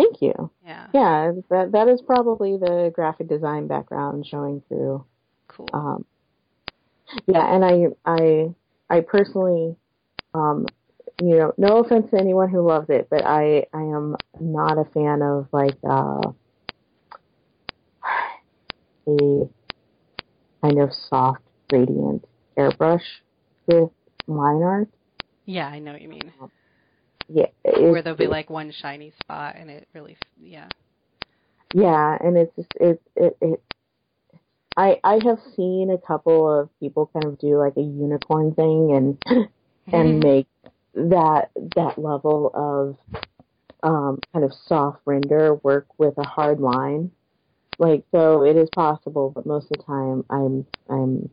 Thank 0.00 0.22
you. 0.22 0.50
Yeah. 0.64 0.86
Yeah, 0.94 1.32
that 1.50 1.72
that 1.72 1.88
is 1.88 2.00
probably 2.00 2.56
the 2.56 2.90
graphic 2.94 3.28
design 3.28 3.66
background 3.66 4.26
showing 4.26 4.62
through. 4.66 5.04
Cool. 5.48 5.68
Um, 5.74 6.06
yeah, 7.26 7.54
and 7.54 7.62
I 7.62 7.88
I 8.06 8.54
I 8.88 9.00
personally, 9.00 9.76
um, 10.32 10.64
you 11.20 11.36
know, 11.36 11.52
no 11.58 11.78
offense 11.78 12.10
to 12.12 12.18
anyone 12.18 12.48
who 12.48 12.66
loves 12.66 12.88
it, 12.88 13.08
but 13.10 13.26
I 13.26 13.66
I 13.74 13.82
am 13.82 14.16
not 14.40 14.78
a 14.78 14.84
fan 14.86 15.20
of 15.20 15.48
like 15.52 15.76
uh, 15.84 16.22
a 19.06 19.48
kind 20.62 20.78
of 20.80 20.94
soft 21.10 21.42
gradient 21.68 22.24
airbrush 22.56 23.04
with 23.66 23.90
line 24.26 24.62
art. 24.62 24.88
yeah, 25.44 25.66
I 25.66 25.78
know 25.78 25.92
what 25.92 26.00
you 26.00 26.08
mean. 26.08 26.32
Yeah, 27.32 27.46
Where 27.62 28.02
there'll 28.02 28.16
be 28.18 28.26
like 28.26 28.50
one 28.50 28.72
shiny 28.72 29.12
spot 29.20 29.54
and 29.56 29.70
it 29.70 29.86
really, 29.94 30.16
yeah. 30.40 30.68
Yeah, 31.72 32.18
and 32.20 32.36
it's 32.36 32.54
just 32.56 32.72
it 32.80 33.00
it 33.14 33.36
it. 33.40 33.62
I 34.76 34.98
I 35.04 35.20
have 35.24 35.38
seen 35.54 35.90
a 35.90 35.98
couple 35.98 36.50
of 36.50 36.68
people 36.80 37.08
kind 37.12 37.26
of 37.26 37.38
do 37.38 37.56
like 37.56 37.76
a 37.76 37.82
unicorn 37.82 38.54
thing 38.54 38.92
and 39.26 39.48
and 39.92 40.18
make 40.18 40.48
that 40.94 41.50
that 41.76 41.98
level 41.98 42.50
of 42.52 43.20
um 43.84 44.18
kind 44.32 44.44
of 44.44 44.52
soft 44.52 44.98
render 45.04 45.54
work 45.54 45.86
with 45.98 46.18
a 46.18 46.26
hard 46.26 46.58
line. 46.58 47.12
Like 47.78 48.04
so, 48.10 48.44
it 48.44 48.56
is 48.56 48.68
possible, 48.74 49.30
but 49.30 49.46
most 49.46 49.70
of 49.70 49.78
the 49.78 49.84
time, 49.84 50.24
I'm 50.28 50.66
I'm 50.88 51.30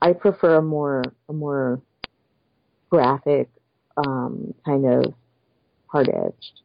I 0.00 0.12
prefer 0.12 0.58
a 0.58 0.62
more 0.62 1.02
a 1.28 1.32
more 1.32 1.82
graphic 2.88 3.50
um, 3.96 4.54
kind 4.64 4.86
of 4.86 5.14
hard 5.86 6.08
edged 6.08 6.60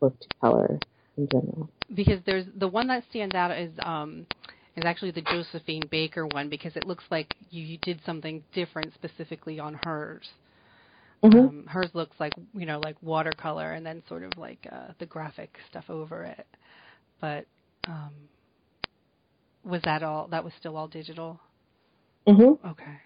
look 0.00 0.18
to 0.20 0.28
color 0.40 0.78
in 1.16 1.28
general. 1.28 1.68
Because 1.94 2.20
there's 2.26 2.46
the 2.56 2.68
one 2.68 2.88
that 2.88 3.04
stands 3.10 3.34
out 3.34 3.56
is 3.56 3.70
um, 3.80 4.26
is 4.76 4.84
actually 4.84 5.12
the 5.12 5.22
Josephine 5.22 5.82
Baker 5.90 6.26
one 6.26 6.48
because 6.48 6.76
it 6.76 6.86
looks 6.86 7.04
like 7.10 7.34
you, 7.50 7.62
you 7.62 7.78
did 7.78 8.00
something 8.04 8.42
different 8.52 8.92
specifically 8.94 9.58
on 9.58 9.78
hers. 9.84 10.28
Mm-hmm. 11.22 11.38
Um, 11.38 11.64
hers 11.66 11.90
looks 11.94 12.16
like 12.20 12.32
you 12.54 12.66
know 12.66 12.80
like 12.80 12.96
watercolor 13.02 13.72
and 13.72 13.84
then 13.84 14.02
sort 14.08 14.22
of 14.22 14.36
like 14.36 14.66
uh, 14.70 14.88
the 14.98 15.06
graphic 15.06 15.56
stuff 15.70 15.84
over 15.88 16.24
it. 16.24 16.46
But 17.20 17.46
um, 17.88 18.12
was 19.64 19.80
that 19.84 20.02
all? 20.02 20.28
That 20.28 20.44
was 20.44 20.52
still 20.58 20.76
all 20.76 20.88
digital. 20.88 21.40
Mhm. 22.26 22.58
Okay. 22.66 22.98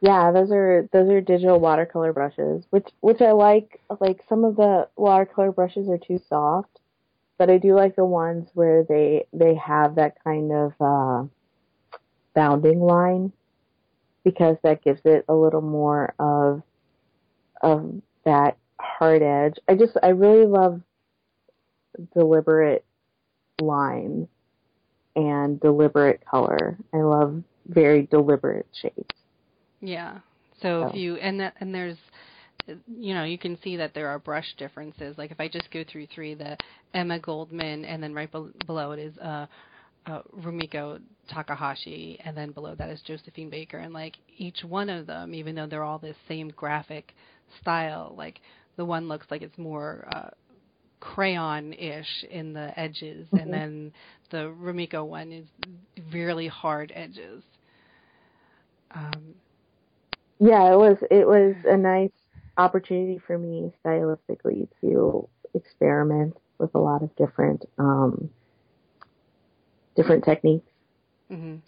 Yeah, 0.00 0.30
those 0.30 0.52
are 0.52 0.88
those 0.92 1.08
are 1.10 1.20
digital 1.20 1.58
watercolor 1.58 2.12
brushes, 2.12 2.64
which 2.70 2.88
which 3.00 3.20
I 3.20 3.32
like. 3.32 3.80
Like 4.00 4.22
some 4.28 4.44
of 4.44 4.56
the 4.56 4.88
watercolor 4.96 5.50
brushes 5.50 5.88
are 5.88 5.98
too 5.98 6.20
soft, 6.28 6.78
but 7.36 7.50
I 7.50 7.58
do 7.58 7.74
like 7.74 7.96
the 7.96 8.04
ones 8.04 8.48
where 8.54 8.84
they 8.84 9.26
they 9.32 9.54
have 9.56 9.96
that 9.96 10.22
kind 10.22 10.52
of 10.52 10.72
uh, 10.80 11.26
bounding 12.34 12.80
line 12.80 13.32
because 14.22 14.56
that 14.62 14.84
gives 14.84 15.00
it 15.04 15.24
a 15.28 15.34
little 15.34 15.62
more 15.62 16.14
of 16.20 16.62
of 17.60 18.00
that 18.24 18.56
hard 18.80 19.22
edge. 19.22 19.58
I 19.68 19.74
just 19.74 19.96
I 20.00 20.10
really 20.10 20.46
love 20.46 20.80
deliberate 22.14 22.84
lines 23.60 24.28
and 25.16 25.58
deliberate 25.58 26.24
color. 26.24 26.78
I 26.94 26.98
love 26.98 27.42
very 27.66 28.06
deliberate 28.06 28.66
shapes. 28.72 29.14
Yeah. 29.80 30.18
So 30.60 30.88
if 30.88 30.94
you 30.94 31.16
and 31.16 31.40
that 31.40 31.54
and 31.60 31.74
there's 31.74 31.96
you 32.66 33.14
know 33.14 33.24
you 33.24 33.38
can 33.38 33.58
see 33.62 33.76
that 33.76 33.94
there 33.94 34.08
are 34.08 34.18
brush 34.18 34.54
differences. 34.56 35.16
Like 35.18 35.30
if 35.30 35.40
I 35.40 35.48
just 35.48 35.70
go 35.70 35.84
through 35.90 36.06
three, 36.14 36.34
the 36.34 36.56
Emma 36.94 37.18
Goldman, 37.18 37.84
and 37.84 38.02
then 38.02 38.14
right 38.14 38.30
be- 38.30 38.52
below 38.66 38.92
it 38.92 38.98
is 38.98 39.16
uh, 39.18 39.46
uh, 40.06 40.22
Rumiko 40.36 41.00
Takahashi, 41.30 42.18
and 42.24 42.36
then 42.36 42.50
below 42.52 42.74
that 42.74 42.90
is 42.90 43.00
Josephine 43.02 43.50
Baker. 43.50 43.78
And 43.78 43.92
like 43.94 44.16
each 44.36 44.64
one 44.64 44.88
of 44.90 45.06
them, 45.06 45.34
even 45.34 45.54
though 45.54 45.66
they're 45.66 45.84
all 45.84 45.98
the 45.98 46.14
same 46.26 46.48
graphic 46.50 47.14
style, 47.60 48.14
like 48.16 48.40
the 48.76 48.84
one 48.84 49.08
looks 49.08 49.26
like 49.30 49.42
it's 49.42 49.58
more 49.58 50.06
uh, 50.12 50.30
crayon-ish 51.00 52.24
in 52.30 52.52
the 52.52 52.78
edges, 52.78 53.28
Mhm. 53.32 53.42
and 53.42 53.52
then 53.52 53.92
the 54.30 54.52
Rumiko 54.60 55.06
one 55.06 55.32
is 55.32 55.46
really 56.12 56.48
hard 56.48 56.92
edges. 56.94 57.42
Um, 58.92 59.34
Yeah, 60.40 60.72
it 60.72 60.76
was 60.76 60.98
it 61.10 61.26
was 61.26 61.56
a 61.64 61.76
nice 61.76 62.12
opportunity 62.56 63.20
for 63.26 63.38
me 63.38 63.72
stylistically 63.84 64.68
to 64.80 65.28
experiment 65.54 66.36
with 66.58 66.74
a 66.74 66.78
lot 66.78 67.02
of 67.02 67.14
different 67.16 67.64
um, 67.78 68.30
different 69.96 70.24
techniques 70.24 70.70
mhm. 71.30 71.60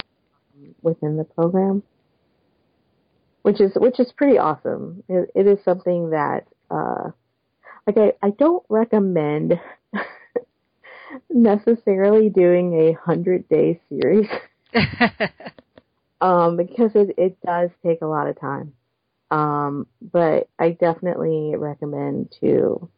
within 0.83 1.17
the 1.17 1.25
program, 1.25 1.83
which 3.43 3.61
is 3.61 3.73
which 3.75 3.99
is 3.99 4.13
pretty 4.13 4.39
awesome. 4.39 5.03
It, 5.09 5.31
it 5.35 5.47
is 5.47 5.65
something 5.65 6.11
that 6.11 6.47
uh, 6.71 7.11
like 7.87 7.99
I, 8.23 8.27
I 8.27 8.31
don't 8.31 8.65
recommend 8.69 9.59
necessarily 11.31 12.29
doing 12.29 12.89
a 12.89 12.93
hundred 12.93 13.49
day 13.49 13.81
series 13.89 14.29
um, 16.21 16.57
because 16.57 16.93
it, 16.95 17.15
it 17.17 17.39
does 17.45 17.71
take 17.85 18.03
a 18.03 18.07
lot 18.07 18.27
of 18.27 18.39
time. 18.41 18.73
Um, 19.31 19.87
but 20.01 20.49
I 20.59 20.71
definitely 20.71 21.55
recommend 21.57 22.35
to, 22.41 22.89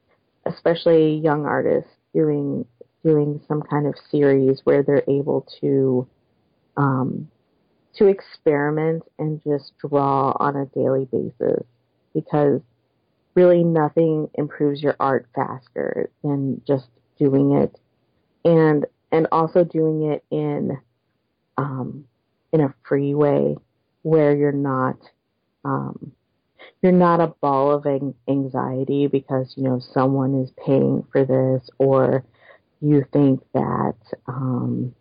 especially 0.46 1.16
young 1.16 1.44
artists, 1.44 1.90
doing 2.14 2.66
doing 3.04 3.40
some 3.48 3.62
kind 3.62 3.86
of 3.86 3.94
series 4.10 4.60
where 4.64 4.82
they're 4.82 5.04
able 5.08 5.46
to 5.60 6.06
um, 6.76 7.28
to 7.96 8.06
experiment 8.06 9.02
and 9.18 9.42
just 9.42 9.72
draw 9.78 10.34
on 10.38 10.56
a 10.56 10.66
daily 10.66 11.06
basis 11.06 11.64
because 12.14 12.60
really 13.34 13.64
nothing 13.64 14.28
improves 14.34 14.82
your 14.82 14.96
art 15.00 15.26
faster 15.34 16.10
than 16.22 16.62
just 16.66 16.86
doing 17.18 17.52
it 17.52 17.78
and 18.44 18.86
and 19.10 19.26
also 19.30 19.64
doing 19.64 20.10
it 20.10 20.24
in 20.30 20.78
um, 21.58 22.04
in 22.52 22.60
a 22.60 22.74
free 22.86 23.14
way 23.14 23.56
where 24.02 24.34
you're 24.36 24.52
not 24.52 24.96
um, 25.64 26.12
you're 26.82 26.92
not 26.92 27.20
a 27.20 27.28
ball 27.40 27.72
of 27.72 27.86
anxiety 28.28 29.06
because 29.06 29.54
you 29.56 29.62
know 29.62 29.80
someone 29.92 30.42
is 30.42 30.50
paying 30.64 31.04
for 31.12 31.24
this 31.24 31.68
or 31.78 32.24
you 32.80 33.04
think 33.12 33.40
that 33.54 33.94
um, 34.26 34.94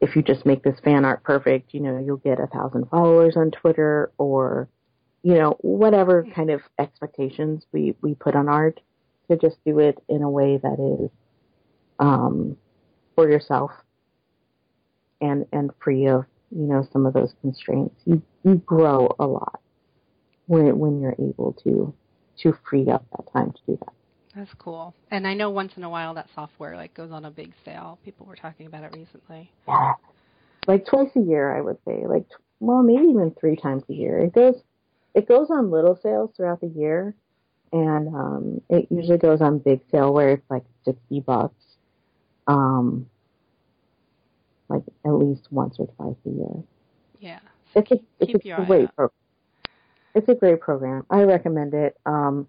if 0.00 0.14
you 0.14 0.22
just 0.22 0.44
make 0.44 0.62
this 0.62 0.78
fan 0.84 1.04
art 1.04 1.22
perfect 1.22 1.72
you 1.72 1.80
know 1.80 1.98
you'll 1.98 2.16
get 2.18 2.38
a 2.38 2.46
thousand 2.46 2.88
followers 2.90 3.36
on 3.36 3.50
twitter 3.50 4.12
or 4.18 4.68
you 5.22 5.34
know 5.34 5.56
whatever 5.60 6.26
kind 6.34 6.50
of 6.50 6.60
expectations 6.78 7.64
we 7.72 7.96
we 8.02 8.14
put 8.14 8.34
on 8.34 8.48
art 8.48 8.80
to 9.30 9.36
just 9.36 9.56
do 9.64 9.78
it 9.78 9.98
in 10.08 10.22
a 10.22 10.30
way 10.30 10.58
that 10.58 10.78
is 10.78 11.10
um, 11.98 12.56
for 13.14 13.30
yourself 13.30 13.70
and 15.20 15.46
and 15.52 15.70
free 15.82 16.06
of 16.06 16.24
you 16.54 16.66
know 16.66 16.86
some 16.92 17.06
of 17.06 17.14
those 17.14 17.34
constraints. 17.40 17.94
You 18.04 18.22
you 18.44 18.56
grow 18.56 19.14
a 19.18 19.26
lot 19.26 19.60
when 20.46 20.78
when 20.78 21.00
you're 21.00 21.16
able 21.18 21.52
to 21.64 21.94
to 22.38 22.58
free 22.68 22.88
up 22.88 23.04
that 23.16 23.32
time 23.32 23.52
to 23.52 23.60
do 23.66 23.78
that. 23.80 23.92
That's 24.34 24.54
cool. 24.54 24.94
And 25.10 25.26
I 25.26 25.34
know 25.34 25.50
once 25.50 25.72
in 25.76 25.84
a 25.84 25.90
while 25.90 26.14
that 26.14 26.28
software 26.34 26.76
like 26.76 26.94
goes 26.94 27.10
on 27.10 27.24
a 27.24 27.30
big 27.30 27.52
sale. 27.64 27.98
People 28.04 28.26
were 28.26 28.36
talking 28.36 28.66
about 28.66 28.84
it 28.84 28.92
recently. 28.94 29.50
Yeah, 29.68 29.94
like 30.66 30.86
twice 30.86 31.10
a 31.16 31.20
year, 31.20 31.56
I 31.56 31.60
would 31.60 31.78
say. 31.86 32.06
Like 32.06 32.28
tw- 32.28 32.42
well, 32.60 32.82
maybe 32.82 33.04
even 33.08 33.34
three 33.38 33.56
times 33.56 33.82
a 33.88 33.92
year. 33.92 34.18
It 34.18 34.32
goes 34.32 34.62
it 35.14 35.28
goes 35.28 35.50
on 35.50 35.70
little 35.70 35.98
sales 36.02 36.30
throughout 36.36 36.60
the 36.60 36.68
year, 36.68 37.14
and 37.72 38.08
um, 38.08 38.60
it 38.70 38.86
usually 38.90 39.18
goes 39.18 39.40
on 39.40 39.58
big 39.58 39.80
sale 39.90 40.12
where 40.12 40.30
it's 40.30 40.50
like 40.50 40.64
sixty 40.84 41.20
bucks. 41.20 41.54
Um, 42.46 43.06
like 44.72 44.82
at 45.04 45.12
least 45.12 45.48
once 45.50 45.76
or 45.78 45.86
twice 45.96 46.16
a 46.26 46.30
year. 46.30 46.62
Yeah. 47.20 47.40
It's 47.74 47.90
a 47.90 48.00
it's 48.20 48.32
keep 48.32 48.44
a 48.44 48.48
your 48.48 48.64
great 48.64 48.94
program. 48.94 49.18
It's 50.14 50.28
a 50.28 50.34
great 50.34 50.60
program. 50.60 51.06
I 51.10 51.22
recommend 51.22 51.74
it. 51.74 51.96
Um, 52.04 52.46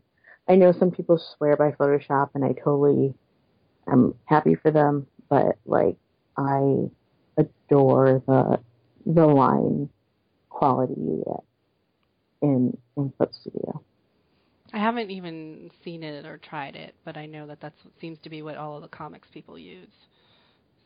I 0.47 0.55
know 0.55 0.73
some 0.73 0.91
people 0.91 1.17
swear 1.17 1.55
by 1.55 1.71
Photoshop, 1.71 2.31
and 2.35 2.43
I 2.43 2.51
totally 2.51 3.13
am 3.87 4.15
happy 4.25 4.55
for 4.55 4.71
them. 4.71 5.07
But 5.29 5.57
like, 5.65 5.95
I 6.37 6.89
adore 7.37 8.21
the 8.27 8.59
the 9.05 9.25
line 9.25 9.89
quality 10.49 10.93
you 10.97 11.23
get 11.25 11.43
in 12.41 12.77
in 12.97 13.13
Clip 13.17 13.33
Studio. 13.33 13.81
I 14.73 14.79
haven't 14.79 15.11
even 15.11 15.69
seen 15.83 16.03
it 16.03 16.25
or 16.25 16.37
tried 16.37 16.75
it, 16.75 16.95
but 17.05 17.15
I 17.15 17.27
know 17.27 17.45
that 17.47 17.61
that's 17.61 17.77
what 17.83 17.93
seems 18.01 18.17
to 18.23 18.29
be 18.29 18.41
what 18.41 18.57
all 18.57 18.75
of 18.75 18.81
the 18.81 18.87
comics 18.87 19.27
people 19.31 19.57
use. 19.57 19.91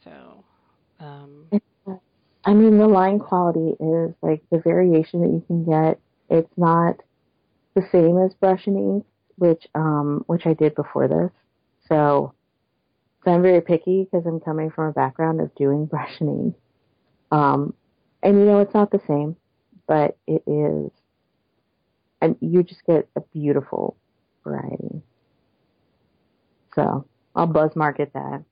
So, 0.03 0.43
um, 0.99 1.48
I 2.48 2.53
mean, 2.53 2.78
the 2.78 2.88
line 2.88 3.19
quality 3.19 3.76
is 3.80 4.15
like 4.22 4.41
the 4.52 4.60
variation 4.60 5.22
that 5.22 5.30
you 5.30 5.44
can 5.48 5.65
get. 5.65 5.99
It's 6.30 6.57
not 6.57 6.95
the 7.76 7.88
same 7.91 8.18
as 8.18 8.34
brush 8.36 8.68
and 8.68 8.78
ink, 8.78 9.06
which 9.36 9.68
um, 9.76 10.24
which 10.28 10.45
I 10.45 10.53
did 10.53 10.74
before 10.74 11.10
this. 11.10 11.32
So, 11.90 12.34
so 13.24 13.32
I'm 13.32 13.41
very 13.41 13.60
picky 13.61 14.06
because 14.06 14.26
I'm 14.26 14.40
coming 14.40 14.72
from 14.72 14.88
a 14.88 14.94
background 14.94 15.41
of 15.41 15.53
doing 15.56 15.86
brush 15.88 16.22
and 16.22 16.30
ink. 16.30 16.56
Um, 17.32 17.74
and 18.24 18.40
you 18.40 18.45
know, 18.45 18.60
it's 18.61 18.74
not 18.74 18.91
the 18.91 19.02
same, 19.07 19.36
but 19.86 20.18
it 20.26 20.44
is, 20.48 20.91
and 22.22 22.38
you 22.40 22.64
just 22.64 22.86
get 22.86 23.10
a 23.18 23.22
beautiful 23.34 23.98
variety. 24.45 25.02
So 26.76 27.06
I'll 27.36 27.48
buzz 27.48 27.76
market 27.76 28.11
that. 28.14 28.44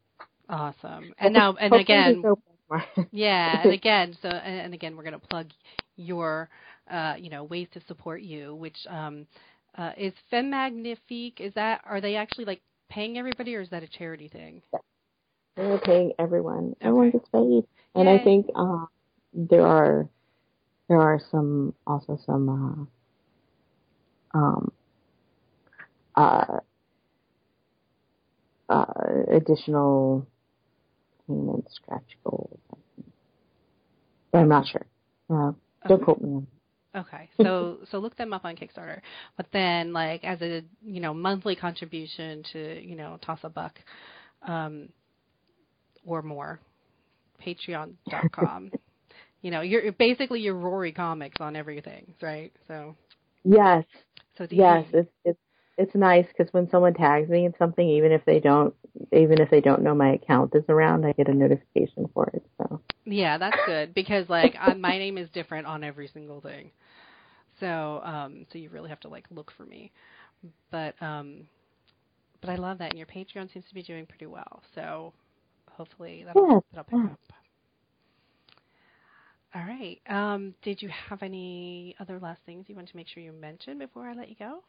Awesome. 0.50 1.14
And 1.18 1.34
now, 1.34 1.56
and 1.56 1.74
again, 1.74 2.14
there's 2.14 2.24
no 2.24 2.36
buzz 2.36 2.58
market. 2.70 3.10
yeah, 3.12 3.62
and 3.64 3.74
again, 3.74 4.16
so 4.22 4.30
and 4.30 4.74
again, 4.74 4.96
we're 4.96 5.04
going 5.04 5.20
to 5.20 5.28
plug 5.28 5.50
your, 5.96 6.50
uh, 6.92 7.16
you 7.18 7.30
know, 7.30 7.44
ways 7.44 7.68
to 7.74 7.82
support 7.88 8.22
you, 8.22 8.56
which 8.56 8.78
um, 8.90 9.26
uh, 9.78 9.92
is 9.98 10.14
Femme 10.30 10.50
Magnifique. 10.50 11.40
Is 11.40 11.54
that 11.56 11.82
are 11.86 12.02
they 12.02 12.16
actually 12.16 12.46
like 12.46 12.62
paying 12.90 13.18
everybody, 13.18 13.56
or 13.56 13.62
is 13.62 13.70
that 13.70 13.84
a 13.84 13.88
charity 13.88 14.28
thing? 14.28 14.62
They're 15.56 15.80
paying 15.80 16.14
everyone. 16.20 16.76
Everyone 16.82 17.12
gets 17.12 17.30
paid, 17.30 17.64
and 17.96 18.10
I 18.10 18.24
think 18.24 18.48
uh, 18.56 18.86
there 19.34 19.66
are 19.66 20.08
there 20.88 21.00
are 21.00 21.20
some 21.32 21.74
also 21.88 22.20
some 22.26 22.90
uh, 24.34 24.38
um, 24.38 24.72
uh, 26.16 26.60
uh, 28.70 28.86
additional 29.32 30.28
payment 31.28 31.66
scratch 31.74 32.18
goals, 32.24 32.60
but 34.32 34.40
I'm 34.40 34.50
not 34.50 34.66
sure. 34.68 34.86
Uh, 35.30 35.54
Don't 35.88 36.04
quote 36.04 36.22
me 36.22 36.30
on. 36.30 36.48
Okay, 36.96 37.30
so 37.42 37.80
so 37.92 38.00
look 38.00 38.16
them 38.16 38.34
up 38.34 38.46
on 38.46 38.56
Kickstarter, 38.56 39.02
but 39.38 39.48
then 39.52 39.94
like 39.94 40.24
as 40.24 40.42
a 40.42 40.64
you 40.86 41.02
know 41.02 41.14
monthly 41.14 41.56
contribution 41.56 42.44
to 42.54 42.82
you 42.82 42.96
know 42.96 43.18
toss 43.22 43.40
a 43.44 43.50
buck, 43.50 43.80
um, 44.48 44.90
or 46.06 46.22
more, 46.22 46.60
Patreon.com. 47.46 48.72
you 49.42 49.52
know, 49.52 49.62
you're 49.62 49.92
basically 49.92 50.42
your 50.42 50.56
Rori 50.56 50.92
comics 50.92 51.38
on 51.40 51.56
everything, 51.56 52.14
right? 52.22 52.52
So 52.68 52.96
Yes, 53.46 53.86
so 54.38 54.48
yes, 54.50 54.86
it's 54.92 55.10
it's 55.24 55.40
it's 55.78 55.96
nice 55.96 56.26
because 56.28 56.52
when 56.52 56.70
someone 56.70 56.96
tags 56.96 57.30
me 57.30 57.46
in 57.46 57.54
something, 57.60 57.88
even 57.88 58.12
if 58.12 58.26
they 58.26 58.40
don't, 58.40 58.74
even 59.12 59.40
if 59.40 59.50
they 59.50 59.62
don't 59.62 59.82
know 59.84 59.94
my 59.96 60.14
account 60.14 60.56
is 60.56 60.64
around, 60.70 61.06
I 61.06 61.14
get 61.14 61.30
a 61.30 61.34
notification 61.34 62.10
for 62.14 62.28
it. 62.34 62.44
So 62.58 62.82
Yeah, 63.06 63.38
that's 63.38 63.60
good 63.62 63.94
because 63.94 64.30
like 64.30 64.56
uh, 64.60 64.74
my 64.76 64.98
name 64.98 65.18
is 65.18 65.30
different 65.30 65.68
on 65.68 65.84
every 65.84 66.08
single 66.08 66.42
thing. 66.42 66.72
So 67.60 68.02
um 68.04 68.46
so 68.52 68.58
you 68.58 68.70
really 68.70 68.90
have 68.90 69.00
to 69.02 69.10
like 69.10 69.26
look 69.32 69.52
for 69.58 69.66
me. 69.66 69.92
But 70.72 71.02
um 71.02 71.48
but 72.42 72.50
I 72.50 72.56
love 72.56 72.78
that 72.80 72.90
and 72.92 72.98
your 72.98 73.08
Patreon 73.08 73.52
seems 73.52 73.66
to 73.68 73.74
be 73.76 73.84
doing 73.84 74.06
pretty 74.06 74.26
well. 74.28 74.62
So 74.76 75.14
hopefully 75.72 76.24
that'll 76.26 76.50
Yes, 76.50 76.64
that'll 76.74 76.86
pick 76.86 77.04
yes. 77.04 77.10
up. 77.10 77.20
All 79.56 79.64
right. 79.64 80.00
Um 80.10 80.56
did 80.62 80.82
you 80.82 80.90
have 80.90 81.22
any 81.24 81.96
other 82.00 82.20
last 82.20 82.42
things 82.46 82.70
you 82.70 82.76
want 82.76 82.90
to 82.90 82.96
make 82.98 83.08
sure 83.08 83.24
you 83.24 83.32
mention 83.34 83.78
before 83.80 84.08
I 84.08 84.14
let 84.14 84.30
you 84.30 84.36
go? 84.36 84.64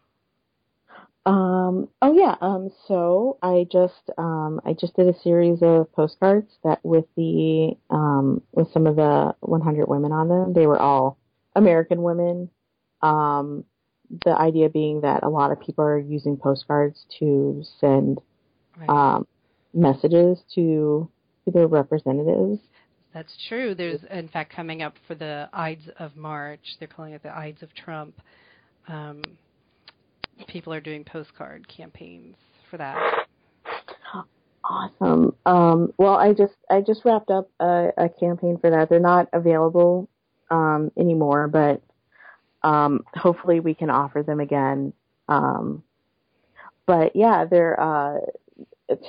Um, 1.27 1.89
oh 2.03 2.17
yeah, 2.17 2.37
um, 2.41 2.71
so 2.87 3.37
I 3.43 3.67
just, 3.71 4.11
um, 4.17 4.61
I 4.65 4.75
just 4.75 4.95
did 4.95 5.09
a 5.09 5.19
series 5.21 5.59
of 5.61 5.93
postcards 5.93 6.47
that 6.63 6.79
with 6.85 7.07
the, 7.17 7.77
um, 7.91 8.43
with 8.53 8.73
some 8.73 8.87
of 8.87 8.95
the 8.95 9.35
100 9.41 9.89
women 9.89 10.13
on 10.13 10.29
them. 10.29 10.53
They 10.53 10.69
were 10.69 10.79
all 10.79 11.19
American 11.57 12.03
women. 12.03 12.49
Um, 13.03 13.65
the 14.25 14.39
idea 14.39 14.69
being 14.69 15.01
that 15.01 15.25
a 15.25 15.29
lot 15.29 15.51
of 15.51 15.61
people 15.61 15.85
are 15.85 15.99
using 15.99 16.37
postcards 16.37 17.05
to 17.19 17.65
send, 17.81 18.21
Right. 18.79 18.89
um, 18.89 19.27
messages 19.75 20.39
to, 20.55 21.11
to 21.45 21.51
their 21.51 21.67
representatives. 21.67 22.61
That's 23.13 23.35
true. 23.49 23.75
There's, 23.75 24.05
in 24.05 24.29
fact, 24.29 24.53
coming 24.55 24.83
up 24.83 24.95
for 25.09 25.15
the 25.15 25.49
Ides 25.53 25.89
of 25.99 26.15
March. 26.17 26.77
They're 26.79 26.87
calling 26.87 27.15
it 27.15 27.23
the 27.23 27.37
Ides 27.37 27.63
of 27.63 27.75
Trump. 27.75 28.15
Um, 28.89 29.23
people 30.47 30.73
are 30.73 30.81
doing 30.81 31.05
postcard 31.05 31.67
campaigns 31.69 32.37
for 32.71 32.77
that. 32.79 33.27
Awesome. 34.69 35.35
Um, 35.47 35.93
well, 35.97 36.15
I 36.17 36.33
just 36.33 36.55
I 36.69 36.81
just 36.81 37.05
wrapped 37.05 37.31
up 37.31 37.49
a, 37.61 37.91
a 37.97 38.09
campaign 38.09 38.59
for 38.61 38.71
that. 38.71 38.89
They're 38.89 38.99
not 38.99 39.29
available 39.33 40.09
um, 40.51 40.91
anymore, 40.99 41.47
but 41.47 41.83
um, 42.63 43.05
hopefully 43.15 43.61
we 43.61 43.75
can 43.75 43.91
offer 43.91 44.25
them 44.25 44.41
again. 44.41 44.93
Um, 45.29 45.85
but 46.85 47.15
yeah, 47.15 47.45
they're 47.45 47.79
uh, 47.81 48.19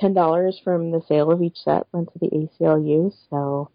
ten 0.00 0.14
dollars 0.14 0.60
from 0.62 0.92
the 0.92 1.02
sale 1.08 1.32
of 1.32 1.42
each 1.42 1.58
set 1.64 1.86
went 1.92 2.12
to 2.12 2.18
the 2.20 2.28
ACLU. 2.28 3.12
So 3.28 3.70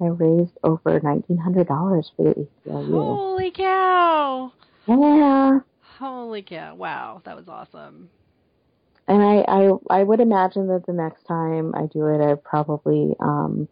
I 0.00 0.06
raised 0.06 0.56
over 0.64 0.98
nineteen 1.00 1.36
hundred 1.36 1.68
dollars 1.68 2.10
for 2.16 2.22
the 2.22 2.48
ACLU. 2.66 2.90
Holy 2.90 3.50
cow! 3.50 4.52
Yeah. 4.86 5.60
Holy 5.98 6.42
cow! 6.42 6.74
Wow, 6.74 7.22
that 7.24 7.36
was 7.36 7.48
awesome. 7.48 8.10
And 9.08 9.22
I, 9.22 9.44
I, 9.48 9.70
I 10.00 10.02
would 10.02 10.20
imagine 10.20 10.68
that 10.68 10.84
the 10.86 10.92
next 10.92 11.24
time 11.24 11.74
I 11.74 11.86
do 11.86 12.06
it, 12.06 12.20
I 12.20 12.34
probably, 12.34 13.16
um, 13.20 13.68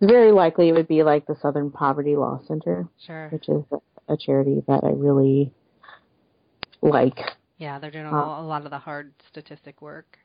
very 0.00 0.30
likely 0.30 0.68
it 0.68 0.72
would 0.72 0.86
be 0.88 1.02
like 1.02 1.26
the 1.26 1.36
Southern 1.42 1.70
Poverty 1.70 2.16
Law 2.16 2.40
Center, 2.46 2.86
Sure. 3.04 3.28
which 3.30 3.48
is 3.48 3.64
a 4.08 4.16
charity 4.16 4.62
that 4.68 4.84
I 4.84 4.90
really 4.90 5.52
like. 6.80 7.18
Yeah, 7.58 7.78
they're 7.78 7.90
doing 7.90 8.06
a, 8.06 8.12
Uh, 8.14 8.40
a 8.40 8.46
lot 8.46 8.64
of 8.64 8.70
the 8.70 8.78
hard 8.78 9.12
statistic 9.28 9.82
work. 9.82 10.18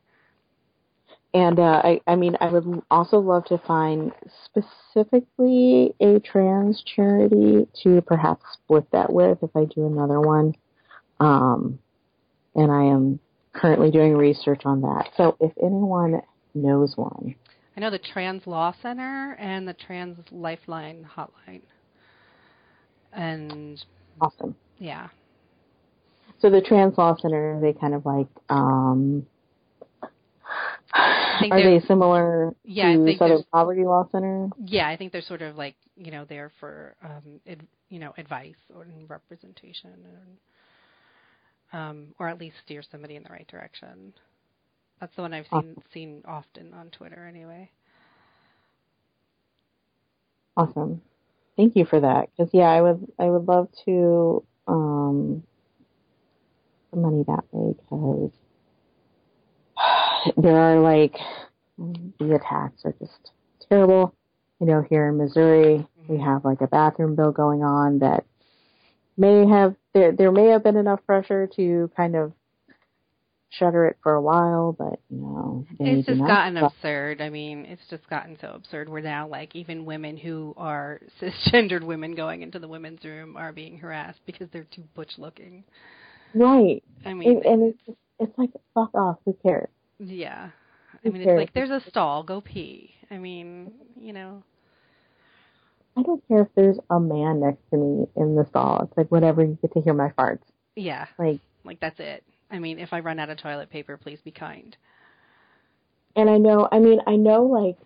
And, 1.33 1.59
uh, 1.59 1.81
I, 1.83 1.99
I 2.05 2.15
mean, 2.15 2.37
I 2.39 2.47
would 2.51 2.83
also 2.91 3.17
love 3.17 3.45
to 3.45 3.57
find 3.57 4.11
specifically 4.45 5.95
a 5.99 6.19
trans 6.19 6.83
charity 6.83 7.67
to 7.81 8.01
perhaps 8.01 8.43
split 8.53 8.89
that 8.91 9.11
with 9.11 9.41
if 9.41 9.49
I 9.55 9.65
do 9.65 9.87
another 9.87 10.21
one. 10.21 10.53
Um, 11.23 11.79
and 12.55 12.71
I 12.71 12.83
am 12.83 13.19
currently 13.53 13.91
doing 13.91 14.15
research 14.15 14.61
on 14.65 14.81
that. 14.81 15.09
So 15.15 15.37
if 15.39 15.51
anyone 15.57 16.21
knows 16.53 16.95
one, 16.97 17.35
I 17.75 17.79
know 17.79 17.89
the 17.89 17.99
Trans 17.99 18.45
Law 18.45 18.73
Center 18.81 19.35
and 19.39 19.67
the 19.67 19.73
Trans 19.73 20.17
Lifeline 20.31 21.07
Hotline. 21.15 21.61
And 23.13 23.83
awesome. 24.21 24.55
yeah, 24.79 25.07
So 26.39 26.49
the 26.49 26.61
Trans 26.61 26.97
Law 26.97 27.15
Center, 27.15 27.59
they 27.61 27.73
kind 27.73 27.93
of 27.93 28.05
like, 28.05 28.27
um, 28.49 29.25
are 30.93 31.49
they're- 31.49 31.81
similar 31.87 32.53
Yeah, 32.63 32.93
to 32.95 33.17
Southern 33.17 33.43
Poverty 33.51 33.83
Law 33.85 34.07
Center? 34.11 34.49
yeah, 34.65 34.87
I 34.87 34.97
think 34.97 35.11
they're 35.11 35.21
sort 35.21 35.41
of 35.41 35.55
like 35.57 35.75
you 35.95 36.11
know 36.11 36.25
there 36.25 36.51
for 36.59 36.95
um, 37.03 37.39
ad, 37.47 37.65
you 37.89 37.99
know 37.99 38.13
advice 38.17 38.55
or 38.75 38.85
representation, 39.07 39.91
and, 39.93 40.37
um, 41.73 42.13
or 42.19 42.29
at 42.29 42.39
least 42.39 42.55
steer 42.63 42.81
somebody 42.81 43.15
in 43.15 43.23
the 43.23 43.29
right 43.29 43.47
direction. 43.47 44.13
That's 44.99 45.15
the 45.15 45.23
one 45.23 45.33
I've 45.33 45.47
seen 45.51 45.75
seen 45.93 46.23
often 46.25 46.73
on 46.73 46.89
Twitter, 46.91 47.25
anyway. 47.27 47.69
Awesome. 50.55 51.01
Thank 51.57 51.75
you 51.75 51.85
for 51.85 51.99
that. 51.99 52.29
Because 52.31 52.53
yeah, 52.53 52.69
I 52.69 52.81
would 52.81 53.11
I 53.19 53.25
would 53.25 53.47
love 53.47 53.67
to 53.85 54.43
um, 54.67 55.43
the 56.91 56.99
money 56.99 57.23
that 57.27 57.43
way 57.51 57.73
because 57.73 58.31
there 60.37 60.57
are 60.57 60.79
like 60.79 61.15
the 62.19 62.35
attacks 62.35 62.85
are 62.85 62.95
just 62.99 63.31
terrible. 63.67 64.15
You 64.59 64.67
know, 64.67 64.85
here 64.89 65.09
in 65.09 65.17
Missouri, 65.17 65.85
we 66.07 66.19
have 66.19 66.45
like 66.45 66.61
a 66.61 66.67
bathroom 66.67 67.15
bill 67.15 67.31
going 67.31 67.63
on 67.63 67.99
that 67.99 68.23
may 69.17 69.45
have 69.47 69.75
there 69.93 70.11
there 70.11 70.31
may 70.31 70.47
have 70.47 70.63
been 70.63 70.77
enough 70.77 71.05
pressure 71.05 71.47
to 71.55 71.89
kind 71.95 72.15
of 72.15 72.33
shutter 73.49 73.85
it 73.85 73.97
for 74.01 74.13
a 74.13 74.21
while, 74.21 74.73
but 74.77 74.99
you 75.09 75.17
know, 75.17 75.65
It's 75.79 76.07
just 76.07 76.19
gotten 76.19 76.57
absurd. 76.57 77.21
I 77.21 77.29
mean, 77.29 77.65
it's 77.65 77.83
just 77.89 78.09
gotten 78.09 78.37
so 78.41 78.51
absurd. 78.55 78.89
We're 78.89 79.01
now, 79.01 79.27
like, 79.27 79.55
even 79.55 79.85
women 79.85 80.17
who 80.17 80.53
are 80.57 80.99
cisgendered 81.21 81.83
women 81.83 82.15
going 82.15 82.41
into 82.41 82.59
the 82.59 82.67
women's 82.67 83.03
room 83.03 83.37
are 83.37 83.51
being 83.51 83.77
harassed 83.77 84.21
because 84.25 84.47
they're 84.51 84.65
too 84.73 84.83
butch 84.95 85.11
looking. 85.17 85.63
right. 86.33 86.83
I 87.05 87.13
mean, 87.13 87.29
And, 87.29 87.45
and 87.45 87.63
it's 87.69 87.79
just, 87.85 87.97
it's 88.19 88.37
like 88.37 88.49
fuck 88.73 88.93
off. 88.95 89.17
Who 89.25 89.37
cares? 89.43 89.69
yeah. 89.99 90.49
I 91.05 91.09
mean, 91.09 91.21
it's 91.21 91.37
like 91.37 91.53
there's 91.53 91.69
a 91.69 91.81
stall. 91.89 92.23
Go 92.23 92.39
pee. 92.41 92.91
I 93.11 93.17
mean, 93.17 93.73
you 93.99 94.13
know. 94.13 94.41
I 95.97 96.01
don't 96.01 96.27
care 96.27 96.41
if 96.41 96.47
there's 96.55 96.77
a 96.89 96.99
man 96.99 97.39
next 97.41 97.61
to 97.69 97.77
me 97.77 98.07
in 98.15 98.35
the 98.35 98.45
stall. 98.45 98.83
It's 98.83 98.97
like 98.97 99.11
whatever. 99.11 99.43
You 99.43 99.57
get 99.61 99.73
to 99.73 99.81
hear 99.81 99.93
my 99.93 100.09
farts. 100.09 100.41
Yeah, 100.75 101.05
Like, 101.19 101.39
like 101.63 101.79
that's 101.79 101.99
it. 101.99 102.23
I 102.49 102.59
mean, 102.59 102.79
if 102.79 102.93
I 102.93 102.99
run 102.99 103.19
out 103.19 103.29
of 103.29 103.37
toilet 103.37 103.69
paper, 103.69 103.95
please 103.97 104.19
be 104.21 104.31
kind. 104.31 104.75
and 106.15 106.29
I 106.29 106.37
know. 106.37 106.67
I 106.71 106.79
mean, 106.79 106.99
I 107.07 107.15
know. 107.15 107.43
Like, 107.45 107.77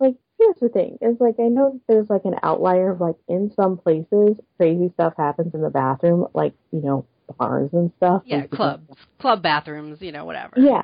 like 0.00 0.16
here's 0.38 0.56
the 0.60 0.68
thing. 0.68 0.98
Is 1.00 1.20
like 1.20 1.36
I 1.38 1.48
know 1.48 1.72
that 1.72 1.80
there's 1.88 2.10
like 2.10 2.24
an 2.24 2.36
outlier 2.42 2.90
of 2.90 3.00
like 3.00 3.16
in 3.28 3.52
some 3.54 3.76
places 3.76 4.38
crazy 4.56 4.90
stuff 4.94 5.14
happens 5.16 5.54
in 5.54 5.60
the 5.62 5.70
bathroom, 5.70 6.26
like 6.34 6.54
you 6.72 6.80
know 6.80 7.04
bars 7.38 7.70
and 7.72 7.92
stuff. 7.98 8.22
Yeah, 8.24 8.38
and 8.38 8.50
clubs, 8.50 8.88
club 9.18 9.42
bathrooms, 9.42 10.00
you 10.00 10.12
know, 10.12 10.24
whatever. 10.24 10.54
Yeah, 10.56 10.82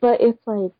but 0.00 0.20
it's 0.20 0.40
like 0.46 0.72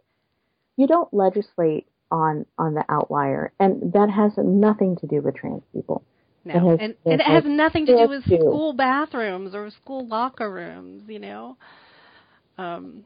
you 0.77 0.87
don't 0.87 1.13
legislate 1.13 1.87
on 2.11 2.47
on 2.59 2.75
the 2.75 2.85
outlier, 2.89 3.53
and 3.61 3.93
that 3.93 4.11
has 4.11 4.33
nothing 4.37 4.97
to 4.97 5.07
do 5.07 5.21
with 5.21 5.37
trans 5.37 5.63
people. 5.73 6.03
No, 6.45 6.55
It 6.55 6.59
has- 6.59 6.79
and, 6.81 6.91
it 6.91 6.99
and 7.05 7.21
it 7.21 7.27
has 7.27 7.45
nothing 7.45 7.87
to 7.87 7.97
do 7.97 8.09
with 8.09 8.25
school 8.25 8.73
bathrooms 8.73 9.55
or 9.55 9.71
school 9.71 10.07
locker 10.07 10.51
rooms, 10.51 11.03
you 11.09 11.19
know. 11.19 11.57
Um, 12.59 13.05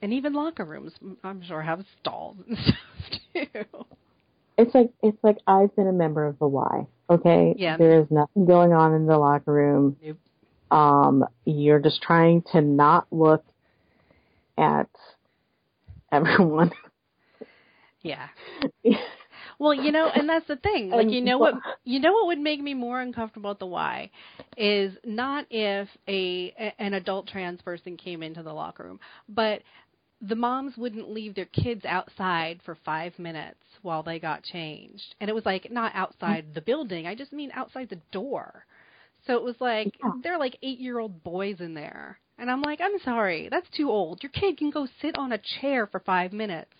and 0.00 0.12
even 0.12 0.32
locker 0.32 0.64
rooms, 0.64 0.92
I'm 1.22 1.42
sure, 1.42 1.62
have 1.62 1.84
stalls 2.00 2.36
and 2.48 2.58
stuff 2.64 3.20
too. 3.34 3.84
It's 4.58 4.74
like 4.74 4.90
it's 5.02 5.18
like 5.22 5.38
I've 5.46 5.74
been 5.76 5.86
a 5.86 5.92
member 5.92 6.26
of 6.26 6.38
the 6.38 6.48
Y. 6.48 6.86
Okay, 7.10 7.54
Yeah. 7.58 7.76
There 7.76 8.00
is 8.00 8.06
nothing 8.10 8.46
going 8.46 8.72
on 8.72 8.94
in 8.94 9.06
the 9.06 9.18
locker 9.18 9.52
room. 9.52 9.96
Nope. 10.02 10.16
Um, 10.70 11.24
you're 11.44 11.78
just 11.80 12.00
trying 12.00 12.42
to 12.52 12.62
not 12.62 13.06
look 13.10 13.44
at 14.56 14.88
everyone. 16.10 16.70
Yeah. 18.02 18.28
Well, 19.58 19.74
you 19.74 19.92
know, 19.92 20.08
and 20.08 20.28
that's 20.28 20.46
the 20.48 20.56
thing. 20.56 20.90
Like, 20.90 21.10
you 21.12 21.20
know 21.20 21.38
what? 21.38 21.54
You 21.84 22.00
know 22.00 22.12
what 22.12 22.26
would 22.28 22.38
make 22.38 22.60
me 22.60 22.74
more 22.74 23.00
uncomfortable 23.00 23.50
at 23.50 23.58
the 23.58 23.66
Y 23.66 24.10
is 24.56 24.96
not 25.04 25.46
if 25.50 25.88
a 26.08 26.72
an 26.78 26.94
adult 26.94 27.26
trans 27.28 27.60
person 27.62 27.96
came 27.96 28.22
into 28.22 28.42
the 28.42 28.52
locker 28.52 28.84
room, 28.84 29.00
but 29.28 29.62
the 30.20 30.34
moms 30.36 30.76
wouldn't 30.76 31.10
leave 31.10 31.34
their 31.34 31.46
kids 31.46 31.84
outside 31.84 32.60
for 32.64 32.76
five 32.84 33.18
minutes 33.18 33.58
while 33.82 34.02
they 34.02 34.18
got 34.18 34.42
changed. 34.42 35.14
And 35.20 35.28
it 35.30 35.34
was 35.34 35.44
like 35.46 35.70
not 35.70 35.92
outside 35.94 36.54
the 36.54 36.60
building, 36.62 37.06
I 37.06 37.14
just 37.14 37.32
mean 37.32 37.50
outside 37.54 37.88
the 37.88 38.00
door. 38.12 38.64
So 39.26 39.34
it 39.36 39.42
was 39.42 39.56
like 39.60 39.98
Yeah. 40.02 40.12
they're 40.22 40.38
like 40.38 40.56
eight 40.62 40.78
year 40.78 40.98
old 40.98 41.22
boys 41.22 41.60
in 41.60 41.74
there. 41.74 42.18
And 42.38 42.50
I'm 42.50 42.62
like, 42.62 42.80
I'm 42.80 42.98
sorry, 43.04 43.48
that's 43.50 43.68
too 43.76 43.90
old. 43.90 44.22
Your 44.22 44.30
kid 44.32 44.56
can 44.58 44.70
go 44.70 44.86
sit 45.00 45.16
on 45.18 45.32
a 45.32 45.38
chair 45.60 45.86
for 45.86 46.00
five 46.00 46.32
minutes 46.32 46.72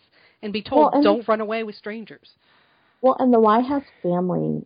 and 0.42 0.52
be 0.52 0.62
told 0.62 0.92
Well, 0.92 1.02
don't 1.02 1.28
run 1.28 1.40
away 1.40 1.62
with 1.64 1.74
strangers. 1.76 2.30
Well, 3.00 3.16
and 3.18 3.32
the 3.32 3.40
Y 3.40 3.60
House 3.62 3.84
family, 4.02 4.64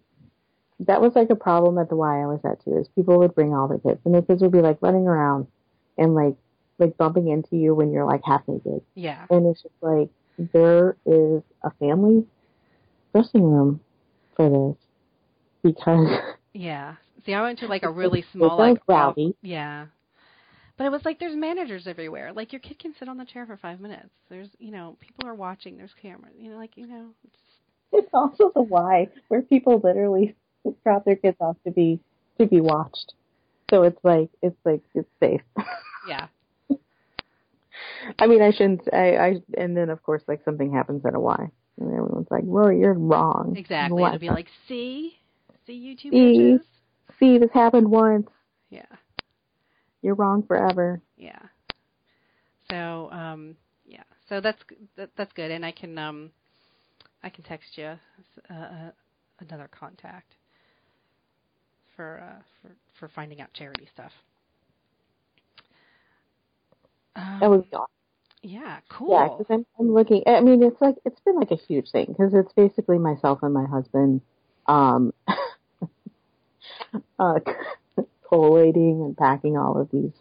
that 0.80 1.00
was 1.00 1.12
like 1.14 1.30
a 1.30 1.36
problem 1.36 1.78
at 1.78 1.88
the 1.88 1.96
Y 1.96 2.22
I 2.22 2.26
was 2.26 2.40
at 2.44 2.62
too. 2.64 2.78
Is 2.78 2.88
people 2.88 3.18
would 3.18 3.34
bring 3.34 3.54
all 3.54 3.68
their 3.68 3.78
kids, 3.78 4.00
and 4.04 4.14
their 4.14 4.22
kids 4.22 4.42
would 4.42 4.52
be 4.52 4.60
like 4.60 4.78
running 4.82 5.06
around 5.06 5.46
and 5.98 6.14
like 6.14 6.36
like 6.78 6.96
bumping 6.98 7.28
into 7.28 7.56
you 7.56 7.74
when 7.74 7.90
you're 7.90 8.04
like 8.04 8.20
half 8.24 8.42
naked, 8.46 8.82
Yeah. 8.94 9.24
and 9.30 9.46
it's 9.46 9.62
just 9.62 9.74
like 9.80 10.10
there 10.52 10.96
is 11.06 11.42
a 11.62 11.70
family 11.78 12.26
dressing 13.14 13.42
room 13.44 13.80
for 14.36 14.50
this 14.50 14.76
because 15.62 16.08
Yeah. 16.52 16.96
See, 17.24 17.32
I 17.32 17.40
went 17.42 17.58
to 17.60 17.66
like 17.66 17.82
a 17.82 17.90
really 18.02 18.24
small, 18.32 18.58
like 18.58 18.82
rowdy. 18.86 19.34
Yeah. 19.40 19.86
But 20.76 20.84
it 20.84 20.90
was 20.90 21.04
like 21.04 21.18
there's 21.18 21.36
managers 21.36 21.86
everywhere. 21.86 22.32
Like 22.32 22.52
your 22.52 22.60
kid 22.60 22.78
can 22.78 22.94
sit 22.98 23.08
on 23.08 23.16
the 23.16 23.24
chair 23.24 23.46
for 23.46 23.56
five 23.56 23.80
minutes. 23.80 24.10
There's, 24.28 24.48
you 24.58 24.70
know, 24.70 24.96
people 25.00 25.28
are 25.28 25.34
watching. 25.34 25.76
There's 25.76 25.94
cameras. 26.00 26.34
You 26.38 26.50
know, 26.50 26.56
like 26.56 26.76
you 26.76 26.86
know, 26.86 27.10
it's, 27.24 27.38
it's 27.92 28.10
also 28.12 28.52
the 28.54 28.62
Y 28.62 29.08
where 29.28 29.42
people 29.42 29.80
literally 29.82 30.34
drop 30.84 31.04
their 31.04 31.16
kids 31.16 31.36
off 31.40 31.56
to 31.64 31.70
be 31.70 32.00
to 32.38 32.46
be 32.46 32.60
watched. 32.60 33.14
So 33.70 33.82
it's 33.84 33.98
like 34.04 34.28
it's 34.42 34.56
like 34.64 34.82
it's 34.94 35.08
safe. 35.18 35.40
yeah, 36.08 36.26
I 38.18 38.26
mean, 38.26 38.42
I 38.42 38.50
shouldn't. 38.50 38.82
I, 38.92 39.16
I 39.16 39.34
and 39.56 39.76
then 39.76 39.90
of 39.90 40.02
course, 40.02 40.22
like 40.28 40.44
something 40.44 40.72
happens 40.72 41.04
at 41.04 41.14
a 41.14 41.20
Y, 41.20 41.50
and 41.80 41.88
everyone's 41.88 42.30
like, 42.30 42.44
"Rori, 42.46 42.80
you're 42.80 42.94
wrong." 42.94 43.54
exactly. 43.56 44.02
It'll 44.02 44.18
be 44.18 44.30
like, 44.30 44.48
see, 44.68 45.16
see 45.66 45.74
you 45.74 45.96
two 45.96 46.10
See? 46.10 46.58
"See, 47.18 47.38
this 47.38 47.50
happened 47.52 47.90
once. 47.90 48.28
Yeah, 48.70 48.84
You're 50.06 50.16
wrong 50.16 50.44
forever." 50.44 51.02
yeah. 51.16 51.40
So, 52.70 53.10
um, 53.12 53.56
yeah. 53.86 54.04
So 54.28 54.40
that's 54.40 54.62
that, 54.96 55.10
that's 55.16 55.32
good, 55.34 55.50
and 55.52 55.64
I 55.64 55.72
can 55.72 55.98
um, 55.98 56.30
I 57.22 57.30
can 57.30 57.44
text 57.44 57.78
you 57.78 57.98
uh, 58.50 58.54
uh, 58.54 58.90
another 59.40 59.68
contact 59.70 60.34
for 61.96 62.20
uh 62.22 62.42
for 62.62 62.70
for 62.98 63.08
finding 63.08 63.40
out 63.40 63.52
charity 63.54 63.86
stuff. 63.92 64.12
That 67.40 67.50
was 67.50 67.62
Um, 67.62 67.70
awesome. 67.72 67.86
Yeah, 68.42 68.80
cool. 68.88 69.10
Yeah, 69.10 69.28
because 69.28 69.46
I'm, 69.50 69.66
I'm 69.78 69.92
looking. 69.94 70.22
I 70.26 70.40
mean, 70.40 70.62
it's 70.62 70.80
like 70.80 70.96
it's 71.04 71.20
been 71.20 71.36
like 71.36 71.52
a 71.52 71.56
huge 71.56 71.90
thing 71.90 72.06
because 72.08 72.34
it's 72.34 72.52
basically 72.54 72.98
myself 72.98 73.40
and 73.42 73.54
my 73.54 73.66
husband, 73.66 74.22
um, 74.66 75.12
uh, 77.18 77.40
collating 78.28 79.02
and 79.02 79.16
packing 79.16 79.56
all 79.56 79.80
of 79.80 79.90
these 79.90 80.12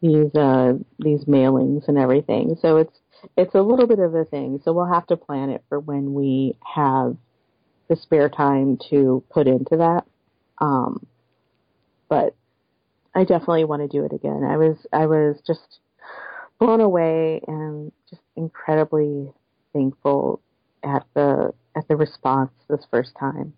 these 0.00 0.34
uh 0.34 0.72
these 0.98 1.24
mailings 1.24 1.86
and 1.88 1.98
everything. 1.98 2.56
So 2.60 2.78
it's 2.78 2.98
it's 3.36 3.54
a 3.54 3.62
little 3.62 3.86
bit 3.86 3.98
of 3.98 4.14
a 4.14 4.24
thing. 4.24 4.60
So 4.64 4.72
we'll 4.72 4.92
have 4.92 5.06
to 5.08 5.16
plan 5.16 5.50
it 5.50 5.62
for 5.68 5.78
when 5.78 6.14
we 6.14 6.56
have 6.74 7.16
the 7.88 7.96
spare 7.96 8.28
time 8.28 8.78
to 8.90 9.22
put 9.30 9.46
into 9.46 9.76
that. 9.76 10.04
Um, 10.58 11.06
but 12.08 12.34
I 13.14 13.24
definitely 13.24 13.64
want 13.64 13.82
to 13.82 13.88
do 13.88 14.04
it 14.04 14.12
again. 14.12 14.44
I 14.44 14.56
was 14.56 14.86
I 14.92 15.06
was 15.06 15.40
just 15.46 15.80
blown 16.58 16.80
away 16.80 17.40
and 17.46 17.92
just 18.08 18.22
incredibly 18.36 19.32
thankful 19.72 20.40
at 20.84 21.04
the 21.14 21.52
at 21.76 21.88
the 21.88 21.96
response 21.96 22.52
this 22.68 22.86
first 22.90 23.12
time. 23.18 23.54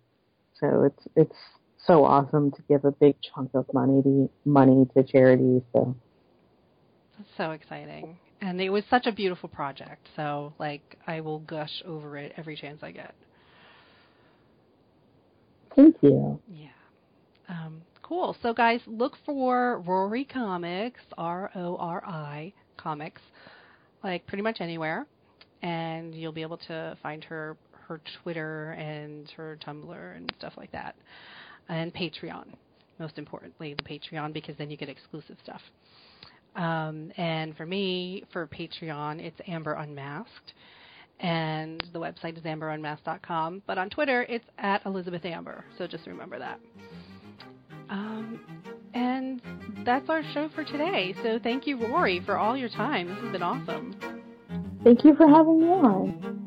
So 0.59 0.83
it's 0.83 1.07
it's 1.15 1.37
so 1.85 2.05
awesome 2.05 2.51
to 2.51 2.61
give 2.69 2.85
a 2.85 2.91
big 2.91 3.15
chunk 3.33 3.51
of 3.53 3.65
money 3.73 4.01
to 4.03 4.29
money 4.45 4.85
to 4.95 5.03
charity. 5.03 5.61
So 5.73 5.95
That's 7.17 7.29
so 7.37 7.51
exciting. 7.51 8.17
And 8.41 8.59
it 8.59 8.69
was 8.69 8.83
such 8.89 9.05
a 9.05 9.11
beautiful 9.11 9.47
project. 9.47 10.07
So, 10.15 10.53
like, 10.59 10.97
I 11.07 11.21
will 11.21 11.39
gush 11.39 11.81
over 11.85 12.17
it 12.17 12.33
every 12.35 12.57
chance 12.57 12.79
I 12.83 12.91
get. 12.91 13.15
thank 15.75 15.95
you. 16.01 16.39
Yeah. 16.49 16.67
Um, 17.49 17.81
cool. 18.01 18.35
So, 18.43 18.53
guys, 18.53 18.81
look 18.85 19.13
for 19.25 19.79
Rori 19.85 20.25
Comics, 20.25 20.99
R 21.17 21.51
O 21.55 21.77
R 21.77 22.03
I 22.05 22.53
Comics, 22.77 23.21
like 24.03 24.27
pretty 24.27 24.43
much 24.43 24.57
anywhere. 24.59 25.07
And 25.61 26.13
you'll 26.13 26.33
be 26.33 26.41
able 26.41 26.57
to 26.67 26.97
find 27.01 27.23
her 27.23 27.55
her 27.87 28.01
Twitter 28.21 28.71
and 28.71 29.29
her 29.31 29.57
Tumblr 29.65 30.17
and 30.17 30.31
stuff 30.37 30.53
like 30.57 30.71
that. 30.71 30.95
And 31.69 31.93
Patreon, 31.93 32.45
most 32.99 33.17
importantly, 33.17 33.73
the 33.73 33.83
Patreon, 33.83 34.33
because 34.33 34.55
then 34.57 34.69
you 34.69 34.77
get 34.77 34.89
exclusive 34.89 35.37
stuff. 35.43 35.61
Um, 36.55 37.11
and 37.17 37.55
for 37.57 37.65
me, 37.65 38.23
for 38.31 38.47
Patreon, 38.47 39.19
it's 39.19 39.39
Amber 39.47 39.73
Unmasked. 39.73 40.53
And 41.19 41.83
the 41.93 41.99
website 41.99 42.37
is 42.37 42.43
amberunmasked.com. 42.43 43.63
But 43.65 43.77
on 43.77 43.89
Twitter, 43.89 44.23
it's 44.23 44.45
at 44.57 44.85
Elizabeth 44.85 45.25
Amber. 45.25 45.63
So 45.77 45.87
just 45.87 46.05
remember 46.05 46.37
that. 46.39 46.59
Um, 47.89 48.39
and 48.93 49.41
that's 49.85 50.09
our 50.09 50.23
show 50.33 50.49
for 50.53 50.63
today. 50.63 51.15
So 51.23 51.39
thank 51.41 51.65
you, 51.65 51.77
Rori, 51.77 52.21
for 52.25 52.37
all 52.37 52.57
your 52.57 52.69
time. 52.69 53.07
This 53.07 53.17
has 53.23 53.31
been 53.31 53.43
awesome. 53.43 53.95
Thank 54.83 55.05
you 55.05 55.15
for 55.15 55.27
having 55.27 55.61
me 55.61 55.67
on. 55.67 56.42